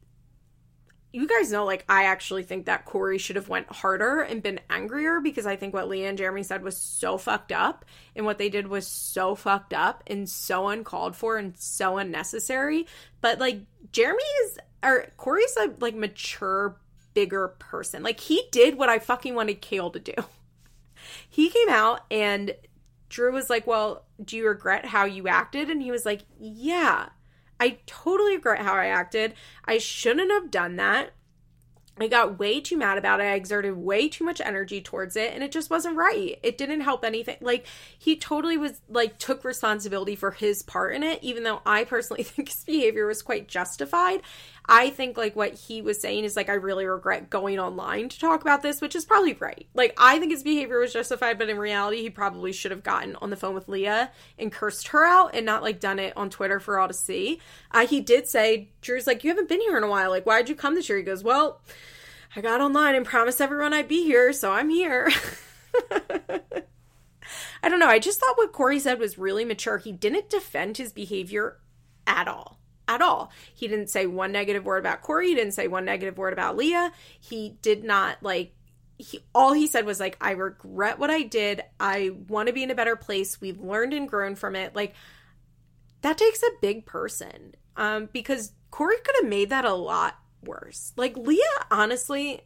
you 1.13 1.27
guys 1.27 1.51
know 1.51 1.65
like 1.65 1.83
i 1.89 2.05
actually 2.05 2.43
think 2.43 2.65
that 2.65 2.85
corey 2.85 3.17
should 3.17 3.35
have 3.35 3.49
went 3.49 3.69
harder 3.71 4.21
and 4.21 4.41
been 4.41 4.59
angrier 4.69 5.19
because 5.19 5.45
i 5.45 5.55
think 5.55 5.73
what 5.73 5.89
leah 5.89 6.07
and 6.09 6.17
jeremy 6.17 6.43
said 6.43 6.63
was 6.63 6.77
so 6.77 7.17
fucked 7.17 7.51
up 7.51 7.85
and 8.15 8.25
what 8.25 8.37
they 8.37 8.49
did 8.49 8.67
was 8.67 8.87
so 8.87 9.35
fucked 9.35 9.73
up 9.73 10.03
and 10.07 10.29
so 10.29 10.67
uncalled 10.67 11.15
for 11.15 11.37
and 11.37 11.57
so 11.57 11.97
unnecessary. 11.97 12.87
But 13.21 13.39
like 13.39 13.61
jeremy 13.91 14.23
is 14.43 14.59
or 14.83 15.07
corey's 15.17 15.55
a 15.57 15.73
like 15.79 15.95
mature 15.95 16.77
bigger 17.13 17.49
person. 17.59 18.03
Like 18.03 18.19
he 18.19 18.43
did 18.51 18.77
what 18.77 18.89
i 18.89 18.99
fucking 18.99 19.35
wanted 19.35 19.61
Kail 19.61 19.89
to 19.91 19.99
do. 19.99 20.13
He 21.27 21.49
came 21.49 21.69
out 21.69 22.01
and 22.11 22.53
drew 23.09 23.33
was 23.33 23.49
like 23.49 23.65
well 23.65 24.05
do 24.23 24.37
you 24.37 24.47
regret 24.47 24.85
how 24.85 25.05
you 25.05 25.27
acted? 25.27 25.69
And 25.69 25.81
he 25.81 25.91
was 25.91 26.05
like 26.05 26.21
yeah 26.39 27.09
I 27.61 27.77
totally 27.85 28.37
regret 28.37 28.63
how 28.63 28.73
I 28.73 28.87
acted. 28.87 29.35
I 29.65 29.77
shouldn't 29.77 30.31
have 30.31 30.49
done 30.49 30.77
that. 30.77 31.11
I 31.99 32.07
got 32.07 32.39
way 32.39 32.59
too 32.59 32.75
mad 32.75 32.97
about 32.97 33.19
it. 33.19 33.25
I 33.25 33.33
exerted 33.35 33.77
way 33.77 34.09
too 34.09 34.23
much 34.23 34.41
energy 34.41 34.81
towards 34.81 35.15
it 35.15 35.31
and 35.35 35.43
it 35.43 35.51
just 35.51 35.69
wasn't 35.69 35.95
right. 35.95 36.39
It 36.41 36.57
didn't 36.57 36.81
help 36.81 37.05
anything. 37.05 37.37
Like 37.39 37.67
he 37.99 38.15
totally 38.15 38.57
was 38.57 38.81
like 38.89 39.19
took 39.19 39.43
responsibility 39.43 40.15
for 40.15 40.31
his 40.31 40.63
part 40.63 40.95
in 40.95 41.03
it 41.03 41.19
even 41.21 41.43
though 41.43 41.61
I 41.63 41.83
personally 41.83 42.23
think 42.23 42.49
his 42.49 42.63
behavior 42.63 43.05
was 43.05 43.21
quite 43.21 43.47
justified. 43.47 44.23
I 44.65 44.89
think 44.89 45.17
like 45.17 45.35
what 45.35 45.53
he 45.53 45.81
was 45.81 45.99
saying 45.99 46.23
is 46.23 46.35
like 46.35 46.49
I 46.49 46.53
really 46.53 46.85
regret 46.85 47.29
going 47.29 47.59
online 47.59 48.09
to 48.09 48.19
talk 48.19 48.41
about 48.41 48.61
this, 48.61 48.79
which 48.79 48.95
is 48.95 49.05
probably 49.05 49.33
right. 49.33 49.67
Like 49.73 49.93
I 49.97 50.19
think 50.19 50.31
his 50.31 50.43
behavior 50.43 50.79
was 50.79 50.93
justified, 50.93 51.37
but 51.39 51.49
in 51.49 51.57
reality, 51.57 52.01
he 52.01 52.09
probably 52.09 52.51
should 52.51 52.71
have 52.71 52.83
gotten 52.83 53.15
on 53.17 53.31
the 53.31 53.35
phone 53.35 53.55
with 53.55 53.67
Leah 53.67 54.11
and 54.37 54.51
cursed 54.51 54.89
her 54.89 55.05
out 55.05 55.31
and 55.33 55.45
not 55.45 55.63
like 55.63 55.79
done 55.79 55.99
it 55.99 56.15
on 56.15 56.29
Twitter 56.29 56.59
for 56.59 56.79
all 56.79 56.87
to 56.87 56.93
see. 56.93 57.39
Uh, 57.71 57.87
he 57.87 57.99
did 58.01 58.27
say 58.27 58.69
Drew's 58.81 59.07
like, 59.07 59.23
"You 59.23 59.31
haven't 59.31 59.49
been 59.49 59.61
here 59.61 59.77
in 59.77 59.83
a 59.83 59.89
while. 59.89 60.09
Like, 60.09 60.25
why'd 60.25 60.49
you 60.49 60.55
come 60.55 60.75
this 60.75 60.89
year?" 60.89 60.97
He 60.97 61.03
goes, 61.03 61.23
"Well." 61.23 61.61
I 62.33 62.39
got 62.39 62.61
online 62.61 62.95
and 62.95 63.05
promised 63.05 63.41
everyone 63.41 63.73
I'd 63.73 63.89
be 63.89 64.05
here, 64.05 64.31
so 64.31 64.53
I'm 64.53 64.69
here. 64.69 65.11
I 65.91 67.67
don't 67.67 67.79
know. 67.79 67.89
I 67.89 67.99
just 67.99 68.21
thought 68.21 68.37
what 68.37 68.53
Corey 68.53 68.79
said 68.79 68.99
was 68.99 69.17
really 69.17 69.43
mature. 69.43 69.79
He 69.79 69.91
didn't 69.91 70.29
defend 70.29 70.77
his 70.77 70.93
behavior 70.93 71.57
at 72.07 72.29
all 72.29 72.60
at 72.95 73.01
all. 73.01 73.31
He 73.53 73.67
didn't 73.67 73.89
say 73.89 74.05
one 74.05 74.31
negative 74.31 74.65
word 74.65 74.79
about 74.79 75.01
Corey. 75.01 75.29
He 75.29 75.35
didn't 75.35 75.53
say 75.53 75.67
one 75.67 75.85
negative 75.85 76.17
word 76.17 76.33
about 76.33 76.57
Leah. 76.57 76.91
He 77.19 77.57
did 77.61 77.83
not 77.83 78.17
like 78.21 78.53
he 78.97 79.19
all 79.33 79.53
he 79.53 79.67
said 79.67 79.85
was 79.85 79.99
like 79.99 80.17
I 80.21 80.31
regret 80.31 80.99
what 80.99 81.09
I 81.09 81.23
did. 81.23 81.63
I 81.79 82.11
want 82.27 82.47
to 82.47 82.53
be 82.53 82.63
in 82.63 82.71
a 82.71 82.75
better 82.75 82.95
place. 82.95 83.41
We've 83.41 83.59
learned 83.59 83.93
and 83.93 84.07
grown 84.07 84.35
from 84.35 84.55
it. 84.55 84.75
Like 84.75 84.95
that 86.01 86.17
takes 86.17 86.43
a 86.43 86.57
big 86.61 86.85
person. 86.85 87.55
Um 87.75 88.09
because 88.11 88.53
Corey 88.69 88.97
could 89.03 89.15
have 89.21 89.29
made 89.29 89.49
that 89.49 89.65
a 89.65 89.73
lot 89.73 90.17
worse. 90.43 90.93
Like 90.95 91.17
Leah 91.17 91.65
honestly 91.69 92.41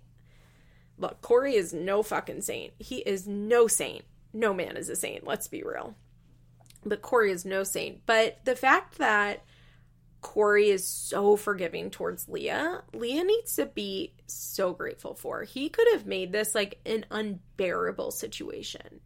look, 0.97 1.21
Corey 1.21 1.55
is 1.55 1.73
no 1.73 2.03
fucking 2.03 2.41
saint. 2.41 2.73
He 2.79 2.97
is 2.97 3.27
no 3.27 3.67
saint. 3.67 4.05
No 4.33 4.53
man 4.53 4.75
is 4.75 4.89
a 4.89 4.95
saint, 4.95 5.25
let's 5.25 5.47
be 5.47 5.63
real. 5.63 5.95
But 6.85 7.01
Corey 7.01 7.31
is 7.31 7.45
no 7.45 7.63
saint. 7.63 8.05
But 8.05 8.43
the 8.45 8.55
fact 8.55 8.97
that 8.97 9.43
Corey 10.25 10.71
is 10.71 10.87
so 10.87 11.35
forgiving 11.35 11.91
towards 11.91 12.27
Leah. 12.27 12.81
Leah 12.93 13.23
needs 13.23 13.55
to 13.57 13.67
be 13.67 14.11
so 14.25 14.73
grateful 14.73 15.13
for. 15.13 15.43
He 15.43 15.69
could 15.69 15.87
have 15.93 16.07
made 16.07 16.31
this 16.31 16.55
like 16.55 16.79
an 16.83 17.05
unbearable 17.11 18.09
situation. 18.09 19.01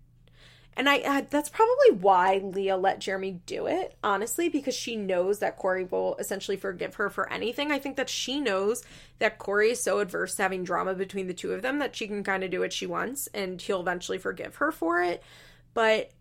And 0.77 0.87
I, 0.87 0.95
I 1.05 1.21
that's 1.29 1.49
probably 1.49 1.91
why 1.99 2.37
Leah 2.41 2.77
let 2.77 3.01
Jeremy 3.01 3.41
do 3.45 3.67
it, 3.67 3.97
honestly, 4.01 4.47
because 4.47 4.73
she 4.75 4.95
knows 4.95 5.39
that 5.39 5.57
Corey 5.57 5.83
will 5.83 6.15
essentially 6.19 6.55
forgive 6.55 6.95
her 6.95 7.09
for 7.09 7.29
anything. 7.29 7.69
I 7.69 7.79
think 7.79 7.97
that 7.97 8.09
she 8.09 8.39
knows 8.39 8.85
that 9.19 9.39
Corey 9.39 9.71
is 9.71 9.83
so 9.83 9.99
adverse 9.99 10.35
to 10.35 10.43
having 10.43 10.63
drama 10.63 10.93
between 10.93 11.27
the 11.27 11.33
two 11.33 11.51
of 11.51 11.61
them 11.61 11.79
that 11.79 11.97
she 11.97 12.07
can 12.07 12.23
kind 12.23 12.45
of 12.45 12.49
do 12.49 12.61
what 12.61 12.71
she 12.71 12.85
wants 12.85 13.27
and 13.33 13.61
he'll 13.61 13.81
eventually 13.81 14.19
forgive 14.19 14.55
her 14.55 14.71
for 14.71 15.03
it. 15.03 15.21
But 15.73 16.11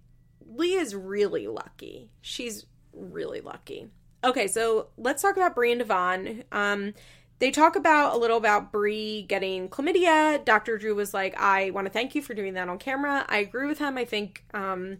Leah's 0.44 0.92
really 0.92 1.46
lucky. 1.46 2.10
She's 2.20 2.66
really 2.92 3.40
lucky. 3.40 3.90
Okay, 4.24 4.48
so 4.48 4.88
let's 4.96 5.22
talk 5.22 5.36
about 5.36 5.54
Bri 5.54 5.70
and 5.70 5.78
Devon. 5.78 6.44
Um, 6.50 6.94
they 7.38 7.52
talk 7.52 7.76
about 7.76 8.14
a 8.14 8.18
little 8.18 8.36
about 8.36 8.72
Bri 8.72 9.24
getting 9.28 9.68
chlamydia. 9.68 10.44
Dr. 10.44 10.76
Drew 10.76 10.94
was 10.94 11.14
like, 11.14 11.38
I 11.40 11.70
want 11.70 11.86
to 11.86 11.92
thank 11.92 12.16
you 12.16 12.22
for 12.22 12.34
doing 12.34 12.54
that 12.54 12.68
on 12.68 12.78
camera. 12.78 13.24
I 13.28 13.38
agree 13.38 13.66
with 13.66 13.78
him. 13.78 13.96
I 13.96 14.04
think 14.04 14.44
um, 14.52 14.98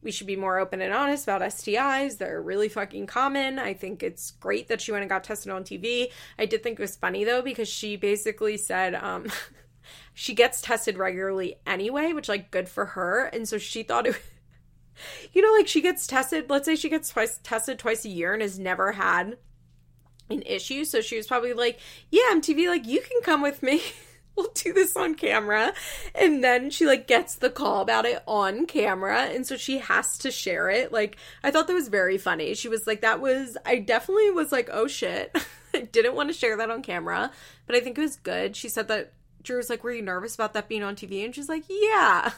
we 0.00 0.12
should 0.12 0.28
be 0.28 0.36
more 0.36 0.60
open 0.60 0.80
and 0.80 0.94
honest 0.94 1.24
about 1.24 1.42
STIs. 1.42 2.18
They're 2.18 2.40
really 2.40 2.68
fucking 2.68 3.08
common. 3.08 3.58
I 3.58 3.74
think 3.74 4.04
it's 4.04 4.30
great 4.30 4.68
that 4.68 4.80
she 4.80 4.92
went 4.92 5.02
and 5.02 5.10
got 5.10 5.24
tested 5.24 5.50
on 5.50 5.64
TV. 5.64 6.12
I 6.38 6.46
did 6.46 6.62
think 6.62 6.78
it 6.78 6.82
was 6.82 6.94
funny 6.94 7.24
though, 7.24 7.42
because 7.42 7.68
she 7.68 7.96
basically 7.96 8.56
said, 8.56 8.94
um, 8.94 9.26
she 10.14 10.34
gets 10.34 10.60
tested 10.60 10.98
regularly 10.98 11.56
anyway, 11.66 12.12
which 12.12 12.28
like 12.28 12.52
good 12.52 12.68
for 12.68 12.86
her. 12.86 13.24
And 13.24 13.48
so 13.48 13.58
she 13.58 13.82
thought 13.82 14.06
it 14.06 14.22
you 15.32 15.42
know, 15.42 15.52
like 15.52 15.68
she 15.68 15.80
gets 15.80 16.06
tested, 16.06 16.48
let's 16.48 16.66
say 16.66 16.76
she 16.76 16.88
gets 16.88 17.08
twice 17.08 17.38
tested 17.42 17.78
twice 17.78 18.04
a 18.04 18.08
year 18.08 18.32
and 18.32 18.42
has 18.42 18.58
never 18.58 18.92
had 18.92 19.36
an 20.30 20.42
issue. 20.46 20.84
So 20.84 21.00
she 21.00 21.16
was 21.16 21.26
probably 21.26 21.52
like, 21.52 21.78
Yeah, 22.10 22.22
MTV, 22.32 22.68
like, 22.68 22.86
you 22.86 23.00
can 23.00 23.20
come 23.22 23.42
with 23.42 23.62
me. 23.62 23.82
we'll 24.36 24.50
do 24.54 24.72
this 24.72 24.96
on 24.96 25.14
camera. 25.14 25.72
And 26.14 26.42
then 26.42 26.70
she 26.70 26.86
like 26.86 27.06
gets 27.06 27.36
the 27.36 27.50
call 27.50 27.82
about 27.82 28.06
it 28.06 28.22
on 28.26 28.66
camera. 28.66 29.24
And 29.24 29.46
so 29.46 29.56
she 29.56 29.78
has 29.78 30.18
to 30.18 30.30
share 30.30 30.70
it. 30.70 30.92
Like, 30.92 31.16
I 31.42 31.50
thought 31.50 31.66
that 31.66 31.74
was 31.74 31.88
very 31.88 32.18
funny. 32.18 32.54
She 32.54 32.68
was 32.68 32.86
like, 32.86 33.02
That 33.02 33.20
was, 33.20 33.56
I 33.64 33.78
definitely 33.78 34.30
was 34.30 34.52
like, 34.52 34.68
Oh 34.72 34.86
shit. 34.86 35.36
I 35.74 35.80
didn't 35.80 36.14
want 36.14 36.28
to 36.28 36.34
share 36.34 36.56
that 36.58 36.70
on 36.70 36.82
camera, 36.82 37.30
but 37.66 37.74
I 37.74 37.80
think 37.80 37.96
it 37.96 38.02
was 38.02 38.16
good. 38.16 38.56
She 38.56 38.68
said 38.68 38.88
that 38.88 39.14
Drew 39.42 39.56
was 39.56 39.70
like, 39.70 39.84
Were 39.84 39.92
you 39.92 40.02
nervous 40.02 40.34
about 40.34 40.54
that 40.54 40.68
being 40.68 40.82
on 40.82 40.96
TV? 40.96 41.24
And 41.24 41.34
she's 41.34 41.48
like, 41.48 41.64
Yeah. 41.68 42.32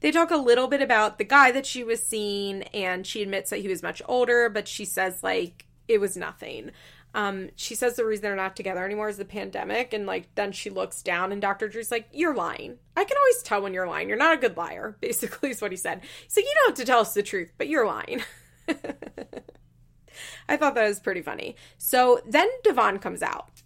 They 0.00 0.10
talk 0.10 0.30
a 0.30 0.36
little 0.36 0.68
bit 0.68 0.82
about 0.82 1.18
the 1.18 1.24
guy 1.24 1.52
that 1.52 1.66
she 1.66 1.84
was 1.84 2.02
seeing, 2.02 2.62
and 2.64 3.06
she 3.06 3.22
admits 3.22 3.50
that 3.50 3.60
he 3.60 3.68
was 3.68 3.82
much 3.82 4.02
older, 4.06 4.48
but 4.48 4.68
she 4.68 4.84
says, 4.84 5.22
like, 5.22 5.66
it 5.88 6.00
was 6.00 6.16
nothing. 6.16 6.70
Um, 7.14 7.50
she 7.54 7.76
says 7.76 7.94
the 7.94 8.04
reason 8.04 8.22
they're 8.22 8.34
not 8.34 8.56
together 8.56 8.84
anymore 8.84 9.08
is 9.08 9.16
the 9.16 9.24
pandemic, 9.24 9.92
and 9.92 10.04
like 10.04 10.34
then 10.34 10.50
she 10.50 10.68
looks 10.68 11.00
down, 11.00 11.30
and 11.30 11.40
Dr. 11.40 11.68
Drew's 11.68 11.92
like, 11.92 12.08
"You're 12.12 12.34
lying. 12.34 12.78
I 12.96 13.04
can 13.04 13.16
always 13.16 13.42
tell 13.42 13.62
when 13.62 13.72
you're 13.72 13.86
lying. 13.86 14.08
You're 14.08 14.18
not 14.18 14.34
a 14.34 14.40
good 14.40 14.56
liar." 14.56 14.96
Basically, 15.00 15.50
is 15.50 15.62
what 15.62 15.70
he 15.70 15.76
said. 15.76 16.00
So 16.26 16.40
"You 16.40 16.52
don't 16.54 16.70
have 16.70 16.84
to 16.84 16.84
tell 16.84 17.00
us 17.00 17.14
the 17.14 17.22
truth, 17.22 17.52
but 17.56 17.68
you're 17.68 17.86
lying." 17.86 18.22
I 20.48 20.56
thought 20.56 20.74
that 20.74 20.88
was 20.88 21.00
pretty 21.00 21.22
funny. 21.22 21.54
So 21.78 22.20
then 22.26 22.48
Devon 22.64 22.98
comes 22.98 23.22
out. 23.22 23.62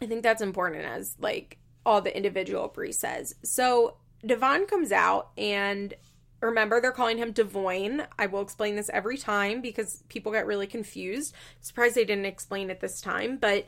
I 0.00 0.06
think 0.06 0.22
that's 0.22 0.42
important 0.42 0.84
as 0.84 1.16
like 1.20 1.58
all 1.84 2.00
the 2.00 2.16
individual 2.16 2.68
Bri 2.68 2.92
says. 2.92 3.34
So 3.44 3.96
Devon 4.24 4.66
comes 4.66 4.92
out 4.92 5.30
and 5.36 5.94
remember 6.40 6.80
they're 6.80 6.92
calling 6.92 7.18
him 7.18 7.32
Devoin. 7.32 8.06
I 8.18 8.26
will 8.26 8.42
explain 8.42 8.76
this 8.76 8.90
every 8.92 9.16
time 9.16 9.60
because 9.60 10.02
people 10.08 10.32
get 10.32 10.46
really 10.46 10.66
confused. 10.66 11.34
surprised 11.60 11.94
they 11.94 12.04
didn't 12.04 12.26
explain 12.26 12.70
it 12.70 12.80
this 12.80 13.00
time, 13.00 13.36
but 13.36 13.66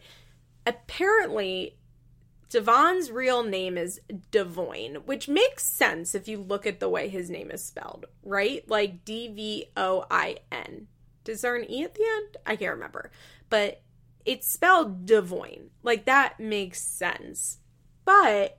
apparently 0.67 1.77
Devon's 2.51 3.11
real 3.11 3.43
name 3.43 3.77
is 3.77 4.01
Devoin, 4.31 5.05
which 5.07 5.29
makes 5.29 5.65
sense 5.65 6.15
if 6.15 6.29
you 6.29 6.39
look 6.39 6.67
at 6.67 6.79
the 6.79 6.89
way 6.89 7.09
his 7.09 7.29
name 7.31 7.51
is 7.51 7.65
spelled, 7.65 8.07
right? 8.23 8.69
Like 8.69 9.05
D 9.05 9.29
V 9.29 9.67
O 9.77 10.05
I 10.11 10.39
N. 10.53 10.87
Is 11.27 11.41
there 11.41 11.57
an 11.57 11.69
E 11.71 11.83
at 11.83 11.95
the 11.95 12.05
end? 12.05 12.37
I 12.47 12.57
can't 12.57 12.75
remember. 12.75 13.11
But 13.51 13.83
it's 14.25 14.49
spelled 14.49 15.07
Devoin. 15.07 15.71
Like 15.83 16.05
that 16.05 16.39
makes 16.39 16.81
sense. 16.81 17.59
But 18.05 18.59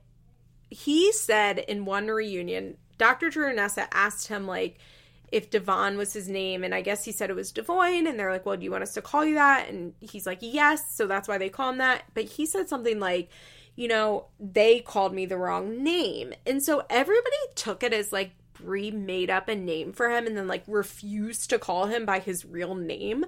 he 0.70 1.12
said 1.12 1.58
in 1.58 1.84
one 1.84 2.08
reunion, 2.08 2.76
Dr. 2.98 3.30
Drew 3.30 3.54
Nessa 3.54 3.92
asked 3.94 4.28
him 4.28 4.46
like 4.46 4.78
if 5.32 5.50
Devon 5.50 5.96
was 5.96 6.12
his 6.12 6.28
name, 6.28 6.62
and 6.62 6.74
I 6.74 6.82
guess 6.82 7.04
he 7.04 7.12
said 7.12 7.30
it 7.30 7.36
was 7.36 7.52
Devoin, 7.52 8.08
and 8.08 8.18
they're 8.18 8.30
like, 8.30 8.46
"Well, 8.46 8.56
do 8.56 8.64
you 8.64 8.70
want 8.70 8.84
us 8.84 8.94
to 8.94 9.02
call 9.02 9.24
you 9.24 9.34
that?" 9.34 9.68
And 9.68 9.94
he's 10.00 10.26
like, 10.26 10.38
"Yes," 10.40 10.94
so 10.94 11.06
that's 11.06 11.28
why 11.28 11.38
they 11.38 11.48
call 11.48 11.70
him 11.70 11.78
that. 11.78 12.04
But 12.14 12.24
he 12.24 12.46
said 12.46 12.68
something 12.68 13.00
like, 13.00 13.28
"You 13.74 13.88
know, 13.88 14.26
they 14.38 14.80
called 14.80 15.14
me 15.14 15.26
the 15.26 15.36
wrong 15.36 15.82
name," 15.82 16.32
and 16.46 16.62
so 16.62 16.84
everybody 16.88 17.36
took 17.56 17.82
it 17.82 17.92
as 17.92 18.12
like 18.12 18.32
Bri 18.54 18.90
made 18.90 19.30
up 19.30 19.48
a 19.48 19.54
name 19.54 19.92
for 19.92 20.10
him 20.10 20.26
and 20.26 20.36
then 20.36 20.48
like 20.48 20.64
refused 20.66 21.50
to 21.50 21.58
call 21.58 21.86
him 21.86 22.06
by 22.06 22.20
his 22.20 22.44
real 22.44 22.74
name. 22.74 23.24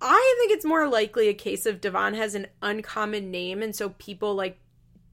I 0.00 0.36
think 0.38 0.52
it's 0.52 0.64
more 0.64 0.88
likely 0.88 1.28
a 1.28 1.34
case 1.34 1.66
of 1.66 1.80
Devon 1.80 2.14
has 2.14 2.34
an 2.34 2.46
uncommon 2.62 3.30
name, 3.30 3.62
and 3.62 3.74
so 3.74 3.90
people 3.90 4.34
like 4.34 4.58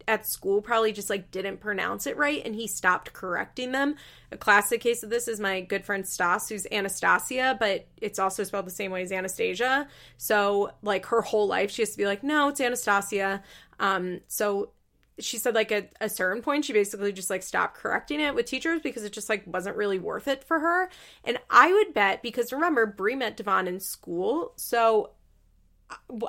at 0.07 0.27
school 0.27 0.61
probably 0.61 0.91
just 0.91 1.09
like 1.09 1.31
didn't 1.31 1.57
pronounce 1.57 2.07
it 2.07 2.17
right 2.17 2.41
and 2.45 2.55
he 2.55 2.67
stopped 2.67 3.13
correcting 3.13 3.71
them. 3.71 3.95
A 4.31 4.37
classic 4.37 4.81
case 4.81 5.03
of 5.03 5.09
this 5.09 5.27
is 5.27 5.39
my 5.39 5.61
good 5.61 5.85
friend 5.85 6.07
Stas, 6.07 6.49
who's 6.49 6.67
Anastasia, 6.71 7.57
but 7.59 7.87
it's 7.97 8.19
also 8.19 8.43
spelled 8.43 8.67
the 8.67 8.71
same 8.71 8.91
way 8.91 9.01
as 9.01 9.11
Anastasia. 9.11 9.87
So 10.17 10.71
like 10.81 11.05
her 11.07 11.21
whole 11.21 11.47
life 11.47 11.71
she 11.71 11.81
has 11.81 11.91
to 11.91 11.97
be 11.97 12.05
like, 12.05 12.23
no, 12.23 12.49
it's 12.49 12.61
Anastasia. 12.61 13.43
Um, 13.79 14.21
so 14.27 14.71
she 15.19 15.37
said 15.37 15.55
like 15.55 15.71
at 15.71 15.93
a 16.01 16.09
certain 16.09 16.41
point 16.41 16.65
she 16.65 16.73
basically 16.73 17.11
just 17.11 17.29
like 17.29 17.43
stopped 17.43 17.77
correcting 17.77 18.19
it 18.19 18.33
with 18.33 18.45
teachers 18.45 18.81
because 18.81 19.03
it 19.03 19.11
just 19.11 19.29
like 19.29 19.43
wasn't 19.45 19.75
really 19.75 19.99
worth 19.99 20.27
it 20.27 20.43
for 20.43 20.59
her. 20.59 20.89
And 21.23 21.37
I 21.49 21.71
would 21.71 21.93
bet 21.93 22.21
because 22.21 22.51
remember 22.51 22.85
Bri 22.85 23.15
met 23.15 23.37
Devon 23.37 23.67
in 23.67 23.79
school, 23.79 24.53
so 24.55 25.11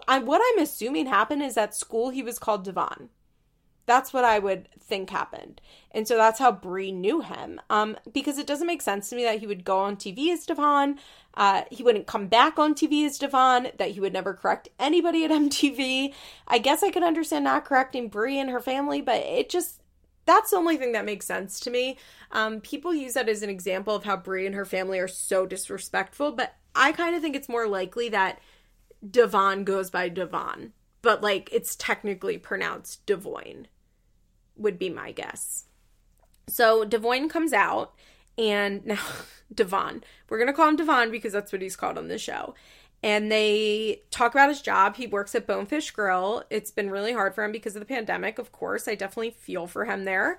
I, 0.08 0.18
what 0.18 0.42
I'm 0.44 0.62
assuming 0.62 1.06
happened 1.06 1.42
is 1.42 1.56
at 1.56 1.74
school 1.74 2.10
he 2.10 2.22
was 2.22 2.38
called 2.38 2.64
Devon 2.64 3.08
that's 3.86 4.12
what 4.12 4.24
I 4.24 4.38
would 4.38 4.68
think 4.80 5.10
happened. 5.10 5.60
And 5.90 6.06
so 6.06 6.16
that's 6.16 6.38
how 6.38 6.52
Bri 6.52 6.92
knew 6.92 7.20
him. 7.20 7.60
Um, 7.68 7.96
because 8.12 8.38
it 8.38 8.46
doesn't 8.46 8.66
make 8.66 8.82
sense 8.82 9.08
to 9.10 9.16
me 9.16 9.24
that 9.24 9.40
he 9.40 9.46
would 9.46 9.64
go 9.64 9.78
on 9.78 9.96
TV 9.96 10.32
as 10.32 10.46
Devon, 10.46 10.98
uh, 11.34 11.62
he 11.70 11.82
wouldn't 11.82 12.06
come 12.06 12.28
back 12.28 12.58
on 12.58 12.74
TV 12.74 13.04
as 13.04 13.18
Devon, 13.18 13.68
that 13.78 13.90
he 13.90 14.00
would 14.00 14.12
never 14.12 14.34
correct 14.34 14.68
anybody 14.78 15.24
at 15.24 15.30
MTV. 15.32 16.14
I 16.46 16.58
guess 16.58 16.82
I 16.82 16.90
could 16.90 17.02
understand 17.02 17.44
not 17.44 17.64
correcting 17.64 18.08
Bri 18.08 18.38
and 18.38 18.50
her 18.50 18.60
family, 18.60 19.00
but 19.00 19.16
it 19.16 19.48
just 19.48 19.80
that's 20.24 20.50
the 20.50 20.56
only 20.56 20.76
thing 20.76 20.92
that 20.92 21.04
makes 21.04 21.26
sense 21.26 21.58
to 21.60 21.70
me. 21.70 21.98
Um, 22.30 22.60
people 22.60 22.94
use 22.94 23.14
that 23.14 23.28
as 23.28 23.42
an 23.42 23.50
example 23.50 23.96
of 23.96 24.04
how 24.04 24.16
Bri 24.16 24.46
and 24.46 24.54
her 24.54 24.64
family 24.64 25.00
are 25.00 25.08
so 25.08 25.46
disrespectful, 25.46 26.30
but 26.30 26.54
I 26.76 26.92
kind 26.92 27.16
of 27.16 27.22
think 27.22 27.34
it's 27.34 27.48
more 27.48 27.66
likely 27.66 28.08
that 28.10 28.38
Devon 29.08 29.64
goes 29.64 29.90
by 29.90 30.08
Devon 30.08 30.72
but 31.02 31.22
like 31.22 31.48
it's 31.52 31.76
technically 31.76 32.38
pronounced 32.38 33.04
Devoin, 33.06 33.66
would 34.56 34.78
be 34.78 34.88
my 34.88 35.12
guess. 35.12 35.64
So 36.48 36.84
Devoin 36.84 37.28
comes 37.28 37.52
out, 37.52 37.94
and 38.38 38.84
now 38.86 39.00
Devon, 39.52 40.02
we're 40.28 40.38
gonna 40.38 40.52
call 40.52 40.68
him 40.68 40.76
Devon 40.76 41.10
because 41.10 41.32
that's 41.32 41.52
what 41.52 41.62
he's 41.62 41.76
called 41.76 41.98
on 41.98 42.08
the 42.08 42.18
show. 42.18 42.54
And 43.04 43.32
they 43.32 44.02
talk 44.12 44.32
about 44.32 44.48
his 44.48 44.62
job. 44.62 44.94
He 44.94 45.08
works 45.08 45.34
at 45.34 45.46
Bonefish 45.46 45.90
Grill. 45.90 46.44
It's 46.50 46.70
been 46.70 46.88
really 46.88 47.12
hard 47.12 47.34
for 47.34 47.42
him 47.42 47.50
because 47.50 47.74
of 47.74 47.80
the 47.80 47.86
pandemic, 47.86 48.38
of 48.38 48.52
course. 48.52 48.86
I 48.86 48.94
definitely 48.94 49.32
feel 49.32 49.66
for 49.66 49.84
him 49.86 50.04
there. 50.04 50.38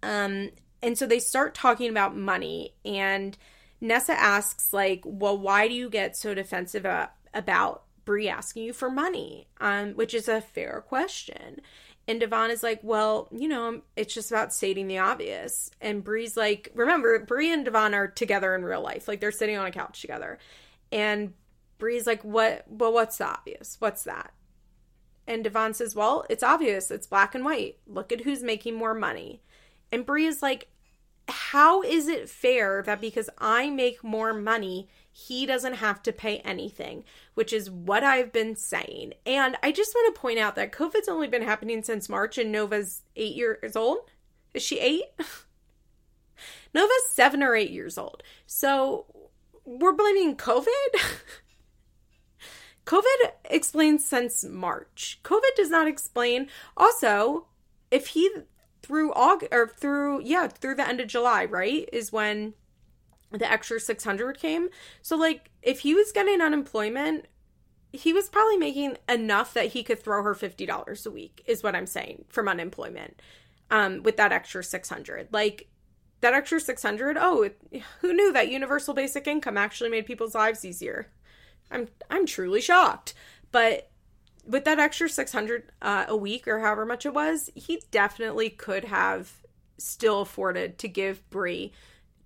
Um, 0.00 0.50
and 0.80 0.96
so 0.96 1.06
they 1.06 1.18
start 1.18 1.54
talking 1.54 1.90
about 1.90 2.16
money, 2.16 2.74
and 2.84 3.36
Nessa 3.80 4.12
asks, 4.12 4.72
like, 4.72 5.00
well, 5.04 5.36
why 5.36 5.66
do 5.66 5.74
you 5.74 5.90
get 5.90 6.16
so 6.16 6.34
defensive 6.34 6.86
about 7.32 7.82
Bri 8.04 8.28
asking 8.28 8.64
you 8.64 8.72
for 8.72 8.90
money? 8.90 9.48
Um, 9.60 9.92
which 9.92 10.14
is 10.14 10.28
a 10.28 10.40
fair 10.40 10.84
question. 10.86 11.60
And 12.06 12.20
Devon 12.20 12.50
is 12.50 12.62
like, 12.62 12.80
well, 12.82 13.28
you 13.32 13.48
know, 13.48 13.80
it's 13.96 14.12
just 14.12 14.30
about 14.30 14.52
stating 14.52 14.88
the 14.88 14.98
obvious. 14.98 15.70
And 15.80 16.04
Bri's 16.04 16.36
like, 16.36 16.70
remember, 16.74 17.18
Bri 17.20 17.50
and 17.50 17.64
Devon 17.64 17.94
are 17.94 18.08
together 18.08 18.54
in 18.54 18.64
real 18.64 18.82
life. 18.82 19.08
Like 19.08 19.20
they're 19.20 19.32
sitting 19.32 19.56
on 19.56 19.66
a 19.66 19.70
couch 19.70 20.00
together. 20.02 20.38
And 20.92 21.32
Bri's 21.78 22.06
like, 22.06 22.22
what, 22.22 22.64
well, 22.68 22.92
what's 22.92 23.18
the 23.18 23.26
obvious? 23.26 23.76
What's 23.78 24.04
that? 24.04 24.32
And 25.26 25.42
Devon 25.42 25.72
says, 25.72 25.94
well, 25.94 26.26
it's 26.28 26.42
obvious. 26.42 26.90
It's 26.90 27.06
black 27.06 27.34
and 27.34 27.44
white. 27.44 27.78
Look 27.86 28.12
at 28.12 28.20
who's 28.20 28.42
making 28.42 28.74
more 28.74 28.94
money. 28.94 29.40
And 29.90 30.04
Bri 30.04 30.26
is 30.26 30.42
like, 30.42 30.68
how 31.28 31.82
is 31.82 32.08
it 32.08 32.28
fair 32.28 32.82
that 32.82 33.00
because 33.00 33.30
I 33.38 33.70
make 33.70 34.04
more 34.04 34.34
money, 34.34 34.88
he 35.16 35.46
doesn't 35.46 35.74
have 35.74 36.02
to 36.02 36.12
pay 36.12 36.38
anything, 36.38 37.04
which 37.34 37.52
is 37.52 37.70
what 37.70 38.02
I've 38.02 38.32
been 38.32 38.56
saying. 38.56 39.14
And 39.24 39.56
I 39.62 39.70
just 39.70 39.94
want 39.94 40.12
to 40.12 40.20
point 40.20 40.40
out 40.40 40.56
that 40.56 40.72
COVID's 40.72 41.08
only 41.08 41.28
been 41.28 41.42
happening 41.42 41.84
since 41.84 42.08
March 42.08 42.36
and 42.36 42.50
Nova's 42.50 43.02
eight 43.14 43.36
years 43.36 43.76
old. 43.76 44.10
Is 44.54 44.64
she 44.64 44.80
eight? 44.80 45.04
Nova's 46.74 47.10
seven 47.10 47.44
or 47.44 47.54
eight 47.54 47.70
years 47.70 47.96
old. 47.96 48.24
So 48.44 49.06
we're 49.64 49.92
blaming 49.92 50.36
COVID? 50.36 50.66
COVID 52.84 53.30
explains 53.44 54.04
since 54.04 54.42
March. 54.42 55.20
COVID 55.22 55.54
does 55.54 55.70
not 55.70 55.86
explain. 55.86 56.48
Also, 56.76 57.46
if 57.92 58.08
he 58.08 58.28
through 58.82 59.12
August 59.14 59.54
or 59.54 59.68
through 59.68 60.22
yeah 60.24 60.48
through 60.48 60.74
the 60.74 60.86
end 60.86 61.00
of 61.00 61.06
July, 61.06 61.44
right? 61.44 61.88
Is 61.92 62.12
when 62.12 62.54
the 63.30 63.50
extra 63.50 63.80
600 63.80 64.38
came. 64.38 64.68
So 65.02 65.16
like 65.16 65.50
if 65.62 65.80
he 65.80 65.94
was 65.94 66.12
getting 66.12 66.40
unemployment, 66.40 67.26
he 67.92 68.12
was 68.12 68.28
probably 68.28 68.56
making 68.56 68.96
enough 69.08 69.54
that 69.54 69.66
he 69.66 69.82
could 69.82 70.02
throw 70.02 70.22
her 70.22 70.34
$50 70.34 71.06
a 71.06 71.10
week 71.10 71.42
is 71.46 71.62
what 71.62 71.76
I'm 71.76 71.86
saying 71.86 72.24
from 72.28 72.48
unemployment. 72.48 73.20
Um 73.70 74.02
with 74.02 74.16
that 74.16 74.32
extra 74.32 74.62
600. 74.62 75.28
Like 75.32 75.68
that 76.20 76.34
extra 76.34 76.58
600, 76.58 77.16
oh, 77.20 77.50
who 78.00 78.12
knew 78.12 78.32
that 78.32 78.50
universal 78.50 78.94
basic 78.94 79.26
income 79.26 79.58
actually 79.58 79.90
made 79.90 80.06
people's 80.06 80.34
lives 80.34 80.64
easier? 80.64 81.10
I'm 81.70 81.88
I'm 82.10 82.26
truly 82.26 82.60
shocked. 82.60 83.14
But 83.52 83.90
with 84.46 84.64
that 84.64 84.78
extra 84.78 85.08
600 85.08 85.72
uh, 85.82 86.06
a 86.08 86.16
week 86.16 86.46
or 86.46 86.60
however 86.60 86.84
much 86.84 87.06
it 87.06 87.14
was, 87.14 87.50
he 87.54 87.82
definitely 87.90 88.50
could 88.50 88.84
have 88.84 89.32
still 89.78 90.20
afforded 90.20 90.78
to 90.78 90.88
give 90.88 91.28
Bri 91.30 91.72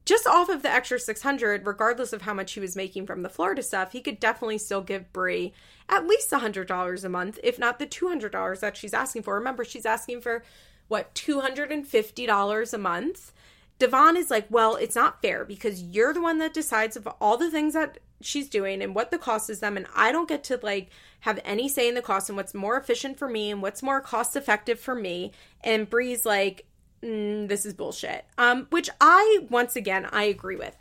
just 0.09 0.26
off 0.26 0.48
of 0.48 0.62
the 0.62 0.72
extra 0.72 0.98
600 0.98 1.66
regardless 1.66 2.14
of 2.14 2.22
how 2.22 2.32
much 2.32 2.52
he 2.52 2.60
was 2.60 2.74
making 2.74 3.05
from 3.05 3.22
the 3.22 3.28
Florida 3.28 3.62
stuff, 3.62 3.93
he 3.93 4.01
could 4.01 4.18
definitely 4.18 4.56
still 4.56 4.80
give 4.80 5.12
Bri 5.12 5.52
at 5.86 6.06
least 6.06 6.30
$100 6.30 7.05
a 7.05 7.09
month, 7.10 7.39
if 7.44 7.59
not 7.59 7.78
the 7.78 7.86
$200 7.86 8.60
that 8.60 8.74
she's 8.74 8.94
asking 8.94 9.22
for. 9.22 9.35
Remember, 9.35 9.66
she's 9.66 9.85
asking 9.85 10.22
for 10.22 10.43
what, 10.89 11.14
$250 11.14 12.72
a 12.72 12.78
month? 12.78 13.32
Devon 13.78 14.16
is 14.16 14.30
like, 14.30 14.47
well, 14.48 14.76
it's 14.76 14.97
not 14.97 15.20
fair 15.20 15.44
because 15.44 15.82
you're 15.82 16.14
the 16.14 16.22
one 16.22 16.39
that 16.39 16.55
decides 16.55 16.97
of 16.97 17.06
all 17.20 17.36
the 17.36 17.51
things 17.51 17.74
that 17.74 17.98
she's 18.22 18.48
doing 18.48 18.82
and 18.82 18.94
what 18.94 19.10
the 19.10 19.18
cost 19.18 19.51
is 19.51 19.60
them 19.60 19.76
and 19.76 19.86
I 19.94 20.10
don't 20.10 20.28
get 20.28 20.43
to 20.44 20.59
like 20.62 20.89
have 21.20 21.39
any 21.44 21.68
say 21.68 21.86
in 21.86 21.94
the 21.94 22.02
cost 22.02 22.30
and 22.30 22.36
what's 22.36 22.55
more 22.55 22.78
efficient 22.78 23.18
for 23.18 23.28
me 23.28 23.51
and 23.51 23.62
what's 23.62 23.82
more 23.82 24.01
cost 24.01 24.35
effective 24.35 24.80
for 24.80 24.94
me 24.97 25.30
and 25.62 25.89
Bri's 25.89 26.26
like 26.26 26.66
mm, 27.02 27.48
this 27.48 27.64
is 27.64 27.74
bullshit 27.74 28.24
um 28.36 28.66
which 28.70 28.88
I 29.00 29.46
once 29.50 29.76
again 29.76 30.06
I 30.10 30.24
agree 30.24 30.56
with 30.56 30.76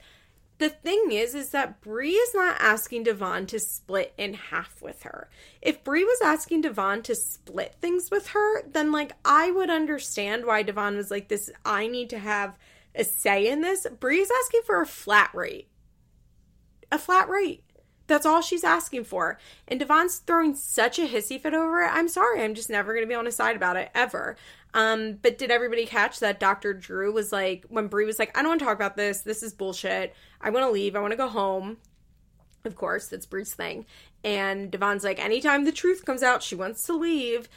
the 0.59 0.69
thing 0.69 1.11
is 1.11 1.35
is 1.35 1.51
that 1.51 1.81
Bri 1.81 2.11
is 2.11 2.33
not 2.33 2.57
asking 2.59 3.03
Devon 3.03 3.45
to 3.47 3.59
split 3.59 4.13
in 4.17 4.33
half 4.33 4.81
with 4.81 5.03
her. 5.03 5.29
If 5.61 5.83
Bri 5.83 6.03
was 6.03 6.19
asking 6.23 6.61
Devon 6.61 7.03
to 7.03 7.13
split 7.13 7.75
things 7.79 8.09
with 8.09 8.29
her, 8.29 8.67
then 8.67 8.91
like 8.91 9.11
I 9.23 9.51
would 9.51 9.69
understand 9.69 10.45
why 10.45 10.63
Devon 10.63 10.97
was 10.97 11.11
like 11.11 11.27
this 11.27 11.51
I 11.63 11.85
need 11.85 12.09
to 12.09 12.17
have 12.17 12.57
a 12.95 13.03
say 13.03 13.47
in 13.47 13.61
this. 13.61 13.85
Bri's 13.99 14.31
asking 14.43 14.61
for 14.65 14.81
a 14.81 14.87
flat 14.87 15.29
rate 15.35 15.69
a 16.91 16.97
flat 16.97 17.29
rate. 17.29 17.63
That's 18.07 18.25
all 18.25 18.41
she's 18.41 18.63
asking 18.63 19.03
for. 19.03 19.37
And 19.67 19.79
Devon's 19.79 20.19
throwing 20.19 20.55
such 20.55 20.97
a 20.97 21.05
hissy 21.07 21.41
fit 21.41 21.53
over 21.53 21.81
it. 21.81 21.91
I'm 21.91 22.07
sorry, 22.07 22.41
I'm 22.41 22.53
just 22.55 22.69
never 22.69 22.93
going 22.93 23.03
to 23.03 23.09
be 23.09 23.15
on 23.15 23.25
his 23.25 23.35
side 23.35 23.57
about 23.57 23.75
it 23.75 23.89
ever. 23.93 24.37
Um, 24.77 25.13
but 25.23 25.39
did 25.39 25.49
everybody 25.49 25.87
catch 25.87 26.19
that 26.19 26.39
Dr. 26.39 26.71
Drew 26.71 27.11
was 27.11 27.31
like, 27.31 27.65
when 27.67 27.87
Bri 27.87 28.05
was 28.05 28.19
like, 28.19 28.37
I 28.37 28.43
don't 28.43 28.49
want 28.49 28.59
to 28.59 28.65
talk 28.65 28.75
about 28.75 28.95
this. 28.95 29.21
This 29.21 29.41
is 29.41 29.51
bullshit. 29.51 30.13
I 30.39 30.51
want 30.51 30.67
to 30.67 30.71
leave. 30.71 30.95
I 30.95 30.99
want 30.99 31.13
to 31.13 31.17
go 31.17 31.27
home. 31.27 31.77
Of 32.63 32.75
course, 32.75 33.07
that's 33.07 33.25
Bri's 33.25 33.55
thing. 33.55 33.87
And 34.23 34.69
Devon's 34.69 35.03
like, 35.03 35.17
anytime 35.17 35.65
the 35.65 35.71
truth 35.71 36.05
comes 36.05 36.21
out, 36.21 36.43
she 36.43 36.53
wants 36.53 36.85
to 36.85 36.93
leave. 36.93 37.49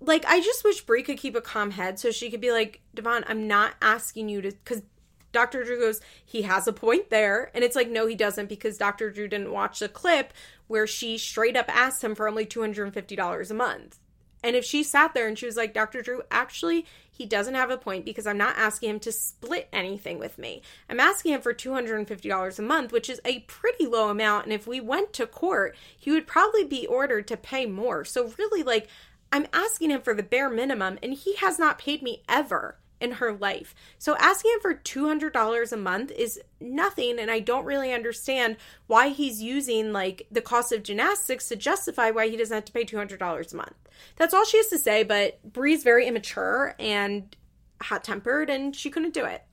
Like, 0.00 0.24
I 0.26 0.40
just 0.40 0.64
wish 0.64 0.80
Bri 0.80 1.04
could 1.04 1.18
keep 1.18 1.36
a 1.36 1.40
calm 1.40 1.70
head 1.70 2.00
so 2.00 2.10
she 2.10 2.32
could 2.32 2.40
be 2.40 2.50
like, 2.50 2.80
Devon, 2.92 3.22
I'm 3.28 3.46
not 3.46 3.74
asking 3.80 4.28
you 4.28 4.42
to, 4.42 4.50
because 4.50 4.82
Dr. 5.30 5.62
Drew 5.62 5.78
goes, 5.78 6.00
he 6.24 6.42
has 6.42 6.66
a 6.66 6.72
point 6.72 7.10
there. 7.10 7.52
And 7.54 7.62
it's 7.62 7.76
like, 7.76 7.88
no, 7.88 8.08
he 8.08 8.16
doesn't 8.16 8.48
because 8.48 8.76
Dr. 8.76 9.08
Drew 9.12 9.28
didn't 9.28 9.52
watch 9.52 9.78
the 9.78 9.88
clip 9.88 10.32
where 10.66 10.88
she 10.88 11.16
straight 11.16 11.56
up 11.56 11.66
asked 11.68 12.02
him 12.02 12.16
for 12.16 12.28
only 12.28 12.44
$250 12.44 13.50
a 13.50 13.54
month. 13.54 13.99
And 14.42 14.56
if 14.56 14.64
she 14.64 14.82
sat 14.82 15.14
there 15.14 15.28
and 15.28 15.38
she 15.38 15.46
was 15.46 15.56
like, 15.56 15.74
Dr. 15.74 16.02
Drew, 16.02 16.22
actually, 16.30 16.86
he 17.10 17.26
doesn't 17.26 17.54
have 17.54 17.70
a 17.70 17.76
point 17.76 18.04
because 18.04 18.26
I'm 18.26 18.38
not 18.38 18.56
asking 18.56 18.90
him 18.90 19.00
to 19.00 19.12
split 19.12 19.68
anything 19.72 20.18
with 20.18 20.38
me. 20.38 20.62
I'm 20.88 21.00
asking 21.00 21.34
him 21.34 21.42
for 21.42 21.52
$250 21.52 22.58
a 22.58 22.62
month, 22.62 22.92
which 22.92 23.10
is 23.10 23.20
a 23.24 23.40
pretty 23.40 23.86
low 23.86 24.08
amount. 24.08 24.46
And 24.46 24.52
if 24.52 24.66
we 24.66 24.80
went 24.80 25.12
to 25.14 25.26
court, 25.26 25.76
he 25.98 26.10
would 26.10 26.26
probably 26.26 26.64
be 26.64 26.86
ordered 26.86 27.28
to 27.28 27.36
pay 27.36 27.66
more. 27.66 28.04
So, 28.04 28.32
really, 28.38 28.62
like, 28.62 28.88
I'm 29.30 29.46
asking 29.52 29.90
him 29.90 30.00
for 30.00 30.14
the 30.14 30.22
bare 30.22 30.48
minimum, 30.48 30.98
and 31.02 31.12
he 31.12 31.36
has 31.36 31.58
not 31.58 31.78
paid 31.78 32.02
me 32.02 32.22
ever 32.28 32.76
in 33.00 33.12
her 33.12 33.32
life. 33.32 33.74
So 33.98 34.16
asking 34.18 34.52
him 34.52 34.60
for 34.60 34.74
$200 34.74 35.72
a 35.72 35.76
month 35.76 36.10
is 36.12 36.40
nothing 36.60 37.18
and 37.18 37.30
I 37.30 37.40
don't 37.40 37.64
really 37.64 37.92
understand 37.92 38.56
why 38.86 39.08
he's 39.08 39.42
using 39.42 39.92
like 39.92 40.26
the 40.30 40.42
cost 40.42 40.72
of 40.72 40.82
gymnastics 40.82 41.48
to 41.48 41.56
justify 41.56 42.10
why 42.10 42.28
he 42.28 42.36
doesn't 42.36 42.54
have 42.54 42.64
to 42.66 42.72
pay 42.72 42.84
$200 42.84 43.52
a 43.52 43.56
month. 43.56 43.74
That's 44.16 44.34
all 44.34 44.44
she 44.44 44.58
has 44.58 44.68
to 44.68 44.78
say, 44.78 45.02
but 45.02 45.40
Bri's 45.44 45.82
very 45.82 46.06
immature 46.06 46.74
and 46.78 47.34
hot-tempered 47.82 48.50
and 48.50 48.76
she 48.76 48.90
couldn't 48.90 49.14
do 49.14 49.24
it. 49.24 49.44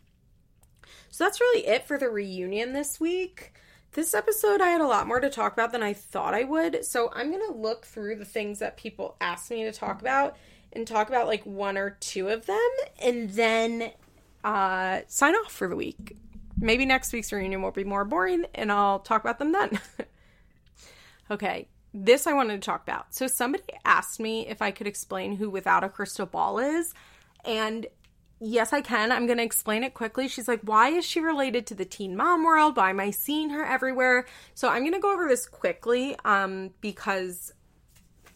So 1.10 1.24
that's 1.24 1.40
really 1.40 1.65
it 1.65 1.88
for 1.88 1.98
the 1.98 2.10
reunion 2.10 2.74
this 2.74 2.99
week. 2.99 3.53
This 3.94 4.14
episode, 4.14 4.61
I 4.61 4.68
had 4.68 4.82
a 4.82 4.88
lot 4.88 5.07
more 5.07 5.19
to 5.19 5.30
talk 5.30 5.53
about 5.53 5.72
than 5.72 5.82
I 5.82 5.94
thought 5.94 6.34
I 6.34 6.44
would. 6.44 6.86
So 6.86 7.10
I'm 7.15 7.32
going 7.32 7.45
to 7.48 7.57
look 7.57 7.86
through 7.86 8.18
the 8.18 8.26
things 8.26 8.60
that 8.60 8.78
people 8.78 9.15
asked 9.19 9.49
me 9.49 9.64
to 9.64 9.72
talk 9.72 10.02
about 10.02 10.36
and 10.77 10.87
talk 10.87 11.09
about 11.09 11.27
like 11.27 11.45
one 11.45 11.77
or 11.77 11.97
two 11.99 12.29
of 12.29 12.45
them 12.45 12.69
and 13.01 13.29
then 13.31 13.91
uh, 14.43 15.01
sign 15.07 15.35
off 15.35 15.51
for 15.51 15.67
the 15.67 15.75
week. 15.75 16.15
Maybe 16.59 16.85
next 16.85 17.13
week's 17.13 17.31
reunion 17.31 17.61
will 17.61 17.71
be 17.71 17.83
more 17.83 18.05
boring 18.05 18.45
and 18.55 18.71
I'll 18.71 18.99
talk 18.99 19.21
about 19.21 19.39
them 19.39 19.51
then. 19.51 19.79
okay, 21.31 21.67
this 21.93 22.27
I 22.27 22.33
wanted 22.33 22.61
to 22.61 22.65
talk 22.65 22.83
about. 22.83 23.13
So, 23.13 23.27
somebody 23.27 23.63
asked 23.85 24.19
me 24.19 24.47
if 24.47 24.61
I 24.61 24.71
could 24.71 24.87
explain 24.87 25.35
who 25.35 25.49
Without 25.49 25.83
a 25.83 25.89
Crystal 25.89 26.25
Ball 26.25 26.59
is. 26.59 26.93
And 27.45 27.87
yes, 28.39 28.73
I 28.73 28.81
can. 28.81 29.11
I'm 29.11 29.25
going 29.25 29.37
to 29.37 29.43
explain 29.43 29.83
it 29.83 29.93
quickly. 29.93 30.27
She's 30.27 30.47
like, 30.47 30.61
why 30.61 30.89
is 30.89 31.05
she 31.05 31.19
related 31.19 31.65
to 31.67 31.75
the 31.75 31.85
teen 31.85 32.15
mom 32.15 32.43
world? 32.43 32.77
Why 32.77 32.91
am 32.91 32.99
I 32.99 33.11
seeing 33.11 33.49
her 33.49 33.65
everywhere? 33.65 34.25
So, 34.53 34.69
I'm 34.69 34.81
going 34.81 34.93
to 34.93 34.99
go 34.99 35.13
over 35.13 35.27
this 35.27 35.47
quickly 35.47 36.15
um, 36.25 36.71
because 36.81 37.53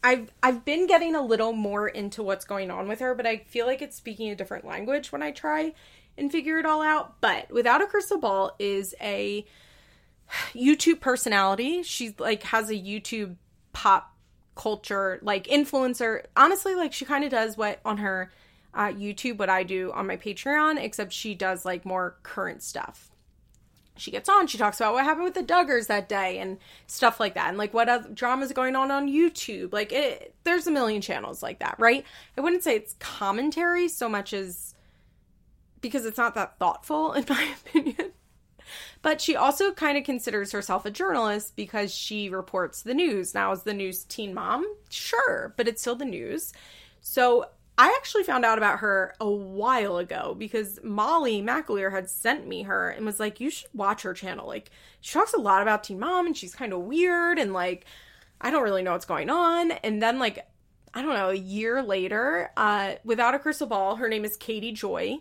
I've 0.04 0.32
I've 0.42 0.66
been 0.66 0.88
getting 0.88 1.16
a 1.16 1.22
little 1.22 1.54
more 1.54 1.88
into 1.88 2.24
what's 2.24 2.46
going 2.46 2.72
on 2.72 2.88
with 2.88 3.00
her, 3.00 3.14
but 3.14 3.28
I 3.28 3.38
feel 3.38 3.68
like 3.68 3.82
it's 3.82 3.96
speaking 3.96 4.30
a 4.30 4.36
different 4.36 4.66
language 4.66 5.12
when 5.12 5.22
I 5.22 5.32
try 5.32 5.74
and 6.18 6.32
figure 6.32 6.58
it 6.58 6.66
all 6.66 6.82
out. 6.82 7.22
But 7.22 7.52
Without 7.52 7.82
a 7.82 7.86
Crystal 7.88 8.18
Ball 8.18 8.56
is 8.58 8.96
a 9.00 9.46
YouTube 10.54 11.00
personality. 11.00 11.84
She 11.84 12.16
like 12.18 12.44
has 12.44 12.70
a 12.70 12.76
YouTube 12.76 13.36
pop 13.74 14.16
culture 14.56 15.20
like 15.22 15.46
influencer. 15.48 16.26
Honestly, 16.36 16.74
like 16.74 16.94
she 16.94 17.06
kind 17.06 17.24
of 17.24 17.30
does 17.30 17.56
what 17.56 17.80
on 17.86 17.98
her 17.98 18.32
uh, 18.74 18.88
YouTube 18.88 19.38
what 19.38 19.50
I 19.50 19.64
do 19.64 19.92
on 19.94 20.08
my 20.08 20.18
Patreon, 20.18 20.82
except 20.82 21.14
she 21.14 21.36
does 21.36 21.64
like 21.64 21.86
more 21.86 22.16
current 22.24 22.64
stuff 22.64 23.11
she 23.98 24.12
gets 24.12 24.30
on, 24.30 24.48
she 24.48 24.58
talks 24.58 24.80
about 24.80 24.94
what 24.94 25.04
happened 25.04 25.26
with 25.26 25.34
the 25.34 25.44
Duggars 25.44 25.88
that 25.88 26.10
day 26.10 26.40
and 26.40 26.58
stuff 26.88 27.20
like 27.20 27.36
that, 27.36 27.50
and 27.50 27.58
like 27.58 27.74
what 27.74 27.90
other 27.90 28.10
dramas 28.10 28.52
going 28.52 28.76
on 28.76 28.92
on 28.92 29.10
YouTube. 29.10 29.74
Like, 29.74 29.92
it, 29.92 30.34
there's 30.44 30.68
a 30.68 30.72
million 30.72 31.02
channels 31.02 31.44
like 31.44 31.60
that, 31.60 31.76
right? 31.78 32.06
I 32.38 32.42
wouldn't 32.42 32.64
say 32.64 32.76
it's 32.76 32.96
commentary 33.00 33.88
so 33.88 34.10
much 34.10 34.34
as 34.34 34.76
because 35.82 36.06
it's 36.06 36.18
not 36.18 36.36
that 36.36 36.58
thoughtful, 36.58 37.14
in 37.14 37.26
my 37.28 37.56
opinion. 37.66 38.12
But 39.02 39.20
she 39.20 39.36
also 39.36 39.72
kind 39.72 39.98
of 39.98 40.04
considers 40.04 40.52
herself 40.52 40.86
a 40.86 40.92
journalist 40.92 41.56
because 41.56 41.94
she 41.94 42.30
reports 42.30 42.84
the 42.84 42.94
news. 42.94 43.34
Now, 43.34 43.52
is 43.52 43.64
the 43.64 43.74
news 43.74 44.04
teen 44.04 44.34
mom? 44.34 44.66
Sure, 44.90 45.54
but 45.58 45.68
it's 45.68 45.82
still 45.82 45.96
the 45.96 46.06
news. 46.06 46.54
So 47.02 47.48
I 47.78 47.96
actually 47.98 48.24
found 48.24 48.46
out 48.46 48.58
about 48.58 48.80
her 48.80 49.16
a 49.20 49.30
while 49.30 49.98
ago 49.98 50.36
because 50.38 50.80
Molly 50.84 51.42
McAleer 51.42 51.92
had 51.92 52.10
sent 52.10 52.48
me 52.48 52.64
her 52.64 52.90
and 52.90 53.06
was 53.06 53.20
like, 53.20 53.40
you 53.40 53.50
should 53.50 53.70
watch 53.74 54.04
her 54.04 54.14
channel. 54.14 54.48
Like, 54.48 54.70
she 55.00 55.14
talks 55.14 55.34
a 55.34 55.40
lot 55.40 55.62
about 55.62 55.84
Teen 55.84 56.00
Mom 56.00 56.28
and 56.28 56.38
she's 56.38 56.54
kind 56.54 56.74
of 56.74 56.82
weird 56.82 57.40
and 57.40 57.54
like, 57.54 57.86
I 58.40 58.52
don't 58.52 58.64
really 58.64 58.84
know 58.84 58.92
what's 58.92 59.06
going 59.06 59.30
on. 59.30 59.72
And 59.72 60.02
then, 60.02 60.20
like, 60.20 60.46
I 60.94 61.02
don't 61.02 61.14
know, 61.14 61.30
a 61.30 61.36
year 61.36 61.82
later, 61.82 62.52
uh, 62.58 62.94
without 63.04 63.34
a 63.36 63.40
crystal 63.40 63.68
ball, 63.68 63.96
her 63.96 64.10
name 64.10 64.26
is 64.26 64.36
Katie 64.36 64.74
Joy. 64.74 65.20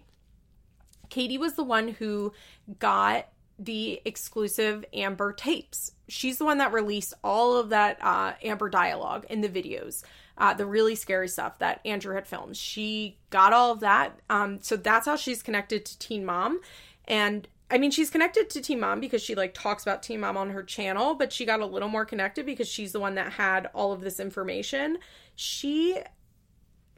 Katie 1.09 1.39
was 1.39 1.55
the 1.55 1.65
one 1.65 1.89
who 1.89 2.33
got 2.79 3.29
the 3.59 4.01
exclusive 4.05 4.85
Amber 4.93 5.33
tapes. 5.33 5.93
She's 6.09 6.39
the 6.39 6.45
one 6.45 6.59
that 6.59 6.73
released 6.73 7.15
all 7.23 7.57
of 7.57 7.69
that 7.71 7.99
uh, 8.01 8.33
Amber 8.43 8.71
dialogue 8.71 9.27
in 9.29 9.43
the 9.43 9.49
videos 9.49 10.03
uh, 10.41 10.55
the 10.55 10.65
really 10.65 10.95
scary 10.95 11.29
stuff 11.29 11.59
that 11.59 11.81
Andrew 11.85 12.15
had 12.15 12.27
filmed. 12.27 12.57
She 12.57 13.19
got 13.29 13.53
all 13.53 13.73
of 13.73 13.81
that. 13.81 14.19
Um, 14.31 14.59
so 14.63 14.75
that's 14.75 15.07
how 15.07 15.17
she's 15.17 15.43
connected 15.43 15.85
to 15.85 15.99
Teen 15.99 16.25
Mom. 16.25 16.61
And 17.05 17.47
I 17.71 17.77
mean, 17.77 17.91
she's 17.91 18.09
connected 18.09 18.49
to 18.51 18.63
Teen 18.63 18.81
Mom 18.81 19.01
because 19.01 19.23
she 19.23 19.35
like 19.35 19.53
talks 19.53 19.83
about 19.83 20.03
Teen 20.03 20.21
Mom 20.21 20.39
on 20.39 20.51
her 20.51 20.63
channel, 20.63 21.15
but 21.15 21.31
she 21.31 21.45
got 21.45 21.61
a 21.61 21.67
little 21.67 21.91
more 21.91 22.07
connected 22.07 22.47
because 22.47 22.67
she's 22.67 22.93
the 22.93 23.01
one 23.01 23.17
that 23.17 23.35
had 23.35 23.67
all 23.75 23.93
of 23.93 24.01
this 24.01 24.19
information. 24.19 24.99
She, 25.37 25.99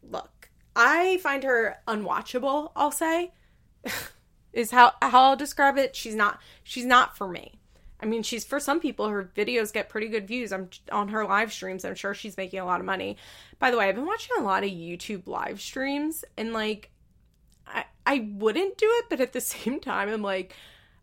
look, 0.02 0.50
I 0.76 1.18
find 1.18 1.42
her 1.42 1.78
unwatchable. 1.88 2.70
I'll 2.76 2.92
say, 2.92 3.32
is 4.52 4.70
how 4.70 4.92
how 5.02 5.30
I'll 5.30 5.36
describe 5.36 5.78
it. 5.78 5.96
She's 5.96 6.14
not 6.14 6.38
she's 6.62 6.86
not 6.86 7.16
for 7.16 7.26
me. 7.26 7.58
I 8.02 8.06
mean, 8.06 8.22
she's 8.22 8.44
for 8.44 8.58
some 8.58 8.80
people, 8.80 9.08
her 9.08 9.30
videos 9.36 9.72
get 9.72 9.88
pretty 9.88 10.08
good 10.08 10.26
views. 10.26 10.52
I'm 10.52 10.68
on 10.90 11.08
her 11.08 11.24
live 11.24 11.52
streams. 11.52 11.84
I'm 11.84 11.94
sure 11.94 12.14
she's 12.14 12.36
making 12.36 12.58
a 12.58 12.64
lot 12.64 12.80
of 12.80 12.86
money. 12.86 13.16
By 13.58 13.70
the 13.70 13.78
way, 13.78 13.88
I've 13.88 13.94
been 13.94 14.06
watching 14.06 14.36
a 14.38 14.42
lot 14.42 14.64
of 14.64 14.70
YouTube 14.70 15.26
live 15.26 15.60
streams 15.60 16.24
and 16.36 16.52
like, 16.52 16.90
I, 17.66 17.84
I 18.04 18.28
wouldn't 18.34 18.76
do 18.76 18.88
it, 18.88 19.04
but 19.08 19.20
at 19.20 19.32
the 19.32 19.40
same 19.40 19.78
time, 19.78 20.08
I'm 20.08 20.22
like, 20.22 20.56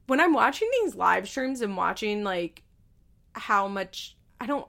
when 0.07 0.19
I'm 0.19 0.33
watching 0.33 0.69
these 0.81 0.95
live 0.95 1.29
streams 1.29 1.61
and 1.61 1.77
watching 1.77 2.23
like 2.23 2.63
how 3.33 3.67
much 3.67 4.17
I 4.41 4.47
don't 4.47 4.67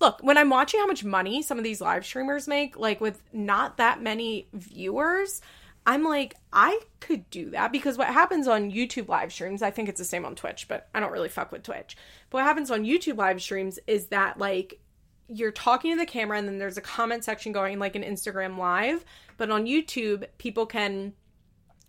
look 0.00 0.22
when 0.22 0.36
I'm 0.36 0.50
watching 0.50 0.80
how 0.80 0.86
much 0.86 1.04
money 1.04 1.42
some 1.42 1.58
of 1.58 1.64
these 1.64 1.80
live 1.80 2.04
streamers 2.04 2.48
make, 2.48 2.76
like 2.76 3.00
with 3.00 3.22
not 3.32 3.76
that 3.76 4.02
many 4.02 4.48
viewers, 4.52 5.40
I'm 5.84 6.04
like, 6.04 6.36
I 6.52 6.80
could 7.00 7.28
do 7.30 7.50
that 7.50 7.72
because 7.72 7.98
what 7.98 8.08
happens 8.08 8.46
on 8.46 8.70
YouTube 8.70 9.08
live 9.08 9.32
streams, 9.32 9.62
I 9.62 9.70
think 9.70 9.88
it's 9.88 9.98
the 9.98 10.04
same 10.04 10.24
on 10.24 10.36
Twitch, 10.36 10.68
but 10.68 10.88
I 10.94 11.00
don't 11.00 11.12
really 11.12 11.28
fuck 11.28 11.50
with 11.50 11.64
Twitch. 11.64 11.96
But 12.30 12.38
what 12.38 12.44
happens 12.44 12.70
on 12.70 12.84
YouTube 12.84 13.16
live 13.16 13.42
streams 13.42 13.78
is 13.86 14.06
that 14.06 14.38
like 14.38 14.80
you're 15.28 15.50
talking 15.50 15.92
to 15.92 15.98
the 15.98 16.06
camera 16.06 16.38
and 16.38 16.46
then 16.46 16.58
there's 16.58 16.76
a 16.76 16.82
comment 16.82 17.24
section 17.24 17.52
going 17.52 17.78
like 17.78 17.96
an 17.96 18.04
Instagram 18.04 18.58
live, 18.58 19.04
but 19.38 19.50
on 19.50 19.66
YouTube 19.66 20.24
people 20.38 20.66
can 20.66 21.14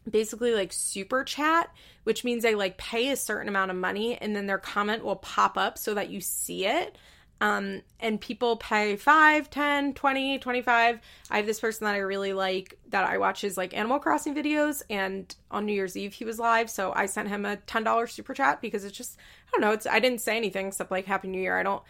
basically 0.09 0.53
like 0.53 0.73
super 0.73 1.23
chat, 1.23 1.69
which 2.03 2.23
means 2.23 2.43
they 2.43 2.55
like 2.55 2.77
pay 2.77 3.09
a 3.09 3.15
certain 3.15 3.47
amount 3.47 3.71
of 3.71 3.77
money 3.77 4.17
and 4.17 4.35
then 4.35 4.47
their 4.47 4.57
comment 4.57 5.03
will 5.03 5.15
pop 5.17 5.57
up 5.57 5.77
so 5.77 5.93
that 5.93 6.09
you 6.09 6.19
see 6.19 6.65
it. 6.65 6.97
Um, 7.43 7.81
and 7.99 8.21
people 8.21 8.55
pay 8.55 8.95
5, 8.95 9.49
10, 9.49 9.95
20, 9.95 10.39
25. 10.39 10.99
I 11.29 11.35
have 11.35 11.45
this 11.45 11.59
person 11.59 11.83
that 11.83 11.93
I 11.93 11.97
really 11.97 12.31
like 12.31 12.79
that 12.87 13.03
I 13.03 13.17
watch 13.17 13.41
his 13.41 13.57
like 13.57 13.75
Animal 13.75 13.99
Crossing 13.99 14.33
videos 14.33 14.81
and 14.89 15.35
on 15.51 15.65
New 15.65 15.73
Year's 15.73 15.97
Eve 15.97 16.13
he 16.13 16.23
was 16.23 16.39
live, 16.39 16.69
so 16.69 16.93
I 16.95 17.05
sent 17.05 17.27
him 17.27 17.43
a 17.43 17.57
$10 17.57 18.09
super 18.09 18.33
chat 18.33 18.61
because 18.61 18.85
it's 18.85 18.95
just 18.97 19.17
I 19.17 19.51
don't 19.51 19.59
know, 19.59 19.71
it's 19.71 19.85
I 19.85 19.99
didn't 19.99 20.21
say 20.21 20.37
anything 20.37 20.67
except 20.67 20.89
like 20.89 21.05
happy 21.05 21.27
new 21.27 21.41
year. 21.41 21.59
I 21.59 21.63
don't 21.63 21.83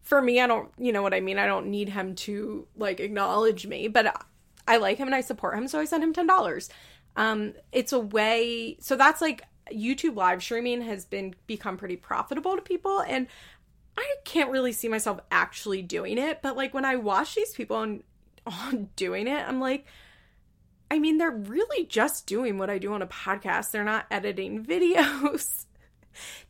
for 0.00 0.22
me, 0.22 0.40
I 0.40 0.46
don't, 0.46 0.70
you 0.78 0.94
know 0.94 1.02
what 1.02 1.12
I 1.12 1.20
mean? 1.20 1.38
I 1.38 1.44
don't 1.44 1.66
need 1.66 1.90
him 1.90 2.14
to 2.14 2.66
like 2.74 2.98
acknowledge 2.98 3.66
me, 3.66 3.88
but 3.88 4.24
I 4.66 4.78
like 4.78 4.96
him 4.96 5.08
and 5.08 5.14
I 5.14 5.20
support 5.20 5.58
him, 5.58 5.68
so 5.68 5.78
I 5.78 5.84
sent 5.84 6.04
him 6.04 6.14
$10. 6.14 6.70
Um 7.16 7.52
it's 7.70 7.92
a 7.92 8.00
way 8.00 8.78
so 8.80 8.96
that's 8.96 9.20
like 9.20 9.42
YouTube 9.72 10.16
live 10.16 10.42
streaming 10.42 10.82
has 10.82 11.04
been 11.04 11.34
become 11.46 11.76
pretty 11.76 11.96
profitable 11.96 12.56
to 12.56 12.62
people 12.62 13.00
and 13.00 13.26
I 13.96 14.14
can't 14.24 14.50
really 14.50 14.72
see 14.72 14.88
myself 14.88 15.20
actually 15.30 15.82
doing 15.82 16.18
it, 16.18 16.42
but 16.42 16.56
like 16.56 16.74
when 16.74 16.84
I 16.84 16.96
watch 16.96 17.34
these 17.34 17.54
people 17.54 17.76
on, 17.76 18.02
on 18.46 18.90
doing 18.96 19.26
it, 19.26 19.46
I'm 19.46 19.60
like, 19.60 19.86
I 20.90 20.98
mean, 20.98 21.18
they're 21.18 21.30
really 21.30 21.86
just 21.86 22.26
doing 22.26 22.58
what 22.58 22.70
I 22.70 22.78
do 22.78 22.92
on 22.92 23.02
a 23.02 23.06
podcast. 23.06 23.70
They're 23.70 23.84
not 23.84 24.06
editing 24.10 24.64
videos. 24.66 25.64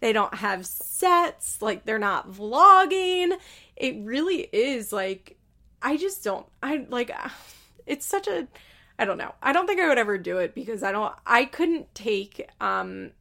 they 0.01 0.13
don't 0.13 0.35
have 0.35 0.67
sets, 0.67 1.63
like 1.63 1.85
they're 1.85 1.99
not 1.99 2.31
vlogging. 2.31 3.37
It 3.77 3.97
really 4.03 4.49
is 4.53 4.93
like 4.93 5.39
I 5.83 5.97
just 5.97 6.25
don't 6.25 6.47
I 6.63 6.87
like 6.89 7.11
it's 7.87 8.07
such 8.07 8.27
a 8.27 8.49
I 8.99 9.05
don't 9.05 9.19
know. 9.19 9.35
I 9.43 9.53
don't 9.53 9.67
think 9.67 9.81
I 9.81 9.89
would 9.89 9.99
ever 9.99 10.19
do 10.19 10.39
it 10.39 10.55
because 10.55 10.83
I 10.83 10.93
don't 10.93 11.15
I 11.27 11.45
couldn't 11.45 11.95
take 11.95 12.49
um 12.61 13.13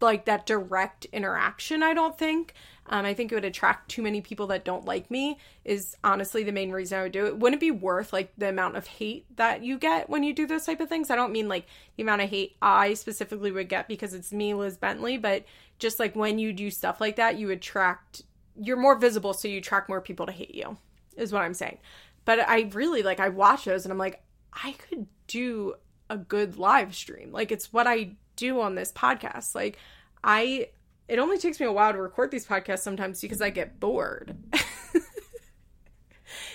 like 0.00 0.26
that 0.26 0.46
direct 0.46 1.06
interaction, 1.06 1.82
I 1.82 1.94
don't 1.94 2.16
think. 2.18 2.54
Um, 2.90 3.04
I 3.04 3.14
think 3.14 3.30
it 3.30 3.34
would 3.34 3.44
attract 3.44 3.90
too 3.90 4.02
many 4.02 4.20
people 4.20 4.46
that 4.48 4.64
don't 4.64 4.84
like 4.84 5.10
me, 5.10 5.38
is 5.64 5.96
honestly 6.02 6.42
the 6.42 6.52
main 6.52 6.70
reason 6.70 6.98
I 6.98 7.02
would 7.02 7.12
do 7.12 7.26
it. 7.26 7.38
Wouldn't 7.38 7.62
it 7.62 7.66
be 7.66 7.70
worth 7.70 8.12
like 8.12 8.32
the 8.38 8.48
amount 8.48 8.76
of 8.76 8.86
hate 8.86 9.26
that 9.36 9.62
you 9.62 9.78
get 9.78 10.08
when 10.08 10.22
you 10.22 10.32
do 10.32 10.46
those 10.46 10.64
type 10.64 10.80
of 10.80 10.88
things? 10.88 11.10
I 11.10 11.16
don't 11.16 11.32
mean 11.32 11.48
like 11.48 11.66
the 11.96 12.02
amount 12.02 12.22
of 12.22 12.30
hate 12.30 12.56
I 12.62 12.94
specifically 12.94 13.52
would 13.52 13.68
get 13.68 13.88
because 13.88 14.14
it's 14.14 14.32
me, 14.32 14.54
Liz 14.54 14.76
Bentley, 14.76 15.18
but 15.18 15.44
just 15.78 15.98
like 15.98 16.16
when 16.16 16.38
you 16.38 16.52
do 16.52 16.70
stuff 16.70 17.00
like 17.00 17.16
that, 17.16 17.38
you 17.38 17.50
attract, 17.50 18.22
you're 18.60 18.76
more 18.76 18.98
visible, 18.98 19.34
so 19.34 19.48
you 19.48 19.58
attract 19.58 19.88
more 19.88 20.00
people 20.00 20.26
to 20.26 20.32
hate 20.32 20.54
you, 20.54 20.76
is 21.16 21.32
what 21.32 21.42
I'm 21.42 21.54
saying. 21.54 21.78
But 22.24 22.40
I 22.48 22.70
really 22.72 23.02
like, 23.02 23.20
I 23.20 23.28
watch 23.28 23.64
those 23.64 23.84
and 23.84 23.92
I'm 23.92 23.98
like, 23.98 24.22
I 24.52 24.72
could 24.72 25.06
do 25.26 25.74
a 26.10 26.16
good 26.16 26.56
live 26.56 26.94
stream. 26.94 27.32
Like, 27.32 27.52
it's 27.52 27.72
what 27.72 27.86
I 27.86 28.12
do 28.36 28.60
on 28.60 28.74
this 28.74 28.92
podcast. 28.92 29.54
Like, 29.54 29.78
I 30.24 30.68
it 31.08 31.18
only 31.18 31.38
takes 31.38 31.58
me 31.58 31.66
a 31.66 31.72
while 31.72 31.92
to 31.92 32.00
record 32.00 32.30
these 32.30 32.46
podcasts 32.46 32.80
sometimes 32.80 33.20
because 33.20 33.40
I 33.40 33.50
get 33.50 33.80
bored. 33.80 34.36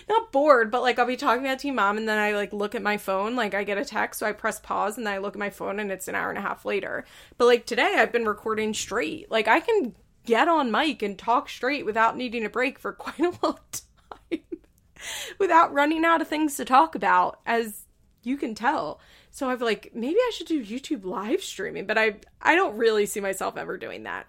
Not 0.10 0.32
bored, 0.32 0.70
but 0.70 0.82
like 0.82 1.00
I'll 1.00 1.06
be 1.06 1.16
talking 1.18 1.46
about 1.46 1.60
Teen 1.60 1.76
Mom 1.76 1.98
and 1.98 2.08
then 2.08 2.20
I 2.20 2.34
like 2.34 2.54
look 2.54 2.76
at 2.76 2.82
my 2.82 2.98
phone, 2.98 3.36
like 3.36 3.54
I 3.54 3.64
get 3.64 3.78
a 3.78 3.86
text, 3.86 4.20
so 4.20 4.28
I 4.28 4.32
press 4.34 4.60
pause 4.60 4.98
and 4.98 5.08
then 5.08 5.14
I 5.14 5.18
look 5.18 5.36
at 5.36 5.40
my 5.40 5.50
phone 5.50 5.80
and 5.80 5.92
it's 5.92 6.08
an 6.08 6.16
hour 6.16 6.30
and 6.30 6.38
a 6.38 6.42
half 6.42 6.66
later. 6.66 7.06
But 7.38 7.46
like 7.46 7.66
today 7.66 7.96
I've 7.98 8.12
been 8.12 8.26
recording 8.26 8.74
straight. 8.74 9.32
Like 9.32 9.48
I 9.48 9.60
can 9.60 9.96
get 10.26 10.48
on 10.48 10.72
mic 10.72 11.02
and 11.02 11.18
talk 11.18 11.50
straight 11.50 11.86
without 11.86 12.16
needing 12.16 12.46
a 12.46 12.50
break 12.50 12.78
for 12.80 12.94
quite 12.94 13.20
a 13.20 13.34
long 13.42 13.60
time. 13.72 14.40
without 15.40 15.74
running 15.74 16.06
out 16.06 16.22
of 16.22 16.28
things 16.28 16.58
to 16.58 16.66
talk 16.66 16.96
about, 16.96 17.40
as 17.46 17.86
you 18.24 18.38
can 18.38 18.56
tell. 18.56 19.00
So 19.32 19.50
I've 19.50 19.62
like 19.62 19.92
maybe 19.96 20.18
I 20.18 20.32
should 20.36 20.48
do 20.48 20.64
YouTube 20.64 21.06
live 21.06 21.42
streaming, 21.42 21.88
but 21.88 21.98
I 21.98 22.18
I 22.42 22.56
don't 22.56 22.78
really 22.78 23.06
see 23.06 23.20
myself 23.20 23.58
ever 23.58 23.78
doing 23.78 24.04
that. 24.04 24.28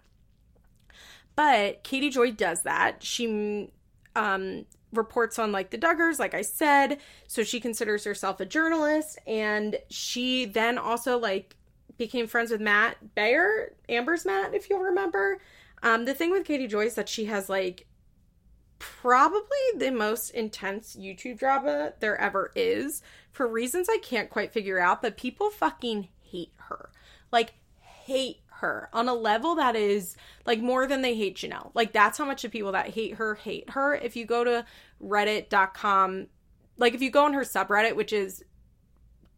But 1.37 1.83
Katie 1.83 2.11
Joy 2.11 2.33
does 2.33 2.63
that. 2.63 3.03
She 3.03 3.71
um, 4.15 4.67
reports 4.93 5.39
on 5.39 5.53
like 5.53 5.71
the 5.71 5.79
Duggars, 5.79 6.19
like 6.19 6.35
I 6.35 6.43
said. 6.43 6.99
So 7.27 7.43
she 7.43 7.61
considers 7.61 8.05
herself 8.05 8.41
a 8.41 8.47
journalist. 8.47 9.19
And 9.27 9.77
she 9.91 10.45
then 10.45 10.79
also 10.79 11.19
like 11.19 11.57
became 11.97 12.27
friends 12.27 12.51
with 12.51 12.61
Matt 12.61 12.97
Baier, 13.17 13.71
Amber's 13.89 14.25
Matt, 14.25 14.55
if 14.55 14.71
you'll 14.71 14.81
remember. 14.81 15.41
Um, 15.83 16.05
the 16.05 16.15
thing 16.15 16.31
with 16.31 16.47
Katie 16.47 16.67
Joy 16.67 16.87
is 16.87 16.95
that 16.95 17.09
she 17.09 17.27
has 17.27 17.49
like 17.49 17.87
probably 18.79 19.41
the 19.77 19.91
most 19.91 20.31
intense 20.31 20.97
YouTube 20.97 21.39
drama 21.39 21.93
there 22.01 22.21
ever 22.21 22.53
is 22.55 23.03
for 23.33 23.49
reasons 23.49 23.89
I 23.89 23.99
can't 23.99 24.31
quite 24.31 24.53
figure 24.53 24.79
out, 24.79 25.03
but 25.03 25.17
people 25.17 25.51
fucking 25.51 26.09
hate 26.23 26.53
her. 26.57 26.91
Like, 27.33 27.55
hate 27.81 28.41
her 28.61 28.89
on 28.93 29.09
a 29.09 29.15
level 29.15 29.55
that 29.57 29.77
is 29.77 30.17
like 30.47 30.61
more 30.61 30.87
than 30.87 31.03
they 31.03 31.15
hate 31.15 31.37
Jenelle. 31.37 31.71
Like 31.75 31.93
that's 31.93 32.19
how 32.19 32.25
much 32.25 32.43
the 32.43 32.49
people 32.49 32.73
that 32.73 32.91
hate 32.91 33.15
her 33.15 33.35
hate 33.35 33.71
her. 33.71 33.95
If 33.95 34.17
you 34.17 34.25
go 34.25 34.45
to 34.45 34.65
reddit.com, 35.03 36.27
like 36.77 36.95
if 36.95 37.03
you 37.03 37.11
go 37.11 37.25
on 37.25 37.35
her 37.35 37.43
subreddit, 37.43 37.97
which 37.97 38.13
is 38.13 38.45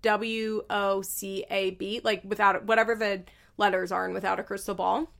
W 0.02 0.62
O 0.70 1.02
C 1.02 1.44
A 1.51 1.70
B, 1.70 2.01
like 2.05 2.22
without 2.24 2.64
whatever 2.64 2.94
the 2.94 3.24
letters 3.56 3.90
are 3.90 4.05
and 4.05 4.14
without 4.14 4.40
a 4.40 4.44
crystal 4.44 4.74
ball. 4.74 5.10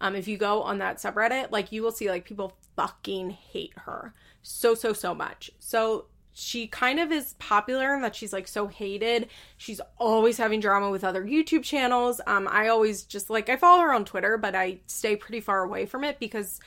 Um, 0.00 0.14
if 0.14 0.28
you 0.28 0.36
go 0.36 0.62
on 0.62 0.78
that 0.78 0.98
subreddit, 0.98 1.50
like 1.50 1.72
you 1.72 1.82
will 1.82 1.92
see 1.92 2.10
like 2.10 2.26
people 2.26 2.56
fucking 2.76 3.30
hate 3.30 3.72
her 3.76 4.12
so 4.42 4.74
so 4.74 4.92
so 4.92 5.14
much. 5.14 5.50
So 5.58 6.06
she 6.38 6.66
kind 6.66 7.00
of 7.00 7.10
is 7.10 7.32
popular 7.38 7.94
and 7.94 8.04
that 8.04 8.14
she's 8.14 8.30
like 8.30 8.46
so 8.46 8.66
hated. 8.66 9.28
She's 9.56 9.80
always 9.96 10.36
having 10.36 10.60
drama 10.60 10.90
with 10.90 11.02
other 11.02 11.24
YouTube 11.24 11.62
channels. 11.62 12.20
Um, 12.26 12.46
I 12.46 12.68
always 12.68 13.04
just 13.04 13.30
like 13.30 13.48
I 13.48 13.56
follow 13.56 13.80
her 13.80 13.94
on 13.94 14.04
Twitter, 14.04 14.36
but 14.36 14.54
I 14.54 14.80
stay 14.86 15.16
pretty 15.16 15.40
far 15.40 15.64
away 15.64 15.86
from 15.86 16.04
it 16.04 16.20
because 16.20 16.60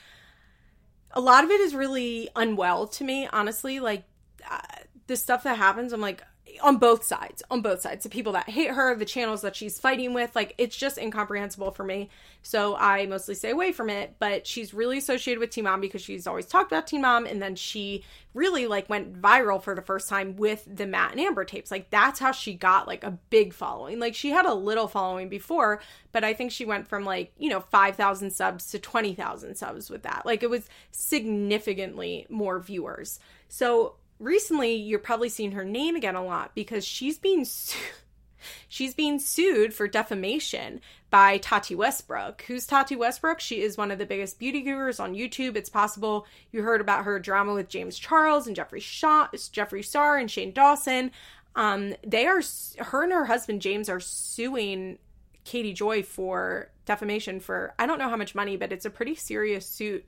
a 1.12 1.20
lot 1.20 1.44
of 1.44 1.50
it 1.50 1.60
is 1.60 1.72
really 1.72 2.28
unwell 2.34 2.88
to 2.88 3.04
me. 3.04 3.28
Honestly, 3.32 3.78
like 3.78 4.02
uh, 4.50 4.58
the 5.06 5.14
stuff 5.14 5.44
that 5.44 5.56
happens, 5.56 5.92
I'm 5.92 6.00
like, 6.00 6.24
on 6.62 6.76
both 6.78 7.04
sides 7.04 7.42
on 7.50 7.62
both 7.62 7.80
sides. 7.80 8.02
The 8.04 8.08
people 8.08 8.32
that 8.32 8.48
hate 8.48 8.70
her 8.70 8.94
the 8.94 9.04
channels 9.04 9.42
that 9.42 9.56
she's 9.56 9.78
fighting 9.78 10.14
with 10.14 10.34
like 10.34 10.54
it's 10.58 10.76
just 10.76 10.98
incomprehensible 10.98 11.70
for 11.72 11.84
me. 11.84 12.08
So 12.42 12.76
i 12.76 13.06
mostly 13.06 13.34
stay 13.34 13.50
away 13.50 13.72
from 13.72 13.90
it 13.90 14.16
but 14.18 14.46
she's 14.46 14.72
really 14.72 14.98
associated 14.98 15.40
with 15.40 15.50
teen 15.50 15.64
mom 15.64 15.80
because 15.80 16.02
she's 16.02 16.26
always 16.26 16.46
talked 16.46 16.72
about 16.72 16.86
teen 16.86 17.02
mom 17.02 17.26
and 17.26 17.40
then 17.42 17.54
she 17.54 18.04
really 18.32 18.66
like 18.66 18.88
went 18.88 19.20
viral 19.20 19.62
for 19.62 19.74
the 19.74 19.82
first 19.82 20.08
time 20.08 20.36
with 20.36 20.66
the 20.66 20.86
matt 20.86 21.12
and 21.12 21.20
amber 21.20 21.44
tapes. 21.44 21.70
Like 21.70 21.90
that's 21.90 22.18
how 22.18 22.32
she 22.32 22.54
got 22.54 22.86
like 22.86 23.04
a 23.04 23.18
big 23.28 23.52
following. 23.52 23.98
Like 23.98 24.14
she 24.14 24.30
had 24.30 24.46
a 24.46 24.54
little 24.54 24.88
following 24.88 25.28
before 25.28 25.80
but 26.12 26.24
i 26.24 26.32
think 26.32 26.50
she 26.50 26.64
went 26.64 26.88
from 26.88 27.04
like 27.04 27.32
you 27.38 27.48
know 27.48 27.60
5000 27.60 28.30
subs 28.30 28.70
to 28.70 28.78
20000 28.78 29.54
subs 29.54 29.90
with 29.90 30.02
that. 30.02 30.24
Like 30.24 30.42
it 30.42 30.50
was 30.50 30.68
significantly 30.90 32.26
more 32.28 32.58
viewers. 32.60 33.20
So 33.48 33.96
recently 34.20 34.74
you're 34.74 35.00
probably 35.00 35.28
seeing 35.28 35.52
her 35.52 35.64
name 35.64 35.96
again 35.96 36.14
a 36.14 36.24
lot 36.24 36.54
because 36.54 36.84
she's 36.84 37.18
being 37.18 37.44
su- 37.44 37.78
she's 38.68 38.94
being 38.94 39.18
sued 39.18 39.74
for 39.74 39.88
defamation 39.88 40.80
by 41.08 41.38
Tati 41.38 41.74
Westbrook. 41.74 42.42
Who's 42.42 42.66
Tati 42.66 42.94
Westbrook? 42.94 43.40
She 43.40 43.62
is 43.62 43.76
one 43.76 43.90
of 43.90 43.98
the 43.98 44.06
biggest 44.06 44.38
beauty 44.38 44.60
gurus 44.60 45.00
on 45.00 45.14
YouTube. 45.14 45.56
It's 45.56 45.70
possible 45.70 46.26
you 46.52 46.62
heard 46.62 46.80
about 46.80 47.04
her 47.04 47.18
drama 47.18 47.54
with 47.54 47.68
James 47.68 47.98
Charles 47.98 48.46
and 48.46 48.54
Jeffrey 48.54 48.80
Shaw, 48.80 49.26
Jeffree 49.32 49.84
Star 49.84 50.16
and 50.16 50.30
Shane 50.30 50.52
Dawson. 50.52 51.10
Um, 51.56 51.94
they 52.06 52.26
are 52.26 52.42
her 52.78 53.02
and 53.02 53.12
her 53.12 53.24
husband 53.24 53.60
James 53.60 53.88
are 53.88 53.98
suing 53.98 54.98
Katie 55.44 55.72
Joy 55.72 56.02
for 56.02 56.70
defamation 56.84 57.40
for 57.40 57.74
I 57.78 57.86
don't 57.86 57.98
know 57.98 58.08
how 58.08 58.16
much 58.16 58.34
money, 58.34 58.56
but 58.56 58.72
it's 58.72 58.84
a 58.84 58.90
pretty 58.90 59.16
serious 59.16 59.66
suit. 59.66 60.04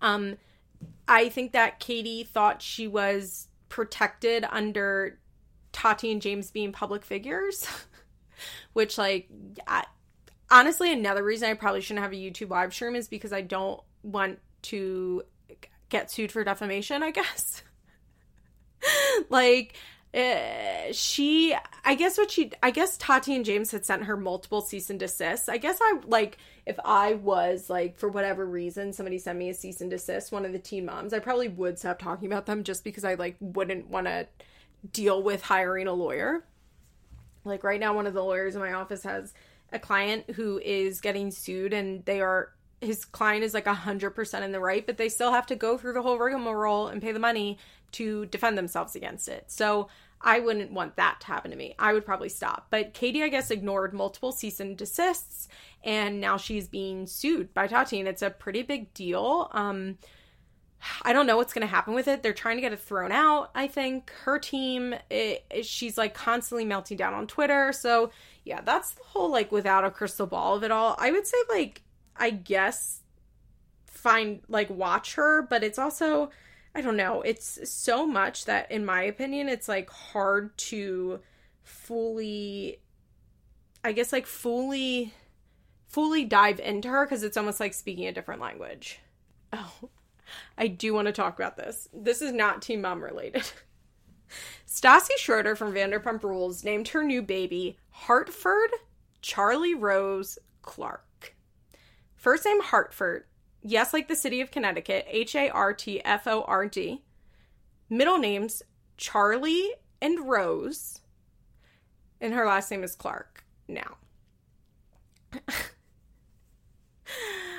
Um, 0.00 0.36
I 1.08 1.28
think 1.28 1.52
that 1.52 1.80
Katie 1.80 2.24
thought 2.24 2.62
she 2.62 2.86
was 2.86 3.48
protected 3.68 4.44
under 4.50 5.18
Tati 5.72 6.12
and 6.12 6.22
James 6.22 6.50
being 6.50 6.72
public 6.72 7.04
figures, 7.04 7.66
which 8.72 8.98
like 8.98 9.28
I, 9.66 9.84
honestly, 10.50 10.92
another 10.92 11.24
reason 11.24 11.48
I 11.48 11.54
probably 11.54 11.80
shouldn't 11.80 12.02
have 12.02 12.12
a 12.12 12.16
YouTube 12.16 12.50
live 12.50 12.72
stream 12.72 12.94
is 12.94 13.08
because 13.08 13.32
I 13.32 13.40
don't 13.40 13.80
want 14.02 14.38
to 14.62 15.22
get 15.88 16.10
sued 16.10 16.30
for 16.30 16.44
defamation, 16.44 17.02
I 17.02 17.10
guess. 17.10 17.62
like, 19.30 19.74
uh, 20.14 20.92
she, 20.92 21.56
I 21.84 21.94
guess 21.94 22.18
what 22.18 22.30
she, 22.30 22.52
I 22.62 22.70
guess 22.70 22.96
Tati 22.96 23.34
and 23.34 23.44
James 23.44 23.70
had 23.70 23.84
sent 23.84 24.04
her 24.04 24.16
multiple 24.16 24.60
cease 24.60 24.90
and 24.90 25.00
desists. 25.00 25.48
I 25.48 25.56
guess 25.56 25.78
I, 25.80 26.00
like, 26.06 26.38
if 26.66 26.78
I 26.84 27.14
was, 27.14 27.68
like, 27.68 27.98
for 27.98 28.08
whatever 28.08 28.46
reason, 28.46 28.92
somebody 28.92 29.18
sent 29.18 29.38
me 29.38 29.48
a 29.48 29.54
cease 29.54 29.80
and 29.80 29.90
desist, 29.90 30.30
one 30.32 30.44
of 30.44 30.52
the 30.52 30.58
teen 30.58 30.84
moms, 30.84 31.12
I 31.12 31.18
probably 31.18 31.48
would 31.48 31.78
stop 31.78 31.98
talking 31.98 32.26
about 32.26 32.46
them 32.46 32.62
just 32.62 32.84
because 32.84 33.04
I, 33.04 33.14
like, 33.14 33.36
wouldn't 33.40 33.88
want 33.88 34.06
to 34.06 34.26
deal 34.92 35.22
with 35.22 35.42
hiring 35.42 35.88
a 35.88 35.92
lawyer. 35.92 36.44
Like, 37.44 37.64
right 37.64 37.80
now, 37.80 37.94
one 37.94 38.06
of 38.06 38.14
the 38.14 38.22
lawyers 38.22 38.54
in 38.54 38.60
my 38.60 38.72
office 38.72 39.02
has 39.02 39.34
a 39.72 39.78
client 39.78 40.30
who 40.30 40.60
is 40.64 41.00
getting 41.00 41.30
sued 41.30 41.72
and 41.72 42.04
they 42.04 42.20
are 42.20 42.52
his 42.82 43.04
client 43.04 43.44
is 43.44 43.54
like 43.54 43.68
a 43.68 43.74
100% 43.74 44.42
in 44.42 44.52
the 44.52 44.60
right, 44.60 44.84
but 44.84 44.96
they 44.96 45.08
still 45.08 45.30
have 45.30 45.46
to 45.46 45.56
go 45.56 45.78
through 45.78 45.92
the 45.92 46.02
whole 46.02 46.18
rigmarole 46.18 46.88
and 46.88 47.00
pay 47.00 47.12
the 47.12 47.18
money 47.20 47.56
to 47.92 48.26
defend 48.26 48.58
themselves 48.58 48.96
against 48.96 49.28
it. 49.28 49.44
So 49.46 49.88
I 50.22 50.38
wouldn't 50.40 50.72
want 50.72 50.96
that 50.96 51.20
to 51.20 51.26
happen 51.26 51.50
to 51.50 51.56
me. 51.56 51.74
I 51.78 51.92
would 51.92 52.06
probably 52.06 52.28
stop. 52.28 52.68
But 52.70 52.94
Katie, 52.94 53.22
I 53.22 53.28
guess, 53.28 53.50
ignored 53.50 53.92
multiple 53.92 54.32
cease 54.32 54.60
and 54.60 54.76
desists, 54.76 55.48
and 55.82 56.20
now 56.20 56.36
she's 56.36 56.68
being 56.68 57.06
sued 57.06 57.52
by 57.52 57.66
Tati, 57.66 57.98
and 57.98 58.08
it's 58.08 58.22
a 58.22 58.30
pretty 58.30 58.62
big 58.62 58.94
deal. 58.94 59.48
Um, 59.52 59.98
I 61.02 61.12
don't 61.12 61.26
know 61.26 61.36
what's 61.36 61.52
going 61.52 61.66
to 61.66 61.72
happen 61.72 61.94
with 61.94 62.08
it. 62.08 62.22
They're 62.22 62.32
trying 62.32 62.56
to 62.56 62.60
get 62.60 62.72
it 62.72 62.80
thrown 62.80 63.12
out. 63.12 63.50
I 63.54 63.68
think 63.68 64.10
her 64.24 64.38
team, 64.38 64.94
it, 65.10 65.44
she's 65.64 65.96
like 65.96 66.14
constantly 66.14 66.64
melting 66.64 66.96
down 66.96 67.14
on 67.14 67.26
Twitter. 67.26 67.72
So 67.72 68.10
yeah, 68.44 68.60
that's 68.62 68.90
the 68.90 69.02
whole 69.04 69.30
like 69.30 69.52
without 69.52 69.84
a 69.84 69.90
crystal 69.90 70.26
ball 70.26 70.56
of 70.56 70.64
it 70.64 70.70
all. 70.70 70.96
I 70.98 71.10
would 71.12 71.26
say 71.26 71.36
like 71.48 71.82
I 72.16 72.30
guess 72.30 73.00
find 73.86 74.40
like 74.48 74.70
watch 74.70 75.14
her, 75.14 75.42
but 75.42 75.62
it's 75.62 75.78
also 75.78 76.30
I 76.74 76.80
don't 76.80 76.96
know, 76.96 77.22
it's 77.22 77.70
so 77.70 78.06
much 78.06 78.46
that 78.46 78.70
in 78.70 78.84
my 78.84 79.02
opinion 79.02 79.48
it's 79.48 79.68
like 79.68 79.90
hard 79.90 80.56
to 80.56 81.20
fully 81.62 82.80
I 83.84 83.92
guess 83.92 84.12
like 84.12 84.26
fully 84.26 85.12
fully 85.86 86.24
dive 86.24 86.60
into 86.60 86.88
her 86.88 87.04
because 87.04 87.22
it's 87.22 87.36
almost 87.36 87.60
like 87.60 87.74
speaking 87.74 88.06
a 88.06 88.12
different 88.12 88.40
language. 88.40 89.00
Oh. 89.52 89.90
I 90.56 90.68
do 90.68 90.94
want 90.94 91.06
to 91.06 91.12
talk 91.12 91.38
about 91.38 91.56
this. 91.56 91.88
This 91.92 92.22
is 92.22 92.32
not 92.32 92.62
Teen 92.62 92.80
Mom 92.80 93.02
related. 93.02 93.42
Stassi 94.66 95.16
Schroeder 95.18 95.54
from 95.54 95.74
Vanderpump 95.74 96.22
Rules 96.22 96.64
named 96.64 96.88
her 96.88 97.04
new 97.04 97.20
baby 97.20 97.76
Hartford 97.90 98.70
Charlie 99.20 99.74
Rose 99.74 100.38
Clark. 100.62 101.34
First 102.16 102.46
name 102.46 102.62
Hartford, 102.62 103.24
yes, 103.62 103.92
like 103.92 104.08
the 104.08 104.16
city 104.16 104.40
of 104.40 104.50
Connecticut, 104.50 105.06
H 105.08 105.34
A 105.34 105.48
R 105.50 105.72
T 105.72 106.02
F 106.04 106.26
O 106.26 106.42
R 106.42 106.66
D. 106.66 107.02
Middle 107.88 108.18
names 108.18 108.62
Charlie 108.96 109.70
and 110.00 110.28
Rose. 110.28 111.00
And 112.20 112.34
her 112.34 112.46
last 112.46 112.70
name 112.70 112.84
is 112.84 112.94
Clark. 112.94 113.44
Now. 113.68 113.96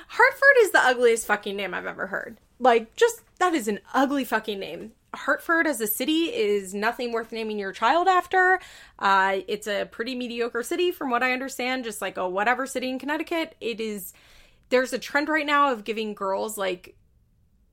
Hartford 0.08 0.56
is 0.60 0.72
the 0.72 0.80
ugliest 0.80 1.26
fucking 1.26 1.56
name 1.56 1.74
I've 1.74 1.86
ever 1.86 2.08
heard. 2.08 2.38
Like, 2.60 2.96
just 2.96 3.22
that 3.40 3.54
is 3.54 3.68
an 3.68 3.80
ugly 3.94 4.24
fucking 4.24 4.60
name. 4.60 4.92
Hartford 5.14 5.68
as 5.68 5.82
a 5.82 5.88
city 5.88 6.34
is 6.34 6.74
nothing 6.74 7.12
worth 7.12 7.32
naming 7.32 7.60
your 7.60 7.72
child 7.72 8.08
after. 8.08 8.60
Uh, 9.00 9.40
it's 9.48 9.68
a 9.68 9.86
pretty 9.86 10.16
mediocre 10.16 10.64
city, 10.64 10.92
from 10.92 11.10
what 11.10 11.24
I 11.24 11.34
understand, 11.34 11.84
just 11.84 12.02
like 12.02 12.18
a 12.18 12.28
whatever 12.28 12.66
city 12.66 12.90
in 12.90 13.00
Connecticut. 13.00 13.56
It 13.60 13.80
is. 13.80 14.14
There's 14.74 14.92
a 14.92 14.98
trend 14.98 15.30
right 15.30 15.46
now 15.46 15.72
of 15.72 15.84
giving 15.84 16.16
girls 16.16 16.58
like, 16.58 16.96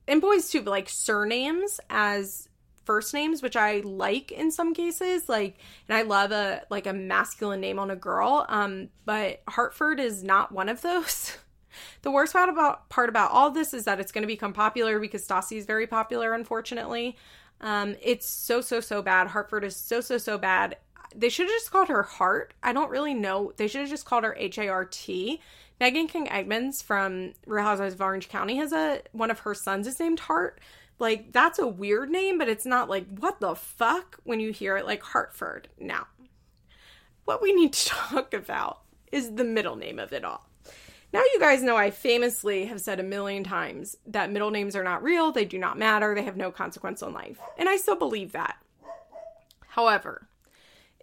and 0.07 0.21
boys 0.21 0.51
too, 0.51 0.61
but 0.61 0.69
like 0.69 0.87
surnames 0.87 1.79
as 1.89 2.47
first 2.85 3.11
names, 3.11 3.41
which 3.41 3.55
I 3.55 3.79
like 3.79 4.31
in 4.31 4.51
some 4.51 4.75
cases. 4.75 5.27
Like, 5.27 5.57
and 5.89 5.97
I 5.97 6.03
love 6.03 6.31
a 6.31 6.61
like 6.69 6.85
a 6.85 6.93
masculine 6.93 7.59
name 7.59 7.79
on 7.79 7.89
a 7.89 7.95
girl. 7.95 8.45
Um, 8.47 8.89
but 9.03 9.41
Hartford 9.47 9.99
is 9.99 10.23
not 10.23 10.51
one 10.51 10.69
of 10.69 10.81
those. 10.83 11.35
The 12.01 12.11
worst 12.11 12.33
part 12.33 12.49
about 12.49 12.89
part 12.89 13.07
about 13.07 13.31
all 13.31 13.49
this 13.49 13.73
is 13.73 13.85
that 13.85 14.01
it's 14.01 14.11
going 14.11 14.23
to 14.23 14.27
become 14.27 14.51
popular 14.51 14.99
because 14.99 15.25
Stassi 15.25 15.55
is 15.55 15.65
very 15.65 15.87
popular, 15.87 16.33
unfortunately. 16.33 17.15
Um, 17.61 17.95
it's 18.01 18.29
so 18.29 18.59
so 18.59 18.81
so 18.81 19.01
bad. 19.01 19.27
Hartford 19.27 19.63
is 19.63 19.77
so 19.77 20.01
so 20.01 20.17
so 20.17 20.37
bad. 20.37 20.75
They 21.15 21.29
should 21.29 21.45
have 21.45 21.55
just 21.55 21.71
called 21.71 21.87
her 21.87 22.03
heart 22.03 22.53
I 22.61 22.73
don't 22.73 22.91
really 22.91 23.13
know. 23.13 23.53
They 23.55 23.69
should 23.69 23.79
have 23.79 23.89
just 23.89 24.05
called 24.05 24.25
her 24.25 24.35
H 24.37 24.59
Meghan 25.81 26.07
King 26.07 26.29
Edmonds 26.29 26.83
from 26.83 27.33
Real 27.47 27.63
Housewives 27.63 27.95
of 27.95 28.01
Orange 28.01 28.29
County 28.29 28.57
has 28.57 28.71
a 28.71 29.01
one 29.13 29.31
of 29.31 29.39
her 29.39 29.55
sons 29.55 29.87
is 29.87 29.99
named 29.99 30.19
Hart. 30.19 30.61
Like 30.99 31.31
that's 31.31 31.57
a 31.57 31.65
weird 31.65 32.11
name, 32.11 32.37
but 32.37 32.47
it's 32.47 32.67
not 32.67 32.87
like 32.87 33.07
what 33.17 33.39
the 33.39 33.55
fuck 33.55 34.19
when 34.23 34.39
you 34.39 34.51
hear 34.51 34.77
it 34.77 34.85
like 34.85 35.01
Hartford. 35.01 35.69
Now, 35.79 36.05
what 37.25 37.41
we 37.41 37.51
need 37.51 37.73
to 37.73 37.85
talk 37.89 38.35
about 38.35 38.81
is 39.11 39.33
the 39.33 39.43
middle 39.43 39.75
name 39.75 39.97
of 39.97 40.13
it 40.13 40.23
all. 40.23 40.47
Now, 41.13 41.21
you 41.33 41.39
guys 41.39 41.63
know 41.63 41.75
I 41.75 41.89
famously 41.89 42.65
have 42.67 42.79
said 42.79 42.99
a 42.99 43.03
million 43.03 43.43
times 43.43 43.97
that 44.05 44.31
middle 44.31 44.51
names 44.51 44.77
are 44.77 44.83
not 44.83 45.03
real, 45.03 45.31
they 45.31 45.43
do 45.43 45.57
not 45.57 45.77
matter, 45.79 46.13
they 46.13 46.23
have 46.23 46.37
no 46.37 46.51
consequence 46.51 47.01
in 47.01 47.11
life. 47.11 47.39
And 47.57 47.67
I 47.67 47.75
still 47.75 47.97
believe 47.97 48.31
that. 48.31 48.55
However, 49.67 50.29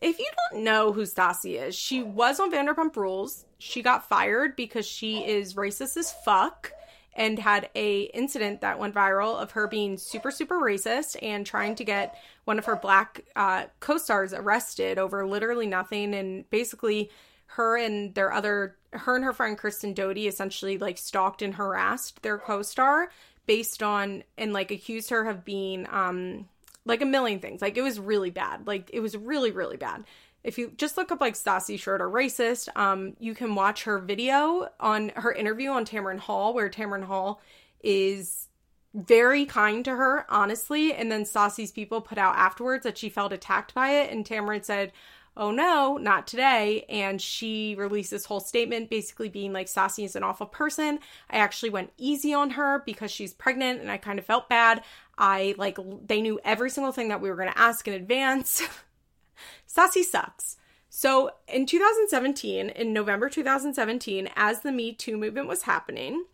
if 0.01 0.19
you 0.19 0.27
don't 0.51 0.65
know 0.65 0.93
who 0.93 1.03
Stassi 1.03 1.61
is, 1.61 1.75
she 1.75 2.03
was 2.03 2.41
on 2.41 2.53
Vanderpump 2.53 2.97
Rules. 2.97 3.45
She 3.59 3.83
got 3.83 4.09
fired 4.09 4.57
because 4.57 4.87
she 4.87 5.19
is 5.27 5.55
racist 5.55 5.97
as 5.97 6.13
fuck 6.25 6.73
and 7.15 7.39
had 7.39 7.69
a 7.75 8.03
incident 8.15 8.61
that 8.61 8.79
went 8.79 8.95
viral 8.95 9.35
of 9.35 9.51
her 9.51 9.67
being 9.67 9.99
super 9.99 10.31
super 10.31 10.57
racist 10.57 11.17
and 11.21 11.45
trying 11.45 11.75
to 11.75 11.85
get 11.85 12.17
one 12.45 12.59
of 12.59 12.65
her 12.65 12.77
black 12.77 13.25
uh, 13.35 13.65
co-stars 13.81 14.33
arrested 14.33 14.99
over 14.99 15.27
literally 15.27 15.67
nothing 15.67 16.15
and 16.15 16.49
basically 16.51 17.11
her 17.47 17.77
and 17.77 18.15
their 18.15 18.33
other 18.33 18.77
her 18.93 19.17
and 19.17 19.25
her 19.25 19.33
friend 19.33 19.59
Kristen 19.59 19.95
Doute 19.95 20.19
essentially 20.19 20.79
like 20.79 20.97
stalked 20.97 21.43
and 21.43 21.55
harassed 21.55 22.23
their 22.23 22.39
co-star 22.39 23.11
based 23.47 23.83
on 23.83 24.23
and 24.37 24.53
like 24.53 24.71
accused 24.71 25.11
her 25.11 25.29
of 25.29 25.45
being 25.45 25.87
um 25.91 26.47
like 26.89 27.03
a 27.03 27.07
million 27.07 27.39
things. 27.39 27.63
Like 27.63 27.77
it 27.77 27.83
was 27.83 28.01
really 28.01 28.31
bad. 28.31 28.67
Like 28.67 28.91
it 28.93 29.01
was 29.01 29.17
really 29.17 29.53
really 29.53 29.77
bad. 29.77 30.05
If 30.43 30.57
you 30.57 30.73
just 30.77 30.97
look 30.97 31.13
up 31.13 31.21
like 31.21 31.35
Stassi 31.35 31.79
Schroeder 31.79 32.09
racist, 32.09 32.69
um 32.77 33.15
you 33.21 33.35
can 33.35 33.55
watch 33.55 33.85
her 33.85 33.99
video 33.99 34.69
on 34.81 35.11
her 35.17 35.33
interview 35.33 35.71
on 35.71 35.85
Tamron 35.85 36.19
Hall 36.19 36.55
where 36.55 36.69
Tamron 36.69 37.05
Hall 37.05 37.41
is 37.83 38.49
very 38.95 39.45
kind 39.45 39.85
to 39.85 39.95
her, 39.95 40.27
honestly, 40.31 40.95
and 40.95 41.13
then 41.13 41.25
Stassi's 41.25 41.71
people 41.71 42.01
put 42.01 42.19
out 42.19 42.35
afterwards 42.37 42.85
that 42.85 42.99
she 42.99 43.11
felt 43.11 43.33
attacked 43.33 43.75
by 43.75 43.91
it 43.91 44.11
and 44.11 44.25
Tamron 44.25 44.65
said 44.65 44.93
oh 45.39 45.53
no, 45.53 45.97
not 45.97 46.27
today. 46.27 46.85
And 46.89 47.23
she 47.23 47.77
released 47.79 48.11
this 48.11 48.25
whole 48.25 48.41
statement 48.41 48.91
basically 48.91 49.29
being 49.29 49.53
like, 49.53 49.69
Stassi 49.69 50.05
is 50.05 50.17
an 50.17 50.25
awful 50.25 50.47
person. 50.47 50.99
I 51.31 51.39
actually 51.39 51.71
went 51.71 51.93
easy 51.97 52.35
on 52.35 52.51
her 52.51 52.83
because 52.85 53.13
she's 53.13 53.33
pregnant 53.33 53.81
and 53.81 53.91
I 53.91 53.97
kind 53.97 54.19
of 54.19 54.27
felt 54.27 54.49
bad. 54.49 54.83
I 55.19 55.55
like, 55.59 55.79
they 56.07 56.23
knew 56.23 56.41
every 56.45 56.71
single 56.71 56.93
thing 56.93 57.09
that 57.09 57.21
we 57.21 57.29
were 57.29 57.37
going 57.37 57.53
to 57.53 57.59
ask 57.59 57.87
in 57.87 57.95
advance. 57.95 58.63
Stassi 59.69 60.03
sucks. 60.03 60.57
So 60.89 61.33
in 61.47 61.67
2017, 61.67 62.71
in 62.71 62.93
November 62.93 63.29
2017, 63.29 64.31
as 64.37 64.61
the 64.61 64.73
Me 64.73 64.95
Too 64.95 65.17
movement 65.17 65.49
was 65.49 65.63
happening, 65.63 66.25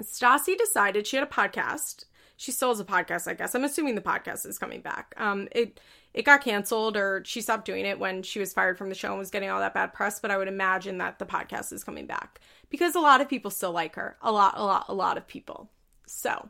Stassi 0.00 0.56
decided 0.56 1.06
she 1.06 1.16
had 1.16 1.26
a 1.26 1.30
podcast. 1.30 2.04
She 2.36 2.52
still 2.52 2.68
has 2.68 2.80
a 2.80 2.84
podcast, 2.84 3.28
I 3.28 3.34
guess. 3.34 3.54
I'm 3.54 3.64
assuming 3.64 3.94
the 3.94 4.00
podcast 4.00 4.46
is 4.46 4.58
coming 4.58 4.80
back. 4.80 5.14
Um, 5.16 5.48
it 5.52 5.80
it 6.12 6.24
got 6.24 6.42
canceled 6.42 6.96
or 6.96 7.22
she 7.24 7.40
stopped 7.40 7.64
doing 7.64 7.84
it 7.84 7.98
when 7.98 8.22
she 8.22 8.40
was 8.40 8.52
fired 8.52 8.76
from 8.76 8.88
the 8.88 8.94
show 8.94 9.10
and 9.10 9.18
was 9.18 9.30
getting 9.30 9.48
all 9.50 9.60
that 9.60 9.74
bad 9.74 9.92
press. 9.92 10.18
But 10.18 10.30
I 10.30 10.38
would 10.38 10.48
imagine 10.48 10.98
that 10.98 11.18
the 11.18 11.26
podcast 11.26 11.72
is 11.72 11.84
coming 11.84 12.06
back 12.06 12.40
because 12.68 12.94
a 12.94 13.00
lot 13.00 13.20
of 13.20 13.28
people 13.28 13.50
still 13.50 13.72
like 13.72 13.94
her. 13.94 14.16
A 14.22 14.32
lot, 14.32 14.54
a 14.56 14.64
lot, 14.64 14.86
a 14.88 14.94
lot 14.94 15.18
of 15.18 15.26
people. 15.26 15.70
So 16.06 16.48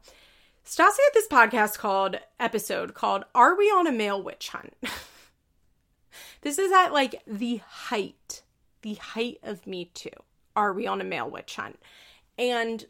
Stassi 0.64 0.78
had 0.78 1.14
this 1.14 1.28
podcast 1.28 1.78
called 1.78 2.16
episode 2.38 2.94
called 2.94 3.24
Are 3.34 3.56
We 3.56 3.66
on 3.66 3.86
a 3.86 3.92
Male 3.92 4.22
Witch 4.22 4.50
Hunt? 4.50 4.74
this 6.42 6.58
is 6.58 6.70
at 6.72 6.90
like 6.92 7.22
the 7.26 7.60
height, 7.66 8.42
the 8.82 8.94
height 8.94 9.38
of 9.42 9.66
Me 9.66 9.86
Too. 9.86 10.10
Are 10.56 10.72
we 10.72 10.86
on 10.86 11.00
a 11.00 11.04
male 11.04 11.30
witch 11.30 11.56
hunt? 11.56 11.78
And 12.36 12.84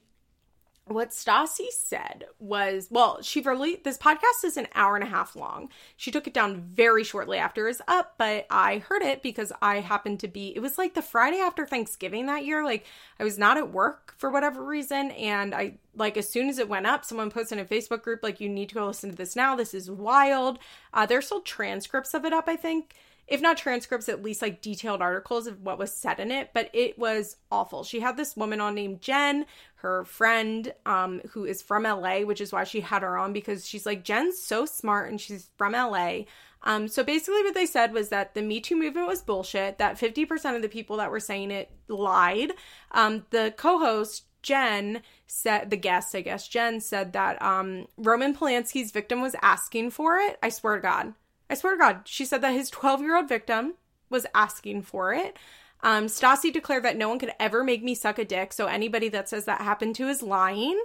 what 0.91 1.11
Stassi 1.11 1.69
said 1.71 2.25
was, 2.39 2.89
well, 2.91 3.23
she 3.23 3.41
really 3.41 3.81
this 3.83 3.99
podcast 3.99 4.45
is 4.45 4.57
an 4.57 4.67
hour 4.75 4.97
and 4.97 5.05
a 5.05 5.11
half 5.11 5.37
long. 5.37 5.69
She 5.97 6.11
took 6.11 6.27
it 6.27 6.35
down 6.35 6.63
very 6.75 7.05
shortly 7.05 7.39
after 7.39 7.65
it 7.65 7.71
was 7.71 7.83
up, 7.89 8.15
but 8.19 8.47
I 8.51 8.79
heard 8.79 9.03
it 9.03 9.23
because 9.23 9.53
I 9.63 9.77
happened 9.81 10.21
to 10.21 10.29
be, 10.29 10.55
it 10.55 10.61
was 10.61 10.79
like 10.79 10.95
the 10.95 11.03
Friday 11.03 11.39
after 11.39 11.67
Thanksgiving 11.67 12.27
that 12.27 12.45
year. 12.45 12.65
Like 12.65 12.87
I 13.19 13.25
was 13.25 13.39
not 13.39 13.57
at 13.57 13.73
work 13.73 14.15
for 14.17 14.31
whatever 14.31 14.65
reason. 14.65 15.11
And 15.13 15.55
I, 15.55 15.79
like, 15.95 16.17
as 16.17 16.29
soon 16.29 16.49
as 16.49 16.59
it 16.59 16.69
went 16.69 16.87
up, 16.87 17.05
someone 17.05 17.31
posted 17.31 17.59
in 17.59 17.65
a 17.65 17.69
Facebook 17.69 18.03
group, 18.03 18.21
like, 18.23 18.41
you 18.41 18.49
need 18.49 18.69
to 18.69 18.77
go 18.77 18.87
listen 18.87 19.11
to 19.11 19.17
this 19.17 19.35
now. 19.35 19.57
This 19.57 19.75
is 19.75 19.91
wild. 19.91 20.59
Uh, 20.95 21.05
there's 21.05 21.27
still 21.27 21.41
transcripts 21.41 22.15
of 22.15 22.25
it 22.25 22.33
up, 22.33 22.49
I 22.49 22.57
think 22.57 22.95
if 23.31 23.41
not 23.41 23.57
transcripts, 23.57 24.09
at 24.09 24.25
least 24.25 24.43
like 24.43 24.61
detailed 24.61 25.01
articles 25.01 25.47
of 25.47 25.63
what 25.63 25.79
was 25.79 25.95
said 25.95 26.19
in 26.19 26.33
it. 26.33 26.51
But 26.53 26.69
it 26.73 26.99
was 26.99 27.37
awful. 27.51 27.85
She 27.85 28.01
had 28.01 28.17
this 28.17 28.37
woman 28.37 28.61
on 28.61 28.75
named 28.75 29.01
Jen, 29.01 29.47
her 29.77 30.05
friend, 30.05 30.75
um, 30.85 31.21
who 31.31 31.45
is 31.45 31.63
from 31.63 31.85
LA, 31.85 32.21
which 32.21 32.41
is 32.41 32.53
why 32.53 32.65
she 32.65 32.81
had 32.81 33.03
her 33.03 33.17
on 33.17 33.33
because 33.33 33.67
she's 33.67 33.87
like, 33.87 34.03
Jen's 34.03 34.37
so 34.37 34.67
smart 34.67 35.11
and 35.11 35.21
she's 35.21 35.49
from 35.57 35.73
LA. 35.73 36.23
Um, 36.65 36.89
so 36.89 37.05
basically, 37.05 37.43
what 37.43 37.55
they 37.55 37.67
said 37.67 37.93
was 37.93 38.09
that 38.09 38.35
the 38.35 38.43
Me 38.43 38.61
Too 38.61 38.77
movement 38.77 39.07
was 39.07 39.23
bullshit, 39.23 39.79
that 39.79 39.97
50% 39.97 40.57
of 40.57 40.63
the 40.63 40.69
people 40.69 40.97
that 40.97 41.11
were 41.11 41.21
saying 41.21 41.53
it 41.53 41.71
lied. 41.89 42.53
Um, 42.91 43.25
the 43.31 43.55
co 43.57 43.79
host, 43.79 44.25
Jen, 44.43 45.03
said, 45.29 45.71
the 45.71 45.77
guest, 45.77 46.15
I 46.17 46.21
guess, 46.23 46.49
Jen 46.49 46.81
said 46.81 47.13
that 47.13 47.41
um, 47.41 47.87
Roman 47.97 48.35
Polanski's 48.35 48.91
victim 48.91 49.23
was 49.23 49.37
asking 49.41 49.91
for 49.93 50.19
it. 50.19 50.37
I 50.43 50.49
swear 50.49 50.77
to 50.77 50.83
God. 50.83 51.15
I 51.51 51.55
swear 51.55 51.75
to 51.75 51.79
God. 51.79 52.03
She 52.05 52.25
said 52.25 52.43
that 52.43 52.53
his 52.55 52.71
12 52.71 53.03
year 53.03 53.17
old 53.17 53.29
victim 53.29 53.75
was 54.09 54.27
asking 54.35 54.83
for 54.83 55.13
it. 55.13 55.37
Um, 55.83 56.07
Stassi 56.07 56.53
declared 56.53 56.85
that 56.85 56.97
no 56.97 57.09
one 57.09 57.19
could 57.19 57.33
ever 57.41 57.65
make 57.65 57.83
me 57.83 57.95
suck 57.95 58.19
a 58.19 58.25
dick, 58.25 58.53
so 58.53 58.67
anybody 58.67 59.09
that 59.09 59.29
says 59.29 59.47
that 59.47 59.63
happened 59.63 59.97
to 59.97 60.09
is 60.09 60.23
lying. 60.23 60.81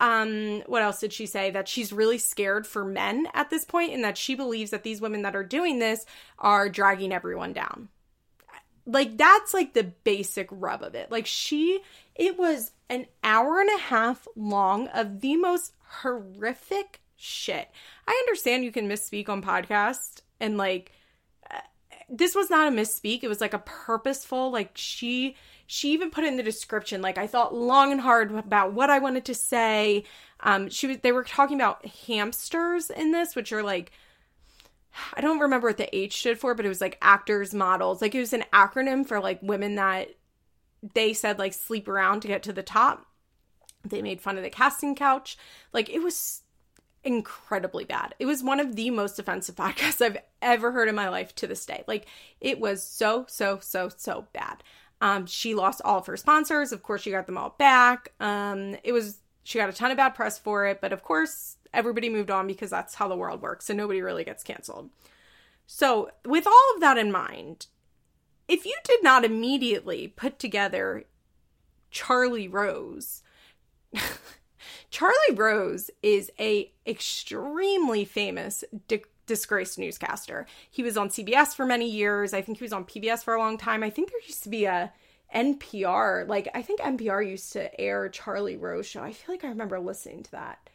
Um, 0.00 0.62
what 0.66 0.82
else 0.82 1.00
did 1.00 1.12
she 1.12 1.26
say? 1.26 1.50
That 1.50 1.68
she's 1.68 1.92
really 1.92 2.18
scared 2.18 2.66
for 2.66 2.84
men 2.84 3.26
at 3.34 3.50
this 3.50 3.64
point 3.64 3.92
and 3.92 4.04
that 4.04 4.16
she 4.16 4.34
believes 4.34 4.70
that 4.70 4.84
these 4.84 5.00
women 5.00 5.22
that 5.22 5.34
are 5.34 5.44
doing 5.44 5.80
this 5.80 6.06
are 6.38 6.68
dragging 6.68 7.12
everyone 7.12 7.52
down. 7.52 7.88
Like 8.86 9.18
that's 9.18 9.52
like 9.52 9.74
the 9.74 9.84
basic 9.84 10.48
rub 10.50 10.82
of 10.82 10.94
it. 10.94 11.10
Like 11.10 11.26
she 11.26 11.80
it 12.14 12.38
was 12.38 12.70
an 12.88 13.06
hour 13.22 13.60
and 13.60 13.68
a 13.68 13.82
half 13.82 14.26
long 14.34 14.88
of 14.88 15.20
the 15.20 15.36
most 15.36 15.74
horrific 16.00 17.00
shit. 17.18 17.68
I 18.06 18.12
understand 18.26 18.64
you 18.64 18.72
can 18.72 18.88
misspeak 18.88 19.28
on 19.28 19.42
podcast 19.42 20.22
and 20.40 20.56
like 20.56 20.92
uh, 21.50 21.58
this 22.08 22.34
was 22.34 22.48
not 22.48 22.68
a 22.68 22.74
misspeak. 22.74 23.22
It 23.22 23.28
was 23.28 23.40
like 23.40 23.52
a 23.52 23.58
purposeful 23.58 24.50
like 24.50 24.70
she 24.74 25.36
she 25.66 25.92
even 25.92 26.10
put 26.10 26.24
it 26.24 26.28
in 26.28 26.36
the 26.36 26.42
description 26.42 27.02
like 27.02 27.18
I 27.18 27.26
thought 27.26 27.54
long 27.54 27.92
and 27.92 28.00
hard 28.00 28.32
about 28.32 28.72
what 28.72 28.88
I 28.88 29.00
wanted 29.00 29.26
to 29.26 29.34
say. 29.34 30.04
Um, 30.40 30.70
she 30.70 30.86
was 30.86 30.98
they 30.98 31.12
were 31.12 31.24
talking 31.24 31.56
about 31.56 31.84
hamsters 31.84 32.88
in 32.88 33.10
this, 33.10 33.34
which 33.34 33.52
are 33.52 33.64
like 33.64 33.90
I 35.14 35.20
don't 35.20 35.40
remember 35.40 35.68
what 35.68 35.76
the 35.76 35.94
H 35.94 36.20
stood 36.20 36.38
for, 36.38 36.54
but 36.54 36.64
it 36.64 36.70
was 36.70 36.80
like 36.80 36.98
actors, 37.02 37.52
models. 37.52 38.00
Like 38.00 38.14
it 38.14 38.20
was 38.20 38.32
an 38.32 38.44
acronym 38.52 39.06
for 39.06 39.20
like 39.20 39.42
women 39.42 39.74
that 39.74 40.10
they 40.94 41.12
said 41.12 41.38
like 41.38 41.52
sleep 41.52 41.88
around 41.88 42.20
to 42.20 42.28
get 42.28 42.44
to 42.44 42.52
the 42.52 42.62
top. 42.62 43.06
They 43.84 44.02
made 44.02 44.20
fun 44.20 44.36
of 44.36 44.44
the 44.44 44.50
casting 44.50 44.94
couch. 44.94 45.36
Like 45.72 45.90
it 45.90 46.00
was 46.00 46.42
incredibly 47.04 47.84
bad. 47.84 48.14
It 48.18 48.26
was 48.26 48.42
one 48.42 48.60
of 48.60 48.76
the 48.76 48.90
most 48.90 49.18
offensive 49.18 49.54
podcasts 49.54 50.00
I've 50.04 50.18
ever 50.42 50.72
heard 50.72 50.88
in 50.88 50.94
my 50.94 51.08
life 51.08 51.34
to 51.36 51.46
this 51.46 51.64
day. 51.64 51.84
Like 51.86 52.06
it 52.40 52.60
was 52.60 52.82
so 52.82 53.26
so 53.28 53.58
so 53.60 53.88
so 53.94 54.26
bad. 54.32 54.62
Um, 55.00 55.26
she 55.26 55.54
lost 55.54 55.80
all 55.84 55.98
of 55.98 56.06
her 56.06 56.16
sponsors. 56.16 56.72
Of 56.72 56.82
course, 56.82 57.02
she 57.02 57.10
got 57.10 57.26
them 57.26 57.38
all 57.38 57.54
back. 57.58 58.12
Um, 58.18 58.76
it 58.82 58.92
was 58.92 59.18
she 59.44 59.58
got 59.58 59.70
a 59.70 59.72
ton 59.72 59.90
of 59.90 59.96
bad 59.96 60.10
press 60.10 60.38
for 60.38 60.66
it, 60.66 60.80
but 60.80 60.92
of 60.92 61.02
course, 61.02 61.56
everybody 61.72 62.10
moved 62.10 62.30
on 62.30 62.46
because 62.46 62.70
that's 62.70 62.94
how 62.96 63.08
the 63.08 63.16
world 63.16 63.40
works, 63.40 63.66
so 63.66 63.74
nobody 63.74 64.02
really 64.02 64.24
gets 64.24 64.44
canceled. 64.44 64.90
So, 65.66 66.10
with 66.26 66.46
all 66.46 66.74
of 66.74 66.80
that 66.80 66.98
in 66.98 67.12
mind, 67.12 67.66
if 68.48 68.64
you 68.64 68.74
did 68.84 69.02
not 69.02 69.24
immediately 69.24 70.08
put 70.08 70.38
together 70.38 71.04
Charlie 71.90 72.48
Rose, 72.48 73.22
Charlie 74.90 75.34
Rose 75.34 75.90
is 76.02 76.30
a 76.38 76.72
extremely 76.86 78.04
famous 78.04 78.64
di- 78.86 79.04
disgraced 79.26 79.78
newscaster. 79.78 80.46
He 80.70 80.82
was 80.82 80.96
on 80.96 81.10
CBS 81.10 81.54
for 81.54 81.66
many 81.66 81.88
years. 81.88 82.32
I 82.32 82.42
think 82.42 82.58
he 82.58 82.64
was 82.64 82.72
on 82.72 82.84
PBS 82.84 83.22
for 83.22 83.34
a 83.34 83.38
long 83.38 83.58
time. 83.58 83.82
I 83.82 83.90
think 83.90 84.10
there 84.10 84.20
used 84.26 84.42
to 84.44 84.48
be 84.48 84.64
a 84.64 84.92
NPR, 85.34 86.26
like 86.26 86.48
I 86.54 86.62
think 86.62 86.80
NPR 86.80 87.28
used 87.28 87.52
to 87.52 87.80
air 87.80 88.08
Charlie 88.08 88.56
Rose 88.56 88.86
show. 88.86 89.02
I 89.02 89.12
feel 89.12 89.34
like 89.34 89.44
I 89.44 89.48
remember 89.48 89.78
listening 89.78 90.22
to 90.24 90.30
that. 90.32 90.70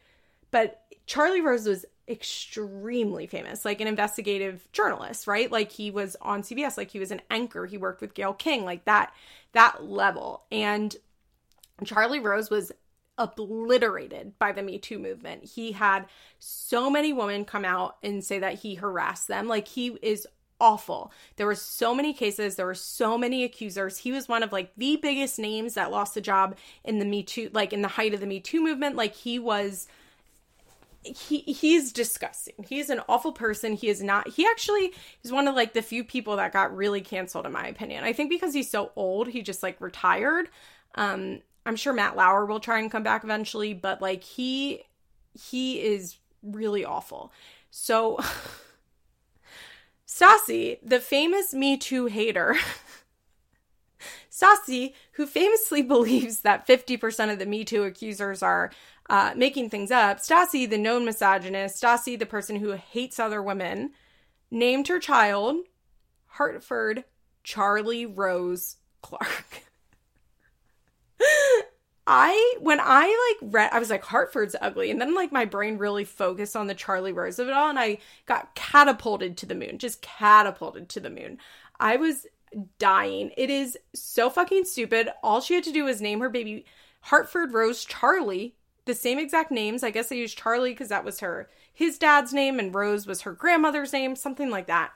But 0.52 0.82
Charlie 1.06 1.40
Rose 1.40 1.66
was 1.66 1.84
extremely 2.08 3.26
famous, 3.26 3.64
like 3.64 3.80
an 3.80 3.88
investigative 3.88 4.68
journalist, 4.72 5.26
right? 5.26 5.50
Like 5.50 5.72
he 5.72 5.90
was 5.90 6.16
on 6.20 6.42
CBS, 6.42 6.76
like 6.76 6.90
he 6.90 7.00
was 7.00 7.10
an 7.10 7.22
anchor. 7.30 7.66
He 7.66 7.76
worked 7.76 8.00
with 8.00 8.14
Gayle 8.14 8.34
King, 8.34 8.64
like 8.64 8.84
that 8.84 9.12
that 9.52 9.84
level. 9.84 10.44
And 10.52 10.94
Charlie 11.84 12.20
Rose 12.20 12.50
was 12.50 12.70
obliterated 13.18 14.38
by 14.38 14.52
the 14.52 14.62
Me 14.62 14.78
Too 14.78 14.98
movement. 14.98 15.44
He 15.44 15.72
had 15.72 16.06
so 16.38 16.90
many 16.90 17.12
women 17.12 17.44
come 17.44 17.64
out 17.64 17.96
and 18.02 18.24
say 18.24 18.38
that 18.38 18.54
he 18.54 18.74
harassed 18.74 19.28
them. 19.28 19.46
Like 19.48 19.68
he 19.68 19.96
is 20.02 20.26
awful. 20.60 21.12
There 21.36 21.46
were 21.46 21.54
so 21.54 21.94
many 21.94 22.12
cases, 22.12 22.56
there 22.56 22.66
were 22.66 22.74
so 22.74 23.18
many 23.18 23.44
accusers. 23.44 23.98
He 23.98 24.12
was 24.12 24.28
one 24.28 24.42
of 24.42 24.52
like 24.52 24.72
the 24.76 24.96
biggest 24.96 25.38
names 25.38 25.74
that 25.74 25.90
lost 25.90 26.16
a 26.16 26.20
job 26.20 26.56
in 26.84 26.98
the 26.98 27.04
Me 27.04 27.22
Too 27.22 27.50
like 27.52 27.72
in 27.72 27.82
the 27.82 27.88
height 27.88 28.14
of 28.14 28.20
the 28.20 28.26
Me 28.26 28.40
Too 28.40 28.62
movement. 28.62 28.96
Like 28.96 29.14
he 29.14 29.38
was 29.38 29.86
he 31.04 31.40
he's 31.40 31.92
disgusting. 31.92 32.64
He's 32.66 32.90
an 32.90 33.02
awful 33.08 33.32
person. 33.32 33.74
He 33.74 33.88
is 33.88 34.02
not 34.02 34.28
he 34.28 34.46
actually 34.46 34.92
is 35.22 35.30
one 35.30 35.46
of 35.46 35.54
like 35.54 35.74
the 35.74 35.82
few 35.82 36.02
people 36.02 36.36
that 36.36 36.52
got 36.52 36.74
really 36.74 37.00
canceled 37.00 37.46
in 37.46 37.52
my 37.52 37.66
opinion. 37.66 38.04
I 38.04 38.12
think 38.12 38.30
because 38.30 38.54
he's 38.54 38.70
so 38.70 38.90
old, 38.96 39.28
he 39.28 39.42
just 39.42 39.62
like 39.62 39.80
retired. 39.80 40.48
Um 40.94 41.40
I'm 41.66 41.76
sure 41.76 41.92
Matt 41.92 42.16
Lauer 42.16 42.44
will 42.44 42.60
try 42.60 42.78
and 42.78 42.90
come 42.90 43.02
back 43.02 43.24
eventually, 43.24 43.74
but 43.74 44.02
like 44.02 44.22
he 44.22 44.82
he 45.32 45.80
is 45.80 46.16
really 46.42 46.84
awful. 46.84 47.32
So 47.70 48.18
Stassi, 50.06 50.78
the 50.82 51.00
famous 51.00 51.52
Me 51.54 51.76
Too 51.76 52.06
hater, 52.06 52.56
Stassi, 54.30 54.94
who 55.12 55.26
famously 55.26 55.82
believes 55.94 56.40
that 56.40 56.66
50% 56.66 57.32
of 57.32 57.38
the 57.38 57.46
Me 57.46 57.64
Too 57.64 57.84
accusers 57.84 58.42
are 58.42 58.70
uh, 59.10 59.32
making 59.36 59.70
things 59.70 59.90
up, 59.90 60.18
Stassi, 60.18 60.68
the 60.68 60.78
known 60.78 61.04
misogynist, 61.04 61.82
Stassi, 61.82 62.18
the 62.18 62.26
person 62.26 62.56
who 62.56 62.72
hates 62.72 63.18
other 63.18 63.42
women, 63.42 63.90
named 64.50 64.88
her 64.88 64.98
child 64.98 65.56
Hartford 66.26 67.04
Charlie 67.42 68.06
Rose 68.06 68.76
Clark. 69.02 69.63
I 72.06 72.56
when 72.60 72.80
I 72.82 73.36
like 73.40 73.52
read 73.52 73.70
I 73.72 73.78
was 73.78 73.88
like 73.88 74.04
Hartford's 74.04 74.56
ugly 74.60 74.90
and 74.90 75.00
then 75.00 75.14
like 75.14 75.32
my 75.32 75.46
brain 75.46 75.78
really 75.78 76.04
focused 76.04 76.54
on 76.54 76.66
the 76.66 76.74
Charlie 76.74 77.12
Rose 77.12 77.38
of 77.38 77.48
it 77.48 77.54
all 77.54 77.70
and 77.70 77.78
I 77.78 77.98
got 78.26 78.54
catapulted 78.54 79.38
to 79.38 79.46
the 79.46 79.54
moon 79.54 79.78
just 79.78 80.02
catapulted 80.02 80.88
to 80.90 81.00
the 81.00 81.10
moon. 81.10 81.38
I 81.80 81.96
was 81.96 82.26
dying. 82.78 83.32
It 83.36 83.50
is 83.50 83.78
so 83.94 84.28
fucking 84.28 84.66
stupid. 84.66 85.08
All 85.22 85.40
she 85.40 85.54
had 85.54 85.64
to 85.64 85.72
do 85.72 85.84
was 85.84 86.02
name 86.02 86.20
her 86.20 86.28
baby 86.28 86.66
Hartford 87.00 87.52
Rose 87.52 87.84
Charlie, 87.84 88.54
the 88.84 88.94
same 88.94 89.18
exact 89.18 89.50
names. 89.50 89.82
I 89.82 89.90
guess 89.90 90.08
they 90.08 90.18
used 90.18 90.38
Charlie 90.38 90.72
because 90.72 90.88
that 90.88 91.04
was 91.04 91.20
her 91.20 91.48
his 91.72 91.98
dad's 91.98 92.32
name 92.32 92.58
and 92.60 92.74
Rose 92.74 93.06
was 93.06 93.22
her 93.22 93.32
grandmother's 93.32 93.92
name, 93.92 94.14
something 94.14 94.48
like 94.48 94.66
that. 94.68 94.92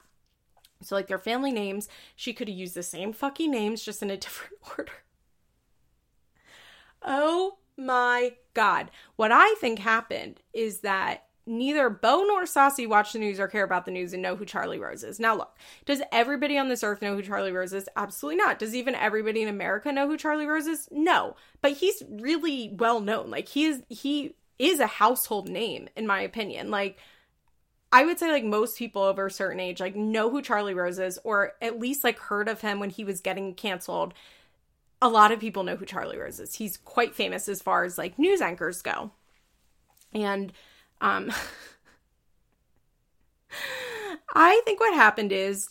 So 0.80 0.94
like 0.94 1.08
their 1.08 1.18
family 1.18 1.50
names, 1.50 1.88
she 2.14 2.32
could 2.32 2.48
have 2.48 2.56
used 2.56 2.74
the 2.74 2.84
same 2.84 3.12
fucking 3.12 3.50
names 3.50 3.82
just 3.82 4.02
in 4.02 4.10
a 4.10 4.16
different 4.18 4.54
order. 4.76 4.92
Oh 7.02 7.58
my 7.76 8.34
God. 8.54 8.90
What 9.16 9.32
I 9.32 9.54
think 9.60 9.78
happened 9.78 10.40
is 10.52 10.80
that 10.80 11.24
neither 11.48 11.88
Beau 11.88 12.24
nor 12.26 12.44
Stassi 12.44 12.86
watch 12.86 13.12
the 13.12 13.18
news 13.18 13.40
or 13.40 13.48
care 13.48 13.64
about 13.64 13.86
the 13.86 13.90
news 13.90 14.12
and 14.12 14.22
know 14.22 14.36
who 14.36 14.44
Charlie 14.44 14.78
Rose 14.78 15.02
is. 15.02 15.18
Now, 15.18 15.34
look, 15.34 15.56
does 15.86 16.02
everybody 16.12 16.58
on 16.58 16.68
this 16.68 16.84
earth 16.84 17.00
know 17.00 17.14
who 17.14 17.22
Charlie 17.22 17.52
Rose 17.52 17.72
is? 17.72 17.88
Absolutely 17.96 18.36
not. 18.36 18.58
Does 18.58 18.74
even 18.74 18.94
everybody 18.94 19.42
in 19.42 19.48
America 19.48 19.90
know 19.90 20.06
who 20.06 20.18
Charlie 20.18 20.46
Rose 20.46 20.66
is? 20.66 20.88
No. 20.90 21.36
But 21.62 21.72
he's 21.72 22.02
really 22.08 22.74
well 22.76 23.00
known. 23.00 23.30
Like 23.30 23.48
he 23.48 23.64
is 23.64 23.82
he 23.88 24.34
is 24.58 24.80
a 24.80 24.86
household 24.86 25.48
name 25.48 25.88
in 25.96 26.06
my 26.06 26.20
opinion. 26.20 26.70
Like 26.70 26.98
I 27.90 28.04
would 28.04 28.18
say 28.18 28.30
like 28.30 28.44
most 28.44 28.76
people 28.76 29.02
over 29.02 29.26
a 29.26 29.30
certain 29.30 29.60
age 29.60 29.80
like 29.80 29.96
know 29.96 30.30
who 30.30 30.42
Charlie 30.42 30.74
Rose 30.74 30.98
is 30.98 31.18
or 31.24 31.54
at 31.62 31.80
least 31.80 32.04
like 32.04 32.18
heard 32.18 32.48
of 32.48 32.60
him 32.60 32.78
when 32.78 32.90
he 32.90 33.04
was 33.04 33.20
getting 33.20 33.54
canceled 33.54 34.12
a 35.00 35.08
lot 35.08 35.32
of 35.32 35.40
people 35.40 35.62
know 35.62 35.76
who 35.76 35.84
Charlie 35.84 36.18
Rose 36.18 36.40
is. 36.40 36.54
He's 36.54 36.76
quite 36.76 37.14
famous 37.14 37.48
as 37.48 37.62
far 37.62 37.84
as 37.84 37.98
like 37.98 38.18
news 38.18 38.40
anchors 38.40 38.82
go. 38.82 39.12
And 40.12 40.52
um 41.00 41.30
I 44.34 44.60
think 44.64 44.80
what 44.80 44.94
happened 44.94 45.32
is 45.32 45.68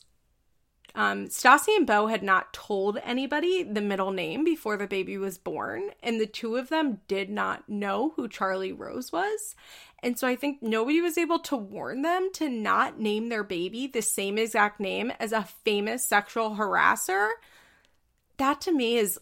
um, 0.97 1.27
Stassi 1.27 1.75
and 1.77 1.85
Beau 1.85 2.07
had 2.07 2.23
not 2.23 2.53
told 2.53 2.97
anybody 3.03 3.61
the 3.61 3.81
middle 3.81 4.09
name 4.09 4.43
before 4.43 4.77
the 4.77 4.87
baby 4.87 5.15
was 5.15 5.37
born, 5.37 5.91
and 6.01 6.19
the 6.19 6.25
two 6.25 6.55
of 6.55 6.69
them 6.69 7.01
did 7.07 7.29
not 7.29 7.69
know 7.69 8.13
who 8.15 8.27
Charlie 8.27 8.71
Rose 8.71 9.11
was. 9.11 9.55
And 10.01 10.17
so 10.17 10.27
I 10.27 10.35
think 10.35 10.63
nobody 10.63 10.99
was 10.99 11.15
able 11.15 11.37
to 11.39 11.55
warn 11.55 12.01
them 12.01 12.31
to 12.33 12.49
not 12.49 12.99
name 12.99 13.29
their 13.29 13.43
baby 13.43 13.85
the 13.85 14.01
same 14.01 14.39
exact 14.39 14.79
name 14.79 15.11
as 15.19 15.31
a 15.31 15.47
famous 15.63 16.03
sexual 16.03 16.55
harasser 16.55 17.29
that 18.37 18.61
to 18.61 18.71
me 18.71 18.97
is 18.97 19.19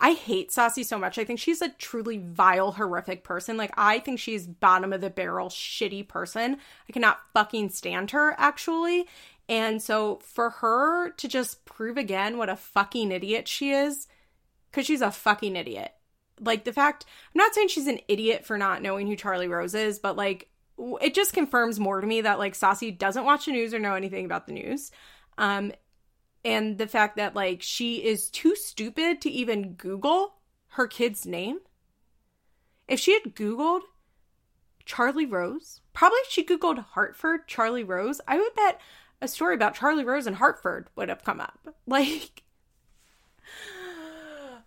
I 0.00 0.12
hate 0.12 0.50
Stassi 0.50 0.84
so 0.84 0.98
much. 0.98 1.18
I 1.18 1.24
think 1.24 1.40
she's 1.40 1.60
a 1.60 1.70
truly 1.70 2.18
vile, 2.18 2.72
horrific 2.72 3.24
person. 3.24 3.56
Like, 3.56 3.72
I 3.76 3.98
think 3.98 4.20
she's 4.20 4.46
bottom 4.46 4.92
of 4.92 5.00
the 5.00 5.10
barrel, 5.10 5.48
shitty 5.48 6.06
person. 6.06 6.58
I 6.88 6.92
cannot 6.92 7.18
fucking 7.34 7.70
stand 7.70 8.12
her, 8.12 8.34
actually. 8.38 9.08
And 9.48 9.82
so 9.82 10.20
for 10.22 10.50
her 10.50 11.10
to 11.10 11.28
just 11.28 11.64
prove 11.64 11.96
again 11.96 12.38
what 12.38 12.48
a 12.48 12.56
fucking 12.56 13.10
idiot 13.10 13.48
she 13.48 13.70
is, 13.70 14.06
because 14.70 14.86
she's 14.86 15.00
a 15.00 15.10
fucking 15.10 15.56
idiot. 15.56 15.92
Like 16.40 16.64
the 16.64 16.72
fact, 16.72 17.04
I'm 17.34 17.38
not 17.38 17.54
saying 17.54 17.68
she's 17.68 17.88
an 17.88 18.00
idiot 18.06 18.46
for 18.46 18.56
not 18.56 18.82
knowing 18.82 19.08
who 19.08 19.16
Charlie 19.16 19.48
Rose 19.48 19.74
is, 19.74 19.98
but 19.98 20.16
like 20.16 20.48
it 21.00 21.14
just 21.14 21.32
confirms 21.32 21.80
more 21.80 22.00
to 22.00 22.06
me 22.06 22.20
that 22.20 22.38
like 22.38 22.54
Stassi 22.54 22.96
doesn't 22.96 23.24
watch 23.24 23.46
the 23.46 23.52
news 23.52 23.74
or 23.74 23.80
know 23.80 23.94
anything 23.94 24.24
about 24.24 24.46
the 24.46 24.52
news. 24.52 24.92
Um, 25.38 25.72
and 26.44 26.78
the 26.78 26.86
fact 26.86 27.16
that 27.16 27.34
like 27.34 27.62
she 27.62 28.04
is 28.04 28.30
too 28.30 28.54
stupid 28.54 29.20
to 29.22 29.30
even 29.30 29.74
Google 29.74 30.34
her 30.68 30.86
kid's 30.86 31.26
name. 31.26 31.58
If 32.86 33.00
she 33.00 33.12
had 33.12 33.34
Googled 33.34 33.82
Charlie 34.84 35.26
Rose, 35.26 35.80
probably 35.92 36.18
if 36.20 36.30
she 36.30 36.44
Googled 36.44 36.78
Hartford 36.78 37.46
Charlie 37.46 37.84
Rose, 37.84 38.20
I 38.26 38.38
would 38.38 38.54
bet 38.54 38.80
a 39.20 39.28
story 39.28 39.54
about 39.54 39.74
Charlie 39.74 40.04
Rose 40.04 40.26
and 40.26 40.36
Hartford 40.36 40.88
would 40.96 41.08
have 41.08 41.24
come 41.24 41.40
up. 41.40 41.58
Like, 41.86 42.42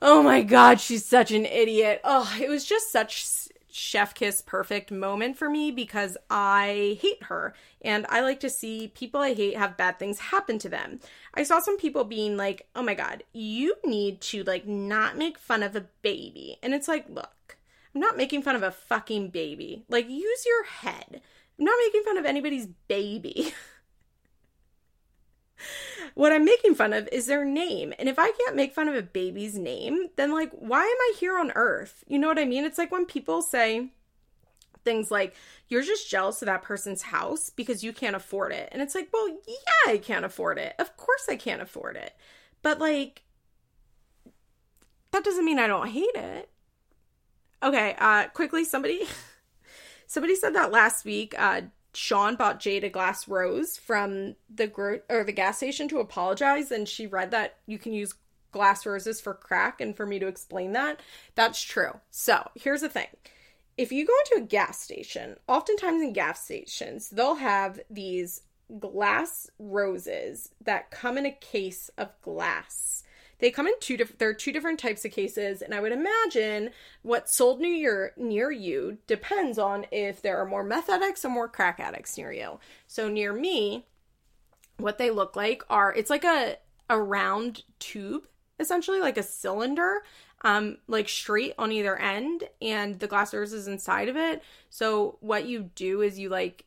oh 0.01 0.23
my 0.23 0.41
God, 0.41 0.79
she's 0.79 1.05
such 1.05 1.31
an 1.31 1.45
idiot. 1.45 2.01
Oh, 2.03 2.35
it 2.41 2.49
was 2.49 2.65
just 2.65 2.91
such 2.91 3.25
chef 3.73 4.13
kiss 4.13 4.41
perfect 4.41 4.91
moment 4.91 5.37
for 5.37 5.49
me 5.49 5.71
because 5.71 6.17
I 6.29 6.97
hate 7.01 7.23
her 7.23 7.53
and 7.81 8.05
I 8.09 8.21
like 8.21 8.39
to 8.41 8.49
see 8.49 8.91
people 8.93 9.21
I 9.21 9.33
hate 9.33 9.57
have 9.57 9.77
bad 9.77 9.99
things 9.99 10.19
happen 10.19 10.59
to 10.59 10.69
them. 10.69 10.99
I 11.33 11.43
saw 11.43 11.59
some 11.59 11.77
people 11.77 12.03
being 12.03 12.37
like, 12.37 12.67
"Oh 12.75 12.83
my 12.83 12.93
god, 12.93 13.23
you 13.33 13.75
need 13.85 14.21
to 14.21 14.43
like 14.43 14.67
not 14.67 15.17
make 15.17 15.37
fun 15.37 15.63
of 15.63 15.75
a 15.75 15.87
baby." 16.01 16.57
And 16.61 16.73
it's 16.73 16.87
like, 16.87 17.05
"Look, 17.09 17.57
I'm 17.93 18.01
not 18.01 18.17
making 18.17 18.41
fun 18.43 18.55
of 18.55 18.63
a 18.63 18.71
fucking 18.71 19.29
baby. 19.29 19.85
Like 19.89 20.09
use 20.09 20.45
your 20.45 20.65
head. 20.65 21.21
I'm 21.59 21.65
not 21.65 21.79
making 21.85 22.03
fun 22.03 22.17
of 22.17 22.25
anybody's 22.25 22.67
baby." 22.87 23.53
what 26.13 26.31
I'm 26.31 26.45
making 26.45 26.75
fun 26.75 26.93
of 26.93 27.07
is 27.11 27.27
their 27.27 27.45
name. 27.45 27.93
And 27.99 28.09
if 28.09 28.19
I 28.19 28.31
can't 28.31 28.55
make 28.55 28.73
fun 28.73 28.87
of 28.87 28.95
a 28.95 29.01
baby's 29.01 29.57
name, 29.57 30.09
then 30.15 30.33
like, 30.33 30.51
why 30.51 30.81
am 30.81 30.85
I 30.85 31.13
here 31.19 31.37
on 31.37 31.51
earth? 31.55 32.03
You 32.07 32.19
know 32.19 32.27
what 32.27 32.39
I 32.39 32.45
mean? 32.45 32.63
It's 32.63 32.77
like 32.77 32.91
when 32.91 33.05
people 33.05 33.41
say 33.41 33.89
things 34.83 35.11
like, 35.11 35.35
you're 35.67 35.83
just 35.83 36.09
jealous 36.09 36.41
of 36.41 36.47
that 36.47 36.63
person's 36.63 37.03
house 37.03 37.49
because 37.49 37.83
you 37.83 37.93
can't 37.93 38.15
afford 38.15 38.51
it. 38.51 38.69
And 38.71 38.81
it's 38.81 38.95
like, 38.95 39.09
well, 39.13 39.27
yeah, 39.29 39.93
I 39.93 39.97
can't 39.97 40.25
afford 40.25 40.57
it. 40.57 40.73
Of 40.79 40.97
course 40.97 41.27
I 41.29 41.35
can't 41.35 41.61
afford 41.61 41.95
it. 41.95 42.13
But 42.61 42.79
like, 42.79 43.23
that 45.11 45.23
doesn't 45.23 45.45
mean 45.45 45.59
I 45.59 45.67
don't 45.67 45.89
hate 45.89 46.15
it. 46.15 46.49
Okay, 47.63 47.95
uh, 47.99 48.27
quickly, 48.29 48.63
somebody. 48.63 49.03
Somebody 50.07 50.35
said 50.35 50.55
that 50.55 50.73
last 50.73 51.05
week. 51.05 51.33
Uh, 51.37 51.61
Sean 51.93 52.35
bought 52.35 52.59
Jade 52.59 52.83
a 52.83 52.89
glass 52.89 53.27
rose 53.27 53.77
from 53.77 54.35
the 54.53 54.67
gro- 54.67 55.01
or 55.09 55.23
the 55.23 55.31
gas 55.31 55.57
station 55.57 55.87
to 55.89 55.99
apologize, 55.99 56.71
and 56.71 56.87
she 56.87 57.07
read 57.07 57.31
that 57.31 57.57
you 57.65 57.77
can 57.77 57.93
use 57.93 58.15
glass 58.51 58.85
roses 58.85 59.21
for 59.21 59.33
crack, 59.33 59.81
and 59.81 59.95
for 59.95 60.05
me 60.05 60.19
to 60.19 60.27
explain 60.27 60.73
that, 60.73 60.99
that's 61.35 61.61
true. 61.61 61.99
So 62.09 62.49
here's 62.55 62.81
the 62.81 62.89
thing: 62.89 63.07
if 63.77 63.91
you 63.91 64.05
go 64.05 64.13
into 64.25 64.43
a 64.43 64.47
gas 64.47 64.79
station, 64.79 65.37
oftentimes 65.47 66.01
in 66.01 66.13
gas 66.13 66.43
stations, 66.43 67.09
they'll 67.09 67.35
have 67.35 67.79
these 67.89 68.41
glass 68.79 69.49
roses 69.59 70.51
that 70.61 70.91
come 70.91 71.17
in 71.17 71.25
a 71.25 71.31
case 71.31 71.89
of 71.97 72.09
glass 72.21 73.03
they 73.41 73.51
come 73.51 73.67
in 73.67 73.73
two 73.79 73.97
different. 73.97 74.19
There 74.19 74.29
are 74.29 74.33
two 74.33 74.53
different 74.53 74.79
types 74.79 75.03
of 75.03 75.11
cases, 75.11 75.61
and 75.61 75.73
I 75.73 75.81
would 75.81 75.91
imagine 75.91 76.69
what's 77.01 77.35
sold 77.35 77.59
near 77.59 78.13
near 78.15 78.51
you 78.51 78.99
depends 79.07 79.57
on 79.57 79.87
if 79.91 80.21
there 80.21 80.37
are 80.37 80.45
more 80.45 80.63
meth 80.63 80.89
addicts 80.89 81.25
or 81.25 81.29
more 81.29 81.49
crack 81.49 81.79
addicts 81.79 82.17
near 82.17 82.31
you. 82.31 82.59
So 82.87 83.09
near 83.09 83.33
me, 83.33 83.87
what 84.77 84.99
they 84.99 85.09
look 85.09 85.35
like 85.35 85.63
are 85.69 85.91
it's 85.93 86.09
like 86.11 86.23
a 86.23 86.57
a 86.89 87.01
round 87.01 87.63
tube, 87.79 88.27
essentially 88.59 88.99
like 88.99 89.17
a 89.17 89.23
cylinder, 89.23 90.03
um, 90.43 90.77
like 90.87 91.09
straight 91.09 91.55
on 91.57 91.71
either 91.71 91.97
end, 91.97 92.43
and 92.61 92.99
the 92.99 93.07
glass 93.07 93.33
rose 93.33 93.53
is 93.53 93.67
inside 93.67 94.07
of 94.07 94.15
it. 94.15 94.43
So 94.69 95.17
what 95.19 95.47
you 95.47 95.71
do 95.73 96.01
is 96.01 96.19
you 96.19 96.29
like 96.29 96.65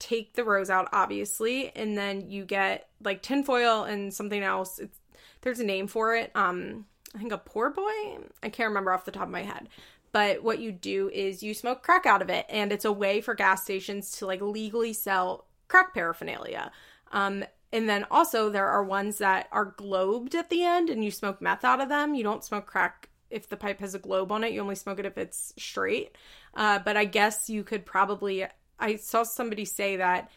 take 0.00 0.34
the 0.34 0.44
rose 0.44 0.70
out, 0.70 0.88
obviously, 0.92 1.70
and 1.76 1.96
then 1.96 2.28
you 2.28 2.44
get 2.44 2.88
like 3.02 3.22
tinfoil 3.22 3.84
and 3.84 4.12
something 4.12 4.42
else. 4.42 4.78
It's 4.78 4.97
there's 5.40 5.60
a 5.60 5.64
name 5.64 5.86
for 5.86 6.14
it. 6.14 6.30
Um, 6.34 6.86
I 7.14 7.18
think 7.18 7.32
a 7.32 7.42
Chore 7.52 7.70
Boy. 7.70 8.18
I 8.42 8.48
can't 8.50 8.68
remember 8.68 8.92
off 8.92 9.04
the 9.04 9.10
top 9.10 9.24
of 9.24 9.30
my 9.30 9.42
head. 9.42 9.68
But 10.12 10.42
what 10.42 10.58
you 10.58 10.72
do 10.72 11.10
is 11.12 11.42
you 11.42 11.54
smoke 11.54 11.82
crack 11.82 12.06
out 12.06 12.22
of 12.22 12.30
it, 12.30 12.46
and 12.48 12.72
it's 12.72 12.84
a 12.84 12.92
way 12.92 13.20
for 13.20 13.34
gas 13.34 13.62
stations 13.62 14.12
to 14.18 14.26
like 14.26 14.40
legally 14.40 14.92
sell 14.92 15.46
crack 15.68 15.94
paraphernalia. 15.94 16.72
Um, 17.12 17.44
and 17.72 17.88
then 17.88 18.06
also 18.10 18.48
there 18.48 18.68
are 18.68 18.82
ones 18.82 19.18
that 19.18 19.48
are 19.52 19.72
globed 19.72 20.34
at 20.34 20.48
the 20.48 20.64
end, 20.64 20.88
and 20.88 21.04
you 21.04 21.10
smoke 21.10 21.42
meth 21.42 21.64
out 21.64 21.80
of 21.80 21.88
them. 21.88 22.14
You 22.14 22.24
don't 22.24 22.44
smoke 22.44 22.66
crack 22.66 23.10
if 23.30 23.48
the 23.48 23.56
pipe 23.56 23.80
has 23.80 23.94
a 23.94 23.98
globe 23.98 24.32
on 24.32 24.44
it. 24.44 24.52
You 24.52 24.60
only 24.60 24.74
smoke 24.74 24.98
it 24.98 25.06
if 25.06 25.18
it's 25.18 25.52
straight. 25.58 26.16
Uh, 26.54 26.78
but 26.78 26.96
I 26.96 27.04
guess 27.04 27.50
you 27.50 27.62
could 27.62 27.84
probably. 27.84 28.46
I 28.80 28.96
saw 28.96 29.24
somebody 29.24 29.64
say 29.64 29.96
that 29.96 30.30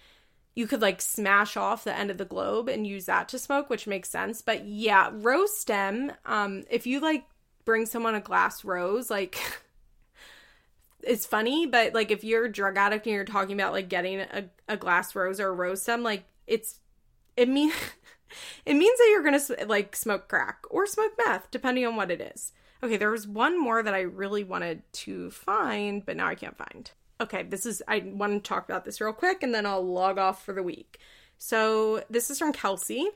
you 0.53 0.68
could 0.68 0.82
like 0.82 1.02
smash 1.02 1.56
off 1.56 1.84
the 1.84 1.98
end 1.98 2.11
of 2.11 2.18
the 2.18 2.26
globe 2.26 2.68
and 2.68 2.86
use 2.86 3.06
that 3.06 3.30
to 3.30 3.40
smoke, 3.40 3.69
which 3.69 3.88
makes 3.88 4.10
sense. 4.10 4.41
But 4.41 4.65
yeah, 4.65 5.10
rose 5.14 5.57
stem, 5.57 6.11
um, 6.26 6.64
if 6.69 6.86
you 6.86 6.99
like 6.99 7.26
bring 7.64 7.86
someone 7.86 8.15
a 8.15 8.22
glass 8.22 8.65
rose, 8.65 9.10
like 9.10 9.38
it's 11.03 11.26
funny, 11.26 11.68
but 11.68 11.94
like 11.94 12.11
if 12.11 12.23
you're 12.23 12.45
a 12.45 12.52
drug 12.52 12.78
addict 12.78 13.06
and 13.06 13.15
you're 13.15 13.26
talking 13.26 13.53
about 13.53 13.73
like 13.73 13.88
getting 13.88 14.19
a, 14.19 14.45
a 14.68 14.78
glass 14.78 15.15
rose 15.15 15.40
or 15.40 15.48
a 15.48 15.53
rose 15.53 15.82
stem, 15.82 16.03
like 16.03 16.26
it's 16.48 16.80
it 17.38 17.48
means 17.48 17.73
it 18.65 18.73
means 18.73 18.98
that 18.98 19.10
you're 19.10 19.23
gonna 19.23 19.68
like 19.68 19.95
smoke 19.95 20.28
crack 20.28 20.65
or 20.69 20.86
smoke 20.86 21.14
meth, 21.26 21.49
depending 21.49 21.86
on 21.86 21.95
what 21.95 22.11
it 22.11 22.19
is. 22.19 22.52
Okay, 22.84 22.98
there 22.98 23.11
was 23.11 23.28
one 23.28 23.61
more 23.61 23.84
that 23.84 23.94
I 23.94 24.02
really 24.02 24.44
wanted 24.44 24.82
to 24.94 25.30
find, 25.30 26.03
but 26.03 26.18
now 26.18 26.28
I 26.28 26.36
can't 26.36 26.57
find 26.57 26.91
okay, 27.22 27.43
this 27.43 27.65
is, 27.65 27.81
I 27.88 27.99
want 27.99 28.43
to 28.43 28.48
talk 28.48 28.65
about 28.65 28.84
this 28.84 28.99
real 28.99 29.14
quick 29.14 29.43
and 29.43 29.53
then 29.53 29.65
I'll 29.65 29.85
log 29.85 30.18
off 30.18 30.43
for 30.43 30.53
the 30.53 30.64
week. 30.64 30.99
So 31.38 32.03
this 32.10 32.30
is 32.30 32.39
from 32.39 32.53
Kelsey. 32.53 33.07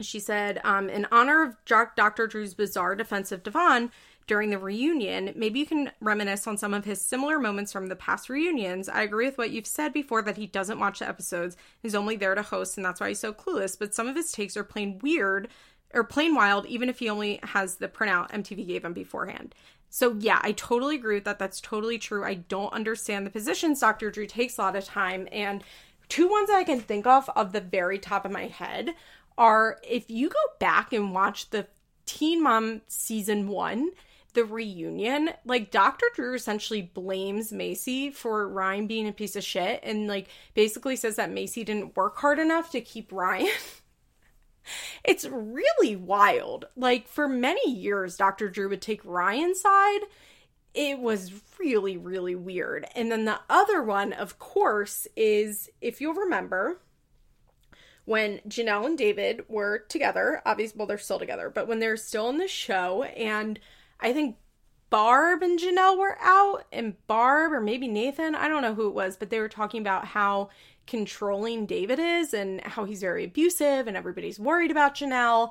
She 0.00 0.20
said, 0.20 0.60
um, 0.62 0.88
in 0.88 1.06
honor 1.10 1.42
of 1.42 1.56
Dr. 1.96 2.26
Drew's 2.26 2.54
bizarre 2.54 2.94
defense 2.94 3.32
of 3.32 3.42
Devoin 3.42 3.90
during 4.28 4.50
the 4.50 4.58
reunion, 4.58 5.32
maybe 5.34 5.58
you 5.58 5.66
can 5.66 5.90
reminisce 6.00 6.46
on 6.46 6.56
some 6.56 6.72
of 6.72 6.84
his 6.84 7.00
similar 7.00 7.40
moments 7.40 7.72
from 7.72 7.88
the 7.88 7.96
past 7.96 8.28
reunions. 8.28 8.88
I 8.88 9.02
agree 9.02 9.26
with 9.26 9.38
what 9.38 9.50
you've 9.50 9.66
said 9.66 9.92
before 9.92 10.22
that 10.22 10.36
he 10.36 10.46
doesn't 10.46 10.78
watch 10.78 11.00
the 11.00 11.08
episodes. 11.08 11.56
He's 11.82 11.94
only 11.94 12.16
there 12.16 12.34
to 12.34 12.42
host, 12.42 12.76
and 12.76 12.84
that's 12.84 13.00
why 13.00 13.08
he's 13.08 13.18
so 13.18 13.32
clueless. 13.32 13.76
But 13.76 13.94
some 13.94 14.06
of 14.06 14.14
his 14.14 14.30
takes 14.30 14.56
are 14.56 14.64
plain 14.64 15.00
weird 15.02 15.48
or 15.94 16.04
plain 16.04 16.34
wild, 16.34 16.66
even 16.66 16.88
if 16.88 16.98
he 16.98 17.08
only 17.08 17.40
has 17.42 17.76
the 17.76 17.88
printout 17.88 18.30
MTV 18.30 18.66
gave 18.66 18.84
him 18.84 18.92
beforehand. 18.92 19.54
So, 19.90 20.16
yeah, 20.18 20.38
I 20.42 20.52
totally 20.52 20.96
agree 20.96 21.16
with 21.16 21.24
that. 21.24 21.38
That's 21.38 21.60
totally 21.60 21.98
true. 21.98 22.24
I 22.24 22.34
don't 22.34 22.72
understand 22.72 23.26
the 23.26 23.30
positions 23.30 23.80
Dr. 23.80 24.10
Drew 24.10 24.26
takes 24.26 24.58
a 24.58 24.62
lot 24.62 24.76
of 24.76 24.84
time. 24.84 25.28
And 25.32 25.64
two 26.08 26.28
ones 26.28 26.48
that 26.48 26.56
I 26.56 26.64
can 26.64 26.80
think 26.80 27.06
of 27.06 27.30
of 27.36 27.52
the 27.52 27.60
very 27.60 27.98
top 27.98 28.24
of 28.24 28.32
my 28.32 28.46
head 28.46 28.94
are 29.36 29.78
if 29.82 30.10
you 30.10 30.28
go 30.28 30.40
back 30.58 30.92
and 30.92 31.14
watch 31.14 31.50
the 31.50 31.66
Teen 32.06 32.42
Mom 32.42 32.82
season 32.88 33.48
one, 33.48 33.90
the 34.34 34.44
reunion, 34.44 35.30
like 35.44 35.70
Dr. 35.70 36.06
Drew 36.14 36.34
essentially 36.34 36.82
blames 36.82 37.52
Maci 37.52 38.12
for 38.12 38.48
Ryan 38.48 38.86
being 38.86 39.08
a 39.08 39.12
piece 39.12 39.36
of 39.36 39.44
shit 39.44 39.80
and 39.82 40.06
like 40.06 40.28
basically 40.54 40.96
says 40.96 41.16
that 41.16 41.30
Maci 41.30 41.64
didn't 41.64 41.96
work 41.96 42.18
hard 42.18 42.38
enough 42.38 42.70
to 42.72 42.80
keep 42.80 43.12
Ryan. 43.12 43.48
It's 45.04 45.24
really 45.24 45.96
wild. 45.96 46.66
Like 46.76 47.08
for 47.08 47.28
many 47.28 47.70
years, 47.70 48.16
Dr. 48.16 48.48
Drew 48.48 48.68
would 48.68 48.82
take 48.82 49.04
Ryan's 49.04 49.60
side. 49.60 50.00
It 50.74 50.98
was 50.98 51.32
really, 51.58 51.96
really 51.96 52.34
weird. 52.34 52.86
And 52.94 53.10
then 53.10 53.24
the 53.24 53.40
other 53.48 53.82
one, 53.82 54.12
of 54.12 54.38
course, 54.38 55.06
is 55.16 55.70
if 55.80 56.00
you'll 56.00 56.14
remember 56.14 56.80
when 58.04 58.38
Jenelle 58.48 58.86
and 58.86 58.96
David 58.96 59.42
were 59.48 59.80
together, 59.80 60.40
obviously, 60.46 60.78
well, 60.78 60.86
they're 60.86 60.98
still 60.98 61.18
together, 61.18 61.50
but 61.50 61.68
when 61.68 61.78
they're 61.78 61.96
still 61.96 62.30
in 62.30 62.38
the 62.38 62.48
show, 62.48 63.02
and 63.02 63.60
I 64.00 64.14
think 64.14 64.36
Barb 64.88 65.42
and 65.42 65.58
Jenelle 65.58 65.98
were 65.98 66.16
out, 66.22 66.64
and 66.72 66.94
Barb, 67.06 67.52
or 67.52 67.60
maybe 67.60 67.86
Nathan, 67.86 68.34
I 68.34 68.48
don't 68.48 68.62
know 68.62 68.74
who 68.74 68.88
it 68.88 68.94
was, 68.94 69.18
but 69.18 69.28
they 69.28 69.40
were 69.40 69.48
talking 69.48 69.82
about 69.82 70.06
how 70.06 70.48
controlling 70.88 71.66
David 71.66 72.00
is 72.00 72.34
and 72.34 72.60
how 72.62 72.84
he's 72.84 73.00
very 73.00 73.24
abusive 73.24 73.86
and 73.86 73.96
everybody's 73.96 74.40
worried 74.40 74.72
about 74.72 74.96
Jenelle. 74.96 75.50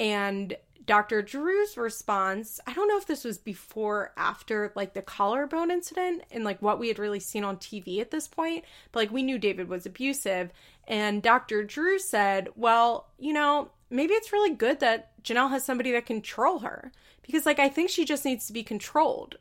And 0.00 0.56
Dr. 0.86 1.20
Drew's 1.20 1.76
response, 1.76 2.58
I 2.66 2.72
don't 2.72 2.88
know 2.88 2.96
if 2.96 3.06
this 3.06 3.22
was 3.22 3.36
before 3.36 4.12
after 4.16 4.72
like 4.74 4.94
the 4.94 5.02
collarbone 5.02 5.70
incident 5.70 6.22
and 6.30 6.42
like 6.42 6.62
what 6.62 6.78
we 6.78 6.88
had 6.88 6.98
really 6.98 7.20
seen 7.20 7.44
on 7.44 7.58
TV 7.58 8.00
at 8.00 8.10
this 8.10 8.26
point, 8.26 8.64
but 8.90 9.00
like 9.00 9.12
we 9.12 9.22
knew 9.22 9.38
David 9.38 9.68
was 9.68 9.84
abusive. 9.84 10.50
And 10.86 11.22
Dr. 11.22 11.62
Drew 11.62 11.98
said, 11.98 12.48
Well, 12.56 13.08
you 13.18 13.34
know, 13.34 13.70
maybe 13.90 14.14
it's 14.14 14.32
really 14.32 14.54
good 14.54 14.80
that 14.80 15.22
Jenelle 15.22 15.50
has 15.50 15.62
somebody 15.64 15.92
that 15.92 16.06
control 16.06 16.60
her 16.60 16.90
because 17.22 17.44
like 17.44 17.58
I 17.58 17.68
think 17.68 17.90
she 17.90 18.06
just 18.06 18.24
needs 18.24 18.46
to 18.46 18.54
be 18.54 18.62
controlled. 18.62 19.36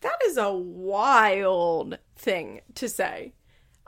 That 0.00 0.18
is 0.26 0.36
a 0.36 0.52
wild 0.52 1.98
thing 2.16 2.60
to 2.74 2.88
say. 2.88 3.34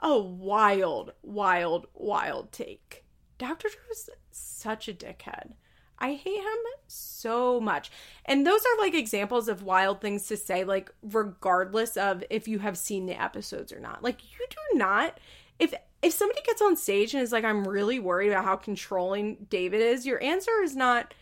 a 0.01 0.17
wild, 0.17 1.13
wild, 1.21 1.87
wild 1.93 2.51
take. 2.51 3.05
Dr. 3.37 3.69
Drew's 3.69 4.09
such 4.31 4.87
a 4.87 4.93
dickhead. 4.93 5.53
I 5.99 6.13
hate 6.13 6.39
him 6.39 6.57
so 6.87 7.59
much. 7.61 7.91
And 8.25 8.45
those 8.45 8.61
are 8.61 8.83
like 8.83 8.95
examples 8.95 9.47
of 9.47 9.61
wild 9.61 10.01
things 10.01 10.25
to 10.27 10.37
say, 10.37 10.63
like, 10.63 10.91
regardless 11.03 11.95
of 11.95 12.23
if 12.31 12.47
you 12.47 12.59
have 12.59 12.77
seen 12.77 13.05
the 13.05 13.21
episodes 13.21 13.71
or 13.71 13.79
not. 13.79 14.01
Like, 14.01 14.23
you 14.23 14.45
do 14.49 14.77
not, 14.77 15.19
if 15.59 15.73
if 16.01 16.13
somebody 16.13 16.41
gets 16.43 16.63
on 16.63 16.75
stage 16.75 17.13
and 17.13 17.21
is 17.21 17.31
like, 17.31 17.43
I'm 17.43 17.67
really 17.67 17.99
worried 17.99 18.29
about 18.31 18.45
how 18.45 18.55
controlling 18.55 19.45
David 19.51 19.81
is, 19.81 20.07
your 20.07 20.21
answer 20.23 20.63
is 20.63 20.75
not, 20.75 21.13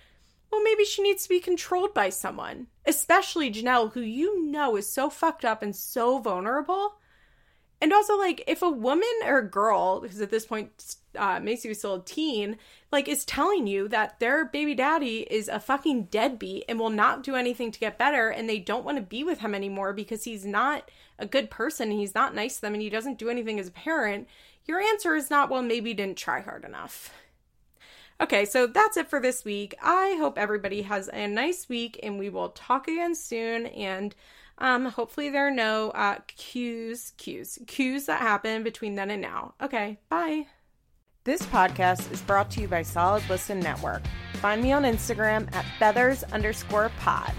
well, 0.52 0.64
maybe 0.64 0.84
she 0.84 1.02
needs 1.02 1.24
to 1.24 1.30
be 1.30 1.40
controlled 1.40 1.94
by 1.94 2.10
someone, 2.10 2.68
especially 2.86 3.52
Jenelle, 3.52 3.94
who 3.94 4.02
you 4.02 4.46
know 4.46 4.76
is 4.76 4.92
so 4.92 5.10
fucked 5.10 5.46
up 5.46 5.62
and 5.62 5.76
so 5.76 6.20
vulnerable. 6.20 6.96
And 7.82 7.94
also, 7.94 8.18
like, 8.18 8.44
if 8.46 8.62
a 8.62 8.70
woman 8.70 9.08
or 9.26 9.38
a 9.38 9.50
girl, 9.50 10.02
because 10.02 10.20
at 10.20 10.32
this 10.32 10.46
point, 10.46 10.96
uh, 11.18 11.40
Maci 11.40 11.70
was 11.70 11.78
still 11.78 11.96
a 11.96 12.04
teen, 12.04 12.58
like, 12.92 13.08
is 13.08 13.24
telling 13.24 13.68
you 13.68 13.88
that 13.88 14.20
their 14.20 14.44
baby 14.44 14.76
daddy 14.76 15.20
is 15.32 15.48
a 15.48 15.62
fucking 15.62 16.06
deadbeat 16.06 16.66
and 16.68 16.78
will 16.78 16.90
not 16.90 17.24
do 17.24 17.36
anything 17.36 17.72
to 17.72 17.80
get 17.80 17.98
better, 17.98 18.28
and 18.30 18.50
they 18.50 18.60
don't 18.60 18.84
want 18.84 18.98
to 18.98 19.02
be 19.02 19.24
with 19.24 19.40
him 19.40 19.56
anymore 19.56 19.94
because 19.94 20.26
he's 20.26 20.46
not 20.46 20.92
a 21.18 21.26
good 21.26 21.50
person, 21.50 21.92
he's 21.92 22.16
not 22.16 22.36
nice 22.36 22.56
to 22.56 22.62
them, 22.62 22.74
and 22.74 22.82
he 22.82 22.90
doesn't 22.90 23.18
do 23.18 23.30
anything 23.30 23.60
as 23.60 23.70
a 23.70 23.72
parent, 23.72 24.28
your 24.66 24.82
answer 24.82 25.16
is 25.16 25.30
not, 25.30 25.50
well, 25.50 25.62
maybe 25.62 25.94
didn't 25.94 26.18
try 26.18 26.42
hard 26.42 26.66
enough. 26.66 27.14
Okay, 28.22 28.44
so 28.44 28.68
that's 28.68 28.98
it 28.98 29.10
for 29.10 29.22
this 29.22 29.46
week. 29.46 29.76
I 29.82 30.18
hope 30.20 30.38
everybody 30.38 30.82
has 30.82 31.10
a 31.14 31.26
nice 31.28 31.70
week 31.70 32.00
and 32.04 32.20
we 32.20 32.30
will 32.30 32.50
talk 32.50 32.88
again 32.88 33.16
soon. 33.16 33.68
And 33.68 34.14
um, 34.58 34.86
hopefully 34.86 35.30
there 35.30 35.48
are 35.48 35.52
no 35.52 35.92
uh, 35.92 36.18
cues, 36.28 37.14
cues, 37.18 37.60
cues 37.66 38.08
that 38.08 38.22
happen 38.22 38.64
between 38.64 38.96
then 38.96 39.10
and 39.10 39.22
now. 39.22 39.54
Okay, 39.62 40.00
bye. 40.10 40.48
This 41.24 41.44
podcast 41.44 42.12
is 42.12 42.22
brought 42.22 42.50
to 42.52 42.62
you 42.62 42.68
by 42.68 42.82
Solid 42.82 43.24
Listen 43.30 43.60
Network. 43.60 44.02
Find 44.36 44.62
me 44.62 44.74
on 44.74 44.84
Instagram 44.84 45.54
at 45.54 45.66
feathers 45.78 46.24
underscore 46.24 46.92
pod. 47.00 47.34